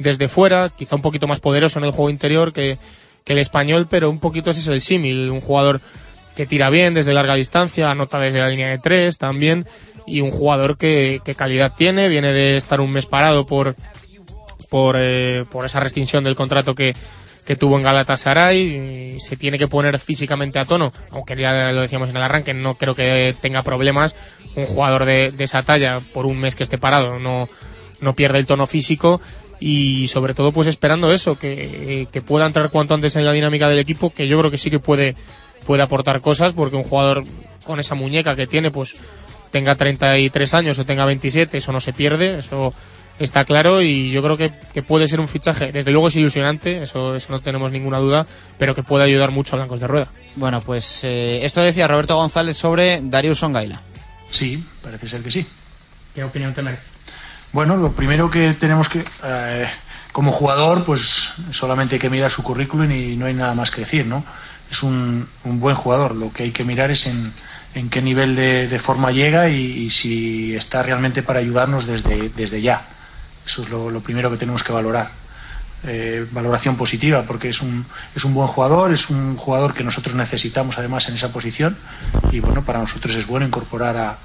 desde 0.00 0.26
fuera, 0.26 0.68
quizá 0.68 0.96
un 0.96 1.02
poquito 1.02 1.28
más 1.28 1.38
poderoso 1.38 1.78
en 1.78 1.84
el 1.84 1.92
juego 1.92 2.10
interior 2.10 2.52
que, 2.52 2.78
que 3.22 3.34
el 3.34 3.38
español, 3.38 3.86
pero 3.88 4.10
un 4.10 4.18
poquito 4.18 4.50
ese 4.50 4.58
es 4.58 4.66
el 4.66 4.80
símil, 4.80 5.30
un 5.30 5.40
jugador 5.40 5.80
que 6.34 6.44
tira 6.44 6.70
bien 6.70 6.92
desde 6.92 7.14
larga 7.14 7.36
distancia, 7.36 7.92
anota 7.92 8.18
desde 8.18 8.40
la 8.40 8.48
línea 8.48 8.66
de 8.66 8.78
tres 8.78 9.18
también, 9.18 9.64
y 10.08 10.22
un 10.22 10.32
jugador 10.32 10.76
que, 10.76 11.20
que 11.24 11.36
calidad 11.36 11.74
tiene, 11.76 12.08
viene 12.08 12.32
de 12.32 12.56
estar 12.56 12.80
un 12.80 12.90
mes 12.90 13.06
parado 13.06 13.46
por, 13.46 13.76
por, 14.68 14.96
eh, 14.98 15.44
por 15.52 15.66
esa 15.66 15.78
restricción 15.78 16.24
del 16.24 16.34
contrato 16.34 16.74
que, 16.74 16.94
que 17.46 17.56
tuvo 17.56 17.76
en 17.76 17.82
Galatasaray 17.82 19.18
se 19.18 19.36
tiene 19.36 19.58
que 19.58 19.68
poner 19.68 19.98
físicamente 19.98 20.58
a 20.58 20.64
tono, 20.64 20.92
aunque 21.10 21.36
ya 21.36 21.72
lo 21.72 21.80
decíamos 21.80 22.08
en 22.10 22.16
el 22.16 22.22
arranque, 22.22 22.54
no 22.54 22.76
creo 22.76 22.94
que 22.94 23.34
tenga 23.40 23.62
problemas 23.62 24.14
un 24.54 24.66
jugador 24.66 25.04
de, 25.04 25.30
de 25.30 25.44
esa 25.44 25.62
talla 25.62 26.00
por 26.12 26.26
un 26.26 26.38
mes 26.38 26.54
que 26.54 26.62
esté 26.62 26.78
parado, 26.78 27.18
no, 27.18 27.48
no 28.00 28.14
pierde 28.14 28.38
el 28.38 28.46
tono 28.46 28.66
físico 28.66 29.20
y 29.60 30.08
sobre 30.08 30.34
todo 30.34 30.52
pues 30.52 30.66
esperando 30.66 31.12
eso, 31.12 31.38
que, 31.38 32.08
que 32.10 32.22
pueda 32.22 32.46
entrar 32.46 32.70
cuanto 32.70 32.94
antes 32.94 33.16
en 33.16 33.24
la 33.24 33.32
dinámica 33.32 33.68
del 33.68 33.78
equipo, 33.78 34.12
que 34.12 34.26
yo 34.26 34.38
creo 34.38 34.50
que 34.50 34.58
sí 34.58 34.70
que 34.70 34.80
puede, 34.80 35.14
puede 35.66 35.82
aportar 35.82 36.20
cosas, 36.20 36.52
porque 36.52 36.76
un 36.76 36.82
jugador 36.82 37.24
con 37.64 37.78
esa 37.78 37.94
muñeca 37.94 38.34
que 38.34 38.48
tiene, 38.48 38.70
pues 38.70 38.96
tenga 39.52 39.76
33 39.76 40.54
años 40.54 40.78
o 40.78 40.84
tenga 40.84 41.04
27, 41.04 41.58
eso 41.58 41.72
no 41.72 41.80
se 41.80 41.92
pierde, 41.92 42.40
eso 42.40 42.74
está 43.18 43.44
claro 43.44 43.82
y 43.82 44.10
yo 44.10 44.22
creo 44.22 44.36
que, 44.36 44.52
que 44.72 44.82
puede 44.82 45.08
ser 45.08 45.20
un 45.20 45.28
fichaje, 45.28 45.72
desde 45.72 45.90
luego 45.90 46.08
es 46.08 46.16
ilusionante, 46.16 46.82
eso, 46.82 47.14
eso 47.14 47.32
no 47.32 47.40
tenemos 47.40 47.70
ninguna 47.70 47.98
duda, 47.98 48.26
pero 48.58 48.74
que 48.74 48.82
puede 48.82 49.04
ayudar 49.04 49.30
mucho 49.30 49.54
a 49.54 49.58
Blancos 49.58 49.80
de 49.80 49.86
Rueda. 49.86 50.08
Bueno, 50.36 50.60
pues 50.60 51.04
eh, 51.04 51.44
esto 51.44 51.60
decía 51.60 51.88
Roberto 51.88 52.16
González 52.16 52.56
sobre 52.56 53.00
Darius 53.02 53.38
Songaila. 53.38 53.80
Sí, 54.30 54.64
parece 54.82 55.08
ser 55.08 55.22
que 55.22 55.30
sí. 55.30 55.46
¿Qué 56.14 56.24
opinión 56.24 56.52
te 56.54 56.62
merece? 56.62 56.82
Bueno, 57.52 57.76
lo 57.76 57.92
primero 57.92 58.30
que 58.30 58.54
tenemos 58.54 58.88
que, 58.88 59.04
eh, 59.24 59.68
como 60.12 60.32
jugador, 60.32 60.84
pues 60.84 61.30
solamente 61.52 61.96
hay 61.96 62.00
que 62.00 62.10
mirar 62.10 62.30
su 62.30 62.42
currículum 62.42 62.90
y 62.90 63.16
no 63.16 63.26
hay 63.26 63.34
nada 63.34 63.54
más 63.54 63.70
que 63.70 63.82
decir, 63.82 64.06
¿no? 64.06 64.24
Es 64.70 64.82
un, 64.82 65.28
un 65.44 65.60
buen 65.60 65.76
jugador. 65.76 66.14
Lo 66.16 66.32
que 66.32 66.44
hay 66.44 66.50
que 66.50 66.64
mirar 66.64 66.90
es 66.90 67.06
en, 67.06 67.32
en 67.74 67.90
qué 67.90 68.00
nivel 68.00 68.36
de, 68.36 68.68
de 68.68 68.78
forma 68.78 69.12
llega 69.12 69.50
y, 69.50 69.60
y 69.60 69.90
si 69.90 70.54
está 70.56 70.82
realmente 70.82 71.22
para 71.22 71.40
ayudarnos 71.40 71.86
desde, 71.86 72.30
desde 72.30 72.62
ya. 72.62 72.88
Eso 73.46 73.62
es 73.62 73.68
lo, 73.68 73.90
lo 73.90 74.00
primero 74.00 74.30
que 74.30 74.36
tenemos 74.36 74.62
que 74.62 74.72
valorar. 74.72 75.10
Eh, 75.84 76.26
valoración 76.30 76.76
positiva 76.76 77.24
porque 77.24 77.48
es 77.48 77.60
un, 77.60 77.84
es 78.14 78.24
un 78.24 78.34
buen 78.34 78.46
jugador, 78.46 78.92
es 78.92 79.10
un 79.10 79.36
jugador 79.36 79.74
que 79.74 79.82
nosotros 79.82 80.14
necesitamos 80.14 80.78
además 80.78 81.08
en 81.08 81.16
esa 81.16 81.32
posición 81.32 81.76
y 82.30 82.38
bueno, 82.38 82.64
para 82.64 82.78
nosotros 82.78 83.16
es 83.16 83.26
bueno 83.26 83.44
incorporar 83.46 83.96
a, 83.96 84.18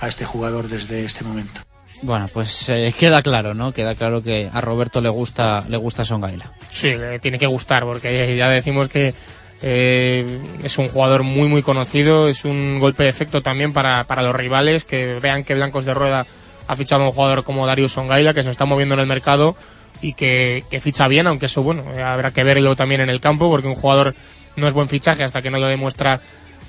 a 0.00 0.08
este 0.08 0.24
jugador 0.24 0.66
desde 0.66 1.04
este 1.04 1.22
momento. 1.22 1.60
Bueno, 2.02 2.26
pues 2.32 2.68
eh, 2.68 2.92
queda 2.98 3.22
claro, 3.22 3.54
¿no? 3.54 3.72
Queda 3.72 3.94
claro 3.94 4.22
que 4.22 4.50
a 4.52 4.60
Roberto 4.60 5.00
le 5.00 5.08
gusta, 5.08 5.64
le 5.68 5.76
gusta 5.76 6.04
Songaila. 6.04 6.50
Sí, 6.68 6.92
le 6.94 7.20
tiene 7.20 7.38
que 7.38 7.46
gustar, 7.46 7.84
porque 7.84 8.36
ya 8.36 8.48
decimos 8.48 8.88
que 8.88 9.14
eh, 9.62 10.40
es 10.62 10.78
un 10.78 10.88
jugador 10.88 11.22
muy 11.22 11.48
muy 11.48 11.62
conocido, 11.62 12.28
es 12.28 12.44
un 12.44 12.80
golpe 12.80 13.04
de 13.04 13.08
efecto 13.08 13.40
también 13.40 13.72
para, 13.72 14.04
para 14.04 14.22
los 14.22 14.34
rivales, 14.34 14.84
que 14.84 15.18
vean 15.20 15.44
que 15.44 15.54
Blancos 15.54 15.84
de 15.84 15.94
Rueda 15.94 16.26
ha 16.66 16.76
fichado 16.76 17.02
a 17.02 17.06
un 17.06 17.12
jugador 17.12 17.44
como 17.44 17.66
Darius 17.66 17.92
Songaila, 17.92 18.34
que 18.34 18.42
se 18.42 18.50
está 18.50 18.64
moviendo 18.64 18.94
en 18.94 19.00
el 19.00 19.06
mercado 19.06 19.56
y 20.00 20.14
que, 20.14 20.64
ficha 20.80 21.08
bien, 21.08 21.26
aunque 21.26 21.46
eso, 21.46 21.62
bueno, 21.62 21.84
habrá 22.04 22.30
que 22.30 22.44
verlo 22.44 22.76
también 22.76 23.00
en 23.00 23.10
el 23.10 23.20
campo, 23.20 23.50
porque 23.50 23.68
un 23.68 23.74
jugador 23.74 24.14
no 24.56 24.66
es 24.66 24.74
buen 24.74 24.88
fichaje 24.88 25.24
hasta 25.24 25.42
que 25.42 25.50
no 25.50 25.58
lo 25.58 25.66
demuestra 25.66 26.20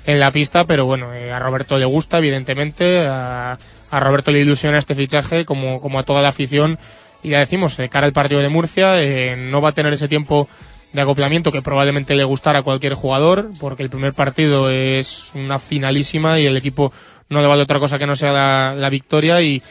en 0.06 0.20
la 0.20 0.30
pista, 0.30 0.64
pero 0.64 0.86
bueno, 0.86 1.12
eh, 1.14 1.32
a 1.32 1.38
Roberto 1.38 1.76
le 1.76 1.84
gusta, 1.84 2.18
evidentemente, 2.18 3.06
a, 3.06 3.58
Roberto 3.92 4.30
le 4.30 4.40
ilusiona 4.40 4.78
este 4.78 4.94
fichaje, 4.94 5.44
como, 5.44 5.80
como 5.80 5.98
a 5.98 6.04
toda 6.04 6.22
la 6.22 6.28
afición, 6.28 6.78
y 7.22 7.30
ya 7.30 7.40
decimos, 7.40 7.76
de 7.76 7.88
cara 7.88 8.06
al 8.06 8.12
partido 8.12 8.40
de 8.40 8.48
Murcia, 8.48 9.02
eh, 9.02 9.36
no 9.36 9.60
va 9.60 9.70
a 9.70 9.72
tener 9.72 9.92
ese 9.92 10.08
tiempo 10.08 10.48
de 10.92 11.02
acoplamiento 11.02 11.52
que 11.52 11.62
probablemente 11.62 12.14
le 12.14 12.24
gustará 12.24 12.60
a 12.60 12.62
cualquier 12.62 12.94
jugador, 12.94 13.50
porque 13.60 13.82
el 13.82 13.90
primer 13.90 14.12
partido 14.14 14.70
es 14.70 15.30
una 15.34 15.58
finalísima 15.58 16.38
y 16.40 16.46
el 16.46 16.56
equipo 16.56 16.92
no 17.28 17.40
le 17.40 17.46
vale 17.46 17.62
otra 17.62 17.78
cosa 17.80 17.98
que 17.98 18.06
no 18.06 18.16
sea 18.16 18.32
la, 18.32 18.74
la 18.76 18.90
victoria 18.90 19.40
y, 19.42 19.62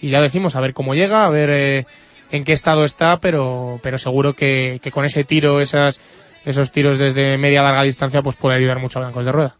y 0.00 0.10
ya 0.10 0.20
decimos, 0.20 0.56
a 0.56 0.60
ver 0.60 0.74
cómo 0.74 0.94
llega, 0.94 1.24
a 1.24 1.30
ver 1.30 1.50
eh, 1.50 1.86
en 2.30 2.44
qué 2.44 2.52
estado 2.52 2.84
está, 2.84 3.18
pero, 3.18 3.80
pero 3.82 3.98
seguro 3.98 4.34
que, 4.34 4.80
que 4.82 4.90
con 4.90 5.04
ese 5.04 5.24
tiro, 5.24 5.60
esas, 5.60 6.00
esos 6.44 6.72
tiros 6.72 6.98
desde 6.98 7.38
media 7.38 7.62
larga 7.62 7.82
distancia, 7.82 8.22
pues 8.22 8.36
puede 8.36 8.56
ayudar 8.56 8.78
mucho 8.78 8.98
a 8.98 9.02
Blancos 9.02 9.24
de 9.24 9.32
Rueda. 9.32 9.56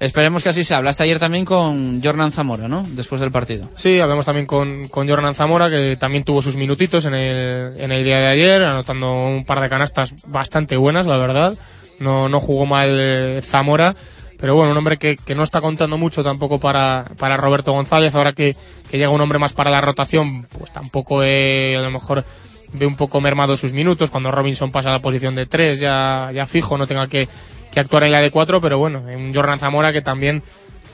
Esperemos 0.00 0.44
que 0.44 0.50
así 0.50 0.62
sea. 0.62 0.76
Hablaste 0.76 1.02
ayer 1.02 1.18
también 1.18 1.44
con 1.44 2.00
Jornan 2.00 2.30
Zamora, 2.30 2.68
¿no? 2.68 2.86
Después 2.90 3.20
del 3.20 3.32
partido. 3.32 3.68
Sí, 3.74 3.98
hablamos 3.98 4.26
también 4.26 4.46
con, 4.46 4.86
con 4.86 5.08
Jordan 5.08 5.34
Zamora, 5.34 5.68
que 5.70 5.96
también 5.96 6.22
tuvo 6.22 6.40
sus 6.40 6.54
minutitos 6.54 7.04
en 7.04 7.14
el, 7.14 7.80
en 7.80 7.90
el 7.90 8.04
día 8.04 8.20
de 8.20 8.26
ayer, 8.28 8.62
anotando 8.62 9.12
un 9.12 9.44
par 9.44 9.60
de 9.60 9.68
canastas 9.68 10.14
bastante 10.28 10.76
buenas, 10.76 11.06
la 11.06 11.16
verdad. 11.16 11.58
No, 11.98 12.28
no 12.28 12.38
jugó 12.38 12.64
mal 12.64 12.90
eh, 12.92 13.40
Zamora, 13.42 13.96
pero 14.38 14.54
bueno, 14.54 14.72
un 14.72 14.78
hombre 14.78 14.96
que, 14.96 15.16
que 15.16 15.34
no 15.34 15.42
está 15.42 15.60
contando 15.60 15.98
mucho 15.98 16.22
tampoco 16.22 16.58
para, 16.60 17.04
para 17.18 17.36
Roberto 17.36 17.72
González, 17.72 18.14
ahora 18.14 18.32
que, 18.32 18.56
que 18.90 18.98
llega 18.98 19.10
un 19.10 19.20
hombre 19.20 19.38
más 19.38 19.52
para 19.52 19.70
la 19.70 19.80
rotación, 19.80 20.46
pues 20.58 20.72
tampoco 20.72 21.22
eh, 21.22 21.76
a 21.76 21.80
lo 21.80 21.90
mejor 21.90 22.24
ve 22.72 22.86
un 22.86 22.96
poco 22.96 23.20
mermado 23.20 23.56
sus 23.56 23.72
minutos, 23.72 24.10
cuando 24.10 24.30
Robinson 24.30 24.70
pasa 24.70 24.90
a 24.90 24.92
la 24.92 25.02
posición 25.02 25.34
de 25.34 25.46
tres, 25.46 25.80
ya, 25.80 26.30
ya 26.34 26.46
fijo, 26.46 26.78
no 26.78 26.86
tenga 26.86 27.06
que, 27.08 27.28
que 27.72 27.80
actuar 27.80 28.04
en 28.04 28.12
la 28.12 28.20
de 28.20 28.30
cuatro, 28.30 28.60
pero 28.60 28.78
bueno, 28.78 29.02
un 29.02 29.34
Jordan 29.34 29.58
Zamora 29.58 29.92
que 29.92 30.02
también 30.02 30.42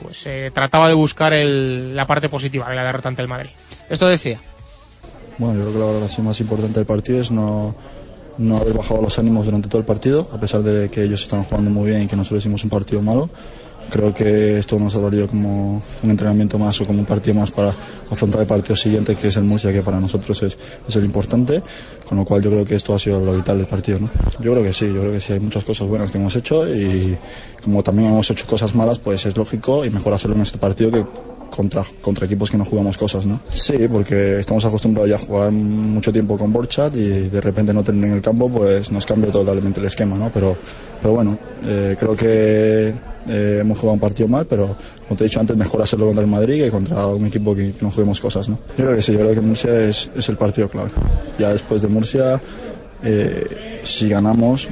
pues 0.01 0.25
eh, 0.25 0.51
trataba 0.53 0.87
de 0.87 0.93
buscar 0.93 1.33
el, 1.33 1.95
la 1.95 2.05
parte 2.05 2.29
positiva 2.29 2.69
de 2.69 2.75
la 2.75 2.83
derrota 2.83 3.09
ante 3.09 3.21
el 3.21 3.27
Madrid. 3.27 3.51
Esto 3.89 4.07
decía. 4.07 4.39
Bueno, 5.37 5.55
yo 5.55 5.61
creo 5.61 5.73
que 5.73 5.79
la 5.79 5.85
valoración 5.85 6.25
más 6.25 6.39
importante 6.39 6.79
del 6.79 6.85
partido 6.85 7.21
es 7.21 7.29
no, 7.29 7.75
no 8.37 8.57
haber 8.57 8.73
bajado 8.73 9.01
los 9.01 9.17
ánimos 9.19 9.45
durante 9.45 9.69
todo 9.69 9.79
el 9.79 9.85
partido, 9.85 10.27
a 10.31 10.39
pesar 10.39 10.61
de 10.63 10.89
que 10.89 11.03
ellos 11.03 11.21
estaban 11.23 11.45
jugando 11.45 11.71
muy 11.71 11.89
bien 11.89 12.03
y 12.03 12.07
que 12.07 12.15
nosotros 12.15 12.43
hicimos 12.43 12.63
un 12.63 12.69
partido 12.69 13.01
malo. 13.01 13.29
Creo 13.89 14.13
que 14.15 14.57
esto 14.57 14.79
nos 14.79 14.95
ha 14.95 14.99
valido 14.99 15.27
como 15.27 15.81
un 16.01 16.09
entrenamiento 16.09 16.57
más 16.57 16.81
o 16.81 16.85
como 16.85 16.99
un 16.99 17.05
partido 17.05 17.35
más 17.35 17.51
para 17.51 17.73
afrontar 18.09 18.41
el 18.41 18.47
partido 18.47 18.75
siguiente, 18.75 19.15
que 19.15 19.27
es 19.27 19.37
el 19.37 19.43
Murcia, 19.43 19.71
que 19.71 19.83
para 19.83 19.99
nosotros 19.99 20.41
es, 20.41 20.57
es 20.87 20.95
el 20.95 21.05
importante. 21.05 21.61
Con 22.07 22.17
lo 22.17 22.25
cual 22.25 22.41
yo 22.41 22.49
creo 22.49 22.65
que 22.65 22.75
esto 22.75 22.95
ha 22.95 22.99
sido 22.99 23.21
lo 23.21 23.35
vital 23.35 23.59
del 23.59 23.67
partido. 23.67 23.99
¿no? 23.99 24.09
Yo 24.39 24.53
creo 24.53 24.63
que 24.63 24.73
sí, 24.73 24.87
yo 24.87 25.01
creo 25.01 25.11
que 25.11 25.19
sí, 25.19 25.33
hay 25.33 25.39
muchas 25.39 25.63
cosas 25.63 25.87
buenas 25.87 26.09
que 26.09 26.17
hemos 26.17 26.35
hecho 26.35 26.67
y 26.67 27.15
como 27.63 27.83
también 27.83 28.09
hemos 28.09 28.29
hecho 28.31 28.47
cosas 28.47 28.73
malas, 28.73 28.97
pues 28.97 29.23
es 29.27 29.37
lógico 29.37 29.85
y 29.85 29.91
mejor 29.91 30.13
hacerlo 30.13 30.35
en 30.35 30.41
este 30.41 30.57
partido 30.57 30.91
que 30.91 31.05
contra, 31.55 31.83
contra 32.01 32.25
equipos 32.25 32.51
que 32.51 32.57
no 32.57 32.65
jugamos 32.65 32.97
cosas, 32.97 33.25
¿no? 33.25 33.39
Sí, 33.49 33.87
porque 33.91 34.39
estamos 34.39 34.65
acostumbrados 34.65 35.09
ya 35.09 35.15
a 35.15 35.19
jugar 35.19 35.51
mucho 35.51 36.11
tiempo 36.11 36.37
con 36.37 36.51
Borchat 36.51 36.95
y 36.95 37.29
de 37.29 37.41
repente 37.41 37.73
no 37.73 37.83
tener 37.83 38.05
en 38.05 38.15
el 38.17 38.21
campo, 38.21 38.49
pues 38.49 38.91
nos 38.91 39.05
cambia 39.05 39.31
totalmente 39.31 39.79
el 39.79 39.85
esquema, 39.85 40.17
¿no? 40.17 40.31
Pero, 40.33 40.57
pero 41.01 41.13
bueno, 41.13 41.37
eh, 41.65 41.95
creo 41.97 42.15
que 42.15 42.93
eh, 43.27 43.57
hemos 43.61 43.79
jugado 43.79 43.93
un 43.93 43.99
partido 43.99 44.27
mal, 44.27 44.45
pero 44.45 44.75
como 45.07 45.17
te 45.17 45.23
he 45.23 45.27
dicho 45.27 45.39
antes, 45.39 45.55
mejor 45.55 45.81
hacerlo 45.81 46.07
contra 46.07 46.23
el 46.23 46.29
Madrid 46.29 46.63
que 46.63 46.71
contra 46.71 47.07
un 47.07 47.25
equipo 47.25 47.55
que, 47.55 47.71
que 47.71 47.85
no 47.85 47.91
juguemos 47.91 48.19
cosas, 48.19 48.49
¿no? 48.49 48.59
Yo 48.77 48.85
creo 48.85 48.95
que 48.95 49.01
sí, 49.01 49.13
yo 49.13 49.19
creo 49.19 49.33
que 49.33 49.41
Murcia 49.41 49.85
es, 49.85 50.09
es 50.15 50.29
el 50.29 50.35
partido 50.35 50.67
clave. 50.67 50.91
Ya 51.39 51.51
después 51.51 51.81
de 51.81 51.87
Murcia, 51.87 52.41
eh, 53.03 53.79
si 53.83 54.09
ganamos, 54.09 54.67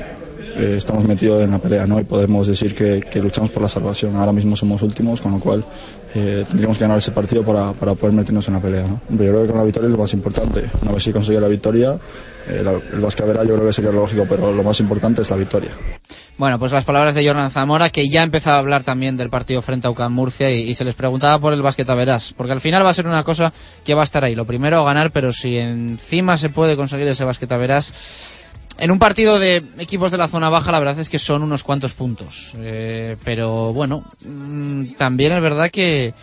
eh, 0.56 0.76
estamos 0.78 1.04
metidos 1.06 1.44
en 1.44 1.52
la 1.52 1.60
pelea 1.60 1.88
¿no? 1.88 2.00
y 2.00 2.04
podemos 2.04 2.48
decir 2.48 2.76
que, 2.76 3.04
luchamos 3.22 3.52
por 3.52 3.62
la 3.64 3.70
salvación. 3.70 4.16
Ahora 4.16 4.32
mismo 4.32 4.56
somos 4.56 4.82
últimos, 4.82 5.22
con 5.22 5.32
lo 5.32 5.40
cual 5.40 5.64
eh, 6.16 6.46
tendríamos 6.48 6.78
que 6.78 6.84
ganar 6.84 6.98
ese 6.98 7.12
partido 7.12 7.44
para, 7.44 7.74
para 7.74 7.96
poder 7.96 8.14
meternos 8.16 8.48
en 8.48 8.54
la 8.56 8.60
pelea. 8.62 8.88
¿no? 8.88 9.02
Yo 9.10 9.18
creo 9.18 9.42
que 9.44 9.48
con 9.48 9.58
la 9.58 9.64
victoria 9.64 9.88
es 9.88 9.92
lo 9.92 9.98
más 9.98 10.14
importante. 10.14 10.64
Una 10.82 10.92
vez 10.92 11.04
si 11.04 11.12
consigue 11.12 11.40
la 11.40 11.48
victoria, 11.48 11.98
eh, 12.48 12.62
la- 12.64 12.72
el 12.74 13.00
Vascavera 13.00 13.44
yo 13.44 13.56
creo 13.56 13.68
que 13.68 13.74
sería 13.74 13.92
lógico, 13.92 14.26
pero 14.28 14.52
lo 14.54 14.64
más 14.64 14.80
importante 14.80 15.22
es 15.22 15.30
la 15.30 15.38
victoria. 15.38 15.72
Bueno, 16.38 16.58
pues 16.58 16.72
las 16.72 16.84
palabras 16.84 17.14
de 17.14 17.26
Jordan 17.26 17.52
Zamora, 17.52 17.90
que 17.90 18.10
ya 18.10 18.24
empezaba 18.24 18.56
a 18.56 18.60
hablar 18.60 18.84
también 18.84 19.18
del 19.18 19.30
partido 19.30 19.62
frente 19.62 19.86
a 19.88 19.92
UCAM 19.92 20.14
Murcia 20.14 20.50
y, 20.50 20.74
se 20.74 20.84
les 20.84 20.96
preguntaba 20.96 21.38
por 21.40 21.54
el 21.54 21.62
basquetaveras, 21.62 22.34
porque 22.36 22.54
al 22.54 22.60
final 22.62 22.84
va 22.84 22.90
a 22.90 22.94
ser 22.94 23.06
una 23.06 23.24
cosa 23.24 23.54
que 23.86 23.94
va 23.94 24.02
a 24.02 24.04
estar 24.04 24.24
ahí. 24.24 24.34
Lo 24.34 24.46
primero, 24.46 24.84
ganar, 24.84 25.12
pero 25.12 25.32
si 25.32 25.58
encima 25.58 26.38
se 26.38 26.50
puede 26.50 26.76
conseguir 26.76 27.08
ese 27.08 27.24
basquetaveras, 27.24 27.94
en 28.78 28.92
un 28.92 29.00
partido 29.00 29.40
de 29.40 29.64
equipos 29.78 30.12
de 30.12 30.18
la 30.18 30.28
zona 30.28 30.50
baja, 30.50 30.72
la 30.72 30.80
verdad 30.80 31.00
es 31.00 31.10
que 31.10 31.20
son 31.20 31.44
unos 31.44 31.64
cuantos 31.64 31.94
puntos. 31.94 32.54
Eh, 32.58 33.16
pero 33.24 33.74
bueno, 33.74 34.04
mm, 34.26 34.94
también 34.98 35.32
es 35.34 35.42
verdad 35.42 35.70
que, 35.72 36.14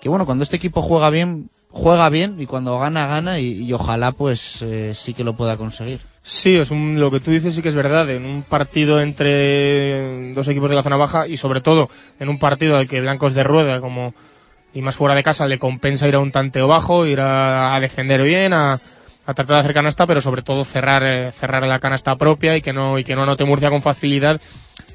que 0.00 0.08
bueno, 0.08 0.24
cuando 0.26 0.44
este 0.44 0.56
equipo 0.56 0.82
juega 0.82 1.10
bien, 1.10 1.50
juega 1.70 2.08
bien 2.08 2.36
y 2.38 2.46
cuando 2.46 2.78
gana, 2.78 3.06
gana 3.06 3.38
y, 3.40 3.70
ojalá 3.72 4.12
pues 4.12 4.62
eh, 4.62 4.92
sí 4.94 5.14
que 5.14 5.24
lo 5.24 5.34
pueda 5.34 5.56
conseguir. 5.56 6.00
Sí, 6.22 6.56
es 6.56 6.70
un- 6.70 6.98
lo 6.98 7.10
que 7.10 7.20
tú 7.20 7.30
dices 7.30 7.54
sí 7.54 7.62
que 7.62 7.68
es 7.68 7.74
verdad. 7.74 8.08
En 8.10 8.24
un 8.24 8.42
partido 8.42 9.00
entre 9.00 10.32
dos 10.32 10.48
equipos 10.48 10.70
de 10.70 10.76
la 10.76 10.82
zona 10.82 10.96
baja 10.96 11.26
y 11.28 11.36
sobre 11.36 11.60
todo 11.60 11.88
en 12.18 12.28
un 12.28 12.38
partido 12.38 12.76
al 12.76 12.88
que 12.88 13.00
Blancos 13.00 13.34
de 13.34 13.42
Rueda, 13.44 13.80
como 13.80 14.14
y 14.74 14.82
más 14.82 14.94
fuera 14.94 15.14
de 15.14 15.22
casa, 15.22 15.46
le 15.46 15.58
compensa 15.58 16.06
ir 16.08 16.14
a 16.16 16.18
un 16.20 16.32
tanteo 16.32 16.66
bajo, 16.68 17.06
ir 17.06 17.20
a, 17.20 17.74
a 17.74 17.80
defender 17.80 18.22
bien, 18.22 18.52
a, 18.52 18.78
a 19.26 19.34
tratar 19.34 19.56
de 19.56 19.60
hacer 19.60 19.74
canasta, 19.74 20.06
pero 20.06 20.20
sobre 20.20 20.42
todo 20.42 20.64
cerrar 20.64 21.04
eh, 21.04 21.32
cerrar 21.32 21.66
la 21.66 21.80
canasta 21.80 22.16
propia 22.16 22.56
y 22.56 22.62
que 22.62 22.72
no 22.72 22.98
y 22.98 23.04
que 23.04 23.16
no 23.16 23.24
anote 23.24 23.44
Murcia 23.44 23.70
con 23.70 23.82
facilidad. 23.82 24.40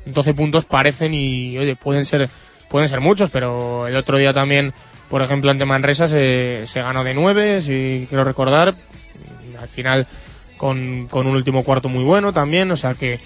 12 0.06 0.34
puntos 0.34 0.66
parecen 0.66 1.14
y 1.14 1.58
oye 1.58 1.76
pueden 1.76 2.06
ser 2.06 2.30
pueden 2.70 2.88
ser 2.88 3.02
muchos, 3.02 3.30
pero 3.30 3.88
el 3.88 3.96
otro 3.98 4.18
día 4.18 4.34
también, 4.34 4.74
por 5.10 5.22
ejemplo, 5.22 5.52
ante 5.52 5.66
Manresa 5.66 6.08
se, 6.08 6.64
se 6.66 6.82
ganó 6.82 7.04
de 7.04 7.14
9, 7.14 7.62
si 7.62 8.06
quiero 8.08 8.24
recordar. 8.24 8.74
Al 9.60 9.68
final 9.68 10.08
con, 10.58 11.08
con 11.08 11.28
un 11.28 11.36
último 11.36 11.64
cuarto 11.64 11.90
muy 11.90 12.04
bueno 12.04 12.34
también, 12.34 12.72
o 12.72 12.78
sea 12.78 12.94
que, 12.94 13.20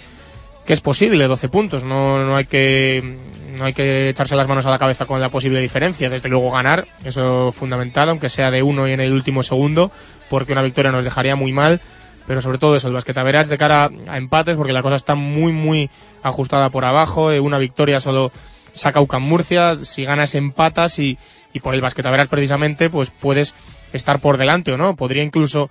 que 0.65 0.73
es 0.73 0.81
posible 0.81 1.27
12 1.27 1.49
puntos, 1.49 1.83
no, 1.83 2.23
no 2.23 2.35
hay 2.35 2.45
que 2.45 3.17
no 3.57 3.65
hay 3.65 3.73
que 3.73 4.09
echarse 4.09 4.35
las 4.35 4.47
manos 4.47 4.65
a 4.65 4.71
la 4.71 4.79
cabeza 4.79 5.05
con 5.05 5.21
la 5.21 5.29
posible 5.29 5.61
diferencia, 5.61 6.09
desde 6.09 6.27
luego 6.27 6.51
ganar, 6.51 6.85
eso 7.05 7.49
es 7.49 7.55
fundamental, 7.55 8.09
aunque 8.09 8.29
sea 8.29 8.51
de 8.51 8.63
uno 8.63 8.87
y 8.87 8.91
en 8.91 8.99
el 8.99 9.13
último 9.13 9.43
segundo, 9.43 9.91
porque 10.29 10.51
una 10.51 10.61
victoria 10.61 10.91
nos 10.91 11.03
dejaría 11.03 11.35
muy 11.35 11.51
mal, 11.51 11.79
pero 12.27 12.41
sobre 12.41 12.57
todo 12.57 12.75
eso, 12.75 12.87
el 12.87 12.93
basquetaveras 12.93 13.47
de 13.47 13.57
cara 13.57 13.89
a 14.07 14.17
empates, 14.17 14.57
porque 14.57 14.73
la 14.73 14.81
cosa 14.81 14.95
está 14.95 15.15
muy 15.15 15.53
muy 15.53 15.89
ajustada 16.23 16.69
por 16.69 16.83
abajo, 16.83 17.31
eh, 17.31 17.39
una 17.39 17.59
victoria 17.59 17.99
solo 17.99 18.31
saca 18.73 18.99
UCAM 18.99 19.23
Murcia, 19.23 19.75
si 19.83 20.03
ganas 20.03 20.35
empatas 20.35 20.99
y, 20.99 21.17
y 21.53 21.59
por 21.61 21.75
el 21.75 21.81
basquetaveras 21.81 22.27
precisamente, 22.27 22.89
pues 22.89 23.09
puedes 23.09 23.53
estar 23.93 24.19
por 24.19 24.37
delante 24.37 24.73
o 24.73 24.77
no, 24.77 24.95
podría 24.95 25.23
incluso 25.23 25.69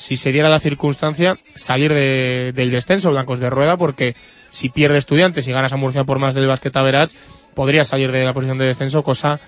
si 0.00 0.16
se 0.16 0.32
diera 0.32 0.48
la 0.48 0.58
circunstancia, 0.60 1.38
salir 1.54 1.92
de- 1.92 2.52
del 2.54 2.70
descenso 2.70 3.10
Blancos 3.10 3.38
de 3.38 3.50
Rueda, 3.50 3.76
porque 3.76 4.14
si 4.48 4.70
pierde 4.70 4.96
estudiantes 4.96 5.46
y 5.46 5.52
ganas 5.52 5.74
a 5.74 5.76
Murcia 5.76 6.04
por 6.04 6.18
más 6.18 6.34
del 6.34 6.46
Basket 6.46 6.72
Average, 6.74 7.14
podría 7.54 7.84
salir 7.84 8.10
de 8.10 8.24
la 8.24 8.32
posición 8.32 8.56
de 8.56 8.64
descenso, 8.64 9.02
cosa 9.02 9.38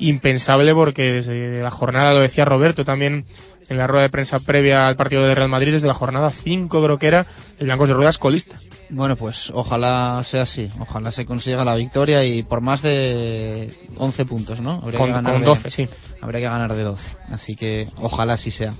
impensable 0.00 0.74
porque 0.74 1.12
desde 1.12 1.62
la 1.62 1.70
jornada, 1.70 2.10
lo 2.10 2.20
decía 2.20 2.44
Roberto 2.44 2.84
también 2.84 3.24
en 3.68 3.76
la 3.78 3.86
rueda 3.86 4.02
de 4.02 4.08
prensa 4.10 4.40
previa 4.40 4.88
al 4.88 4.96
partido 4.96 5.22
de 5.24 5.34
Real 5.34 5.48
Madrid, 5.48 5.72
desde 5.72 5.86
la 5.86 5.94
jornada 5.94 6.30
5 6.32 6.82
creo 6.82 6.98
que 6.98 7.06
era, 7.06 7.26
el 7.60 7.66
Blancos 7.66 7.86
de 7.88 7.94
Rueda 7.94 8.10
es 8.10 8.18
colista. 8.18 8.56
Bueno, 8.88 9.14
pues 9.14 9.52
ojalá 9.54 10.20
sea 10.24 10.42
así. 10.42 10.68
Ojalá 10.80 11.12
se 11.12 11.24
consiga 11.24 11.64
la 11.64 11.76
victoria 11.76 12.24
y 12.24 12.42
por 12.42 12.60
más 12.62 12.82
de 12.82 13.72
11 13.98 14.24
puntos, 14.24 14.60
¿no? 14.60 14.80
Habría 14.82 14.98
Con- 14.98 15.06
que 15.08 15.12
ganar 15.12 15.32
con 15.34 15.42
de- 15.42 15.46
12, 15.46 15.70
sí. 15.70 15.88
Habría 16.20 16.40
que 16.40 16.46
ganar 16.48 16.74
de 16.74 16.82
12. 16.82 17.08
Así 17.30 17.54
que 17.54 17.86
ojalá 18.00 18.32
así 18.32 18.50
sea. 18.50 18.74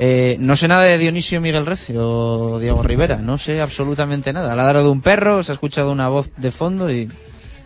Eh, 0.00 0.36
no 0.40 0.56
sé 0.56 0.66
nada 0.66 0.82
de 0.82 0.98
Dionisio 0.98 1.40
Miguel 1.40 1.64
Recio 1.66 2.00
o 2.08 2.58
Diego 2.58 2.82
Rivera. 2.82 3.16
No 3.18 3.38
sé 3.38 3.60
absolutamente 3.60 4.32
nada. 4.32 4.56
Ladra 4.56 4.82
de 4.82 4.88
un 4.88 5.00
perro, 5.02 5.44
se 5.44 5.52
ha 5.52 5.54
escuchado 5.54 5.92
una 5.92 6.08
voz 6.08 6.28
de 6.36 6.50
fondo 6.50 6.90
y... 6.90 7.08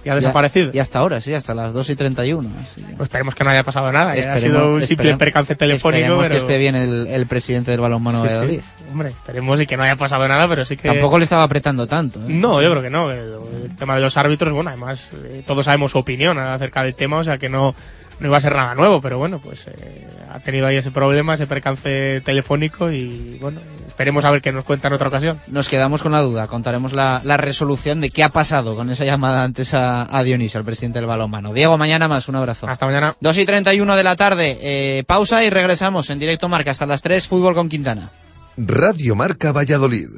Y 0.06 0.10
ha 0.10 0.14
desaparecido. 0.14 0.70
Y 0.72 0.78
hasta 0.78 1.00
ahora, 1.00 1.20
sí, 1.20 1.34
hasta 1.34 1.54
las 1.54 1.72
2 1.74 1.90
y 1.90 1.96
31. 1.96 2.48
así 2.62 2.82
Pues 2.96 3.08
esperemos 3.08 3.34
que 3.34 3.44
no 3.44 3.50
haya 3.50 3.64
pasado 3.64 3.90
nada, 3.92 4.12
que 4.14 4.20
Esperemos- 4.20 4.40
sido 4.40 4.74
un 4.74 4.82
simple 4.86 5.16
percance 5.16 5.54
telefónico. 5.56 5.98
Esperemos 5.98 6.22
pero... 6.24 6.32
que 6.34 6.38
esté 6.38 6.58
bien 6.58 6.74
el, 6.76 7.06
el 7.08 7.26
presidente 7.26 7.72
del 7.72 7.80
balonmano 7.80 8.22
Sí, 8.22 8.28
sí. 8.28 8.34
Valladolid. 8.34 8.60
Hombre, 8.92 9.08
esperemos 9.10 9.60
y 9.60 9.66
que 9.66 9.76
no 9.76 9.82
haya 9.82 9.96
pasado 9.96 10.26
nada, 10.28 10.48
pero 10.48 10.64
sí 10.64 10.76
que... 10.76 10.88
Tampoco 10.88 11.18
le 11.18 11.24
estaba 11.24 11.42
apretando 11.42 11.86
tanto. 11.86 12.20
¿eh? 12.20 12.24
No, 12.28 12.62
yo 12.62 12.70
creo 12.70 12.82
que 12.82 12.90
no. 12.90 13.10
El, 13.10 13.34
el 13.64 13.76
tema 13.76 13.96
de 13.96 14.00
los 14.00 14.16
árbitros, 14.16 14.52
bueno, 14.52 14.70
además 14.70 15.10
eh, 15.24 15.42
todos 15.46 15.64
sabemos 15.64 15.90
su 15.92 15.98
opinión 15.98 16.38
acerca 16.38 16.82
del 16.84 16.94
tema, 16.94 17.16
o 17.18 17.24
sea 17.24 17.38
que 17.38 17.48
no, 17.48 17.74
no 18.20 18.26
iba 18.28 18.36
a 18.36 18.40
ser 18.40 18.54
nada 18.54 18.74
nuevo, 18.74 19.00
pero 19.02 19.18
bueno, 19.18 19.40
pues 19.40 19.66
eh, 19.66 20.06
ha 20.32 20.38
tenido 20.38 20.66
ahí 20.66 20.76
ese 20.76 20.90
problema, 20.92 21.34
ese 21.34 21.46
percance 21.46 22.20
telefónico 22.24 22.90
y 22.92 23.38
bueno, 23.40 23.60
esperemos 23.96 24.26
a 24.26 24.30
ver 24.30 24.42
qué 24.42 24.52
nos 24.52 24.64
cuenta 24.64 24.88
en 24.88 24.94
otra 24.94 25.08
ocasión. 25.08 25.40
Nos 25.46 25.70
quedamos 25.70 26.02
con 26.02 26.12
la 26.12 26.20
duda. 26.20 26.46
Contaremos 26.48 26.92
la, 26.92 27.22
la 27.24 27.38
resolución 27.38 28.02
de 28.02 28.10
qué 28.10 28.22
ha 28.22 28.28
pasado 28.28 28.76
con 28.76 28.90
esa 28.90 29.06
llamada 29.06 29.42
antes 29.42 29.72
a, 29.72 30.14
a 30.14 30.22
Dionisio, 30.22 30.58
al 30.58 30.66
presidente 30.66 30.98
del 30.98 31.08
balonmano. 31.08 31.54
Diego, 31.54 31.78
mañana 31.78 32.06
más. 32.06 32.28
Un 32.28 32.36
abrazo. 32.36 32.68
Hasta 32.68 32.84
mañana. 32.84 33.16
2 33.20 33.38
y 33.38 33.46
31 33.46 33.96
de 33.96 34.02
la 34.04 34.14
tarde. 34.14 34.58
eh, 34.60 35.02
pausa 35.06 35.42
y 35.44 35.48
regresamos 35.50 36.10
en 36.10 36.18
directo 36.18 36.46
marca 36.48 36.70
hasta 36.72 36.84
las 36.84 37.00
3. 37.00 37.26
Fútbol 37.26 37.54
con 37.54 37.70
Quintana. 37.70 38.10
Radio 38.58 39.14
Marca 39.14 39.52
Valladolid, 39.52 40.08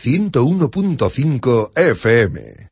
101.5 0.00 1.70
FM. 1.76 2.68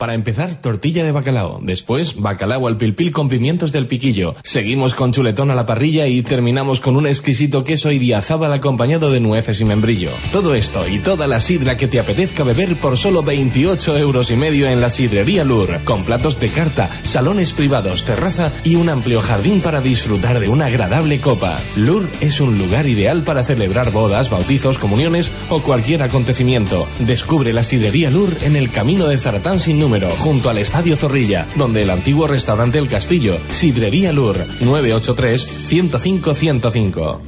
Para 0.00 0.14
empezar, 0.14 0.54
tortilla 0.62 1.04
de 1.04 1.12
bacalao. 1.12 1.60
Después, 1.60 2.16
bacalao 2.16 2.66
al 2.66 2.78
pilpil 2.78 3.12
con 3.12 3.28
pimientos 3.28 3.70
del 3.70 3.86
piquillo. 3.86 4.34
Seguimos 4.42 4.94
con 4.94 5.12
chuletón 5.12 5.50
a 5.50 5.54
la 5.54 5.66
parrilla 5.66 6.06
y 6.06 6.22
terminamos 6.22 6.80
con 6.80 6.96
un 6.96 7.06
exquisito 7.06 7.64
queso 7.64 7.92
idiazábal 7.92 8.50
acompañado 8.54 9.12
de 9.12 9.20
nueces 9.20 9.60
y 9.60 9.66
membrillo. 9.66 10.08
Todo 10.32 10.54
esto 10.54 10.88
y 10.88 11.00
toda 11.00 11.26
la 11.26 11.38
sidra 11.38 11.76
que 11.76 11.86
te 11.86 12.00
apetezca 12.00 12.44
beber 12.44 12.76
por 12.76 12.96
solo 12.96 13.22
28 13.22 13.98
euros 13.98 14.30
y 14.30 14.36
medio 14.36 14.70
en 14.70 14.80
la 14.80 14.88
sidrería 14.88 15.44
Lur. 15.44 15.80
Con 15.84 16.04
platos 16.04 16.40
de 16.40 16.48
carta, 16.48 16.88
salones 17.02 17.52
privados, 17.52 18.06
terraza 18.06 18.50
y 18.64 18.76
un 18.76 18.88
amplio 18.88 19.20
jardín 19.20 19.60
para 19.60 19.82
disfrutar 19.82 20.40
de 20.40 20.48
una 20.48 20.64
agradable 20.64 21.20
copa. 21.20 21.60
Lur 21.76 22.08
es 22.22 22.40
un 22.40 22.56
lugar 22.56 22.86
ideal 22.86 23.22
para 23.22 23.44
celebrar 23.44 23.90
bodas, 23.90 24.30
bautizos, 24.30 24.78
comuniones 24.78 25.30
o 25.50 25.60
cualquier 25.60 26.02
acontecimiento. 26.02 26.88
Descubre 27.00 27.52
la 27.52 27.64
sidrería 27.64 28.10
Lur 28.10 28.34
en 28.40 28.56
el 28.56 28.70
camino 28.70 29.06
de 29.06 29.18
Zaratán 29.18 29.60
sin 29.60 29.78
número, 29.78 29.89
junto 29.98 30.50
al 30.50 30.58
Estadio 30.58 30.96
Zorrilla, 30.96 31.44
donde 31.56 31.82
el 31.82 31.90
antiguo 31.90 32.28
restaurante 32.28 32.78
El 32.78 32.88
Castillo. 32.88 33.36
Sidrería 33.50 34.12
Lur, 34.12 34.36
983-105-105. 34.60 37.18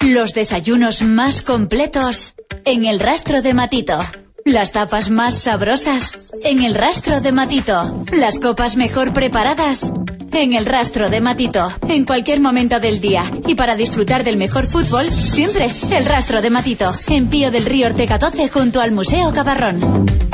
Los 0.00 0.34
desayunos 0.34 1.02
más 1.02 1.42
completos 1.42 2.34
en 2.64 2.84
el 2.84 2.98
rastro 2.98 3.40
de 3.40 3.54
Matito. 3.54 4.00
Las 4.44 4.72
tapas 4.72 5.10
más 5.10 5.38
sabrosas 5.38 6.18
en 6.42 6.64
el 6.64 6.74
rastro 6.74 7.20
de 7.20 7.30
Matito. 7.30 8.04
Las 8.18 8.40
copas 8.40 8.76
mejor 8.76 9.12
preparadas 9.12 9.92
en 10.32 10.54
el 10.54 10.66
rastro 10.66 11.08
de 11.08 11.20
Matito. 11.20 11.70
En 11.88 12.04
cualquier 12.04 12.40
momento 12.40 12.80
del 12.80 13.00
día. 13.00 13.22
Y 13.46 13.54
para 13.54 13.76
disfrutar 13.76 14.24
del 14.24 14.36
mejor 14.36 14.66
fútbol, 14.66 15.06
siempre 15.06 15.70
el 15.92 16.04
rastro 16.04 16.42
de 16.42 16.50
Matito. 16.50 16.92
En 17.08 17.28
Pío 17.28 17.52
del 17.52 17.64
Río 17.64 17.86
Ortega 17.86 18.18
12 18.18 18.48
junto 18.48 18.80
al 18.80 18.90
Museo 18.90 19.30
Cabarrón. 19.32 20.33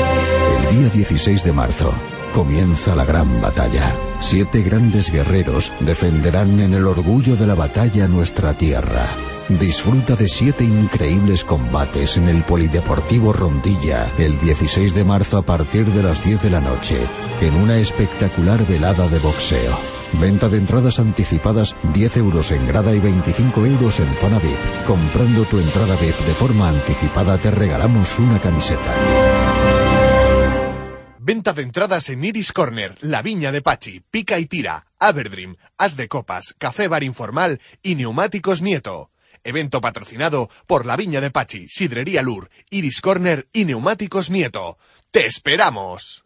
Día 0.71 0.87
16 0.87 1.43
de 1.43 1.51
marzo 1.51 1.93
comienza 2.33 2.95
la 2.95 3.03
gran 3.03 3.41
batalla. 3.41 3.93
Siete 4.21 4.61
grandes 4.61 5.11
guerreros 5.11 5.73
defenderán 5.81 6.61
en 6.61 6.73
el 6.73 6.87
orgullo 6.87 7.35
de 7.35 7.45
la 7.45 7.55
batalla 7.55 8.07
nuestra 8.07 8.53
tierra. 8.53 9.09
Disfruta 9.49 10.15
de 10.15 10.29
siete 10.29 10.63
increíbles 10.63 11.43
combates 11.43 12.15
en 12.15 12.29
el 12.29 12.43
Polideportivo 12.43 13.33
Rondilla 13.33 14.13
el 14.17 14.39
16 14.39 14.95
de 14.95 15.03
marzo 15.03 15.39
a 15.39 15.41
partir 15.41 15.87
de 15.87 16.03
las 16.03 16.23
10 16.23 16.43
de 16.43 16.49
la 16.49 16.61
noche, 16.61 17.05
en 17.41 17.53
una 17.55 17.75
espectacular 17.75 18.65
velada 18.65 19.09
de 19.09 19.19
boxeo. 19.19 19.77
Venta 20.21 20.47
de 20.47 20.57
entradas 20.57 20.99
anticipadas 20.99 21.75
10 21.93 22.15
euros 22.15 22.49
en 22.53 22.65
grada 22.65 22.95
y 22.95 22.99
25 23.01 23.65
euros 23.65 23.99
en 23.99 24.13
zona 24.15 24.39
VIP. 24.39 24.85
Comprando 24.87 25.43
tu 25.43 25.59
entrada 25.59 25.97
VIP 25.97 26.17
de 26.25 26.33
forma 26.33 26.69
anticipada 26.69 27.37
te 27.37 27.51
regalamos 27.51 28.19
una 28.19 28.39
camiseta. 28.39 29.30
Venta 31.23 31.53
de 31.53 31.61
entradas 31.61 32.09
en 32.09 32.25
Iris 32.25 32.51
Corner, 32.51 32.97
La 33.01 33.21
Viña 33.21 33.51
de 33.51 33.61
Pachi, 33.61 33.99
Pica 33.99 34.39
y 34.39 34.47
Tira, 34.47 34.87
Aberdream, 34.97 35.55
As 35.77 35.95
de 35.95 36.07
Copas, 36.07 36.55
Café 36.57 36.87
Bar 36.87 37.03
Informal 37.03 37.61
y 37.83 37.93
Neumáticos 37.93 38.63
Nieto. 38.63 39.11
Evento 39.43 39.81
patrocinado 39.81 40.49
por 40.65 40.87
La 40.87 40.97
Viña 40.97 41.21
de 41.21 41.29
Pachi, 41.29 41.67
Sidrería 41.67 42.23
Lur, 42.23 42.49
Iris 42.71 43.01
Corner 43.01 43.47
y 43.53 43.65
Neumáticos 43.65 44.31
Nieto. 44.31 44.79
¡Te 45.11 45.27
esperamos! 45.27 46.23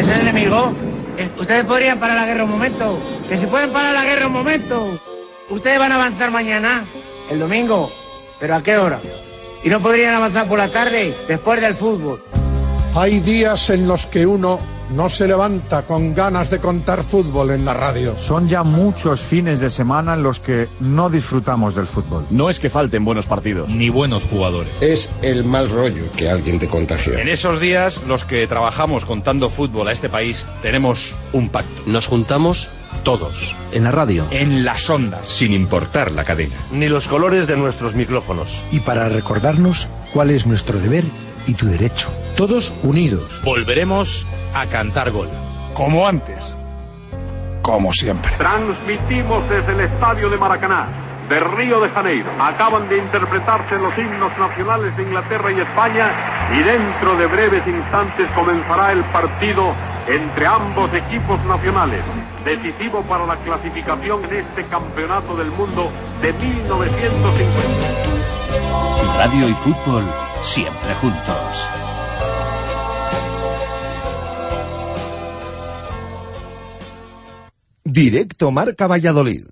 ¿Es 0.00 0.08
el 0.08 0.20
enemigo? 0.20 0.74
Ustedes 1.36 1.66
podrían 1.66 2.00
parar 2.00 2.16
la 2.16 2.24
guerra 2.24 2.44
un 2.44 2.52
momento. 2.52 2.98
Que 3.28 3.36
si 3.36 3.44
pueden 3.44 3.70
parar 3.70 3.92
la 3.92 4.04
guerra 4.04 4.28
un 4.28 4.32
momento. 4.32 4.98
Ustedes 5.50 5.78
van 5.78 5.92
a 5.92 5.96
avanzar 5.96 6.30
mañana, 6.30 6.86
el 7.28 7.38
domingo. 7.38 7.92
¿Pero 8.40 8.54
a 8.54 8.62
qué 8.62 8.78
hora? 8.78 8.98
Y 9.62 9.68
no 9.68 9.82
podrían 9.82 10.14
avanzar 10.14 10.48
por 10.48 10.58
la 10.58 10.70
tarde, 10.70 11.14
después 11.28 11.60
del 11.60 11.74
fútbol. 11.74 12.24
Hay 12.98 13.20
días 13.20 13.70
en 13.70 13.86
los 13.86 14.06
que 14.06 14.26
uno 14.26 14.58
no 14.90 15.08
se 15.08 15.28
levanta 15.28 15.86
con 15.86 16.16
ganas 16.16 16.50
de 16.50 16.58
contar 16.58 17.04
fútbol 17.04 17.52
en 17.52 17.64
la 17.64 17.72
radio. 17.72 18.18
Son 18.18 18.48
ya 18.48 18.64
muchos 18.64 19.20
fines 19.20 19.60
de 19.60 19.70
semana 19.70 20.14
en 20.14 20.24
los 20.24 20.40
que 20.40 20.68
no 20.80 21.08
disfrutamos 21.08 21.76
del 21.76 21.86
fútbol. 21.86 22.26
No 22.30 22.50
es 22.50 22.58
que 22.58 22.68
falten 22.68 23.04
buenos 23.04 23.26
partidos. 23.26 23.68
Ni 23.68 23.88
buenos 23.88 24.24
jugadores. 24.26 24.82
Es 24.82 25.12
el 25.22 25.44
mal 25.44 25.70
rollo 25.70 26.02
que 26.16 26.28
alguien 26.28 26.58
te 26.58 26.66
contagia. 26.66 27.20
En 27.20 27.28
esos 27.28 27.60
días, 27.60 28.02
los 28.08 28.24
que 28.24 28.44
trabajamos 28.48 29.04
contando 29.04 29.48
fútbol 29.48 29.86
a 29.86 29.92
este 29.92 30.08
país, 30.08 30.48
tenemos 30.62 31.14
un 31.32 31.50
pacto. 31.50 31.82
Nos 31.86 32.08
juntamos 32.08 32.68
todos. 33.04 33.54
En 33.70 33.84
la 33.84 33.92
radio. 33.92 34.24
En 34.32 34.64
las 34.64 34.90
ondas. 34.90 35.28
Sin 35.28 35.52
importar 35.52 36.10
la 36.10 36.24
cadena. 36.24 36.56
Ni 36.72 36.88
los 36.88 37.06
colores 37.06 37.46
de 37.46 37.56
nuestros 37.56 37.94
micrófonos. 37.94 38.60
Y 38.72 38.80
para 38.80 39.08
recordarnos 39.08 39.86
cuál 40.12 40.30
es 40.30 40.46
nuestro 40.46 40.80
deber 40.80 41.04
y 41.48 41.54
tu 41.54 41.66
derecho. 41.66 42.08
Todos 42.36 42.72
unidos. 42.82 43.40
Volveremos 43.44 44.26
a 44.54 44.66
cantar 44.66 45.10
gol. 45.10 45.28
Como 45.74 46.06
antes. 46.06 46.38
Como 47.62 47.92
siempre. 47.92 48.30
Transmitimos 48.36 49.48
desde 49.48 49.72
el 49.72 49.80
estadio 49.80 50.30
de 50.30 50.36
Maracaná, 50.36 50.86
de 51.28 51.40
Río 51.40 51.80
de 51.80 51.88
Janeiro. 51.90 52.30
Acaban 52.40 52.88
de 52.88 52.98
interpretarse 52.98 53.74
los 53.76 53.98
himnos 53.98 54.30
nacionales 54.38 54.96
de 54.96 55.02
Inglaterra 55.02 55.50
y 55.52 55.60
España 55.60 56.12
y 56.52 56.62
dentro 56.62 57.16
de 57.16 57.26
breves 57.26 57.66
instantes 57.66 58.30
comenzará 58.34 58.92
el 58.92 59.02
partido 59.04 59.74
entre 60.06 60.46
ambos 60.46 60.92
equipos 60.94 61.44
nacionales, 61.44 62.02
decisivo 62.44 63.02
para 63.02 63.26
la 63.26 63.36
clasificación 63.36 64.24
en 64.24 64.36
este 64.36 64.64
campeonato 64.66 65.36
del 65.36 65.50
mundo 65.50 65.90
de 66.22 66.32
1950. 66.32 69.18
Radio 69.18 69.48
y 69.48 69.52
fútbol 69.52 70.04
siempre 70.42 70.94
juntos. 70.94 71.68
Directo 77.84 78.50
Marca 78.50 78.86
Valladolid. 78.86 79.44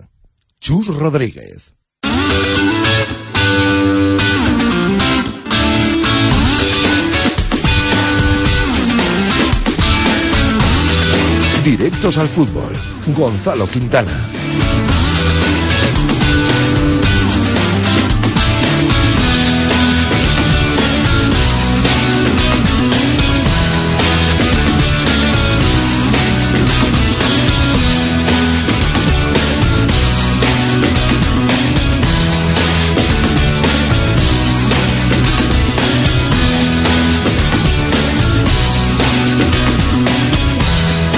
Chus 0.61 0.89
Rodríguez. 0.89 1.75
Directos 11.65 12.19
al 12.19 12.29
fútbol. 12.29 12.75
Gonzalo 13.17 13.67
Quintana. 13.67 14.36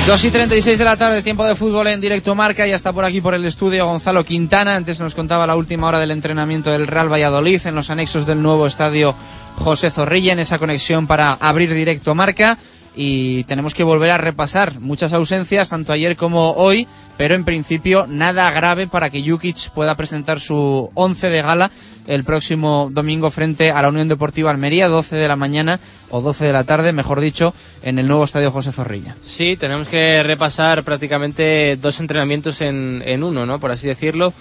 Dos 0.09 0.24
y 0.24 0.30
36 0.30 0.78
de 0.78 0.85
la 0.86 0.97
tarde, 0.97 1.20
tiempo 1.22 1.44
de 1.44 1.55
fútbol 1.55 1.86
en 1.89 2.01
directo 2.01 2.35
marca. 2.35 2.66
Ya 2.66 2.76
está 2.76 2.94
por 2.94 3.05
aquí 3.05 3.20
por 3.20 3.35
el 3.35 3.44
estudio 3.44 3.85
Gonzalo 3.85 4.24
Quintana. 4.24 4.74
Antes 4.74 4.98
nos 5.01 5.14
contaba 5.14 5.47
la 5.47 5.55
última 5.55 5.86
hora 5.86 5.98
del 5.98 6.12
entrenamiento 6.12 6.70
del 6.70 6.86
Real 6.86 7.12
Valladolid 7.12 7.60
en 7.66 7.74
los 7.74 7.90
anexos 7.90 8.24
del 8.24 8.40
nuevo 8.40 8.66
estadio 8.66 9.14
José 9.56 9.90
Zorrilla, 9.90 10.32
en 10.32 10.39
esa 10.39 10.59
conexión 10.59 11.06
para 11.06 11.35
abrir 11.35 11.74
directo 11.74 12.14
marca. 12.14 12.56
Y 12.97 13.44
tenemos 13.44 13.74
que 13.74 13.85
volver 13.85 14.10
a 14.10 14.16
repasar 14.16 14.80
muchas 14.80 15.12
ausencias, 15.12 15.68
tanto 15.68 15.93
ayer 15.93 16.16
como 16.16 16.52
hoy, 16.52 16.89
pero 17.18 17.34
en 17.34 17.44
principio 17.44 18.06
nada 18.08 18.50
grave 18.52 18.86
para 18.86 19.10
que 19.10 19.28
Jukic 19.28 19.70
pueda 19.70 19.96
presentar 19.96 20.40
su 20.40 20.90
once 20.94 21.28
de 21.28 21.42
gala 21.42 21.70
el 22.06 22.24
próximo 22.24 22.88
domingo 22.90 23.30
frente 23.30 23.70
a 23.70 23.82
la 23.82 23.90
Unión 23.90 24.08
Deportiva 24.08 24.50
Almería, 24.50 24.88
12 24.88 25.16
de 25.16 25.28
la 25.28 25.36
mañana 25.36 25.78
o 26.08 26.22
12 26.22 26.46
de 26.46 26.52
la 26.54 26.64
tarde, 26.64 26.94
mejor 26.94 27.20
dicho, 27.20 27.52
en 27.82 27.98
el 27.98 28.08
nuevo 28.08 28.24
estadio 28.24 28.50
José 28.50 28.72
Zorrilla. 28.72 29.14
Sí, 29.22 29.56
tenemos 29.58 29.88
que 29.88 30.22
repasar 30.22 30.84
prácticamente 30.84 31.76
dos 31.76 32.00
entrenamientos 32.00 32.62
en, 32.62 33.02
en 33.04 33.22
uno, 33.22 33.44
¿no? 33.44 33.60
Por 33.60 33.72
así 33.72 33.86
decirlo. 33.86 34.32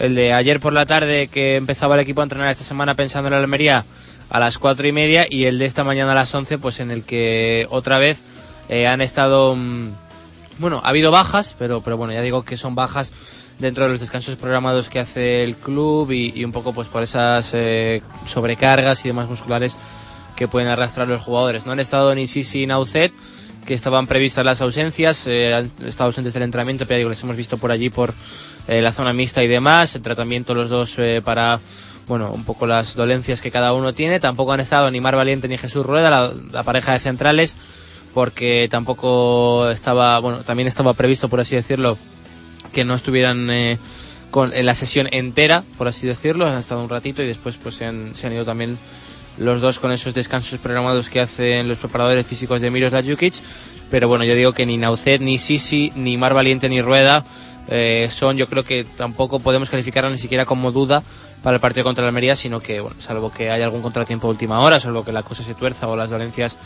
El 0.00 0.16
de 0.16 0.32
ayer 0.32 0.58
por 0.58 0.72
la 0.72 0.86
tarde 0.86 1.28
que 1.28 1.54
empezaba 1.56 1.94
el 1.94 2.00
equipo 2.00 2.22
a 2.22 2.24
entrenar 2.24 2.48
esta 2.48 2.64
semana 2.64 2.96
pensando 2.96 3.28
en 3.28 3.34
la 3.34 3.38
Almería 3.38 3.84
a 4.30 4.40
las 4.40 4.58
cuatro 4.58 4.88
y 4.88 4.92
media 4.92 5.26
y 5.28 5.44
el 5.44 5.58
de 5.58 5.66
esta 5.66 5.84
mañana 5.84 6.12
a 6.12 6.16
las 6.16 6.34
11, 6.34 6.58
pues 6.58 6.80
en 6.80 6.90
el 6.90 7.04
que 7.04 7.68
otra 7.70 7.98
vez 7.98 8.18
eh, 8.68 8.88
han 8.88 9.00
estado... 9.00 9.54
mm, 9.54 9.90
bueno, 10.58 10.80
ha 10.84 10.88
habido 10.88 11.10
bajas, 11.10 11.54
pero, 11.58 11.80
pero 11.80 11.96
bueno, 11.96 12.12
ya 12.12 12.22
digo 12.22 12.42
que 12.44 12.56
son 12.56 12.74
bajas 12.74 13.12
dentro 13.58 13.84
de 13.84 13.90
los 13.90 14.00
descansos 14.00 14.36
programados 14.36 14.88
que 14.88 14.98
hace 14.98 15.42
el 15.44 15.56
club 15.56 16.10
y, 16.10 16.44
un 16.44 16.52
poco 16.52 16.72
pues 16.72 16.88
por 16.88 17.02
esas 17.02 17.50
eh, 17.54 18.02
sobrecargas 18.26 19.04
y 19.04 19.08
demás 19.08 19.28
musculares 19.28 19.76
que 20.36 20.48
pueden 20.48 20.68
arrastrar 20.68 21.08
los 21.08 21.22
jugadores. 21.22 21.66
No 21.66 21.72
han 21.72 21.80
estado 21.80 22.14
ni 22.14 22.26
Sisi 22.26 22.60
ni 22.60 22.66
Naucet, 22.66 23.12
que 23.66 23.74
estaban 23.74 24.06
previstas 24.06 24.44
las 24.44 24.60
ausencias, 24.60 25.26
eh, 25.26 25.54
han 25.54 25.70
estado 25.86 26.08
ausentes 26.08 26.34
del 26.34 26.42
entrenamiento, 26.42 26.84
pero 26.84 26.96
ya 26.96 26.98
digo, 26.98 27.10
les 27.10 27.22
hemos 27.22 27.36
visto 27.36 27.58
por 27.58 27.70
allí 27.70 27.90
por 27.90 28.14
eh, 28.66 28.82
la 28.82 28.92
zona 28.92 29.12
mixta 29.12 29.42
y 29.42 29.48
demás, 29.48 29.94
el 29.94 30.02
tratamiento 30.02 30.54
los 30.54 30.68
dos 30.68 30.94
eh, 30.98 31.22
para 31.24 31.60
bueno, 32.08 32.32
un 32.32 32.44
poco 32.44 32.66
las 32.66 32.94
dolencias 32.96 33.40
que 33.40 33.52
cada 33.52 33.72
uno 33.72 33.94
tiene. 33.94 34.18
Tampoco 34.18 34.52
han 34.52 34.60
estado 34.60 34.90
ni 34.90 35.00
Mar 35.00 35.14
Valiente 35.14 35.46
ni 35.46 35.56
Jesús 35.56 35.86
Rueda, 35.86 36.34
la 36.50 36.62
pareja 36.64 36.92
de 36.92 36.98
centrales, 36.98 37.56
porque 38.14 38.68
tampoco 38.70 39.70
estaba, 39.70 40.18
bueno, 40.18 40.44
también 40.44 40.68
estaba 40.68 40.94
previsto, 40.94 41.28
por 41.28 41.40
así 41.40 41.56
decirlo, 41.56 41.96
que 42.72 42.84
no 42.84 42.94
estuvieran 42.94 43.50
eh, 43.50 43.78
con, 44.30 44.54
en 44.54 44.66
la 44.66 44.74
sesión 44.74 45.08
entera, 45.10 45.64
por 45.78 45.88
así 45.88 46.06
decirlo. 46.06 46.46
Han 46.46 46.58
estado 46.58 46.82
un 46.82 46.88
ratito 46.88 47.22
y 47.22 47.26
después 47.26 47.56
pues 47.56 47.76
se 47.76 47.86
han, 47.86 48.14
se 48.14 48.26
han 48.26 48.32
ido 48.32 48.44
también 48.44 48.78
los 49.38 49.60
dos 49.60 49.78
con 49.78 49.92
esos 49.92 50.14
descansos 50.14 50.58
programados 50.58 51.08
que 51.08 51.20
hacen 51.20 51.68
los 51.68 51.78
preparadores 51.78 52.26
físicos 52.26 52.60
de 52.60 52.70
Miroslav 52.70 53.04
Jukic. 53.04 53.34
Pero 53.90 54.08
bueno, 54.08 54.24
yo 54.24 54.34
digo 54.34 54.52
que 54.52 54.64
ni 54.66 54.76
Naucet, 54.76 55.20
ni 55.20 55.38
Sisi, 55.38 55.92
ni 55.94 56.16
Mar 56.16 56.34
Valiente, 56.34 56.68
ni 56.68 56.80
Rueda 56.80 57.24
eh, 57.68 58.08
son, 58.10 58.36
yo 58.36 58.48
creo 58.48 58.64
que 58.64 58.84
tampoco 58.84 59.38
podemos 59.38 59.70
calificarla 59.70 60.10
ni 60.10 60.18
siquiera 60.18 60.44
como 60.44 60.72
duda 60.72 61.02
para 61.42 61.56
el 61.56 61.60
partido 61.60 61.84
contra 61.84 62.02
la 62.02 62.08
Almería, 62.08 62.36
sino 62.36 62.60
que, 62.60 62.84
salvo 62.98 63.32
que 63.32 63.50
haya 63.50 63.64
algún 63.64 63.82
contratiempo 63.82 64.28
última 64.28 64.60
hora, 64.60 64.80
salvo 64.80 65.04
que 65.04 65.12
la 65.12 65.22
cosa 65.22 65.42
se 65.42 65.54
tuerza 65.54 65.88
o 65.88 65.96
las 65.96 66.10
dolencias 66.10 66.56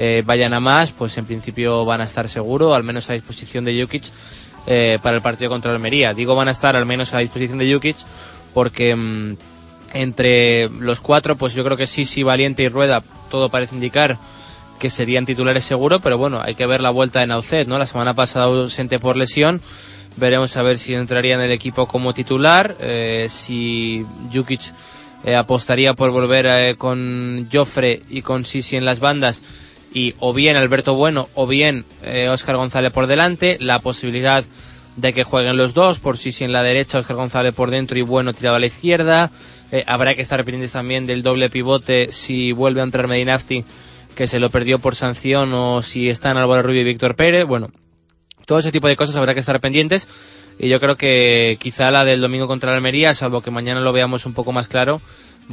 eh, 0.00 0.22
vayan 0.24 0.54
a 0.54 0.60
más, 0.60 0.92
pues 0.92 1.18
en 1.18 1.26
principio 1.26 1.84
van 1.84 2.00
a 2.00 2.04
estar 2.04 2.28
seguro, 2.28 2.72
al 2.72 2.84
menos 2.84 3.10
a 3.10 3.14
disposición 3.14 3.64
de 3.64 3.80
Jukic 3.80 4.04
eh, 4.68 5.00
para 5.02 5.16
el 5.16 5.22
partido 5.22 5.50
contra 5.50 5.72
Almería. 5.72 6.14
Digo 6.14 6.36
van 6.36 6.46
a 6.46 6.52
estar 6.52 6.76
al 6.76 6.86
menos 6.86 7.14
a 7.14 7.18
disposición 7.18 7.58
de 7.58 7.74
Jukic 7.74 7.96
porque 8.54 8.94
mm, 8.94 9.36
entre 9.94 10.68
los 10.68 11.00
cuatro, 11.00 11.36
pues 11.36 11.54
yo 11.54 11.64
creo 11.64 11.76
que 11.76 11.88
sí, 11.88 12.04
sí, 12.04 12.22
Valiente 12.22 12.62
y 12.62 12.68
Rueda, 12.68 13.02
todo 13.28 13.48
parece 13.48 13.74
indicar 13.74 14.18
que 14.78 14.88
serían 14.88 15.26
titulares 15.26 15.64
seguro, 15.64 15.98
pero 15.98 16.16
bueno, 16.16 16.40
hay 16.44 16.54
que 16.54 16.66
ver 16.66 16.80
la 16.80 16.90
vuelta 16.90 17.18
de 17.18 17.26
Naucet, 17.26 17.66
¿no? 17.66 17.76
La 17.76 17.86
semana 17.86 18.14
pasada 18.14 18.44
ausente 18.44 19.00
por 19.00 19.16
lesión, 19.16 19.60
veremos 20.16 20.56
a 20.56 20.62
ver 20.62 20.78
si 20.78 20.94
entraría 20.94 21.34
en 21.34 21.40
el 21.40 21.50
equipo 21.50 21.88
como 21.88 22.14
titular, 22.14 22.76
eh, 22.78 23.26
si 23.28 24.06
Jukic 24.32 24.60
eh, 25.24 25.34
apostaría 25.34 25.94
por 25.94 26.12
volver 26.12 26.46
eh, 26.46 26.76
con 26.76 27.48
Joffre 27.52 28.04
y 28.08 28.22
con 28.22 28.44
Sisi 28.44 28.76
en 28.76 28.84
las 28.84 29.00
bandas 29.00 29.42
y 29.92 30.14
o 30.18 30.32
bien 30.32 30.56
Alberto 30.56 30.94
Bueno 30.94 31.28
o 31.34 31.46
bien 31.46 31.84
eh, 32.02 32.28
Oscar 32.28 32.56
González 32.56 32.92
por 32.92 33.06
delante, 33.06 33.56
la 33.60 33.78
posibilidad 33.78 34.44
de 34.96 35.12
que 35.12 35.24
jueguen 35.24 35.56
los 35.56 35.74
dos, 35.74 36.00
por 36.00 36.18
Sisi 36.18 36.44
en 36.44 36.52
la 36.52 36.62
derecha, 36.62 36.98
Oscar 36.98 37.16
González 37.16 37.54
por 37.54 37.70
dentro 37.70 37.98
y 37.98 38.02
Bueno 38.02 38.34
tirado 38.34 38.56
a 38.56 38.60
la 38.60 38.66
izquierda. 38.66 39.30
Eh, 39.70 39.84
habrá 39.86 40.14
que 40.14 40.22
estar 40.22 40.44
pendientes 40.44 40.72
también 40.72 41.06
del 41.06 41.22
doble 41.22 41.50
pivote 41.50 42.10
si 42.10 42.52
vuelve 42.52 42.80
a 42.80 42.84
entrar 42.84 43.06
Medinafti, 43.06 43.64
que 44.14 44.26
se 44.26 44.40
lo 44.40 44.50
perdió 44.50 44.78
por 44.78 44.94
sanción, 44.94 45.52
o 45.54 45.82
si 45.82 46.08
están 46.08 46.36
Álvaro 46.36 46.62
Rubio 46.62 46.80
y 46.80 46.84
Víctor 46.84 47.14
Pérez. 47.14 47.44
Bueno, 47.46 47.70
todo 48.46 48.58
ese 48.58 48.72
tipo 48.72 48.88
de 48.88 48.96
cosas 48.96 49.14
habrá 49.16 49.34
que 49.34 49.40
estar 49.40 49.60
pendientes. 49.60 50.08
Y 50.58 50.68
yo 50.68 50.80
creo 50.80 50.96
que 50.96 51.56
quizá 51.60 51.90
la 51.92 52.04
del 52.04 52.20
domingo 52.20 52.48
contra 52.48 52.70
la 52.70 52.76
Almería, 52.76 53.14
salvo 53.14 53.42
que 53.42 53.52
mañana 53.52 53.80
lo 53.80 53.92
veamos 53.92 54.26
un 54.26 54.34
poco 54.34 54.50
más 54.50 54.66
claro, 54.66 55.00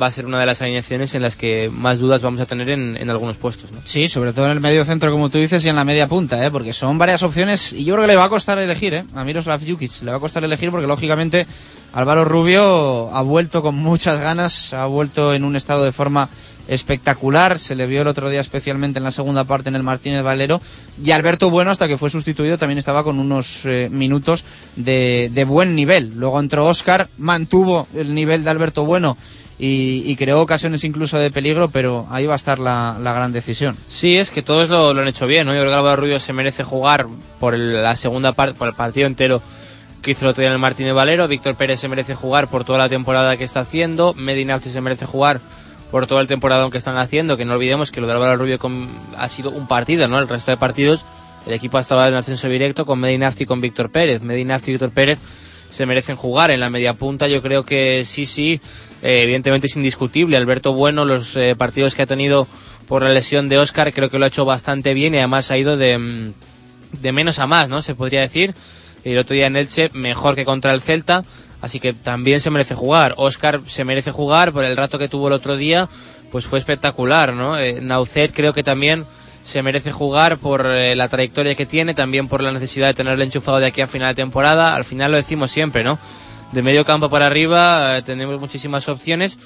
va 0.01 0.07
a 0.07 0.11
ser 0.11 0.25
una 0.25 0.39
de 0.39 0.45
las 0.45 0.61
alineaciones 0.61 1.15
en 1.15 1.21
las 1.21 1.35
que 1.35 1.69
más 1.71 1.99
dudas 1.99 2.21
vamos 2.21 2.41
a 2.41 2.45
tener 2.45 2.69
en, 2.69 2.97
en 2.97 3.09
algunos 3.09 3.37
puestos. 3.37 3.71
¿no? 3.71 3.79
Sí, 3.83 4.09
sobre 4.09 4.33
todo 4.33 4.45
en 4.45 4.51
el 4.51 4.59
medio 4.59 4.83
centro, 4.85 5.11
como 5.11 5.29
tú 5.29 5.37
dices, 5.37 5.63
y 5.65 5.69
en 5.69 5.75
la 5.75 5.85
media 5.85 6.07
punta, 6.07 6.43
¿eh? 6.45 6.51
porque 6.51 6.73
son 6.73 6.97
varias 6.97 7.23
opciones 7.23 7.73
y 7.73 7.85
yo 7.85 7.93
creo 7.95 8.03
que 8.03 8.11
le 8.11 8.15
va 8.15 8.25
a 8.25 8.29
costar 8.29 8.57
elegir 8.59 8.93
¿eh? 8.93 9.05
a 9.13 9.23
Miroslav 9.23 9.65
Jukic. 9.65 10.01
Le 10.01 10.11
va 10.11 10.17
a 10.17 10.19
costar 10.19 10.43
elegir 10.43 10.71
porque, 10.71 10.87
lógicamente, 10.87 11.47
Álvaro 11.93 12.25
Rubio 12.25 13.15
ha 13.15 13.21
vuelto 13.21 13.61
con 13.61 13.75
muchas 13.75 14.19
ganas, 14.19 14.73
ha 14.73 14.85
vuelto 14.85 15.33
en 15.33 15.43
un 15.43 15.55
estado 15.55 15.83
de 15.85 15.91
forma 15.91 16.29
espectacular, 16.67 17.59
se 17.59 17.75
le 17.75 17.85
vio 17.85 18.01
el 18.01 18.07
otro 18.07 18.29
día 18.29 18.41
especialmente 18.41 18.97
en 18.97 19.03
la 19.03 19.11
segunda 19.11 19.43
parte 19.43 19.69
en 19.69 19.75
el 19.75 19.83
Martínez 19.83 20.23
Valero 20.23 20.59
y 21.03 21.11
Alberto 21.11 21.49
Bueno 21.49 21.71
hasta 21.71 21.87
que 21.87 21.97
fue 21.97 22.09
sustituido 22.09 22.57
también 22.57 22.79
estaba 22.79 23.03
con 23.03 23.19
unos 23.19 23.65
eh, 23.65 23.87
minutos 23.91 24.45
de, 24.75 25.29
de, 25.33 25.43
buen 25.45 25.75
nivel. 25.75 26.13
Luego 26.15 26.39
entró 26.39 26.65
Oscar, 26.65 27.07
mantuvo 27.17 27.87
el 27.95 28.15
nivel 28.15 28.43
de 28.43 28.49
Alberto 28.49 28.83
Bueno 28.85 29.15
y, 29.57 30.03
y, 30.05 30.15
creó 30.15 30.41
ocasiones 30.41 30.83
incluso 30.83 31.17
de 31.17 31.31
peligro, 31.31 31.69
pero 31.69 32.05
ahí 32.09 32.25
va 32.25 32.33
a 32.33 32.35
estar 32.35 32.59
la, 32.59 32.97
la 32.99 33.13
gran 33.13 33.31
decisión. 33.31 33.77
Sí, 33.89 34.17
es 34.17 34.31
que 34.31 34.41
todos 34.41 34.69
lo, 34.69 34.93
lo, 34.93 35.01
han 35.01 35.07
hecho 35.07 35.27
bien, 35.27 35.47
¿no? 35.47 35.53
Yo 35.53 35.61
creo 35.61 35.71
que 35.71 35.77
Álvaro 35.77 36.01
Rubio 36.01 36.19
se 36.19 36.33
merece 36.33 36.63
jugar 36.63 37.07
por 37.39 37.55
el, 37.55 37.81
la 37.81 37.95
segunda 37.95 38.33
parte, 38.33 38.57
por 38.57 38.67
el 38.67 38.73
partido 38.73 39.07
entero 39.07 39.41
que 40.01 40.11
hizo 40.11 40.25
el 40.25 40.31
otro 40.31 40.41
día 40.41 40.49
en 40.49 40.53
el 40.53 40.59
Martínez 40.59 40.93
Valero, 40.93 41.27
Víctor 41.27 41.55
Pérez 41.55 41.79
se 41.79 41.87
merece 41.87 42.13
jugar 42.13 42.47
por 42.47 42.63
toda 42.63 42.77
la 42.77 42.89
temporada 42.89 43.37
que 43.37 43.43
está 43.43 43.61
haciendo, 43.61 44.13
Medinafti 44.13 44.69
se 44.69 44.79
merece 44.79 45.05
jugar 45.05 45.41
por 45.89 46.05
toda 46.05 46.21
el 46.21 46.27
temporada 46.27 46.69
que 46.69 46.77
están 46.77 46.97
haciendo, 46.97 47.37
que 47.37 47.45
no 47.45 47.53
olvidemos 47.53 47.91
que 47.91 48.01
lo 48.01 48.07
de 48.07 48.13
Álvaro 48.13 48.35
Rubio 48.35 48.59
con, 48.59 48.87
ha 49.17 49.27
sido 49.29 49.49
un 49.49 49.67
partido, 49.67 50.07
¿no? 50.07 50.19
El 50.19 50.27
resto 50.27 50.51
de 50.51 50.57
partidos 50.57 51.05
el 51.45 51.53
equipo 51.53 51.77
estaba 51.77 52.07
en 52.07 52.15
ascenso 52.15 52.49
directo 52.49 52.85
con 52.85 52.99
Medinafti 52.99 53.43
y 53.43 53.45
con 53.45 53.61
Víctor 53.61 53.91
Pérez. 53.91 54.21
Medinafti 54.21 54.71
y 54.71 54.73
Víctor 54.73 54.91
Pérez 54.91 55.19
se 55.69 55.85
merecen 55.85 56.15
jugar 56.15 56.49
en 56.51 56.59
la 56.59 56.69
media 56.69 56.93
punta. 56.93 57.27
Yo 57.27 57.41
creo 57.41 57.63
que 57.63 58.03
sí, 58.05 58.25
sí, 58.25 58.59
eh, 59.01 59.21
evidentemente 59.23 59.67
es 59.67 59.75
indiscutible. 59.75 60.37
Alberto 60.37 60.73
Bueno, 60.73 61.05
los 61.05 61.35
eh, 61.35 61.55
partidos 61.57 61.95
que 61.95 62.03
ha 62.03 62.07
tenido 62.07 62.47
por 62.87 63.03
la 63.03 63.09
lesión 63.09 63.49
de 63.49 63.57
Oscar, 63.57 63.93
creo 63.93 64.09
que 64.09 64.19
lo 64.19 64.25
ha 64.25 64.29
hecho 64.29 64.45
bastante 64.45 64.93
bien 64.93 65.13
y 65.13 65.17
además 65.17 65.51
ha 65.51 65.57
ido 65.57 65.77
de, 65.77 66.31
de 67.01 67.11
menos 67.11 67.39
a 67.39 67.47
más, 67.47 67.69
¿no? 67.69 67.81
Se 67.81 67.95
podría 67.95 68.21
decir. 68.21 68.53
El 69.03 69.19
otro 69.19 69.35
día 69.35 69.45
en 69.45 69.55
Elche, 69.55 69.91
mejor 69.93 70.33
que 70.35 70.45
contra 70.45 70.73
el 70.73 70.81
Celta. 70.81 71.23
Así 71.61 71.79
que 71.79 71.93
también 71.93 72.39
se 72.39 72.49
merece 72.49 72.75
jugar. 72.75 73.13
Oscar 73.17 73.61
se 73.65 73.85
merece 73.85 74.11
jugar 74.11 74.51
por 74.51 74.65
el 74.65 74.77
rato 74.77 74.99
que 74.99 75.07
tuvo 75.07 75.27
el 75.27 75.33
otro 75.33 75.57
día, 75.57 75.87
pues 76.31 76.45
fue 76.45 76.59
espectacular, 76.59 77.33
¿no? 77.33 77.57
Eh, 77.57 77.81
creo 78.33 78.53
que 78.53 78.63
también 78.63 79.05
se 79.43 79.61
merece 79.61 79.91
jugar 79.91 80.37
por 80.37 80.65
eh, 80.65 80.95
la 80.95 81.07
trayectoria 81.07 81.55
que 81.55 81.65
tiene, 81.65 81.93
también 81.93 82.27
por 82.27 82.41
la 82.41 82.51
necesidad 82.51 82.87
de 82.87 82.93
tenerle 82.93 83.25
enchufado 83.25 83.59
de 83.59 83.67
aquí 83.67 83.81
a 83.81 83.87
final 83.87 84.09
de 84.09 84.21
temporada. 84.21 84.75
Al 84.75 84.85
final 84.85 85.11
lo 85.11 85.17
decimos 85.17 85.51
siempre, 85.51 85.83
¿no? 85.83 85.97
De 86.51 86.61
medio 86.61 86.85
campo 86.85 87.09
para 87.09 87.27
arriba 87.27 87.97
eh, 87.97 88.01
tenemos 88.01 88.39
muchísimas 88.39 88.87
opciones. 88.87 89.37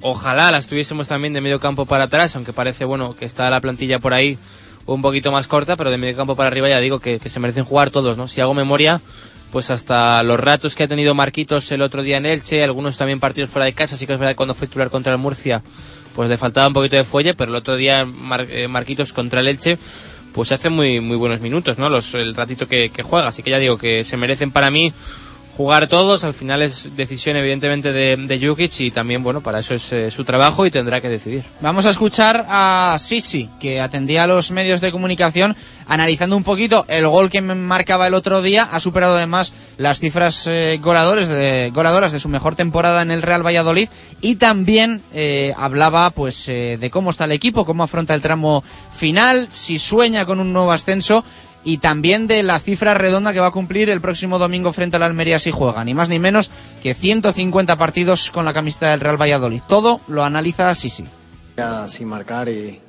Ojalá 0.00 0.50
las 0.50 0.66
tuviésemos 0.66 1.08
también 1.08 1.32
de 1.32 1.40
medio 1.40 1.58
campo 1.58 1.86
para 1.86 2.04
atrás, 2.04 2.36
aunque 2.36 2.52
parece, 2.52 2.84
bueno, 2.84 3.16
que 3.16 3.24
está 3.24 3.48
la 3.48 3.60
plantilla 3.60 3.98
por 3.98 4.12
ahí 4.12 4.38
un 4.86 5.02
poquito 5.02 5.32
más 5.32 5.46
corta, 5.46 5.76
pero 5.76 5.90
de 5.90 5.96
medio 5.96 6.16
campo 6.16 6.36
para 6.36 6.48
arriba 6.48 6.68
ya 6.68 6.80
digo 6.80 7.00
que, 7.00 7.18
se 7.18 7.40
merecen 7.40 7.64
jugar 7.64 7.90
todos, 7.90 8.16
¿no? 8.16 8.28
Si 8.28 8.40
hago 8.40 8.54
memoria, 8.54 9.00
pues 9.50 9.70
hasta 9.70 10.22
los 10.22 10.38
ratos 10.38 10.74
que 10.74 10.84
ha 10.84 10.88
tenido 10.88 11.14
Marquitos 11.14 11.70
el 11.72 11.82
otro 11.82 12.02
día 12.02 12.18
en 12.18 12.26
Elche, 12.26 12.62
algunos 12.62 12.96
también 12.96 13.20
partidos 13.20 13.50
fuera 13.50 13.64
de 13.64 13.72
casa, 13.72 13.94
así 13.94 14.06
que 14.06 14.12
es 14.12 14.18
verdad 14.18 14.32
que 14.32 14.36
cuando 14.36 14.54
fue 14.54 14.66
titular 14.66 14.90
contra 14.90 15.12
el 15.12 15.18
Murcia, 15.18 15.62
pues 16.14 16.28
le 16.28 16.36
faltaba 16.36 16.68
un 16.68 16.74
poquito 16.74 16.96
de 16.96 17.04
fuelle, 17.04 17.34
pero 17.34 17.50
el 17.50 17.56
otro 17.56 17.76
día 17.76 18.06
eh, 18.48 18.68
Marquitos 18.68 19.12
contra 19.12 19.40
el 19.40 19.48
Elche, 19.48 19.78
pues 20.32 20.52
hace 20.52 20.68
muy, 20.68 21.00
muy 21.00 21.16
buenos 21.16 21.40
minutos, 21.40 21.78
¿no? 21.78 21.86
El 21.86 22.34
ratito 22.34 22.68
que, 22.68 22.90
que 22.90 23.02
juega, 23.02 23.28
así 23.28 23.42
que 23.42 23.50
ya 23.50 23.58
digo 23.58 23.78
que 23.78 24.04
se 24.04 24.16
merecen 24.16 24.50
para 24.50 24.70
mí 24.70 24.92
jugar 25.56 25.86
todos, 25.88 26.24
al 26.24 26.34
final 26.34 26.62
es 26.62 26.88
decisión 26.96 27.36
evidentemente 27.36 27.92
de, 27.92 28.16
de 28.16 28.46
Jukic 28.46 28.80
y 28.80 28.90
también, 28.90 29.22
bueno, 29.22 29.40
para 29.40 29.60
eso 29.60 29.74
es 29.74 29.92
eh, 29.92 30.10
su 30.10 30.24
trabajo 30.24 30.66
y 30.66 30.70
tendrá 30.70 31.00
que 31.00 31.08
decidir. 31.08 31.44
Vamos 31.60 31.86
a 31.86 31.90
escuchar 31.90 32.44
a 32.48 32.96
Sisi, 32.98 33.48
que 33.60 33.80
atendía 33.80 34.24
a 34.24 34.26
los 34.26 34.50
medios 34.50 34.80
de 34.80 34.90
comunicación, 34.90 35.56
analizando 35.86 36.36
un 36.36 36.42
poquito 36.42 36.84
el 36.88 37.06
gol 37.06 37.30
que 37.30 37.40
marcaba 37.40 38.06
el 38.06 38.14
otro 38.14 38.42
día, 38.42 38.64
ha 38.64 38.80
superado 38.80 39.16
además 39.16 39.52
las 39.76 40.00
cifras 40.00 40.46
eh, 40.46 40.78
goladores 40.82 41.28
de, 41.28 41.70
goladoras 41.72 42.12
de 42.12 42.20
su 42.20 42.28
mejor 42.28 42.56
temporada 42.56 43.02
en 43.02 43.10
el 43.10 43.22
Real 43.22 43.46
Valladolid. 43.46 43.88
Y 44.20 44.36
también 44.36 45.02
eh, 45.12 45.54
hablaba 45.56 46.10
pues 46.10 46.48
eh, 46.48 46.78
de 46.80 46.90
cómo 46.90 47.10
está 47.10 47.24
el 47.24 47.32
equipo, 47.32 47.64
cómo 47.64 47.82
afronta 47.82 48.14
el 48.14 48.20
tramo 48.20 48.64
final, 48.92 49.48
si 49.52 49.78
sueña 49.78 50.24
con 50.24 50.40
un 50.40 50.52
nuevo 50.52 50.72
ascenso 50.72 51.24
y 51.64 51.78
también 51.78 52.26
de 52.26 52.42
la 52.42 52.58
cifra 52.60 52.94
redonda 52.94 53.32
que 53.32 53.40
va 53.40 53.48
a 53.48 53.52
cumplir 53.52 53.90
el 53.90 54.00
próximo 54.00 54.38
domingo 54.38 54.72
frente 54.72 54.96
al 54.96 55.02
Almería 55.02 55.38
si 55.38 55.50
juega, 55.50 55.84
ni 55.84 55.94
más 55.94 56.08
ni 56.08 56.18
menos 56.18 56.50
que 56.82 56.94
150 56.94 57.76
partidos 57.76 58.30
con 58.30 58.44
la 58.44 58.52
camiseta 58.52 58.90
del 58.90 59.00
Real 59.00 59.20
Valladolid. 59.20 59.62
Todo 59.66 60.00
lo 60.08 60.22
analiza 60.24 60.74
Sisi. 60.74 61.04
Sin 61.86 62.08
marcar 62.08 62.48
y 62.48 62.80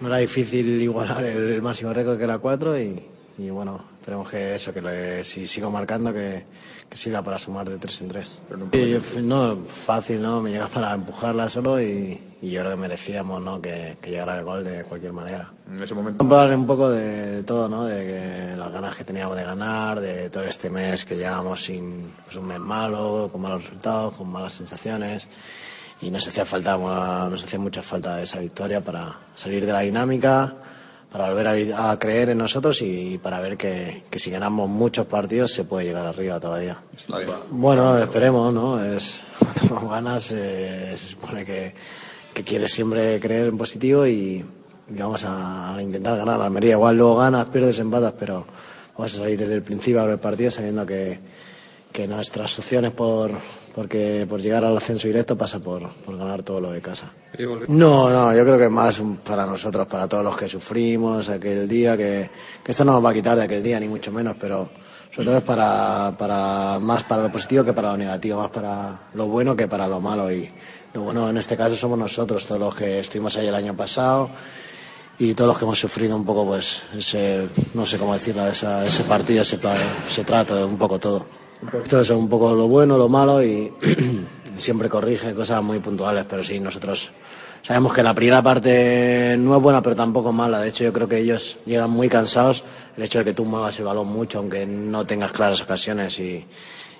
no 0.00 0.08
era 0.08 0.18
difícil 0.18 0.82
igualar 0.82 1.24
el, 1.24 1.62
máximo 1.62 1.92
récord 1.92 2.18
que 2.18 2.24
era 2.24 2.38
4 2.38 2.78
y, 2.80 3.02
y, 3.38 3.50
bueno, 3.50 3.82
esperemos 4.06 4.30
que 4.30 4.54
eso, 4.54 4.72
que 4.72 4.80
le, 4.80 5.24
si 5.24 5.48
sigo 5.48 5.68
marcando 5.68 6.12
que, 6.12 6.46
que 6.88 6.96
siga 6.96 7.22
para 7.22 7.40
sumar 7.40 7.68
de 7.68 7.76
3 7.76 8.02
en 8.02 8.08
3. 8.08 8.38
No, 9.20 9.54
no, 9.56 9.64
fácil, 9.66 10.22
¿no? 10.22 10.40
Me 10.40 10.52
llega 10.52 10.68
para 10.68 10.94
empujarla 10.94 11.48
solo 11.48 11.80
y, 11.80 12.16
y 12.40 12.50
yo 12.50 12.60
creo 12.60 12.70
que 12.70 12.80
merecíamos 12.80 13.42
¿no? 13.42 13.60
que, 13.60 13.98
que, 14.00 14.10
llegara 14.10 14.38
el 14.38 14.44
gol 14.44 14.62
de 14.62 14.84
cualquier 14.84 15.12
manera. 15.12 15.52
En 15.68 15.82
ese 15.82 15.92
momento. 15.94 16.22
Hablar 16.22 16.56
un 16.56 16.68
poco 16.68 16.88
de, 16.88 17.32
de, 17.32 17.42
todo, 17.42 17.68
¿no? 17.68 17.84
De 17.84 18.06
que 18.06 18.56
las 18.56 18.70
ganas 18.70 18.94
que 18.94 19.02
teníamos 19.02 19.36
de 19.36 19.42
ganar, 19.42 19.98
de 19.98 20.30
todo 20.30 20.44
este 20.44 20.70
mes 20.70 21.04
que 21.04 21.16
llevamos 21.16 21.64
sin 21.64 22.12
pues, 22.26 22.36
un 22.36 22.46
mes 22.46 22.60
malo, 22.60 23.28
con 23.32 23.40
malos 23.40 23.62
resultados, 23.62 24.14
con 24.14 24.28
malas 24.28 24.52
sensaciones. 24.52 25.28
Y 26.00 26.12
nos 26.12 26.28
hacía 26.28 26.44
falta, 26.44 26.78
nos 26.78 27.42
hacía 27.42 27.58
mucha 27.58 27.82
falta 27.82 28.22
esa 28.22 28.38
victoria 28.38 28.84
para 28.84 29.18
salir 29.34 29.66
de 29.66 29.72
la 29.72 29.80
dinámica, 29.80 30.54
para 31.16 31.30
volver 31.30 31.72
a, 31.72 31.90
a 31.90 31.98
creer 31.98 32.28
en 32.28 32.36
nosotros 32.36 32.82
y 32.82 33.16
para 33.16 33.40
ver 33.40 33.56
que, 33.56 34.02
que, 34.10 34.18
si 34.18 34.30
ganamos 34.30 34.68
muchos 34.68 35.06
partidos 35.06 35.50
se 35.50 35.64
puede 35.64 35.86
llegar 35.86 36.04
arriba 36.04 36.38
todavía. 36.40 36.82
Bueno, 37.50 37.96
esperemos, 37.96 38.52
¿no? 38.52 38.84
Es, 38.84 39.20
cuando 39.68 39.88
ganas 39.88 40.30
eh, 40.32 40.94
se 40.98 41.08
supone 41.08 41.46
que 41.46 41.72
que 42.34 42.44
quiere 42.44 42.68
siempre 42.68 43.18
creer 43.18 43.46
en 43.46 43.56
positivo 43.56 44.06
y, 44.06 44.44
vamos 44.90 45.24
a, 45.24 45.74
a, 45.74 45.82
intentar 45.82 46.18
ganar. 46.18 46.38
Almería 46.42 46.72
igual 46.72 46.98
luego 46.98 47.16
ganas, 47.16 47.48
pierdes, 47.48 47.78
empatas, 47.78 48.12
pero 48.18 48.44
vamos 48.94 49.14
a 49.14 49.18
salir 49.20 49.38
desde 49.38 49.54
el 49.54 49.62
principio 49.62 50.06
del 50.06 50.18
partido 50.18 50.50
sabiendo 50.50 50.84
que, 50.84 51.18
que 51.96 52.06
nuestras 52.06 52.58
opciones 52.58 52.92
por, 52.92 53.30
porque, 53.74 54.26
por 54.28 54.42
llegar 54.42 54.66
al 54.66 54.76
ascenso 54.76 55.06
directo 55.06 55.38
pasa 55.38 55.60
por, 55.60 55.88
por 56.04 56.18
ganar 56.18 56.42
todo 56.42 56.60
lo 56.60 56.70
de 56.70 56.82
casa. 56.82 57.10
No, 57.68 58.10
no, 58.10 58.36
yo 58.36 58.44
creo 58.44 58.58
que 58.58 58.68
más 58.68 59.00
para 59.24 59.46
nosotros, 59.46 59.86
para 59.86 60.06
todos 60.06 60.22
los 60.22 60.36
que 60.36 60.46
sufrimos 60.46 61.30
aquel 61.30 61.66
día, 61.66 61.96
que, 61.96 62.30
que 62.62 62.72
esto 62.72 62.84
no 62.84 62.92
nos 62.92 63.02
va 63.02 63.10
a 63.10 63.14
quitar 63.14 63.38
de 63.38 63.44
aquel 63.44 63.62
día, 63.62 63.80
ni 63.80 63.88
mucho 63.88 64.12
menos, 64.12 64.36
pero 64.38 64.68
sobre 65.10 65.24
todo 65.24 65.38
es 65.38 65.42
para, 65.44 66.14
para, 66.18 66.78
más 66.80 67.04
para 67.04 67.22
lo 67.22 67.32
positivo 67.32 67.64
que 67.64 67.72
para 67.72 67.92
lo 67.92 67.96
negativo, 67.96 68.42
más 68.42 68.50
para 68.50 69.08
lo 69.14 69.28
bueno 69.28 69.56
que 69.56 69.66
para 69.66 69.88
lo 69.88 69.98
malo. 69.98 70.30
Y, 70.30 70.52
y 70.94 70.98
bueno, 70.98 71.30
en 71.30 71.38
este 71.38 71.56
caso 71.56 71.76
somos 71.76 71.98
nosotros, 71.98 72.44
todos 72.44 72.60
los 72.60 72.74
que 72.74 72.98
estuvimos 72.98 73.38
ahí 73.38 73.46
el 73.46 73.54
año 73.54 73.74
pasado 73.74 74.28
y 75.18 75.32
todos 75.32 75.48
los 75.48 75.56
que 75.56 75.64
hemos 75.64 75.78
sufrido 75.78 76.14
un 76.14 76.26
poco, 76.26 76.44
pues, 76.44 76.82
ese, 76.94 77.48
no 77.72 77.86
sé 77.86 77.96
cómo 77.96 78.12
decirlo, 78.12 78.46
esa, 78.46 78.84
ese 78.84 79.04
partido, 79.04 79.40
ese, 79.40 79.58
ese 80.06 80.24
trato, 80.24 80.66
un 80.66 80.76
poco 80.76 80.98
todo. 80.98 81.45
Esto 81.72 82.00
es 82.00 82.10
un 82.10 82.28
poco 82.28 82.54
lo 82.54 82.68
bueno, 82.68 82.98
lo 82.98 83.08
malo 83.08 83.42
y 83.42 83.72
siempre 84.58 84.88
corrige 84.88 85.34
cosas 85.34 85.62
muy 85.62 85.78
puntuales, 85.78 86.26
pero 86.28 86.42
sí, 86.42 86.60
nosotros 86.60 87.10
sabemos 87.62 87.94
que 87.94 88.02
la 88.02 88.14
primera 88.14 88.42
parte 88.42 89.36
no 89.38 89.56
es 89.56 89.62
buena, 89.62 89.82
pero 89.82 89.96
tampoco 89.96 90.32
mala. 90.32 90.60
De 90.60 90.68
hecho, 90.68 90.84
yo 90.84 90.92
creo 90.92 91.08
que 91.08 91.18
ellos 91.18 91.58
llegan 91.64 91.90
muy 91.90 92.08
cansados. 92.08 92.62
El 92.96 93.04
hecho 93.04 93.20
de 93.20 93.24
que 93.24 93.32
tú 93.32 93.44
muevas 93.44 93.78
el 93.78 93.86
balón 93.86 94.08
mucho, 94.08 94.38
aunque 94.38 94.66
no 94.66 95.06
tengas 95.06 95.32
claras 95.32 95.62
ocasiones 95.62 96.18
y, 96.20 96.46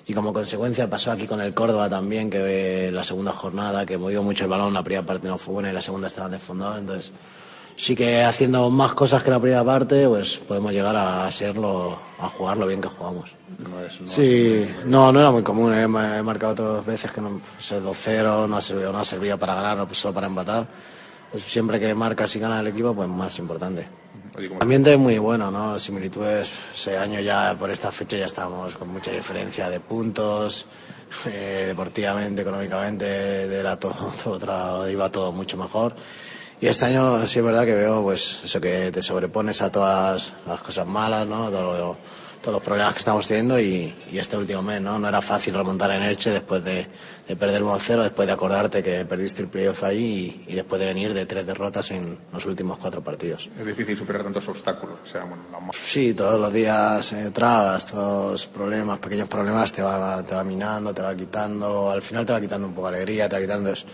y 0.06 0.14
como 0.14 0.32
consecuencia 0.32 0.88
pasó 0.88 1.12
aquí 1.12 1.26
con 1.26 1.40
el 1.40 1.52
Córdoba 1.52 1.90
también, 1.90 2.30
que 2.30 2.90
la 2.92 3.04
segunda 3.04 3.32
jornada, 3.32 3.84
que 3.84 3.98
movió 3.98 4.22
mucho 4.22 4.44
el 4.44 4.50
balón, 4.50 4.72
la 4.72 4.82
primera 4.82 5.06
parte 5.06 5.28
no 5.28 5.36
fue 5.36 5.54
buena 5.54 5.70
y 5.70 5.72
la 5.72 5.82
segunda 5.82 6.08
estaban 6.08 6.30
desfondados, 6.30 6.78
entonces 6.78 7.12
sí 7.76 7.94
que 7.94 8.22
haciendo 8.22 8.68
más 8.70 8.94
cosas 8.94 9.22
que 9.22 9.30
la 9.30 9.38
primera 9.38 9.64
parte, 9.64 10.08
pues 10.08 10.38
podemos 10.38 10.72
llegar 10.72 10.96
a 10.96 11.30
serlo, 11.30 11.98
a 12.18 12.28
jugar 12.28 12.56
lo 12.56 12.66
bien 12.66 12.80
que 12.80 12.88
jugamos. 12.88 13.30
No 13.58 13.80
es, 13.84 14.00
no 14.00 14.06
sí, 14.06 14.66
no, 14.86 15.12
no 15.12 15.20
era 15.20 15.30
muy 15.30 15.42
común, 15.42 15.74
he, 15.74 15.82
he 15.82 16.22
marcado 16.22 16.52
otras 16.52 16.86
veces 16.86 17.12
que 17.12 17.20
no, 17.20 17.40
pues, 17.40 17.72
2-0 17.72 18.48
no 18.48 18.56
ha 18.56 18.62
servido, 18.62 18.92
no 18.92 18.98
ha 18.98 19.04
servido 19.04 19.38
para 19.38 19.54
ganar, 19.54 19.76
no, 19.76 19.88
solo 19.94 20.14
para 20.14 20.26
empatar. 20.26 20.66
Pues 21.30 21.44
siempre 21.44 21.78
que 21.80 21.94
marcas 21.94 22.34
y 22.36 22.38
gana 22.38 22.60
el 22.60 22.68
equipo, 22.68 22.94
pues 22.94 23.08
más 23.08 23.38
importante. 23.38 23.86
El 24.36 24.52
ambiente 24.60 24.92
es 24.92 24.98
muy 24.98 25.18
bueno, 25.18 25.50
¿no? 25.50 25.78
Similitudes, 25.78 26.52
ese 26.74 26.96
año 26.96 27.20
ya, 27.20 27.56
por 27.58 27.70
esta 27.70 27.90
fecha 27.90 28.16
ya 28.16 28.26
estábamos 28.26 28.76
con 28.76 28.88
mucha 28.88 29.10
diferencia 29.10 29.68
de 29.68 29.80
puntos, 29.80 30.66
eh, 31.26 31.64
deportivamente, 31.68 32.42
económicamente, 32.42 33.44
era 33.44 33.78
todo, 33.78 34.12
todo, 34.38 34.88
iba 34.88 35.10
todo 35.10 35.32
mucho 35.32 35.56
mejor. 35.56 35.94
Y 36.60 36.68
este 36.68 36.86
año 36.86 37.26
sí 37.26 37.38
es 37.38 37.44
verdad 37.44 37.66
que 37.66 37.74
veo, 37.74 38.02
pues, 38.02 38.40
eso 38.44 38.60
que 38.60 38.90
te 38.90 39.02
sobrepones 39.02 39.60
a 39.60 39.70
todas 39.70 40.32
las 40.46 40.60
cosas 40.60 40.86
malas, 40.86 41.26
¿no? 41.26 41.50
Todo 41.50 41.78
lo, 41.78 41.98
todos 42.40 42.54
los 42.54 42.62
problemas 42.62 42.94
que 42.94 43.00
estamos 43.00 43.28
teniendo 43.28 43.60
y, 43.60 43.94
y 44.10 44.18
este 44.18 44.38
último 44.38 44.62
mes, 44.62 44.80
¿no? 44.80 44.98
No 44.98 45.06
era 45.06 45.20
fácil 45.20 45.52
remontar 45.52 45.90
en 45.90 46.02
Elche 46.02 46.30
después 46.30 46.64
de, 46.64 46.86
de 47.28 47.36
perder 47.36 47.62
1-0, 47.62 48.04
después 48.04 48.26
de 48.26 48.32
acordarte 48.32 48.82
que 48.82 49.04
perdiste 49.04 49.42
el 49.42 49.48
playoff 49.48 49.84
ahí 49.84 50.44
y, 50.46 50.52
y, 50.52 50.54
después 50.54 50.80
de 50.80 50.86
venir 50.86 51.12
de 51.12 51.26
tres 51.26 51.46
derrotas 51.46 51.90
en 51.90 52.16
los 52.32 52.46
últimos 52.46 52.78
cuatro 52.78 53.02
partidos. 53.02 53.50
Es 53.58 53.66
difícil 53.66 53.94
superar 53.94 54.22
tantos 54.22 54.48
obstáculos. 54.48 54.96
O 55.04 55.06
sea, 55.06 55.24
bueno. 55.24 55.42
Sí, 55.72 56.14
todos 56.14 56.40
los 56.40 56.52
días 56.54 57.12
eh, 57.12 57.32
trabas, 57.32 57.86
todos 57.86 58.46
problemas, 58.46 58.98
pequeños 58.98 59.28
problemas 59.28 59.74
te 59.74 59.82
va, 59.82 60.22
te 60.22 60.34
va 60.34 60.42
minando, 60.42 60.94
te 60.94 61.02
va 61.02 61.14
quitando, 61.14 61.90
al 61.90 62.00
final 62.00 62.24
te 62.24 62.32
va 62.32 62.40
quitando 62.40 62.66
un 62.66 62.74
poco 62.74 62.90
de 62.90 62.96
alegría, 62.96 63.28
te 63.28 63.36
va 63.36 63.42
quitando... 63.42 63.70
Es, 63.70 63.84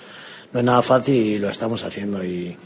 no 0.52 0.60
es 0.60 0.64
nada 0.64 0.82
fácil 0.82 1.14
y 1.14 1.38
lo 1.38 1.48
estamos 1.48 1.82
haciendo 1.84 2.24
y 2.24 2.56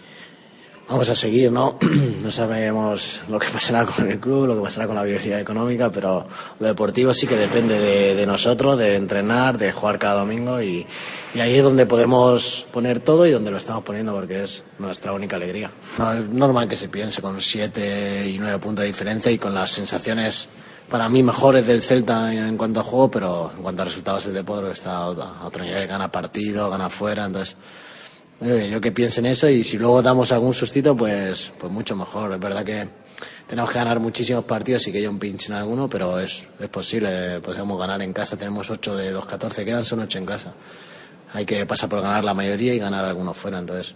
vamos 0.88 1.08
a 1.10 1.14
seguir, 1.14 1.52
¿no? 1.52 1.78
No 2.22 2.30
sabemos 2.32 3.20
lo 3.28 3.38
que 3.38 3.48
pasará 3.48 3.86
con 3.86 4.10
el 4.10 4.18
club, 4.18 4.46
lo 4.46 4.56
que 4.56 4.62
pasará 4.62 4.86
con 4.86 4.96
la 4.96 5.04
viabilidad 5.04 5.40
económica, 5.40 5.90
pero 5.90 6.26
lo 6.58 6.66
deportivo 6.66 7.14
sí 7.14 7.26
que 7.26 7.36
depende 7.36 7.78
de, 7.78 8.14
de 8.14 8.26
nosotros, 8.26 8.78
de 8.78 8.96
entrenar, 8.96 9.58
de 9.58 9.72
jugar 9.72 9.98
cada 9.98 10.20
domingo 10.20 10.60
y, 10.60 10.86
y, 11.34 11.40
ahí 11.40 11.54
es 11.54 11.62
donde 11.62 11.86
podemos 11.86 12.66
poner 12.72 13.00
todo 13.00 13.26
y 13.26 13.30
donde 13.30 13.50
lo 13.52 13.58
estamos 13.58 13.84
poniendo 13.84 14.12
porque 14.12 14.42
es 14.42 14.64
nuestra 14.78 15.12
única 15.12 15.36
alegría. 15.36 15.70
No, 15.98 16.12
es 16.12 16.28
normal 16.28 16.66
que 16.66 16.76
se 16.76 16.88
piense 16.88 17.22
con 17.22 17.40
siete 17.40 18.28
y 18.28 18.38
nueve 18.38 18.58
puntos 18.58 18.82
de 18.82 18.88
diferencia 18.88 19.30
y 19.30 19.38
con 19.38 19.54
las 19.54 19.70
sensaciones 19.70 20.48
para 20.88 21.08
mí 21.08 21.22
mejores 21.22 21.66
del 21.66 21.82
Celta 21.82 22.32
en 22.32 22.56
cuanto 22.56 22.80
a 22.80 22.82
juego, 22.82 23.10
pero 23.10 23.52
en 23.56 23.62
cuanto 23.62 23.82
a 23.82 23.84
resultados 23.84 24.26
el 24.26 24.34
Depor 24.34 24.64
está 24.66 24.96
a 24.96 25.08
otro 25.08 25.64
nivel, 25.64 25.86
gana 25.86 26.10
partido, 26.10 26.70
gana 26.70 26.88
fuera, 26.90 27.24
entonces 27.26 27.56
eh, 28.40 28.68
yo 28.70 28.80
que 28.80 28.92
piense 28.92 29.20
en 29.20 29.26
eso 29.26 29.48
y 29.48 29.64
si 29.64 29.78
luego 29.78 30.02
damos 30.02 30.30
algún 30.30 30.52
sustito, 30.52 30.94
pues, 30.94 31.52
pues 31.58 31.72
mucho 31.72 31.96
mejor. 31.96 32.32
Es 32.34 32.40
verdad 32.40 32.64
que 32.64 32.86
tenemos 33.46 33.70
que 33.70 33.78
ganar 33.78 33.98
muchísimos 33.98 34.44
partidos 34.44 34.86
y 34.86 34.92
que 34.92 34.98
haya 34.98 35.08
un 35.08 35.18
pinche 35.18 35.52
en 35.52 35.58
alguno, 35.58 35.88
pero 35.88 36.20
es, 36.20 36.46
es 36.60 36.68
posible, 36.68 37.40
podemos 37.40 37.78
ganar 37.78 38.02
en 38.02 38.12
casa, 38.12 38.36
tenemos 38.36 38.70
8 38.70 38.96
de 38.96 39.10
los 39.10 39.24
14 39.24 39.62
que 39.62 39.70
quedan, 39.70 39.84
son 39.84 40.00
8 40.00 40.18
en 40.18 40.26
casa. 40.26 40.52
Hay 41.32 41.46
que 41.46 41.64
pasar 41.66 41.88
por 41.88 42.02
ganar 42.02 42.24
la 42.24 42.34
mayoría 42.34 42.74
y 42.74 42.78
ganar 42.78 43.04
algunos 43.04 43.36
fuera, 43.36 43.58
entonces 43.58 43.94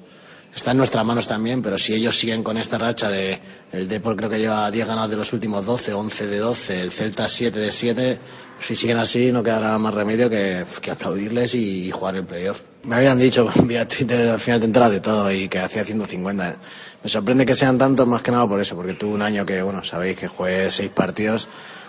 está 0.55 0.73
en 0.73 0.79
nuestras 0.79 1.05
manos 1.05 1.29
también, 1.29 1.63
pero 1.63 1.79
si 1.79 1.95
ellos 1.95 2.19
siguen 2.19 2.43
con 2.43 2.59
esta 2.59 2.79
racha 2.79 3.09
de 3.09 3.41
el 3.73 3.89
Depor 3.89 4.17
creo 4.17 4.29
que 4.29 4.39
lleva 4.39 4.71
10 4.71 4.87
ganados 4.87 5.11
de 5.11 5.17
los 5.17 5.33
últimos 5.33 5.65
12, 5.65 5.95
11 5.95 6.27
de 6.27 6.39
12, 6.39 6.81
el 6.81 6.91
Celta 6.91 7.29
7 7.29 7.59
de 7.59 7.71
7, 7.71 8.19
si 8.61 8.75
siguen 8.75 8.99
así 8.99 9.31
no 9.33 9.43
quedará 9.43 9.79
más 9.79 9.95
remedio 9.95 10.29
que, 10.29 10.65
aplaudirles 10.91 11.55
y, 11.55 11.91
jugar 11.91 12.17
el 12.17 12.25
playoff. 12.25 12.63
Me 12.85 12.97
habían 12.97 13.19
dicho 13.19 13.49
vía 13.65 13.87
Twitter 13.87 14.29
al 14.29 14.41
final 14.41 14.61
te 14.61 14.67
enteras 14.67 14.91
de 14.91 15.01
todo 15.01 15.31
y 15.33 15.49
que 15.49 15.61
hacía 15.61 15.85
150. 15.85 16.57
Me 17.03 17.09
sorprende 17.09 17.47
que 17.47 17.55
sean 17.55 17.79
tantos 17.79 18.07
más 18.07 18.23
que 18.23 18.31
nada 18.31 18.47
por 18.47 18.61
eso, 18.61 18.77
porque 18.77 18.95
tuve 18.95 19.15
un 19.15 19.23
año 19.23 19.47
que, 19.47 19.63
bueno, 19.63 19.85
sabéis 19.85 20.19
que 20.19 20.29
jugué 20.29 20.71
seis 20.71 20.91
partidos, 20.91 21.49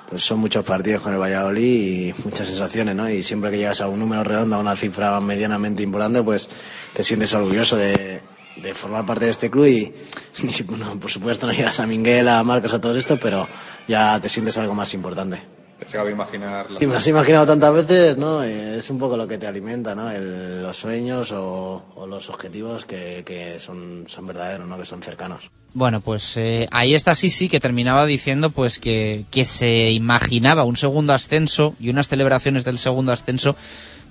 pues 0.09 0.23
son 0.23 0.39
muchos 0.39 0.63
partidos 0.63 1.01
con 1.01 1.13
el 1.13 1.19
Valladolid 1.19 2.09
y 2.09 2.13
muchas 2.23 2.47
sensaciones, 2.47 2.95
¿no? 2.95 3.09
Y 3.09 3.23
siempre 3.23 3.49
que 3.51 3.57
llegas 3.57 3.81
a 3.81 3.87
un 3.87 3.99
número 3.99 4.23
redondo, 4.23 4.55
a 4.55 4.59
una 4.59 4.75
cifra 4.75 5.19
medianamente 5.19 5.83
importante, 5.83 6.21
pues 6.21 6.49
te 6.93 7.03
sientes 7.03 7.33
orgulloso 7.33 7.75
de, 7.75 8.21
de 8.55 8.73
formar 8.73 9.05
parte 9.05 9.25
de 9.25 9.31
este 9.31 9.49
club 9.49 9.65
y, 9.65 9.93
bueno, 10.65 10.99
por 10.99 11.11
supuesto 11.11 11.47
no 11.47 11.53
llegas 11.53 11.79
a 11.79 11.87
Minguela, 11.87 12.39
a 12.39 12.43
Marcos, 12.43 12.73
a 12.73 12.81
todo 12.81 12.97
esto, 12.97 13.17
pero 13.17 13.47
ya 13.87 14.19
te 14.19 14.29
sientes 14.29 14.57
algo 14.57 14.73
más 14.73 14.93
importante. 14.93 15.41
¿Te 15.79 15.87
llegado 15.87 16.09
a 16.09 16.11
imaginar? 16.11 16.69
La... 16.69 16.79
Sí, 16.79 16.85
me 16.85 16.95
has 16.95 17.07
imaginado 17.07 17.47
tantas 17.47 17.73
veces, 17.73 18.15
¿no? 18.15 18.43
Es 18.43 18.87
un 18.91 18.99
poco 18.99 19.17
lo 19.17 19.27
que 19.27 19.39
te 19.39 19.47
alimenta, 19.47 19.95
¿no? 19.95 20.11
El, 20.11 20.61
los 20.61 20.77
sueños 20.77 21.31
o, 21.31 21.83
o 21.95 22.05
los 22.05 22.29
objetivos 22.29 22.85
que, 22.85 23.23
que, 23.25 23.57
son, 23.57 24.05
son 24.07 24.27
verdaderos, 24.27 24.67
¿no? 24.67 24.77
Que 24.77 24.85
son 24.85 25.01
cercanos. 25.01 25.49
Bueno, 25.73 25.99
pues 25.99 26.37
eh, 26.37 26.67
ahí 26.71 26.93
está 26.93 27.15
Sisi 27.15 27.49
que 27.49 27.59
terminaba 27.59 28.05
diciendo 28.05 28.51
pues 28.51 28.77
que, 28.77 29.25
que 29.31 29.43
se 29.43 29.91
imaginaba 29.91 30.65
un 30.65 30.77
segundo 30.77 31.13
ascenso 31.13 31.73
y 31.79 31.89
unas 31.89 32.09
celebraciones 32.09 32.63
del 32.63 32.77
segundo 32.77 33.11
ascenso 33.11 33.55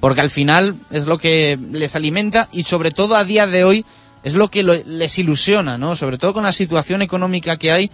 porque 0.01 0.23
al 0.23 0.31
final 0.31 0.75
es 0.91 1.07
lo 1.07 1.19
que 1.19 1.59
les 1.71 1.95
alimenta 1.95 2.49
y 2.51 2.65
sobre 2.65 2.91
todo 2.91 3.15
a 3.15 3.25
día 3.25 3.47
de 3.47 3.65
hoy 3.65 3.85
es 4.23 4.35
lo 4.35 4.49
que 4.49 4.63
lo, 4.63 4.75
les 4.75 5.19
ilusiona, 5.19 5.79
¿no? 5.79 5.97
Sobre 5.97 6.19
todo 6.19 6.33
con 6.33 6.45
la 6.45 6.53
situación 6.53 7.03
económica 7.03 7.57
que 7.57 7.73
hay, 7.73 7.91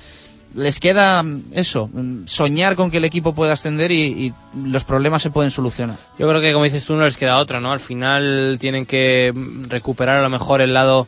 les 0.54 0.80
queda 0.80 1.24
eso, 1.52 1.90
soñar 2.24 2.76
con 2.76 2.90
que 2.90 2.96
el 2.96 3.04
equipo 3.04 3.34
pueda 3.34 3.52
ascender 3.52 3.92
y, 3.92 4.32
los 4.64 4.84
problemas 4.84 5.22
se 5.22 5.30
pueden 5.30 5.50
solucionar. 5.50 5.96
Yo 6.18 6.28
creo 6.28 6.40
que, 6.40 6.52
como 6.52 6.64
dices 6.64 6.84
tú, 6.84 6.94
no 6.94 7.04
les 7.04 7.16
queda 7.16 7.38
otra, 7.38 7.60
¿no? 7.60 7.72
Al 7.72 7.80
final 7.80 8.56
tienen 8.58 8.86
que 8.86 9.32
recuperar 9.68 10.16
a 10.16 10.22
lo 10.22 10.30
mejor 10.30 10.62
el 10.62 10.72
lado 10.72 11.06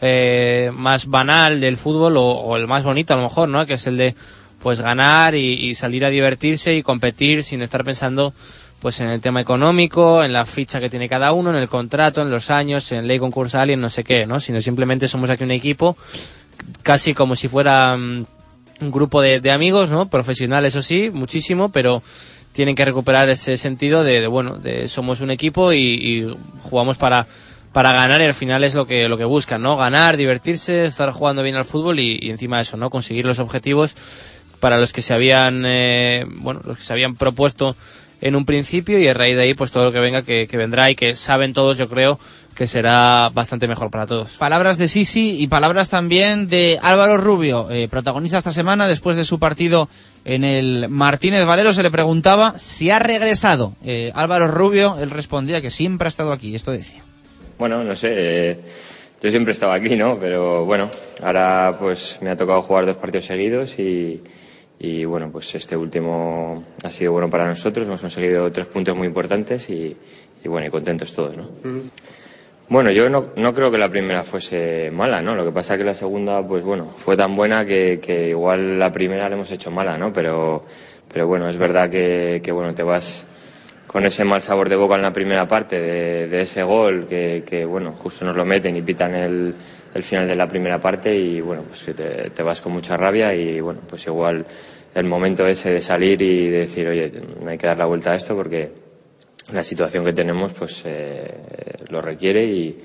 eh, 0.00 0.70
más 0.74 1.06
banal 1.06 1.60
del 1.60 1.76
fútbol 1.76 2.14
o, 2.16 2.56
el 2.56 2.66
más 2.66 2.82
bonito 2.82 3.14
a 3.14 3.16
lo 3.16 3.24
mejor, 3.24 3.48
¿no? 3.48 3.64
Que 3.66 3.74
es 3.74 3.86
el 3.86 3.96
de 3.96 4.14
pues 4.60 4.80
ganar 4.80 5.36
y 5.36 5.72
salir 5.76 6.04
a 6.04 6.10
divertirse 6.10 6.74
y 6.74 6.82
competir 6.82 7.44
sin 7.44 7.62
estar 7.62 7.84
pensando 7.84 8.34
pues 8.80 9.00
en 9.00 9.08
el 9.08 9.20
tema 9.20 9.40
económico, 9.40 10.22
en 10.22 10.32
la 10.32 10.46
ficha 10.46 10.80
que 10.80 10.90
tiene 10.90 11.08
cada 11.08 11.32
uno, 11.32 11.50
en 11.50 11.56
el 11.56 11.68
contrato, 11.68 12.22
en 12.22 12.30
los 12.30 12.50
años, 12.50 12.90
en 12.92 13.08
ley 13.08 13.18
concursal 13.18 13.70
y 13.70 13.72
en 13.72 13.80
no 13.80 13.90
sé 13.90 14.04
qué, 14.04 14.26
¿no? 14.26 14.38
Sino 14.38 14.60
simplemente 14.60 15.08
somos 15.08 15.30
aquí 15.30 15.44
un 15.44 15.50
equipo, 15.50 15.96
casi 16.82 17.12
como 17.14 17.34
si 17.34 17.48
fuera 17.48 17.94
um, 17.94 18.24
un 18.80 18.90
grupo 18.92 19.20
de, 19.20 19.40
de, 19.40 19.50
amigos, 19.50 19.90
¿no? 19.90 20.08
Profesional, 20.08 20.64
eso 20.64 20.82
sí, 20.82 21.10
muchísimo, 21.12 21.70
pero 21.70 22.02
tienen 22.52 22.76
que 22.76 22.84
recuperar 22.84 23.28
ese 23.28 23.56
sentido 23.56 24.04
de, 24.04 24.20
de 24.20 24.26
bueno, 24.28 24.58
de 24.58 24.88
somos 24.88 25.20
un 25.20 25.30
equipo 25.30 25.72
y, 25.72 25.78
y, 25.78 26.36
jugamos 26.62 26.98
para 26.98 27.26
para 27.72 27.92
ganar 27.92 28.22
y 28.22 28.24
al 28.24 28.34
final 28.34 28.64
es 28.64 28.74
lo 28.74 28.86
que 28.86 29.08
lo 29.08 29.18
que 29.18 29.24
buscan, 29.24 29.60
¿no? 29.60 29.76
Ganar, 29.76 30.16
divertirse, 30.16 30.86
estar 30.86 31.10
jugando 31.12 31.42
bien 31.42 31.56
al 31.56 31.64
fútbol 31.64 31.98
y, 31.98 32.18
y 32.20 32.30
encima 32.30 32.60
eso, 32.60 32.76
¿no? 32.76 32.90
Conseguir 32.90 33.26
los 33.26 33.40
objetivos 33.40 33.94
para 34.60 34.78
los 34.78 34.92
que 34.92 35.02
se 35.02 35.14
habían, 35.14 35.64
eh, 35.66 36.24
bueno, 36.26 36.60
los 36.64 36.78
que 36.78 36.82
se 36.82 36.92
habían 36.92 37.14
propuesto 37.14 37.76
en 38.20 38.36
un 38.36 38.44
principio 38.44 38.98
y 38.98 39.08
a 39.08 39.14
raíz 39.14 39.36
de 39.36 39.42
ahí 39.42 39.54
pues 39.54 39.70
todo 39.70 39.84
lo 39.84 39.92
que 39.92 40.00
venga 40.00 40.22
que, 40.22 40.46
que, 40.46 40.56
vendrá 40.56 40.90
y 40.90 40.94
que 40.94 41.14
saben 41.14 41.52
todos 41.52 41.78
yo 41.78 41.88
creo 41.88 42.18
que 42.54 42.66
será 42.66 43.30
bastante 43.32 43.68
mejor 43.68 43.90
para 43.90 44.06
todos. 44.06 44.32
Palabras 44.32 44.78
de 44.78 44.88
Sisi 44.88 45.40
y 45.40 45.46
palabras 45.46 45.88
también 45.88 46.48
de 46.48 46.78
Álvaro 46.82 47.16
Rubio, 47.16 47.70
eh, 47.70 47.86
protagonista 47.88 48.38
esta 48.38 48.50
semana 48.50 48.88
después 48.88 49.16
de 49.16 49.24
su 49.24 49.38
partido 49.38 49.88
en 50.24 50.42
el 50.42 50.88
Martínez 50.88 51.44
Valero 51.46 51.72
se 51.72 51.84
le 51.84 51.90
preguntaba 51.90 52.58
si 52.58 52.90
ha 52.90 52.98
regresado. 52.98 53.74
Eh, 53.84 54.10
Álvaro 54.14 54.48
Rubio, 54.48 54.96
él 55.00 55.10
respondía 55.10 55.62
que 55.62 55.70
siempre 55.70 56.06
ha 56.06 56.08
estado 56.08 56.32
aquí, 56.32 56.54
esto 56.54 56.72
decía. 56.72 57.02
Bueno, 57.58 57.84
no 57.84 57.94
sé, 57.94 58.08
eh, 58.12 58.58
yo 59.22 59.30
siempre 59.30 59.52
he 59.52 59.54
estado 59.54 59.72
aquí, 59.72 59.96
¿no? 59.96 60.18
Pero 60.20 60.64
bueno, 60.64 60.90
ahora 61.22 61.76
pues 61.78 62.18
me 62.20 62.30
ha 62.30 62.36
tocado 62.36 62.62
jugar 62.62 62.86
dos 62.86 62.96
partidos 62.96 63.26
seguidos 63.26 63.78
y 63.78 64.20
y 64.78 65.04
bueno, 65.04 65.30
pues 65.30 65.54
este 65.54 65.76
último 65.76 66.64
ha 66.84 66.88
sido 66.88 67.12
bueno 67.12 67.28
para 67.28 67.46
nosotros, 67.46 67.86
hemos 67.86 68.00
conseguido 68.00 68.50
tres 68.52 68.66
puntos 68.66 68.96
muy 68.96 69.08
importantes 69.08 69.68
y, 69.70 69.96
y 70.44 70.48
bueno, 70.48 70.68
y 70.68 70.70
contentos 70.70 71.12
todos, 71.14 71.36
¿no? 71.36 71.44
Mm. 71.64 71.90
Bueno, 72.70 72.90
yo 72.90 73.08
no, 73.08 73.28
no, 73.34 73.54
creo 73.54 73.70
que 73.70 73.78
la 73.78 73.88
primera 73.88 74.24
fuese 74.24 74.90
mala, 74.90 75.22
¿no? 75.22 75.34
Lo 75.34 75.42
que 75.42 75.52
pasa 75.52 75.74
es 75.74 75.78
que 75.78 75.84
la 75.84 75.94
segunda, 75.94 76.46
pues 76.46 76.62
bueno, 76.62 76.84
fue 76.84 77.16
tan 77.16 77.34
buena 77.34 77.64
que, 77.64 77.98
que 78.00 78.28
igual 78.28 78.78
la 78.78 78.92
primera 78.92 79.26
la 79.28 79.36
hemos 79.36 79.50
hecho 79.50 79.70
mala, 79.70 79.96
¿no? 79.96 80.12
Pero, 80.12 80.66
pero 81.10 81.26
bueno, 81.26 81.48
es 81.48 81.56
verdad 81.56 81.88
que, 81.88 82.42
que, 82.44 82.52
bueno, 82.52 82.74
te 82.74 82.82
vas 82.82 83.26
con 83.86 84.04
ese 84.04 84.22
mal 84.24 84.42
sabor 84.42 84.68
de 84.68 84.76
boca 84.76 84.96
en 84.96 85.02
la 85.02 85.14
primera 85.14 85.48
parte 85.48 85.80
de, 85.80 86.28
de 86.28 86.42
ese 86.42 86.62
gol 86.62 87.06
que, 87.08 87.42
que, 87.46 87.64
bueno, 87.64 87.92
justo 87.92 88.26
nos 88.26 88.36
lo 88.36 88.44
meten 88.44 88.76
y 88.76 88.82
pitan 88.82 89.14
el, 89.14 89.54
el 89.98 90.04
final 90.04 90.26
de 90.26 90.36
la 90.36 90.48
primera 90.48 90.80
parte 90.80 91.14
y 91.14 91.40
bueno, 91.40 91.62
pues 91.68 91.82
que 91.82 91.92
te, 91.92 92.30
te, 92.30 92.42
vas 92.42 92.60
con 92.60 92.72
mucha 92.72 92.96
rabia 92.96 93.34
y 93.34 93.60
bueno, 93.60 93.80
pues 93.88 94.06
igual 94.06 94.46
el 94.94 95.04
momento 95.04 95.46
ese 95.46 95.70
de 95.70 95.80
salir 95.80 96.22
y 96.22 96.48
de 96.48 96.58
decir, 96.60 96.88
oye, 96.88 97.12
no 97.40 97.50
hay 97.50 97.58
que 97.58 97.66
dar 97.66 97.78
la 97.78 97.84
vuelta 97.84 98.12
a 98.12 98.14
esto 98.14 98.34
porque 98.34 98.70
la 99.52 99.62
situación 99.62 100.04
que 100.04 100.12
tenemos 100.12 100.52
pues 100.52 100.82
eh, 100.86 101.34
lo 101.90 102.00
requiere 102.00 102.44
y, 102.44 102.78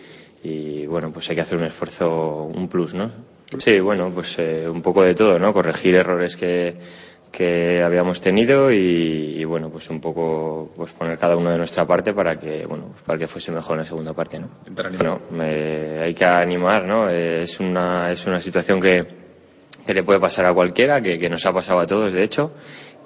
y 0.44 0.86
bueno, 0.88 1.12
pues 1.12 1.30
hay 1.30 1.36
que 1.36 1.42
hacer 1.42 1.58
un 1.58 1.66
esfuerzo, 1.66 2.44
un 2.44 2.68
plus, 2.68 2.94
¿no? 2.94 3.12
Sí, 3.60 3.80
bueno, 3.80 4.12
pues 4.14 4.38
eh, 4.40 4.68
un 4.68 4.82
poco 4.82 5.04
de 5.04 5.14
todo, 5.14 5.38
¿no? 5.38 5.54
Corregir 5.54 5.96
errores 5.96 6.36
que, 6.36 6.76
que 7.34 7.82
habíamos 7.82 8.22
tenido 8.22 8.72
y, 8.72 9.34
y, 9.38 9.44
bueno 9.44 9.72
pues 9.72 9.90
un 9.90 10.00
poco 10.00 10.72
pues 10.76 10.92
poner 10.92 11.18
cada 11.18 11.36
uno 11.36 11.50
de 11.50 11.58
nuestra 11.58 11.84
parte 11.84 12.14
para 12.14 12.38
que 12.38 12.68
bueno 12.68 12.94
para 13.08 13.18
que 13.18 13.28
fuese 13.28 13.52
mejor 13.52 13.74
en 13.74 13.80
la 13.80 13.86
segunda 13.86 14.14
parte 14.14 14.38
no 14.38 14.50
bueno, 14.70 15.20
me, 15.32 16.00
hay 16.00 16.14
que 16.14 16.26
animar 16.26 16.86
no 16.86 17.10
es 17.10 17.60
una 17.60 18.12
es 18.12 18.28
una 18.28 18.40
situación 18.40 18.80
que, 18.80 19.04
que 19.84 19.94
le 19.96 20.04
puede 20.04 20.20
pasar 20.20 20.46
a 20.46 20.54
cualquiera 20.54 21.02
que, 21.02 21.18
que, 21.18 21.28
nos 21.28 21.44
ha 21.48 21.52
pasado 21.52 21.80
a 21.80 21.88
todos 21.88 22.14
de 22.14 22.22
hecho 22.22 22.52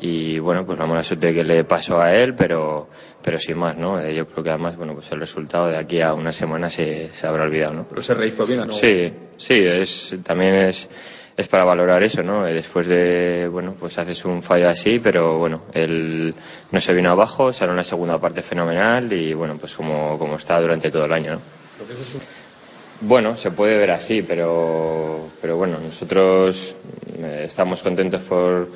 y 0.01 0.39
bueno 0.39 0.65
pues 0.65 0.77
la 0.77 0.85
mala 0.85 1.03
suerte 1.03 1.33
que 1.33 1.45
le 1.45 1.63
pasó 1.63 2.01
a 2.01 2.13
él 2.13 2.35
pero 2.35 2.89
pero 3.23 3.39
sin 3.39 3.57
más 3.57 3.77
no 3.77 3.97
eh, 3.97 4.13
yo 4.13 4.27
creo 4.27 4.43
que 4.43 4.49
además 4.49 4.75
bueno 4.75 4.93
pues 4.93 5.09
el 5.13 5.21
resultado 5.21 5.67
de 5.67 5.77
aquí 5.77 6.01
a 6.01 6.13
una 6.13 6.33
semana 6.33 6.69
se, 6.69 7.13
se 7.13 7.27
habrá 7.27 7.43
olvidado 7.43 7.73
no 7.75 7.87
pero 7.87 8.01
se 8.01 8.13
rehizo 8.13 8.45
bien 8.45 8.67
¿no? 8.67 8.73
sí 8.73 9.13
sí 9.37 9.65
es 9.65 10.17
también 10.25 10.55
es 10.55 10.89
es 11.37 11.47
para 11.47 11.63
valorar 11.63 12.01
eso, 12.01 12.23
¿no? 12.23 12.43
Después 12.45 12.87
de, 12.87 13.47
bueno, 13.47 13.75
pues 13.79 13.99
haces 13.99 14.25
un 14.25 14.41
fallo 14.41 14.67
así, 14.69 14.99
pero 14.99 15.37
bueno, 15.37 15.61
él 15.71 16.33
no 16.71 16.81
se 16.81 16.93
vino 16.93 17.11
abajo, 17.11 17.53
salió 17.53 17.73
una 17.73 17.83
segunda 17.83 18.17
parte 18.17 18.41
fenomenal 18.41 19.13
y 19.13 19.35
bueno, 19.35 19.55
pues 19.57 19.75
como, 19.75 20.17
como 20.17 20.37
está 20.37 20.59
durante 20.59 20.89
todo 20.89 21.05
el 21.05 21.13
año, 21.13 21.33
¿no? 21.33 21.41
Bueno, 23.01 23.37
se 23.37 23.51
puede 23.51 23.77
ver 23.77 23.91
así, 23.91 24.23
pero, 24.23 25.29
pero 25.39 25.57
bueno, 25.57 25.77
nosotros 25.79 26.75
estamos 27.43 27.83
contentos 27.83 28.21
por, 28.21 28.69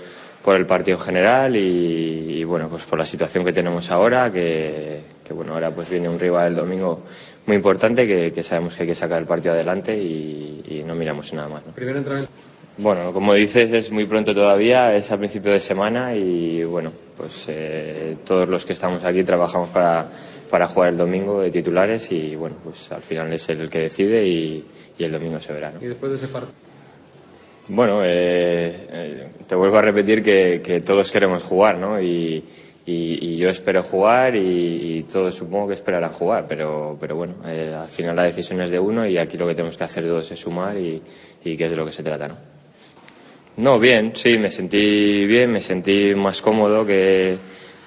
por 0.43 0.55
el 0.55 0.67
partido 0.67 0.99
en 0.99 1.03
general 1.03 1.55
y, 1.55 2.43
bueno, 2.43 2.69
pues 2.69 2.83
por 2.83 2.99
la 2.99 3.05
situación 3.07 3.43
que 3.43 3.53
tenemos 3.53 3.89
ahora, 3.89 4.31
que, 4.31 5.01
que 5.27 5.33
bueno, 5.33 5.53
ahora 5.53 5.73
pues 5.73 5.89
viene 5.89 6.07
un 6.07 6.19
rival 6.19 6.49
el 6.49 6.55
domingo 6.55 7.01
muy 7.47 7.55
importante 7.55 8.05
que, 8.05 8.43
sabemos 8.43 8.75
que 8.75 8.83
hay 8.83 8.89
que 8.89 8.95
sacar 8.95 9.19
el 9.19 9.27
partido 9.27 9.55
adelante 9.55 9.97
y, 9.97 10.63
y 10.67 10.83
no 10.83 10.93
miramos 10.93 11.33
nada 11.33 11.49
más. 11.49 11.65
¿no? 11.65 11.73
Bueno, 12.81 13.13
como 13.13 13.35
dices, 13.35 13.71
es 13.73 13.91
muy 13.91 14.07
pronto 14.07 14.33
todavía, 14.33 14.95
es 14.95 15.11
a 15.11 15.17
principio 15.19 15.51
de 15.51 15.59
semana 15.59 16.15
y 16.15 16.63
bueno, 16.63 16.91
pues 17.15 17.45
eh, 17.47 18.17
todos 18.25 18.49
los 18.49 18.65
que 18.65 18.73
estamos 18.73 19.03
aquí 19.03 19.23
trabajamos 19.23 19.69
para, 19.69 20.07
para 20.49 20.67
jugar 20.67 20.89
el 20.89 20.97
domingo 20.97 21.41
de 21.41 21.51
titulares 21.51 22.11
y 22.11 22.35
bueno, 22.35 22.55
pues 22.63 22.91
al 22.91 23.03
final 23.03 23.31
es 23.33 23.47
el 23.49 23.69
que 23.69 23.81
decide 23.81 24.25
y, 24.25 24.65
y 24.97 25.03
el 25.03 25.11
domingo 25.11 25.39
se 25.39 25.53
verá. 25.53 25.69
¿no? 25.69 25.79
Y 25.79 25.89
después 25.89 26.11
de 26.11 26.17
ese 26.17 26.29
partido. 26.29 26.53
Bueno, 27.67 28.01
eh, 28.03 28.87
eh, 28.89 29.27
te 29.47 29.53
vuelvo 29.53 29.77
a 29.77 29.83
repetir 29.83 30.23
que, 30.23 30.63
que, 30.65 30.81
todos 30.81 31.11
queremos 31.11 31.43
jugar, 31.43 31.77
¿no? 31.77 32.01
Y, 32.01 32.43
y, 32.87 33.19
y 33.21 33.35
yo 33.37 33.49
espero 33.49 33.83
jugar 33.83 34.35
y, 34.35 34.97
y, 34.97 35.03
todos 35.03 35.35
supongo 35.35 35.67
que 35.67 35.75
esperarán 35.75 36.13
jugar, 36.13 36.45
pero, 36.47 36.97
pero 36.99 37.15
bueno, 37.15 37.35
eh, 37.45 37.75
al 37.79 37.89
final 37.89 38.15
la 38.15 38.23
decisión 38.23 38.59
es 38.59 38.71
de 38.71 38.79
uno 38.79 39.05
y 39.05 39.19
aquí 39.19 39.37
lo 39.37 39.45
que 39.45 39.53
tenemos 39.53 39.77
que 39.77 39.83
hacer 39.83 40.03
todos 40.03 40.31
es 40.31 40.39
sumar 40.39 40.75
y, 40.77 40.99
y 41.45 41.55
que 41.55 41.65
es 41.65 41.69
de 41.69 41.77
lo 41.77 41.85
que 41.85 41.91
se 41.91 42.01
trata, 42.01 42.27
¿no? 42.27 42.60
No, 43.57 43.79
bien, 43.79 44.13
sí, 44.15 44.37
me 44.37 44.49
sentí 44.49 45.25
bien, 45.25 45.51
me 45.51 45.61
sentí 45.61 46.15
más 46.15 46.41
cómodo 46.41 46.85
que, 46.85 47.37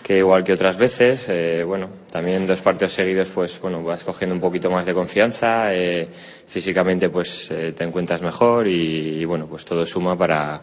que 0.03 0.19
igual 0.19 0.45
que 0.45 0.53
otras 0.53 0.77
veces. 0.77 1.23
Eh, 1.29 1.65
bueno, 1.67 1.89
también 2.13 2.47
dos 2.47 2.61
partidos 2.61 2.93
seguidos, 2.93 3.29
pues 3.35 3.59
bueno, 3.61 3.83
vas 3.83 4.05
cogiendo 4.05 4.35
un 4.35 4.41
poquito 4.41 4.71
más 4.71 4.85
de 4.85 4.95
confianza. 4.95 5.75
Eh, 5.75 6.07
físicamente, 6.47 7.09
pues 7.09 7.51
eh, 7.51 7.73
te 7.77 7.85
encuentras 7.85 8.21
mejor 8.21 8.69
y, 8.69 9.21
y, 9.21 9.25
bueno, 9.25 9.47
pues 9.47 9.65
todo 9.65 9.87
suma 9.87 10.17
para, 10.17 10.61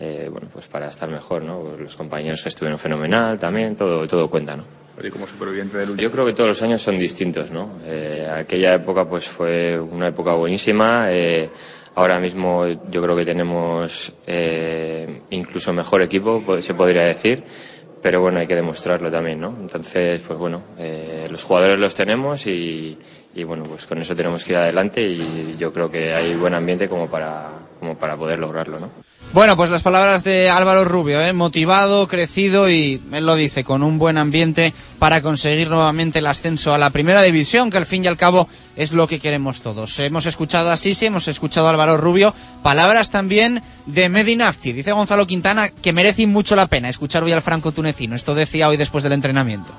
eh, 0.00 0.28
bueno, 0.30 0.48
pues 0.52 0.66
para 0.66 0.88
estar 0.88 1.08
mejor, 1.08 1.42
¿no? 1.42 1.60
Pues 1.60 1.80
los 1.80 1.96
compañeros 1.96 2.42
que 2.42 2.48
estuvieron 2.48 2.78
fenomenal 2.78 3.38
también, 3.38 3.76
todo, 3.76 4.06
todo 4.08 4.28
cuenta, 4.28 4.56
¿no? 4.56 4.64
Oye, 4.98 5.10
como 5.10 5.26
superviviente 5.26 5.78
del 5.78 5.96
Yo 5.96 6.10
creo 6.10 6.26
que 6.26 6.32
todos 6.32 6.48
los 6.48 6.62
años 6.62 6.82
son 6.82 6.98
distintos, 6.98 7.50
¿no? 7.50 7.78
Eh, 7.86 8.28
aquella 8.30 8.74
época, 8.74 9.08
pues 9.08 9.26
fue 9.26 9.78
una 9.78 10.08
época 10.08 10.34
buenísima. 10.34 11.06
Eh, 11.10 11.48
Ahora 11.94 12.18
mismo 12.18 12.66
yo 12.66 13.02
creo 13.02 13.16
que 13.16 13.24
tenemos 13.24 14.12
eh, 14.26 15.20
incluso 15.30 15.72
mejor 15.72 16.00
equipo, 16.02 16.42
se 16.62 16.72
podría 16.72 17.04
decir, 17.04 17.44
pero 18.00 18.20
bueno, 18.20 18.40
hay 18.40 18.46
que 18.46 18.56
demostrarlo 18.56 19.10
también, 19.10 19.40
¿no? 19.40 19.54
Entonces, 19.60 20.22
pues 20.26 20.38
bueno, 20.38 20.62
eh, 20.78 21.26
los 21.30 21.44
jugadores 21.44 21.78
los 21.78 21.94
tenemos 21.94 22.46
y, 22.46 22.98
y, 23.34 23.44
bueno, 23.44 23.64
pues 23.64 23.86
con 23.86 23.98
eso 23.98 24.16
tenemos 24.16 24.42
que 24.44 24.52
ir 24.52 24.58
adelante 24.58 25.02
y 25.02 25.56
yo 25.58 25.72
creo 25.72 25.90
que 25.90 26.12
hay 26.12 26.34
buen 26.34 26.54
ambiente 26.54 26.88
como 26.88 27.08
para, 27.08 27.50
como 27.78 27.96
para 27.96 28.16
poder 28.16 28.38
lograrlo, 28.38 28.80
¿no? 28.80 28.88
Bueno, 29.32 29.56
pues 29.56 29.70
las 29.70 29.82
palabras 29.82 30.24
de 30.24 30.50
Álvaro 30.50 30.84
Rubio, 30.84 31.18
¿eh? 31.22 31.32
motivado, 31.32 32.06
crecido 32.06 32.68
y 32.68 33.00
él 33.12 33.24
lo 33.24 33.34
dice, 33.34 33.64
con 33.64 33.82
un 33.82 33.98
buen 33.98 34.18
ambiente 34.18 34.74
para 34.98 35.22
conseguir 35.22 35.70
nuevamente 35.70 36.18
el 36.18 36.26
ascenso 36.26 36.74
a 36.74 36.78
la 36.78 36.90
primera 36.90 37.22
división, 37.22 37.70
que 37.70 37.78
al 37.78 37.86
fin 37.86 38.04
y 38.04 38.08
al 38.08 38.18
cabo 38.18 38.46
es 38.76 38.92
lo 38.92 39.08
que 39.08 39.20
queremos 39.20 39.62
todos. 39.62 39.98
Hemos 40.00 40.26
escuchado 40.26 40.70
a 40.70 40.76
Sisi, 40.76 41.06
hemos 41.06 41.28
escuchado 41.28 41.66
a 41.66 41.70
Álvaro 41.70 41.96
Rubio, 41.96 42.34
palabras 42.62 43.08
también 43.08 43.62
de 43.86 44.10
Medinafti. 44.10 44.74
Dice 44.74 44.92
Gonzalo 44.92 45.26
Quintana 45.26 45.70
que 45.70 45.94
merece 45.94 46.26
mucho 46.26 46.54
la 46.54 46.66
pena 46.66 46.90
escuchar 46.90 47.24
hoy 47.24 47.32
al 47.32 47.40
franco 47.40 47.72
tunecino. 47.72 48.14
Esto 48.14 48.34
decía 48.34 48.68
hoy 48.68 48.76
después 48.76 49.02
del 49.02 49.14
entrenamiento. 49.14 49.72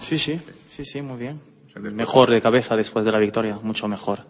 Sí, 0.00 0.16
sí, 0.16 0.40
sí, 0.70 0.84
sí, 0.84 1.02
muy 1.02 1.18
bien. 1.18 1.40
Mejor 1.74 2.30
de 2.30 2.40
cabeza 2.40 2.76
después 2.76 3.04
de 3.04 3.10
la 3.10 3.18
victoria, 3.18 3.58
mucho 3.62 3.88
mejor 3.88 4.20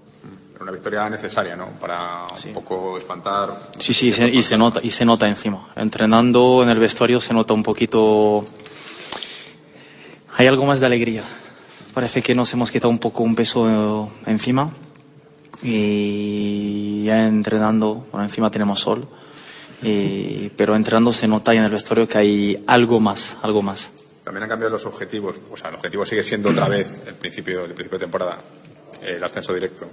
una 0.63 0.73
victoria 0.73 1.09
necesaria, 1.11 1.57
¿no? 1.57 1.67
Para 1.81 2.27
Sí. 2.35 2.49
un 2.49 2.55
poco 2.55 2.97
espantar. 2.99 3.71
Sí, 3.79 3.93
sí, 3.93 4.09
y 4.09 4.13
se, 4.13 4.29
y 4.29 4.43
se 4.43 4.57
nota, 4.57 4.81
y 4.83 4.91
se 4.91 5.05
nota 5.05 5.29
encima. 5.29 5.69
Entrenando 5.77 6.63
en 6.63 6.69
el 6.71 6.79
vestuario 6.79 7.21
se 7.21 7.35
nota 7.35 7.53
un 7.55 7.63
poquito. 7.63 8.45
Hay 10.37 10.47
algo 10.47 10.65
más 10.65 10.81
de 10.81 10.87
alegría. 10.87 11.25
Parece 11.95 12.23
que 12.23 12.35
nos 12.35 12.53
hemos 12.55 12.71
quitado 12.71 12.89
un 12.91 12.99
poco 12.99 13.23
un 13.23 13.35
peso 13.35 14.11
encima. 14.27 14.71
Y 15.63 17.05
ya 17.05 17.27
entrenando, 17.27 18.07
bueno, 18.11 18.25
encima 18.25 18.51
tenemos 18.51 18.81
sol. 18.81 19.07
Y- 19.83 20.49
pero 20.57 20.77
entrenando 20.77 21.13
se 21.13 21.27
nota 21.29 21.53
en 21.55 21.65
el 21.65 21.71
vestuario 21.71 22.07
que 22.09 22.19
hay 22.19 22.63
algo 22.67 23.01
más, 23.01 23.37
algo 23.43 23.63
más. 23.63 23.91
También 24.25 24.45
han 24.45 24.49
cambiado 24.49 24.71
los 24.73 24.87
objetivos. 24.87 25.37
O 25.53 25.57
sea, 25.57 25.69
el 25.71 25.75
objetivo 25.77 26.07
sigue 26.07 26.23
siendo 26.23 26.51
otra 26.51 26.69
vez 26.69 27.01
el 27.07 27.15
principio, 27.15 27.65
el 27.65 27.73
principio 27.75 27.99
de 27.99 28.05
temporada, 28.05 28.39
el 29.03 29.23
ascenso 29.25 29.53
directo. 29.53 29.87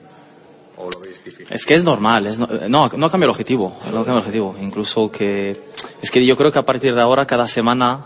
Es 1.50 1.66
que 1.66 1.76
es 1.76 1.84
normal, 1.84 2.26
es 2.28 2.38
no, 2.40 2.48
no, 2.70 2.90
no 2.96 3.10
cambia 3.10 3.26
el 3.26 3.30
objetivo, 3.32 3.76
no 3.86 3.92
cambia 4.06 4.14
el 4.14 4.20
objetivo. 4.20 4.56
Incluso 4.62 5.12
que, 5.12 5.66
es 6.02 6.10
que 6.12 6.26
yo 6.26 6.38
creo 6.38 6.52
que 6.52 6.60
a 6.60 6.66
partir 6.66 6.96
de 6.96 7.02
ahora, 7.02 7.26
cada 7.28 7.48
semana, 7.48 8.06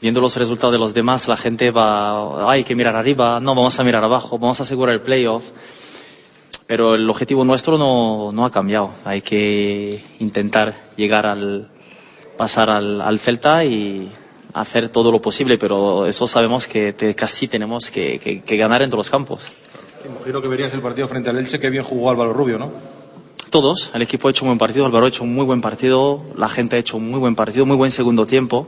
viendo 0.00 0.20
los 0.20 0.34
resultados 0.36 0.72
de 0.72 0.78
los 0.78 0.94
demás, 0.94 1.28
la 1.28 1.36
gente 1.36 1.70
va, 1.70 2.50
hay 2.50 2.64
que 2.64 2.74
mirar 2.74 2.96
arriba, 2.96 3.38
no, 3.40 3.54
vamos 3.54 3.78
a 3.78 3.84
mirar 3.84 4.02
abajo, 4.02 4.38
vamos 4.38 4.58
a 4.60 4.62
asegurar 4.62 4.94
el 4.94 5.02
playoff. 5.02 5.44
Pero 6.66 6.94
el 6.94 7.10
objetivo 7.10 7.44
nuestro 7.44 7.76
no, 7.78 8.30
no 8.32 8.44
ha 8.44 8.50
cambiado. 8.50 8.92
Hay 9.04 9.22
que 9.22 10.02
intentar 10.20 10.72
llegar 10.96 11.26
al, 11.26 11.68
pasar 12.38 12.70
al, 12.70 13.00
al 13.00 13.18
Celta 13.18 13.64
y 13.64 14.10
hacer 14.54 14.88
todo 14.88 15.10
lo 15.12 15.20
posible, 15.20 15.58
pero 15.58 16.06
eso 16.06 16.26
sabemos 16.28 16.66
que 16.68 16.92
te- 16.92 17.14
casi 17.14 17.48
tenemos 17.48 17.90
que, 17.90 18.42
que- 18.46 18.56
ganar 18.56 18.82
en 18.82 18.88
todos 18.90 19.00
los 19.00 19.10
campos. 19.10 19.40
Imagino 20.04 20.40
que 20.42 20.48
verías 20.48 20.72
el 20.74 20.80
partido 20.80 21.06
frente 21.08 21.30
al 21.30 21.38
Elche, 21.38 21.58
que 21.60 21.70
bien 21.70 21.84
jugó 21.84 22.10
Álvaro 22.10 22.32
Rubio, 22.32 22.58
¿no? 22.58 22.70
Todos, 23.50 23.90
el 23.94 24.02
equipo 24.02 24.28
ha 24.28 24.30
hecho 24.30 24.44
un 24.44 24.50
buen 24.50 24.58
partido, 24.58 24.86
Álvaro 24.86 25.06
ha 25.06 25.08
hecho 25.08 25.24
un 25.24 25.34
muy 25.34 25.44
buen 25.44 25.60
partido, 25.60 26.22
la 26.36 26.48
gente 26.48 26.76
ha 26.76 26.78
hecho 26.78 26.96
un 26.96 27.10
muy 27.10 27.18
buen 27.18 27.34
partido, 27.34 27.66
muy 27.66 27.76
buen 27.76 27.90
segundo 27.90 28.24
tiempo. 28.26 28.66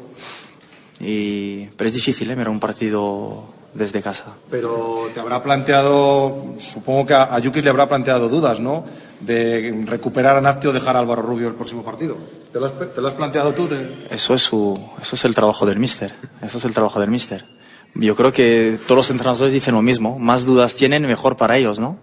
Y, 1.01 1.67
pero 1.77 1.89
es 1.89 1.95
difícil, 1.95 2.31
¿eh? 2.31 2.37
Mirar 2.37 2.51
un 2.51 2.61
partido 2.61 3.45
desde 3.75 4.03
casa. 4.03 4.27
Pero 4.51 5.09
te 5.15 5.21
habrá 5.21 5.43
planteado, 5.43 6.55
supongo 6.59 7.07
que 7.07 7.15
a, 7.15 7.39
Yuki 7.39 7.63
le 7.63 7.71
habrá 7.71 7.89
planteado 7.89 8.29
dudas, 8.29 8.61
¿no? 8.61 8.85
De 9.21 9.85
recuperar 9.87 10.37
a 10.37 10.41
Nafti 10.41 10.67
o 10.69 10.73
dejar 10.73 10.97
a 10.97 11.01
Álvaro 11.01 11.23
Rubio 11.23 11.49
el 11.49 11.55
próximo 11.55 11.83
partido. 11.83 12.17
¿Te 12.53 12.61
lo 12.61 12.67
has, 12.67 12.73
te 12.95 13.01
lo 13.01 13.09
has 13.09 13.15
planteado 13.15 13.53
tú? 13.55 13.67
Te- 13.69 14.07
Eso 14.11 14.35
es, 14.35 14.43
su, 14.43 14.79
eso 15.01 15.17
es 15.17 15.25
el 15.25 15.35
trabajo 15.35 15.65
del 15.65 15.79
míster. 15.79 16.13
Eso 16.43 16.59
es 16.59 16.65
el 16.65 16.75
trabajo 16.75 17.01
del 17.01 17.11
míster. 17.11 17.45
Yo 17.95 18.17
creo 18.17 18.33
que 18.33 18.79
todos 18.87 18.97
los 18.97 19.11
entrenadores 19.11 19.53
dicen 19.53 19.75
lo 19.75 19.83
mismo. 19.83 20.19
Más 20.19 20.47
dudas 20.47 20.75
tienen, 20.75 21.07
mejor 21.07 21.37
para 21.37 21.59
ellos, 21.59 21.79
¿no? 21.79 21.99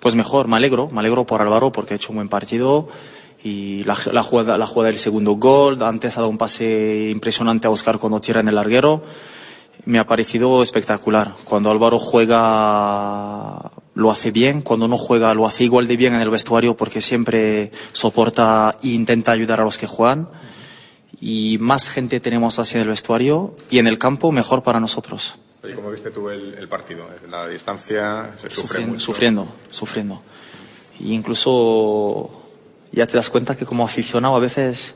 Pues 0.00 0.14
mejor, 0.14 0.46
me 0.46 0.56
alegro. 0.56 0.88
Me 0.92 1.00
alegro 1.00 1.26
por 1.26 1.42
Álvaro 1.42 1.72
porque 1.72 1.94
ha 1.94 1.96
hecho 1.96 2.10
un 2.10 2.16
buen 2.16 2.28
partido. 2.28 2.88
Y 3.42 3.84
la, 3.84 3.96
la 4.12 4.22
jugada, 4.22 4.58
la 4.58 4.66
jugada 4.66 4.90
del 4.90 4.98
segundo 4.98 5.32
gol, 5.32 5.82
antes 5.82 6.16
ha 6.16 6.20
dado 6.20 6.30
un 6.30 6.38
pase 6.38 7.08
impresionante 7.10 7.66
a 7.66 7.70
Oscar 7.70 7.98
cuando 7.98 8.20
tira 8.20 8.40
en 8.40 8.48
el 8.48 8.54
larguero. 8.54 9.02
Me 9.84 9.98
ha 9.98 10.06
parecido 10.06 10.62
espectacular. 10.62 11.34
Cuando 11.44 11.70
Álvaro 11.70 11.98
juega, 11.98 13.72
lo 13.94 14.10
hace 14.12 14.30
bien. 14.30 14.62
Cuando 14.62 14.86
no 14.86 14.98
juega, 14.98 15.34
lo 15.34 15.46
hace 15.46 15.64
igual 15.64 15.88
de 15.88 15.96
bien 15.96 16.14
en 16.14 16.20
el 16.20 16.30
vestuario 16.30 16.76
porque 16.76 17.00
siempre 17.00 17.72
soporta 17.92 18.76
e 18.84 18.88
intenta 18.88 19.32
ayudar 19.32 19.60
a 19.60 19.64
los 19.64 19.78
que 19.78 19.88
juegan 19.88 20.28
y 21.20 21.58
más 21.58 21.90
gente 21.90 22.20
tenemos 22.20 22.58
hacia 22.58 22.80
el 22.80 22.88
vestuario 22.88 23.54
y 23.70 23.78
en 23.78 23.86
el 23.86 23.98
campo 23.98 24.30
mejor 24.32 24.62
para 24.62 24.80
nosotros. 24.80 25.36
Oye, 25.64 25.74
¿Cómo 25.74 25.90
viste 25.90 26.10
tú 26.10 26.30
el, 26.30 26.54
el 26.54 26.68
partido? 26.68 27.04
La 27.30 27.48
distancia 27.48 28.30
se 28.36 28.42
sufre 28.42 28.54
Sufriendo, 28.54 28.92
mucho. 28.92 29.04
sufriendo, 29.04 29.48
sufriendo. 29.70 30.22
Y 31.00 31.12
incluso 31.14 32.30
ya 32.92 33.06
te 33.06 33.16
das 33.16 33.28
cuenta 33.30 33.56
que 33.56 33.66
como 33.66 33.84
aficionado 33.84 34.36
a 34.36 34.38
veces, 34.38 34.94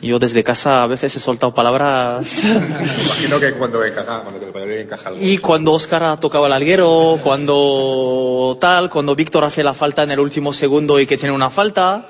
yo 0.00 0.18
desde 0.18 0.42
casa 0.42 0.82
a 0.82 0.86
veces 0.86 1.14
he 1.16 1.20
soltado 1.20 1.54
palabras 1.54 2.44
Imagino 3.04 3.38
que 3.40 3.52
cuando 3.54 3.84
encaja, 3.84 4.20
cuando 4.20 4.40
Valladolid 4.52 4.78
encaja 4.78 5.08
algo. 5.10 5.20
y 5.22 5.38
cuando 5.38 5.72
Oscar 5.72 6.04
ha 6.04 6.16
tocado 6.18 6.46
el 6.46 6.52
alguero, 6.52 7.18
cuando 7.22 8.56
tal, 8.60 8.88
cuando 8.90 9.14
Víctor 9.14 9.44
hace 9.44 9.62
la 9.62 9.74
falta 9.74 10.02
en 10.02 10.10
el 10.12 10.20
último 10.20 10.52
segundo 10.52 10.98
y 11.00 11.06
que 11.06 11.16
tiene 11.18 11.34
una 11.34 11.50
falta, 11.50 12.06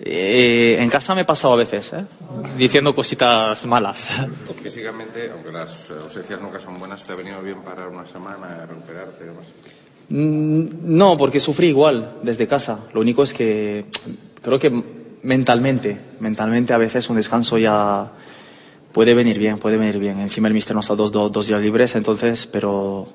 eh, 0.00 0.76
en 0.78 0.90
casa 0.90 1.14
me 1.14 1.22
he 1.22 1.24
pasado 1.24 1.54
a 1.54 1.56
veces, 1.56 1.92
¿eh? 1.92 2.04
diciendo 2.56 2.94
cositas 2.94 3.66
malas. 3.66 4.08
Físicamente, 4.62 5.30
aunque 5.32 5.50
las 5.50 5.90
ausencias 5.90 6.40
nunca 6.40 6.60
son 6.60 6.78
buenas, 6.78 7.02
te 7.04 7.12
ha 7.12 7.16
venido 7.16 7.42
bien 7.42 7.62
parar 7.62 7.88
una 7.88 8.06
semana, 8.06 8.66
recuperarte 8.66 9.24
y 9.24 9.26
demás. 9.26 9.44
Mm, 10.10 10.96
No, 10.96 11.16
porque 11.16 11.40
sufrí 11.40 11.68
igual 11.68 12.12
desde 12.22 12.46
casa. 12.46 12.78
Lo 12.94 13.00
único 13.00 13.22
es 13.22 13.34
que 13.34 13.86
creo 14.42 14.58
que 14.58 14.82
mentalmente, 15.22 16.00
mentalmente 16.20 16.72
a 16.72 16.78
veces 16.78 17.10
un 17.10 17.16
descanso 17.16 17.58
ya 17.58 18.10
puede 18.92 19.14
venir 19.14 19.38
bien, 19.38 19.58
puede 19.58 19.76
venir 19.76 19.98
bien. 19.98 20.20
Encima 20.20 20.48
el 20.48 20.54
mister 20.54 20.76
nos 20.76 20.88
da 20.88 20.94
dos, 20.94 21.10
dos, 21.10 21.32
dos 21.32 21.46
días 21.48 21.60
libres, 21.60 21.96
entonces, 21.96 22.46
pero 22.46 23.08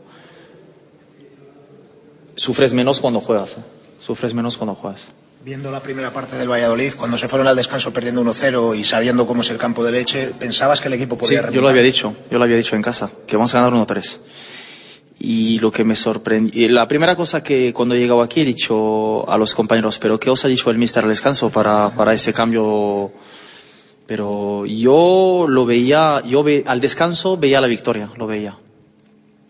sufres 2.35 2.73
menos 2.73 2.99
cuando 2.99 3.19
juegas. 3.21 3.53
¿eh? 3.53 3.61
Sufres 4.01 4.33
menos 4.33 4.57
cuando 4.57 4.75
juegas. 4.75 5.05
Viendo 5.43 5.71
la 5.71 5.81
primera 5.81 6.11
parte 6.11 6.37
del 6.37 6.49
Valladolid, 6.49 6.93
cuando 6.95 7.17
se 7.17 7.27
fueron 7.27 7.47
al 7.47 7.55
descanso 7.57 7.91
perdiendo 7.91 8.23
1-0 8.23 8.77
y 8.77 8.83
sabiendo 8.85 9.27
cómo 9.27 9.41
es 9.41 9.49
el 9.49 9.57
campo 9.57 9.83
de 9.83 9.91
leche, 9.91 10.31
¿pensabas 10.39 10.79
que 10.79 10.87
el 10.87 10.93
equipo 10.93 11.15
Sí, 11.15 11.21
podía 11.21 11.37
yo 11.37 11.41
remontar? 11.41 11.63
lo 11.63 11.69
había 11.69 11.81
dicho, 11.81 12.15
yo 12.31 12.37
lo 12.37 12.45
había 12.45 12.55
dicho 12.55 12.77
en 12.77 12.81
casa, 12.81 13.11
que 13.27 13.35
vamos 13.35 13.53
a 13.53 13.59
ganar 13.61 13.73
1-3. 13.73 14.19
Y 15.19 15.59
lo 15.59 15.69
que 15.69 15.83
me 15.83 15.95
sorprendió, 15.95 16.69
la 16.69 16.87
primera 16.87 17.17
cosa 17.17 17.43
que 17.43 17.73
cuando 17.73 17.93
he 17.95 17.99
llegado 17.99 18.21
aquí 18.21 18.41
he 18.41 18.45
dicho 18.45 19.29
a 19.29 19.37
los 19.37 19.53
compañeros, 19.53 19.99
pero 19.99 20.17
¿qué 20.17 20.29
os 20.29 20.45
ha 20.45 20.47
dicho 20.47 20.69
el 20.69 20.77
mister 20.77 21.03
al 21.03 21.09
descanso 21.09 21.49
para, 21.49 21.89
para 21.89 22.13
ese 22.13 22.31
cambio 22.33 23.11
Pero 24.07 24.65
yo 24.65 25.45
lo 25.49 25.65
veía, 25.65 26.21
yo 26.25 26.43
ve, 26.43 26.63
al 26.65 26.79
descanso 26.79 27.35
veía 27.37 27.59
la 27.59 27.67
victoria, 27.67 28.09
lo 28.17 28.27
veía. 28.27 28.57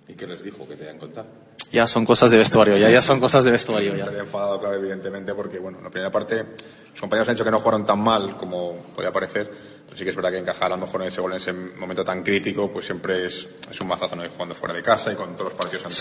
¿Y 0.08 0.14
qué 0.14 0.26
les 0.26 0.44
dijo 0.44 0.68
que 0.68 0.76
te 0.76 0.86
hayan 0.86 0.98
contado? 0.98 1.28
Ya 1.74 1.88
son 1.88 2.06
cosas 2.06 2.30
de 2.30 2.38
vestuario, 2.38 2.78
ya, 2.78 2.90
ya 2.92 3.02
son 3.02 3.20
cosas 3.20 3.44
de 3.44 3.50
vestuario. 3.52 3.94
Ya. 3.94 4.04
Estaría 4.04 4.20
enfadado, 4.22 4.60
claro, 4.60 4.76
evidentemente, 4.76 5.34
porque, 5.34 5.58
bueno, 5.58 5.80
en 5.80 5.84
la 5.84 5.90
primera 5.90 6.12
parte 6.12 6.46
los 6.92 7.02
compañeros 7.02 7.28
han 7.28 7.34
dicho 7.36 7.44
que 7.44 7.50
no 7.52 7.60
jugaron 7.60 7.84
tan 7.84 8.00
mal 8.00 8.38
como 8.38 8.76
podía 8.96 9.12
parecer, 9.12 9.52
pero 9.86 9.98
sí 9.98 10.04
que 10.04 10.12
es 10.12 10.16
verdad 10.16 10.30
que 10.32 10.38
encajar 10.38 10.72
a 10.72 10.76
lo 10.76 10.82
mejor 10.86 11.02
en 11.02 11.08
ese 11.08 11.20
gol 11.20 11.32
en 11.32 11.38
ese 11.38 11.52
momento 11.52 12.06
tan 12.06 12.22
crítico, 12.22 12.70
pues 12.72 12.86
siempre 12.86 13.26
es, 13.26 13.50
es 13.72 13.82
un 13.82 13.88
mazazo, 13.88 14.16
¿no? 14.16 14.22
Jugando 14.30 14.54
fuera 14.54 14.76
de 14.76 14.84
casa 14.84 15.12
y 15.12 15.16
con 15.16 15.34
todos 15.34 15.46
los 15.46 15.54
partidos 15.56 15.86
anteriores. 15.86 15.98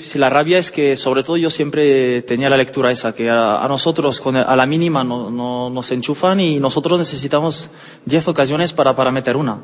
sí, 0.02 0.18
la 0.18 0.30
rabia 0.30 0.58
es 0.58 0.72
que 0.72 0.96
sobre 0.96 1.22
todo 1.22 1.36
yo 1.36 1.48
siempre 1.48 2.22
tenía 2.22 2.50
la 2.50 2.56
lectura 2.56 2.90
esa, 2.90 3.14
que 3.14 3.30
a, 3.30 3.62
a 3.64 3.68
nosotros 3.68 4.20
con 4.20 4.34
el- 4.34 4.42
a 4.44 4.56
la 4.56 4.66
mínima 4.66 5.04
no, 5.04 5.30
no- 5.30 5.70
nos 5.70 5.92
enchufan 5.92 6.40
y 6.40 6.58
nosotros 6.58 6.98
necesitamos 6.98 7.70
10 8.04 8.26
ocasiones 8.26 8.72
para, 8.72 8.96
para 8.96 9.12
meter 9.12 9.36
una. 9.36 9.60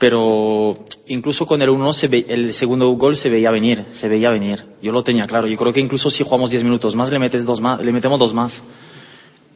Pero 0.00 0.78
incluso 1.08 1.46
con 1.46 1.60
el 1.60 1.68
1 1.68 1.92
se 1.92 2.08
ve- 2.08 2.24
el 2.28 2.54
segundo 2.54 2.88
gol 2.92 3.14
se 3.16 3.28
veía 3.28 3.50
venir, 3.50 3.84
se 3.92 4.08
veía 4.08 4.30
venir. 4.30 4.64
Yo 4.82 4.92
lo 4.92 5.04
tenía 5.04 5.26
claro. 5.26 5.46
Yo 5.46 5.58
creo 5.58 5.72
que 5.74 5.80
incluso 5.80 6.08
si 6.10 6.24
jugamos 6.24 6.48
10 6.50 6.64
minutos 6.64 6.96
más 6.96 7.10
le 7.12 7.18
metes 7.18 7.44
dos 7.44 7.60
más, 7.60 7.80
le 7.84 7.92
metemos 7.92 8.18
dos 8.18 8.32
más. 8.32 8.62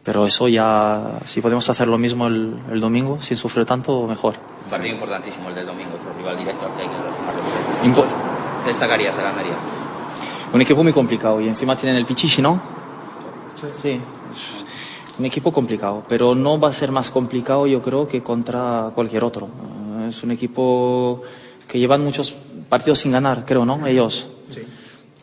Pero 0.02 0.26
eso 0.26 0.46
ya, 0.48 1.18
si 1.24 1.40
podemos 1.40 1.68
hacer 1.70 1.88
lo 1.88 1.96
mismo 1.96 2.26
el, 2.26 2.54
el 2.70 2.78
domingo 2.78 3.18
sin 3.22 3.38
sufrir 3.38 3.64
tanto, 3.64 4.06
mejor. 4.06 4.34
Un 4.66 4.70
partido 4.70 4.92
importantísimo 4.92 5.48
el 5.48 5.54
del 5.54 5.64
domingo, 5.66 5.92
otro 5.98 6.12
rival 6.18 6.36
directo 6.36 6.66
al 6.66 6.72
que 6.76 6.82
hay 6.82 6.88
que. 6.88 7.88
Impo- 7.88 8.04
¿Qué 8.64 8.68
destacarías 8.68 9.16
de 9.16 9.22
la 9.22 9.30
Almería? 9.30 9.54
Un 10.52 10.60
equipo 10.60 10.82
muy 10.84 10.92
complicado 10.92 11.40
y 11.40 11.48
encima 11.48 11.74
tienen 11.74 11.96
el 11.96 12.04
Pichichi, 12.04 12.42
¿no? 12.42 12.60
Sí. 13.82 13.98
Un 15.18 15.24
equipo 15.24 15.52
complicado, 15.52 16.04
pero 16.06 16.34
no 16.34 16.60
va 16.60 16.68
a 16.68 16.72
ser 16.74 16.92
más 16.92 17.08
complicado 17.08 17.66
yo 17.66 17.80
creo 17.80 18.06
que 18.06 18.22
contra 18.22 18.90
cualquier 18.94 19.24
otro. 19.24 19.48
Es 20.09 20.22
un 20.22 20.31
equipo 20.31 21.22
que 21.68 21.78
llevan 21.78 22.02
muchos 22.02 22.35
partidos 22.68 23.01
sin 23.01 23.12
ganar, 23.12 23.44
creo, 23.44 23.64
¿no? 23.64 23.86
Ellos. 23.86 24.26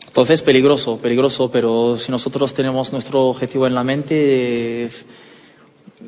Entonces, 0.07 0.41
peligroso, 0.41 0.97
peligroso, 0.97 1.49
pero 1.51 1.97
si 1.97 2.11
nosotros 2.11 2.53
tenemos 2.53 2.91
nuestro 2.91 3.27
objetivo 3.27 3.65
en 3.67 3.73
la 3.73 3.83
mente, 3.83 4.85
eh, 4.85 4.89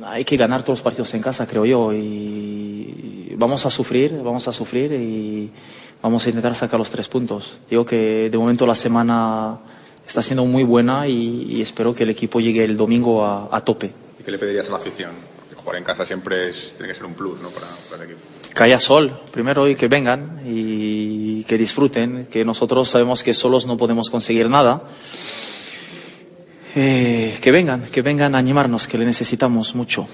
hay 0.04 0.26
que 0.26 0.36
ganar 0.36 0.64
todos 0.64 0.80
los 0.80 0.84
partidos 0.84 1.14
en 1.14 1.22
casa, 1.22 1.48
creo 1.48 1.66
yo, 1.66 1.94
y 1.94 3.34
vamos 3.38 3.66
a 3.66 3.72
sufrir, 3.72 4.14
vamos 4.22 4.48
a 4.48 4.54
sufrir 4.54 4.91
y 4.94 5.50
vamos 6.02 6.26
a 6.26 6.30
intentar 6.30 6.56
sacar 6.56 6.80
los 6.80 6.90
tres 6.90 7.08
puntos. 7.08 7.60
Digo 7.70 7.86
que 7.86 8.30
de 8.30 8.38
momento 8.38 8.66
la 8.66 8.76
semana 8.76 9.60
está 10.06 10.22
siendo 10.22 10.44
muy 10.45 10.64
buena 10.64 11.08
y, 11.08 11.45
y 11.50 11.62
espero 11.62 11.95
que 11.95 12.04
el 12.04 12.10
equipo 12.10 12.41
llegue 12.41 12.66
el 12.66 12.76
domingo 12.76 13.24
a, 13.26 13.48
a 13.52 13.62
tope. 13.62 13.91
¿Y 14.20 14.24
qué 14.24 14.32
le 14.32 14.38
pedirías 14.38 14.68
a 14.68 14.72
la 14.72 14.78
afición? 14.78 15.12
Porque 15.40 15.56
jugar 15.56 15.78
en 15.78 15.84
casa 15.84 16.06
siempre 16.06 16.50
es, 16.50 16.74
tiene 16.76 16.90
que 16.90 16.94
ser 16.94 17.06
un 17.06 17.14
plus, 17.14 17.41
¿no? 17.41 17.50
Para, 17.50 17.68
para 17.90 18.04
el 18.04 18.12
equipo. 18.12 18.28
Que 18.56 18.64
haya 18.64 18.80
sol, 18.80 19.20
primero, 19.32 19.68
y 19.68 19.76
que 19.76 19.88
vengan 19.88 20.42
y 20.46 21.44
que 21.46 21.58
disfruten, 21.58 22.28
que 22.28 22.46
nosotros 22.46 22.88
sabemos 22.90 23.24
que 23.24 23.34
solos 23.34 23.66
no 23.66 23.78
podemos 23.78 24.10
conseguir 24.12 24.50
nada. 24.50 24.84
Eh, 26.76 27.38
que 27.42 27.52
vengan, 27.52 27.82
que 27.84 28.02
vengan 28.02 28.36
a 28.36 28.40
animarnos, 28.40 28.88
que 28.88 28.98
le 28.98 29.06
necesitamos 29.06 29.76
mucho. 29.76 30.08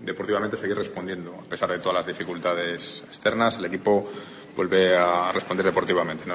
Deportivamente 0.00 0.56
seguir 0.56 0.76
respondiendo, 0.76 1.34
a 1.38 1.48
pesar 1.48 1.70
de 1.70 1.78
todas 1.78 1.94
las 1.94 2.06
dificultades 2.06 3.02
externas, 3.08 3.56
el 3.58 3.64
equipo 3.66 4.08
vuelve 4.56 4.96
a 4.96 5.30
responder 5.32 5.64
deportivamente, 5.64 6.24
¿no? 6.26 6.34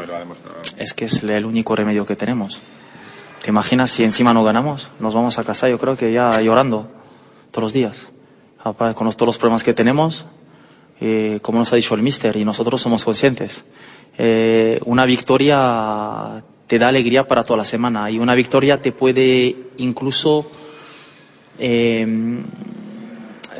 Es 0.78 0.94
que 0.94 1.06
es 1.06 1.22
el 1.24 1.46
único 1.46 1.76
remedio 1.76 2.06
que 2.06 2.16
tenemos. 2.16 2.60
¿Te 3.44 3.50
imaginas 3.50 3.92
si 3.92 4.04
encima 4.04 4.34
no 4.34 4.44
ganamos? 4.44 4.90
Nos 5.00 5.14
vamos 5.14 5.38
a 5.38 5.44
casa, 5.44 5.70
yo 5.70 5.78
creo 5.78 5.96
que 5.98 6.12
ya 6.14 6.42
llorando 6.42 6.88
todos 7.52 7.64
los 7.64 7.74
días. 7.74 8.08
Con 8.96 9.06
los- 9.06 9.16
todos 9.18 9.28
los 9.28 9.38
problemas 9.38 9.64
que 9.64 9.74
tenemos, 9.74 10.26
eh, 11.02 11.40
como 11.41 11.60
nos 11.60 11.72
ha 11.74 11.76
dicho 11.76 11.95
el 11.95 12.02
mister, 12.02 12.36
y 12.38 12.45
nosotros 12.45 12.82
somos 12.82 13.03
conscientes. 13.06 13.64
Eh, 14.18 14.80
una 14.86 15.06
victoria 15.06 16.44
te 16.68 16.80
da 16.80 16.88
alegría 16.90 17.28
para 17.28 17.44
toda 17.44 17.57
la 17.57 17.65
semana 17.65 18.10
y 18.11 18.19
una 18.19 18.36
victoria 18.36 18.82
te 18.82 18.91
puede 18.91 19.56
incluso 19.78 20.49
eh, 21.60 22.06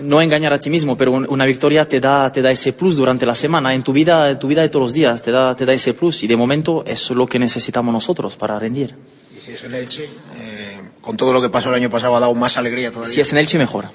no 0.02 0.22
engañar 0.22 0.54
a 0.54 0.60
ti 0.60 0.70
mismo, 0.70 0.96
pero 0.98 1.12
un- 1.12 1.26
una 1.30 1.46
victoria 1.46 1.88
te 1.88 2.00
da, 2.00 2.32
te 2.32 2.42
da 2.44 2.52
ese 2.52 2.74
plus 2.74 2.96
durante 2.96 3.26
la 3.26 3.34
semana, 3.34 3.74
en 3.74 3.82
tu 3.84 3.94
vida, 3.94 4.30
en 4.30 4.38
tu 4.40 4.48
vida 4.48 4.62
de 4.62 4.70
todos 4.70 4.84
los 4.84 4.94
días, 4.94 5.22
te 5.24 5.32
da, 5.32 5.56
te 5.56 5.66
da 5.66 5.74
ese 5.74 5.94
plus 5.96 6.22
y 6.24 6.28
de 6.28 6.36
momento 6.36 6.84
es 6.86 7.10
lo 7.12 7.26
que 7.26 7.40
necesitamos 7.40 7.92
nosotros 7.94 8.36
para 8.36 8.60
rendir. 8.60 8.96
Y 9.36 9.40
si 9.40 9.52
es 9.54 9.64
el 9.64 9.74
Elche, 9.74 10.04
eh, 10.04 10.78
con 11.02 11.18
todo 11.18 11.34
lo 11.34 11.42
que 11.42 11.50
pasó 11.50 11.70
el 11.70 11.76
año 11.76 11.90
pasado 11.90 12.16
ha 12.16 12.20
dado 12.20 12.36
más 12.36 12.58
alegría 12.58 12.92
todavía. 12.92 13.12
Si 13.12 13.22
es 13.22 13.32
en 13.32 13.40
Elche, 13.40 13.58
mejor. 13.58 13.86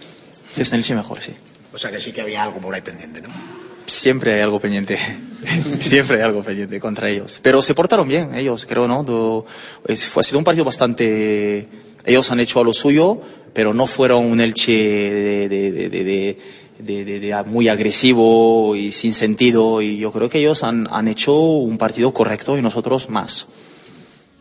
Si 0.55 0.62
es 0.62 0.73
en 0.73 0.78
Elche, 0.78 0.94
mejor, 0.97 1.20
sí. 1.20 1.32
O 1.74 1.78
sea 1.78 1.90
que 1.90 2.01
sí 2.01 2.12
que 2.12 2.20
había 2.20 2.43
algo 2.43 2.61
por 2.61 2.74
ahí 2.74 2.82
pendiente, 2.82 3.20
¿no? 3.23 3.28
Siempre 3.86 4.35
hay 4.35 4.40
algo 4.40 4.61
pendiente. 4.61 4.97
Siempre 5.81 6.16
hay 6.19 6.23
algo 6.23 6.43
pendiente 6.43 6.78
contra 6.81 7.09
ellos. 7.11 7.40
Pero 7.43 7.62
se 7.62 7.74
portaron 7.74 8.07
bien, 8.09 8.35
ellos, 8.35 8.65
creo, 8.66 8.86
¿no? 8.86 9.03
Do- 9.05 9.44
es- 9.86 10.07
fue, 10.07 10.20
ha 10.20 10.24
sido 10.24 10.39
un 10.39 10.44
partido 10.44 10.65
bastante. 10.65 11.69
Ellos 12.05 12.31
han 12.31 12.40
hecho 12.40 12.61
a 12.61 12.65
lo 12.65 12.73
suyo, 12.74 13.20
pero 13.53 13.74
no 13.74 13.86
fueron 13.86 14.24
un 14.27 14.40
Elche 14.40 14.73
de, 14.73 15.49
de- 15.49 15.73
de- 15.90 16.39
de- 17.20 17.44
muy 17.47 17.69
agresivo 17.69 18.77
y 18.77 18.93
sin 18.93 19.15
sentido. 19.15 19.82
Y 19.82 19.99
yo 19.99 20.12
creo 20.12 20.28
que 20.28 20.39
ellos 20.39 20.62
han, 20.65 20.86
han 20.90 21.09
hecho 21.09 21.35
un 21.35 21.78
partido 21.78 22.12
correcto 22.12 22.57
y 22.59 22.62
nosotros 22.62 23.09
más. 23.09 23.47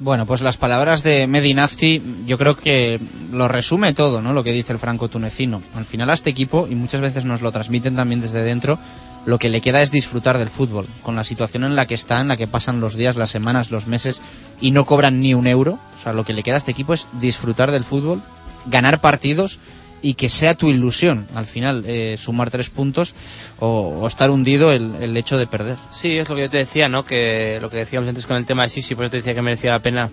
Bueno, 0.03 0.25
pues 0.25 0.41
las 0.41 0.57
palabras 0.57 1.03
de 1.03 1.27
Medinafti 1.27 2.01
yo 2.25 2.39
creo 2.39 2.57
que 2.57 2.99
lo 3.31 3.47
resume 3.47 3.93
todo, 3.93 4.19
¿no? 4.19 4.33
Lo 4.33 4.43
que 4.43 4.51
dice 4.51 4.73
el 4.73 4.79
franco 4.79 5.09
tunecino. 5.09 5.61
Al 5.75 5.85
final 5.85 6.09
a 6.09 6.15
este 6.15 6.31
equipo, 6.31 6.67
y 6.67 6.73
muchas 6.73 7.01
veces 7.01 7.23
nos 7.23 7.43
lo 7.43 7.51
transmiten 7.51 7.95
también 7.95 8.19
desde 8.19 8.41
dentro, 8.41 8.79
lo 9.27 9.37
que 9.37 9.49
le 9.49 9.61
queda 9.61 9.83
es 9.83 9.91
disfrutar 9.91 10.39
del 10.39 10.49
fútbol. 10.49 10.87
Con 11.03 11.15
la 11.15 11.23
situación 11.23 11.65
en 11.65 11.75
la 11.75 11.85
que 11.85 11.93
está, 11.93 12.19
en 12.19 12.29
la 12.29 12.35
que 12.35 12.47
pasan 12.47 12.79
los 12.79 12.95
días, 12.95 13.15
las 13.15 13.29
semanas, 13.29 13.69
los 13.69 13.85
meses 13.85 14.23
y 14.59 14.71
no 14.71 14.87
cobran 14.87 15.21
ni 15.21 15.35
un 15.35 15.45
euro. 15.45 15.77
O 15.95 16.01
sea, 16.01 16.13
lo 16.13 16.25
que 16.25 16.33
le 16.33 16.41
queda 16.41 16.55
a 16.55 16.57
este 16.57 16.71
equipo 16.71 16.95
es 16.95 17.05
disfrutar 17.21 17.69
del 17.69 17.83
fútbol, 17.83 18.23
ganar 18.65 19.01
partidos 19.01 19.59
y 20.01 20.15
que 20.15 20.29
sea 20.29 20.55
tu 20.55 20.69
ilusión 20.69 21.27
al 21.35 21.45
final 21.45 21.83
eh, 21.85 22.15
sumar 22.17 22.49
tres 22.49 22.69
puntos 22.69 23.13
o, 23.59 23.99
o 24.01 24.07
estar 24.07 24.29
hundido 24.29 24.71
el, 24.71 24.95
el 25.01 25.15
hecho 25.17 25.37
de 25.37 25.47
perder. 25.47 25.77
Sí, 25.89 26.17
es 26.17 26.29
lo 26.29 26.35
que 26.35 26.41
yo 26.41 26.49
te 26.49 26.57
decía, 26.57 26.89
¿no? 26.89 27.05
Que 27.05 27.59
lo 27.61 27.69
que 27.69 27.77
decíamos 27.77 28.09
antes 28.09 28.25
con 28.25 28.37
el 28.37 28.45
tema 28.45 28.63
de 28.63 28.69
Sisi, 28.69 28.95
por 28.95 29.05
eso 29.05 29.11
te 29.11 29.17
decía 29.17 29.35
que 29.35 29.41
merecía 29.41 29.71
la 29.71 29.79
pena 29.79 30.09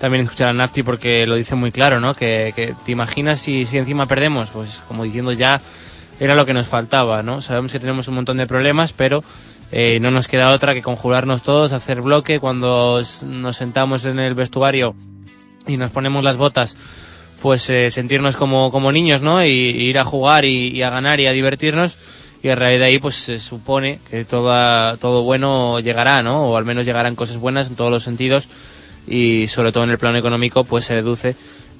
también 0.00 0.24
escuchar 0.24 0.48
a 0.48 0.52
Nafti 0.52 0.82
porque 0.82 1.26
lo 1.26 1.36
dice 1.36 1.54
muy 1.54 1.70
claro, 1.70 2.00
¿no? 2.00 2.14
Que, 2.14 2.52
que 2.56 2.74
te 2.84 2.92
imaginas 2.92 3.40
si, 3.40 3.66
si 3.66 3.78
encima 3.78 4.06
perdemos, 4.06 4.50
pues 4.50 4.80
como 4.88 5.04
diciendo 5.04 5.32
ya 5.32 5.60
era 6.20 6.34
lo 6.34 6.44
que 6.44 6.54
nos 6.54 6.68
faltaba, 6.68 7.22
¿no? 7.22 7.40
Sabemos 7.40 7.72
que 7.72 7.80
tenemos 7.80 8.08
un 8.08 8.16
montón 8.16 8.36
de 8.36 8.46
problemas, 8.46 8.92
pero 8.92 9.24
eh, 9.70 9.98
no 10.00 10.10
nos 10.10 10.28
queda 10.28 10.52
otra 10.52 10.74
que 10.74 10.82
conjurarnos 10.82 11.42
todos, 11.42 11.72
hacer 11.72 12.02
bloque 12.02 12.40
cuando 12.40 13.00
nos 13.26 13.56
sentamos 13.56 14.04
en 14.04 14.18
el 14.18 14.34
vestuario 14.34 14.94
y 15.66 15.76
nos 15.76 15.90
ponemos 15.90 16.22
las 16.22 16.36
botas 16.36 16.76
pues 17.42 17.68
eh, 17.70 17.90
sentirnos 17.90 18.36
como, 18.36 18.70
como 18.70 18.92
niños, 18.92 19.20
¿no? 19.20 19.44
Y, 19.44 19.50
ir 19.50 19.98
a 19.98 20.04
jugar 20.04 20.44
y, 20.44 20.68
y 20.68 20.82
a 20.82 20.90
ganar 20.90 21.18
y 21.20 21.26
a 21.26 21.32
divertirnos. 21.32 21.98
Y 22.42 22.48
a 22.48 22.56
raíz 22.56 22.78
de 22.78 22.86
ahí, 22.86 22.98
pues 22.98 23.16
se 23.16 23.38
supone 23.38 24.00
que 24.10 24.24
toda, 24.24 24.96
todo 24.96 25.22
bueno 25.22 25.80
llegará, 25.80 26.22
¿no? 26.22 26.46
O 26.46 26.56
al 26.56 26.64
menos 26.64 26.86
llegarán 26.86 27.14
cosas 27.14 27.36
buenas 27.36 27.68
en 27.68 27.76
todos 27.76 27.90
los 27.90 28.02
sentidos. 28.02 28.48
Y 29.06 29.48
sobre 29.48 29.72
todo 29.72 29.84
en 29.84 29.90
el 29.90 29.98
plano 29.98 30.18
económico, 30.18 30.64
pues 30.64 30.84
se 30.84 30.94
deduce 30.94 31.36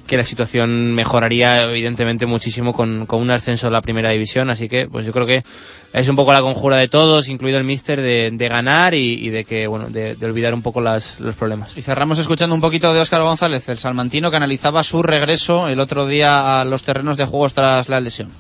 que 0.07 0.17
la 0.17 0.25
situación 0.25 0.95
mejoraría 0.95 1.63
evidentemente 1.63 2.27
muchísimo 2.27 2.73
con, 2.73 3.07
con 3.07 3.21
un 3.21 3.31
ascenso 3.31 3.69
a 3.69 3.71
la 3.71 3.81
primera 3.81 4.11
división. 4.11 4.51
Así 4.51 4.69
que, 4.69 4.87
pues 4.87 5.07
yo 5.07 5.13
creo 5.13 5.27
que 5.27 5.45
es 5.93 6.09
un 6.09 6.17
poco 6.17 6.33
la 6.33 6.43
conjura 6.43 6.77
de 6.77 6.89
todos, 6.89 7.29
incluido 7.29 7.59
el 7.59 7.65
míster, 7.65 8.01
de, 8.01 8.31
de 8.33 8.49
ganar 8.49 8.95
y, 8.95 9.15
y 9.15 9.31
de 9.31 9.45
que, 9.45 9.67
bueno, 9.67 9.89
de, 9.89 10.17
de 10.17 10.27
olvidar 10.27 10.55
un 10.55 10.63
poco 10.63 10.81
las, 10.81 11.21
los 11.21 11.35
problemas. 11.37 11.77
Y 11.77 11.83
cerramos 11.83 12.19
escuchando 12.19 12.55
un 12.55 12.61
poquito 12.61 12.93
de 12.93 13.01
Óscar 13.01 13.23
González, 13.23 13.69
el 13.69 13.79
salmantino 13.79 14.31
que 14.31 14.37
analizaba 14.37 14.83
su 14.83 15.03
regreso 15.03 15.69
el 15.69 15.81
otro 15.81 16.07
día 16.07 16.61
a 16.61 16.65
los 16.65 16.85
terrenos 16.85 17.17
de 17.17 17.25
juegos 17.25 17.55
tras 17.55 17.89
la 17.89 18.01
lesión. 18.01 18.31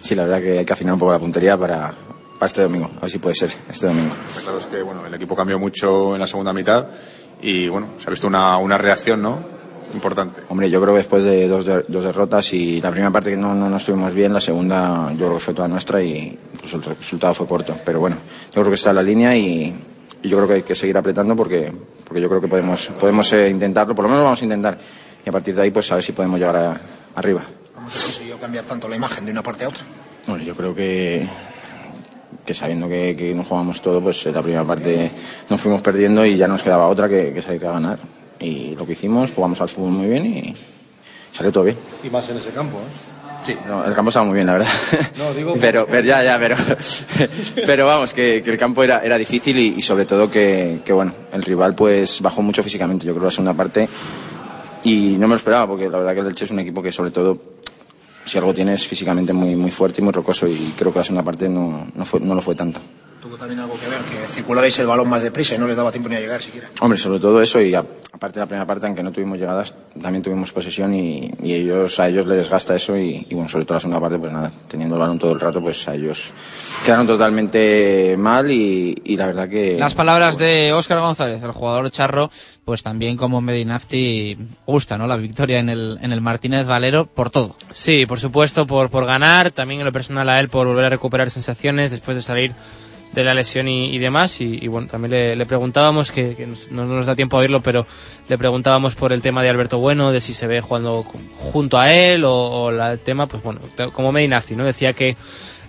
Sí, 0.00 0.14
la 0.14 0.24
verdad 0.24 0.40
que 0.40 0.58
hay 0.58 0.64
que 0.64 0.72
afinar 0.72 0.94
un 0.94 1.00
poco 1.00 1.12
la 1.12 1.18
puntería 1.18 1.56
para, 1.56 1.94
para 2.38 2.46
este 2.46 2.62
domingo. 2.62 2.90
A 2.96 3.02
ver 3.02 3.10
si 3.10 3.18
puede 3.18 3.34
ser 3.34 3.50
este 3.70 3.86
domingo. 3.86 4.14
Está 4.28 4.42
claro 4.42 4.58
es 4.58 4.66
que 4.66 4.82
bueno, 4.82 5.06
el 5.06 5.14
equipo 5.14 5.36
cambió 5.36 5.58
mucho 5.58 6.14
en 6.14 6.20
la 6.20 6.26
segunda 6.26 6.52
mitad 6.52 6.86
y 7.40 7.68
bueno, 7.68 7.88
se 7.98 8.08
ha 8.08 8.10
visto 8.10 8.26
una, 8.26 8.56
una 8.56 8.78
reacción, 8.78 9.22
¿no? 9.22 9.53
Importante. 9.94 10.40
Hombre, 10.48 10.68
yo 10.68 10.80
creo 10.80 10.92
que 10.94 10.98
después 10.98 11.22
de 11.24 11.46
dos, 11.48 11.64
de- 11.64 11.84
dos 11.88 12.04
derrotas 12.04 12.52
y 12.52 12.80
la 12.80 12.90
primera 12.90 13.10
parte 13.12 13.30
que 13.30 13.36
no, 13.36 13.54
no, 13.54 13.70
no 13.70 13.76
estuvimos 13.76 14.12
bien, 14.12 14.32
la 14.32 14.40
segunda 14.40 15.10
yo 15.12 15.18
creo 15.26 15.34
que 15.34 15.38
fue 15.40 15.54
toda 15.54 15.68
nuestra 15.68 16.02
y 16.02 16.36
incluso 16.54 16.76
el 16.78 16.82
resultado 16.82 17.32
fue 17.34 17.46
corto. 17.46 17.76
Pero 17.84 18.00
bueno, 18.00 18.16
yo 18.46 18.60
creo 18.60 18.68
que 18.70 18.74
está 18.74 18.90
en 18.90 18.96
la 18.96 19.02
línea 19.02 19.36
y, 19.36 19.72
y 20.22 20.28
yo 20.28 20.36
creo 20.38 20.48
que 20.48 20.54
hay 20.54 20.62
que 20.62 20.74
seguir 20.74 20.96
apretando 20.96 21.36
porque, 21.36 21.72
porque 22.04 22.20
yo 22.20 22.28
creo 22.28 22.40
que 22.40 22.48
podemos, 22.48 22.88
podemos 22.98 23.32
eh, 23.34 23.48
intentarlo, 23.48 23.94
por 23.94 24.02
lo 24.04 24.08
menos 24.08 24.20
lo 24.20 24.24
vamos 24.24 24.40
a 24.40 24.44
intentar. 24.44 24.78
Y 25.24 25.28
a 25.28 25.32
partir 25.32 25.54
de 25.54 25.62
ahí, 25.62 25.70
pues 25.70 25.90
a 25.92 25.94
ver 25.94 26.04
si 26.04 26.12
podemos 26.12 26.38
llegar 26.40 26.56
a- 26.56 26.80
arriba. 27.14 27.42
¿Cómo 27.74 27.88
se 27.88 28.00
consiguió 28.02 28.38
cambiar 28.38 28.64
tanto 28.64 28.88
la 28.88 28.96
imagen 28.96 29.24
de 29.24 29.32
una 29.32 29.42
parte 29.42 29.64
a 29.64 29.68
otra? 29.68 29.84
Bueno, 30.26 30.42
yo 30.42 30.54
creo 30.56 30.74
que, 30.74 31.28
que 32.44 32.52
sabiendo 32.54 32.88
que, 32.88 33.14
que 33.16 33.32
no 33.34 33.44
jugamos 33.44 33.80
todo, 33.80 34.00
pues 34.00 34.26
en 34.26 34.34
la 34.34 34.42
primera 34.42 34.64
parte 34.64 35.10
nos 35.48 35.60
fuimos 35.60 35.82
perdiendo 35.82 36.26
y 36.26 36.36
ya 36.36 36.48
nos 36.48 36.62
quedaba 36.62 36.88
otra 36.88 37.08
que, 37.08 37.32
que 37.32 37.40
salir 37.42 37.64
a 37.66 37.72
ganar. 37.72 37.98
Y 38.40 38.74
lo 38.76 38.86
que 38.86 38.92
hicimos, 38.92 39.32
jugamos 39.32 39.60
al 39.60 39.68
fútbol 39.68 39.92
muy 39.92 40.08
bien 40.08 40.26
y 40.26 40.54
salió 41.32 41.52
todo 41.52 41.64
bien. 41.64 41.76
Y 42.02 42.10
más 42.10 42.28
en 42.28 42.36
ese 42.36 42.50
campo, 42.50 42.78
¿eh? 42.78 43.14
Sí, 43.44 43.54
no, 43.68 43.84
el 43.84 43.94
campo 43.94 44.08
estaba 44.08 44.24
muy 44.24 44.36
bien, 44.36 44.46
la 44.46 44.54
verdad. 44.54 44.68
No, 45.18 45.32
digo 45.34 45.54
pero, 45.60 45.86
pero 45.86 46.06
ya, 46.06 46.22
ya, 46.24 46.38
pero, 46.38 46.56
pero 47.66 47.86
vamos, 47.86 48.14
que, 48.14 48.42
que 48.42 48.50
el 48.50 48.58
campo 48.58 48.82
era, 48.82 49.04
era 49.04 49.18
difícil 49.18 49.58
y, 49.58 49.74
y 49.76 49.82
sobre 49.82 50.06
todo 50.06 50.30
que, 50.30 50.80
que, 50.84 50.92
bueno, 50.92 51.12
el 51.32 51.42
rival 51.42 51.74
pues 51.74 52.22
bajó 52.22 52.40
mucho 52.40 52.62
físicamente, 52.62 53.06
yo 53.06 53.12
creo, 53.12 53.26
la 53.26 53.30
segunda 53.30 53.52
parte 53.52 53.88
y 54.84 55.16
no 55.18 55.26
me 55.26 55.32
lo 55.32 55.36
esperaba 55.36 55.66
porque 55.66 55.88
la 55.88 55.98
verdad 55.98 56.14
que 56.14 56.20
el 56.20 56.26
Elche 56.26 56.44
es 56.44 56.50
un 56.50 56.58
equipo 56.58 56.82
que 56.82 56.92
sobre 56.92 57.10
todo 57.10 57.38
si 58.24 58.38
algo 58.38 58.54
tiene 58.54 58.74
es 58.74 58.86
físicamente 58.86 59.32
muy, 59.32 59.56
muy 59.56 59.70
fuerte 59.70 60.00
y 60.00 60.04
muy 60.04 60.12
rocoso 60.12 60.46
y 60.46 60.74
creo 60.76 60.92
que 60.92 60.98
la 60.98 61.04
segunda 61.04 61.22
parte 61.22 61.48
no, 61.48 61.86
no, 61.94 62.04
fue, 62.04 62.20
no 62.20 62.34
lo 62.34 62.40
fue 62.40 62.54
tanto. 62.54 62.80
Tuvo 63.24 63.38
también 63.38 63.58
algo 63.60 63.72
que 63.80 63.88
ver, 63.88 64.00
que 64.00 64.16
circulabais 64.18 64.78
el 64.80 64.86
balón 64.86 65.08
más 65.08 65.22
deprisa 65.22 65.54
y 65.54 65.58
no 65.58 65.66
les 65.66 65.76
daba 65.78 65.90
tiempo 65.90 66.10
ni 66.10 66.16
a 66.16 66.20
llegar 66.20 66.42
siquiera. 66.42 66.68
Hombre, 66.80 66.98
sobre 66.98 67.18
todo 67.20 67.40
eso 67.40 67.58
y 67.58 67.74
a- 67.74 67.78
aparte 68.12 68.34
de 68.38 68.40
la 68.40 68.46
primera 68.46 68.66
parte, 68.66 68.84
aunque 68.84 69.02
no 69.02 69.12
tuvimos 69.12 69.38
llegadas, 69.38 69.72
también 70.02 70.22
tuvimos 70.22 70.52
posesión 70.52 70.92
y, 70.94 71.30
y 71.42 71.54
ellos 71.54 71.98
a 72.00 72.08
ellos 72.08 72.26
les 72.26 72.36
desgasta 72.36 72.74
eso 72.76 72.98
y, 72.98 73.26
y, 73.30 73.34
bueno, 73.34 73.48
sobre 73.48 73.64
todo 73.64 73.76
la 73.76 73.80
segunda 73.80 73.98
parte, 73.98 74.18
pues 74.18 74.30
nada, 74.30 74.52
teniendo 74.68 74.96
el 74.96 75.00
balón 75.00 75.18
todo 75.18 75.32
el 75.32 75.40
rato, 75.40 75.62
pues 75.62 75.88
a 75.88 75.94
ellos 75.94 76.18
quedaron 76.84 77.06
totalmente 77.06 78.14
mal 78.18 78.50
y, 78.50 78.94
y 79.06 79.16
la 79.16 79.26
verdad 79.28 79.48
que... 79.48 79.78
Las 79.78 79.94
palabras 79.94 80.36
de 80.36 80.74
Óscar 80.74 81.00
González, 81.00 81.42
el 81.42 81.52
jugador 81.52 81.90
charro, 81.90 82.30
pues 82.66 82.82
también 82.82 83.16
como 83.16 83.40
Medinafti 83.40 84.36
gusta, 84.66 84.98
¿no? 84.98 85.06
La 85.06 85.16
victoria 85.16 85.60
en 85.60 85.70
el, 85.70 85.98
en 86.02 86.12
el 86.12 86.20
Martínez 86.20 86.66
Valero 86.66 87.06
por 87.06 87.30
todo. 87.30 87.56
Sí, 87.72 88.04
por 88.04 88.20
supuesto, 88.20 88.66
por, 88.66 88.90
por 88.90 89.06
ganar, 89.06 89.50
también 89.50 89.80
en 89.80 89.86
lo 89.86 89.92
personal 89.92 90.28
a 90.28 90.40
él 90.40 90.50
por 90.50 90.66
volver 90.66 90.84
a 90.84 90.90
recuperar 90.90 91.30
sensaciones 91.30 91.90
después 91.90 92.16
de 92.16 92.22
salir 92.22 92.52
de 93.14 93.24
la 93.24 93.34
lesión 93.34 93.68
y, 93.68 93.98
demás. 93.98 94.40
Y, 94.40 94.66
bueno, 94.68 94.88
también 94.88 95.38
le, 95.38 95.46
preguntábamos, 95.46 96.10
que, 96.10 96.48
no 96.70 96.84
nos 96.84 97.06
da 97.06 97.14
tiempo 97.16 97.36
a 97.36 97.40
oírlo, 97.40 97.62
pero 97.62 97.86
le 98.28 98.38
preguntábamos 98.38 98.94
por 98.94 99.12
el 99.12 99.22
tema 99.22 99.42
de 99.42 99.48
Alberto 99.50 99.78
Bueno, 99.78 100.12
de 100.12 100.20
si 100.20 100.34
se 100.34 100.46
ve 100.46 100.60
jugando 100.60 101.04
junto 101.38 101.78
a 101.78 101.92
él 101.92 102.24
o, 102.26 102.70
la- 102.70 102.92
el 102.92 103.00
tema, 103.00 103.26
pues 103.26 103.42
bueno, 103.42 103.60
como 103.92 104.12
Medinafti, 104.12 104.56
¿no? 104.56 104.64
Decía 104.64 104.92
que 104.92 105.16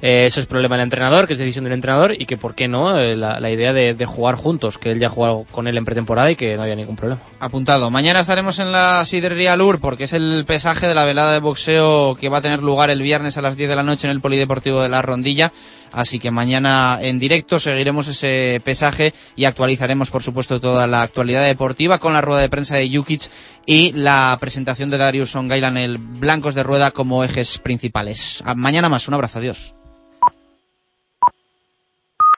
eh, 0.01 0.25
eso 0.25 0.39
es 0.41 0.45
problema 0.45 0.75
del 0.75 0.83
entrenador, 0.83 1.25
que 1.25 1.33
es 1.33 1.39
decisión 1.39 1.63
del 1.63 1.73
entrenador 1.73 2.13
y 2.19 2.25
que 2.25 2.37
por 2.37 2.53
qué 2.53 2.67
no 2.67 2.99
eh, 2.99 3.15
la, 3.15 3.49
idea 3.49 3.73
de, 3.73 3.93
de 3.93 4.05
jugar 4.05 4.35
juntos, 4.35 4.77
que 4.77 4.91
él 4.91 4.99
ya 4.99 5.07
ha 5.07 5.09
jugado 5.09 5.45
con 5.51 5.67
él 5.67 5.77
en 5.77 5.85
pretemporada 5.85 6.29
y 6.29 6.35
que 6.35 6.55
no 6.55 6.63
había 6.63 6.75
ningún 6.75 6.95
problema. 6.95 7.21
Apuntado. 7.39 7.89
Mañana 7.89 8.19
estaremos 8.19 8.59
en 8.59 8.71
la 8.71 9.03
Sidrería 9.05 9.55
Lur 9.55 9.79
porque 9.79 10.03
es 10.03 10.13
el 10.13 10.43
pesaje 10.45 10.87
de 10.87 10.95
la 10.95 11.05
velada 11.05 11.33
de 11.33 11.39
boxeo 11.39 12.15
que 12.19 12.29
va 12.29 12.39
a 12.39 12.41
tener 12.41 12.61
lugar 12.61 12.89
el 12.89 13.01
viernes 13.01 13.37
a 13.37 13.41
las 13.41 13.55
10 13.55 13.69
de 13.69 13.75
la 13.75 13.83
noche 13.83 14.07
en 14.07 14.11
el 14.11 14.21
Polideportivo 14.21 14.81
de 14.81 14.89
la 14.89 15.01
Rondilla. 15.01 15.51
Así 15.91 16.19
que 16.19 16.31
mañana 16.31 16.99
en 17.01 17.19
directo 17.19 17.59
seguiremos 17.59 18.07
ese 18.07 18.61
pesaje 18.63 19.13
y 19.35 19.45
actualizaremos, 19.45 20.11
por 20.11 20.23
supuesto, 20.23 20.59
toda 20.59 20.87
la 20.87 21.01
actualidad 21.01 21.45
deportiva 21.45 21.99
con 21.99 22.13
la 22.13 22.21
rueda 22.21 22.41
de 22.41 22.49
prensa 22.49 22.75
de 22.75 22.89
Jukic 22.93 23.29
y 23.65 23.91
la 23.93 24.37
presentación 24.41 24.89
de 24.89 24.97
Darius 24.97 25.35
Ongailan, 25.35 25.77
el 25.77 25.97
Blancos 25.97 26.55
de 26.55 26.63
Rueda, 26.63 26.91
como 26.91 27.23
ejes 27.23 27.57
principales. 27.59 28.41
A- 28.45 28.55
Mañana 28.55 28.89
más. 28.89 29.07
Un 29.07 29.13
abrazo. 29.13 29.39
Adiós. 29.39 29.75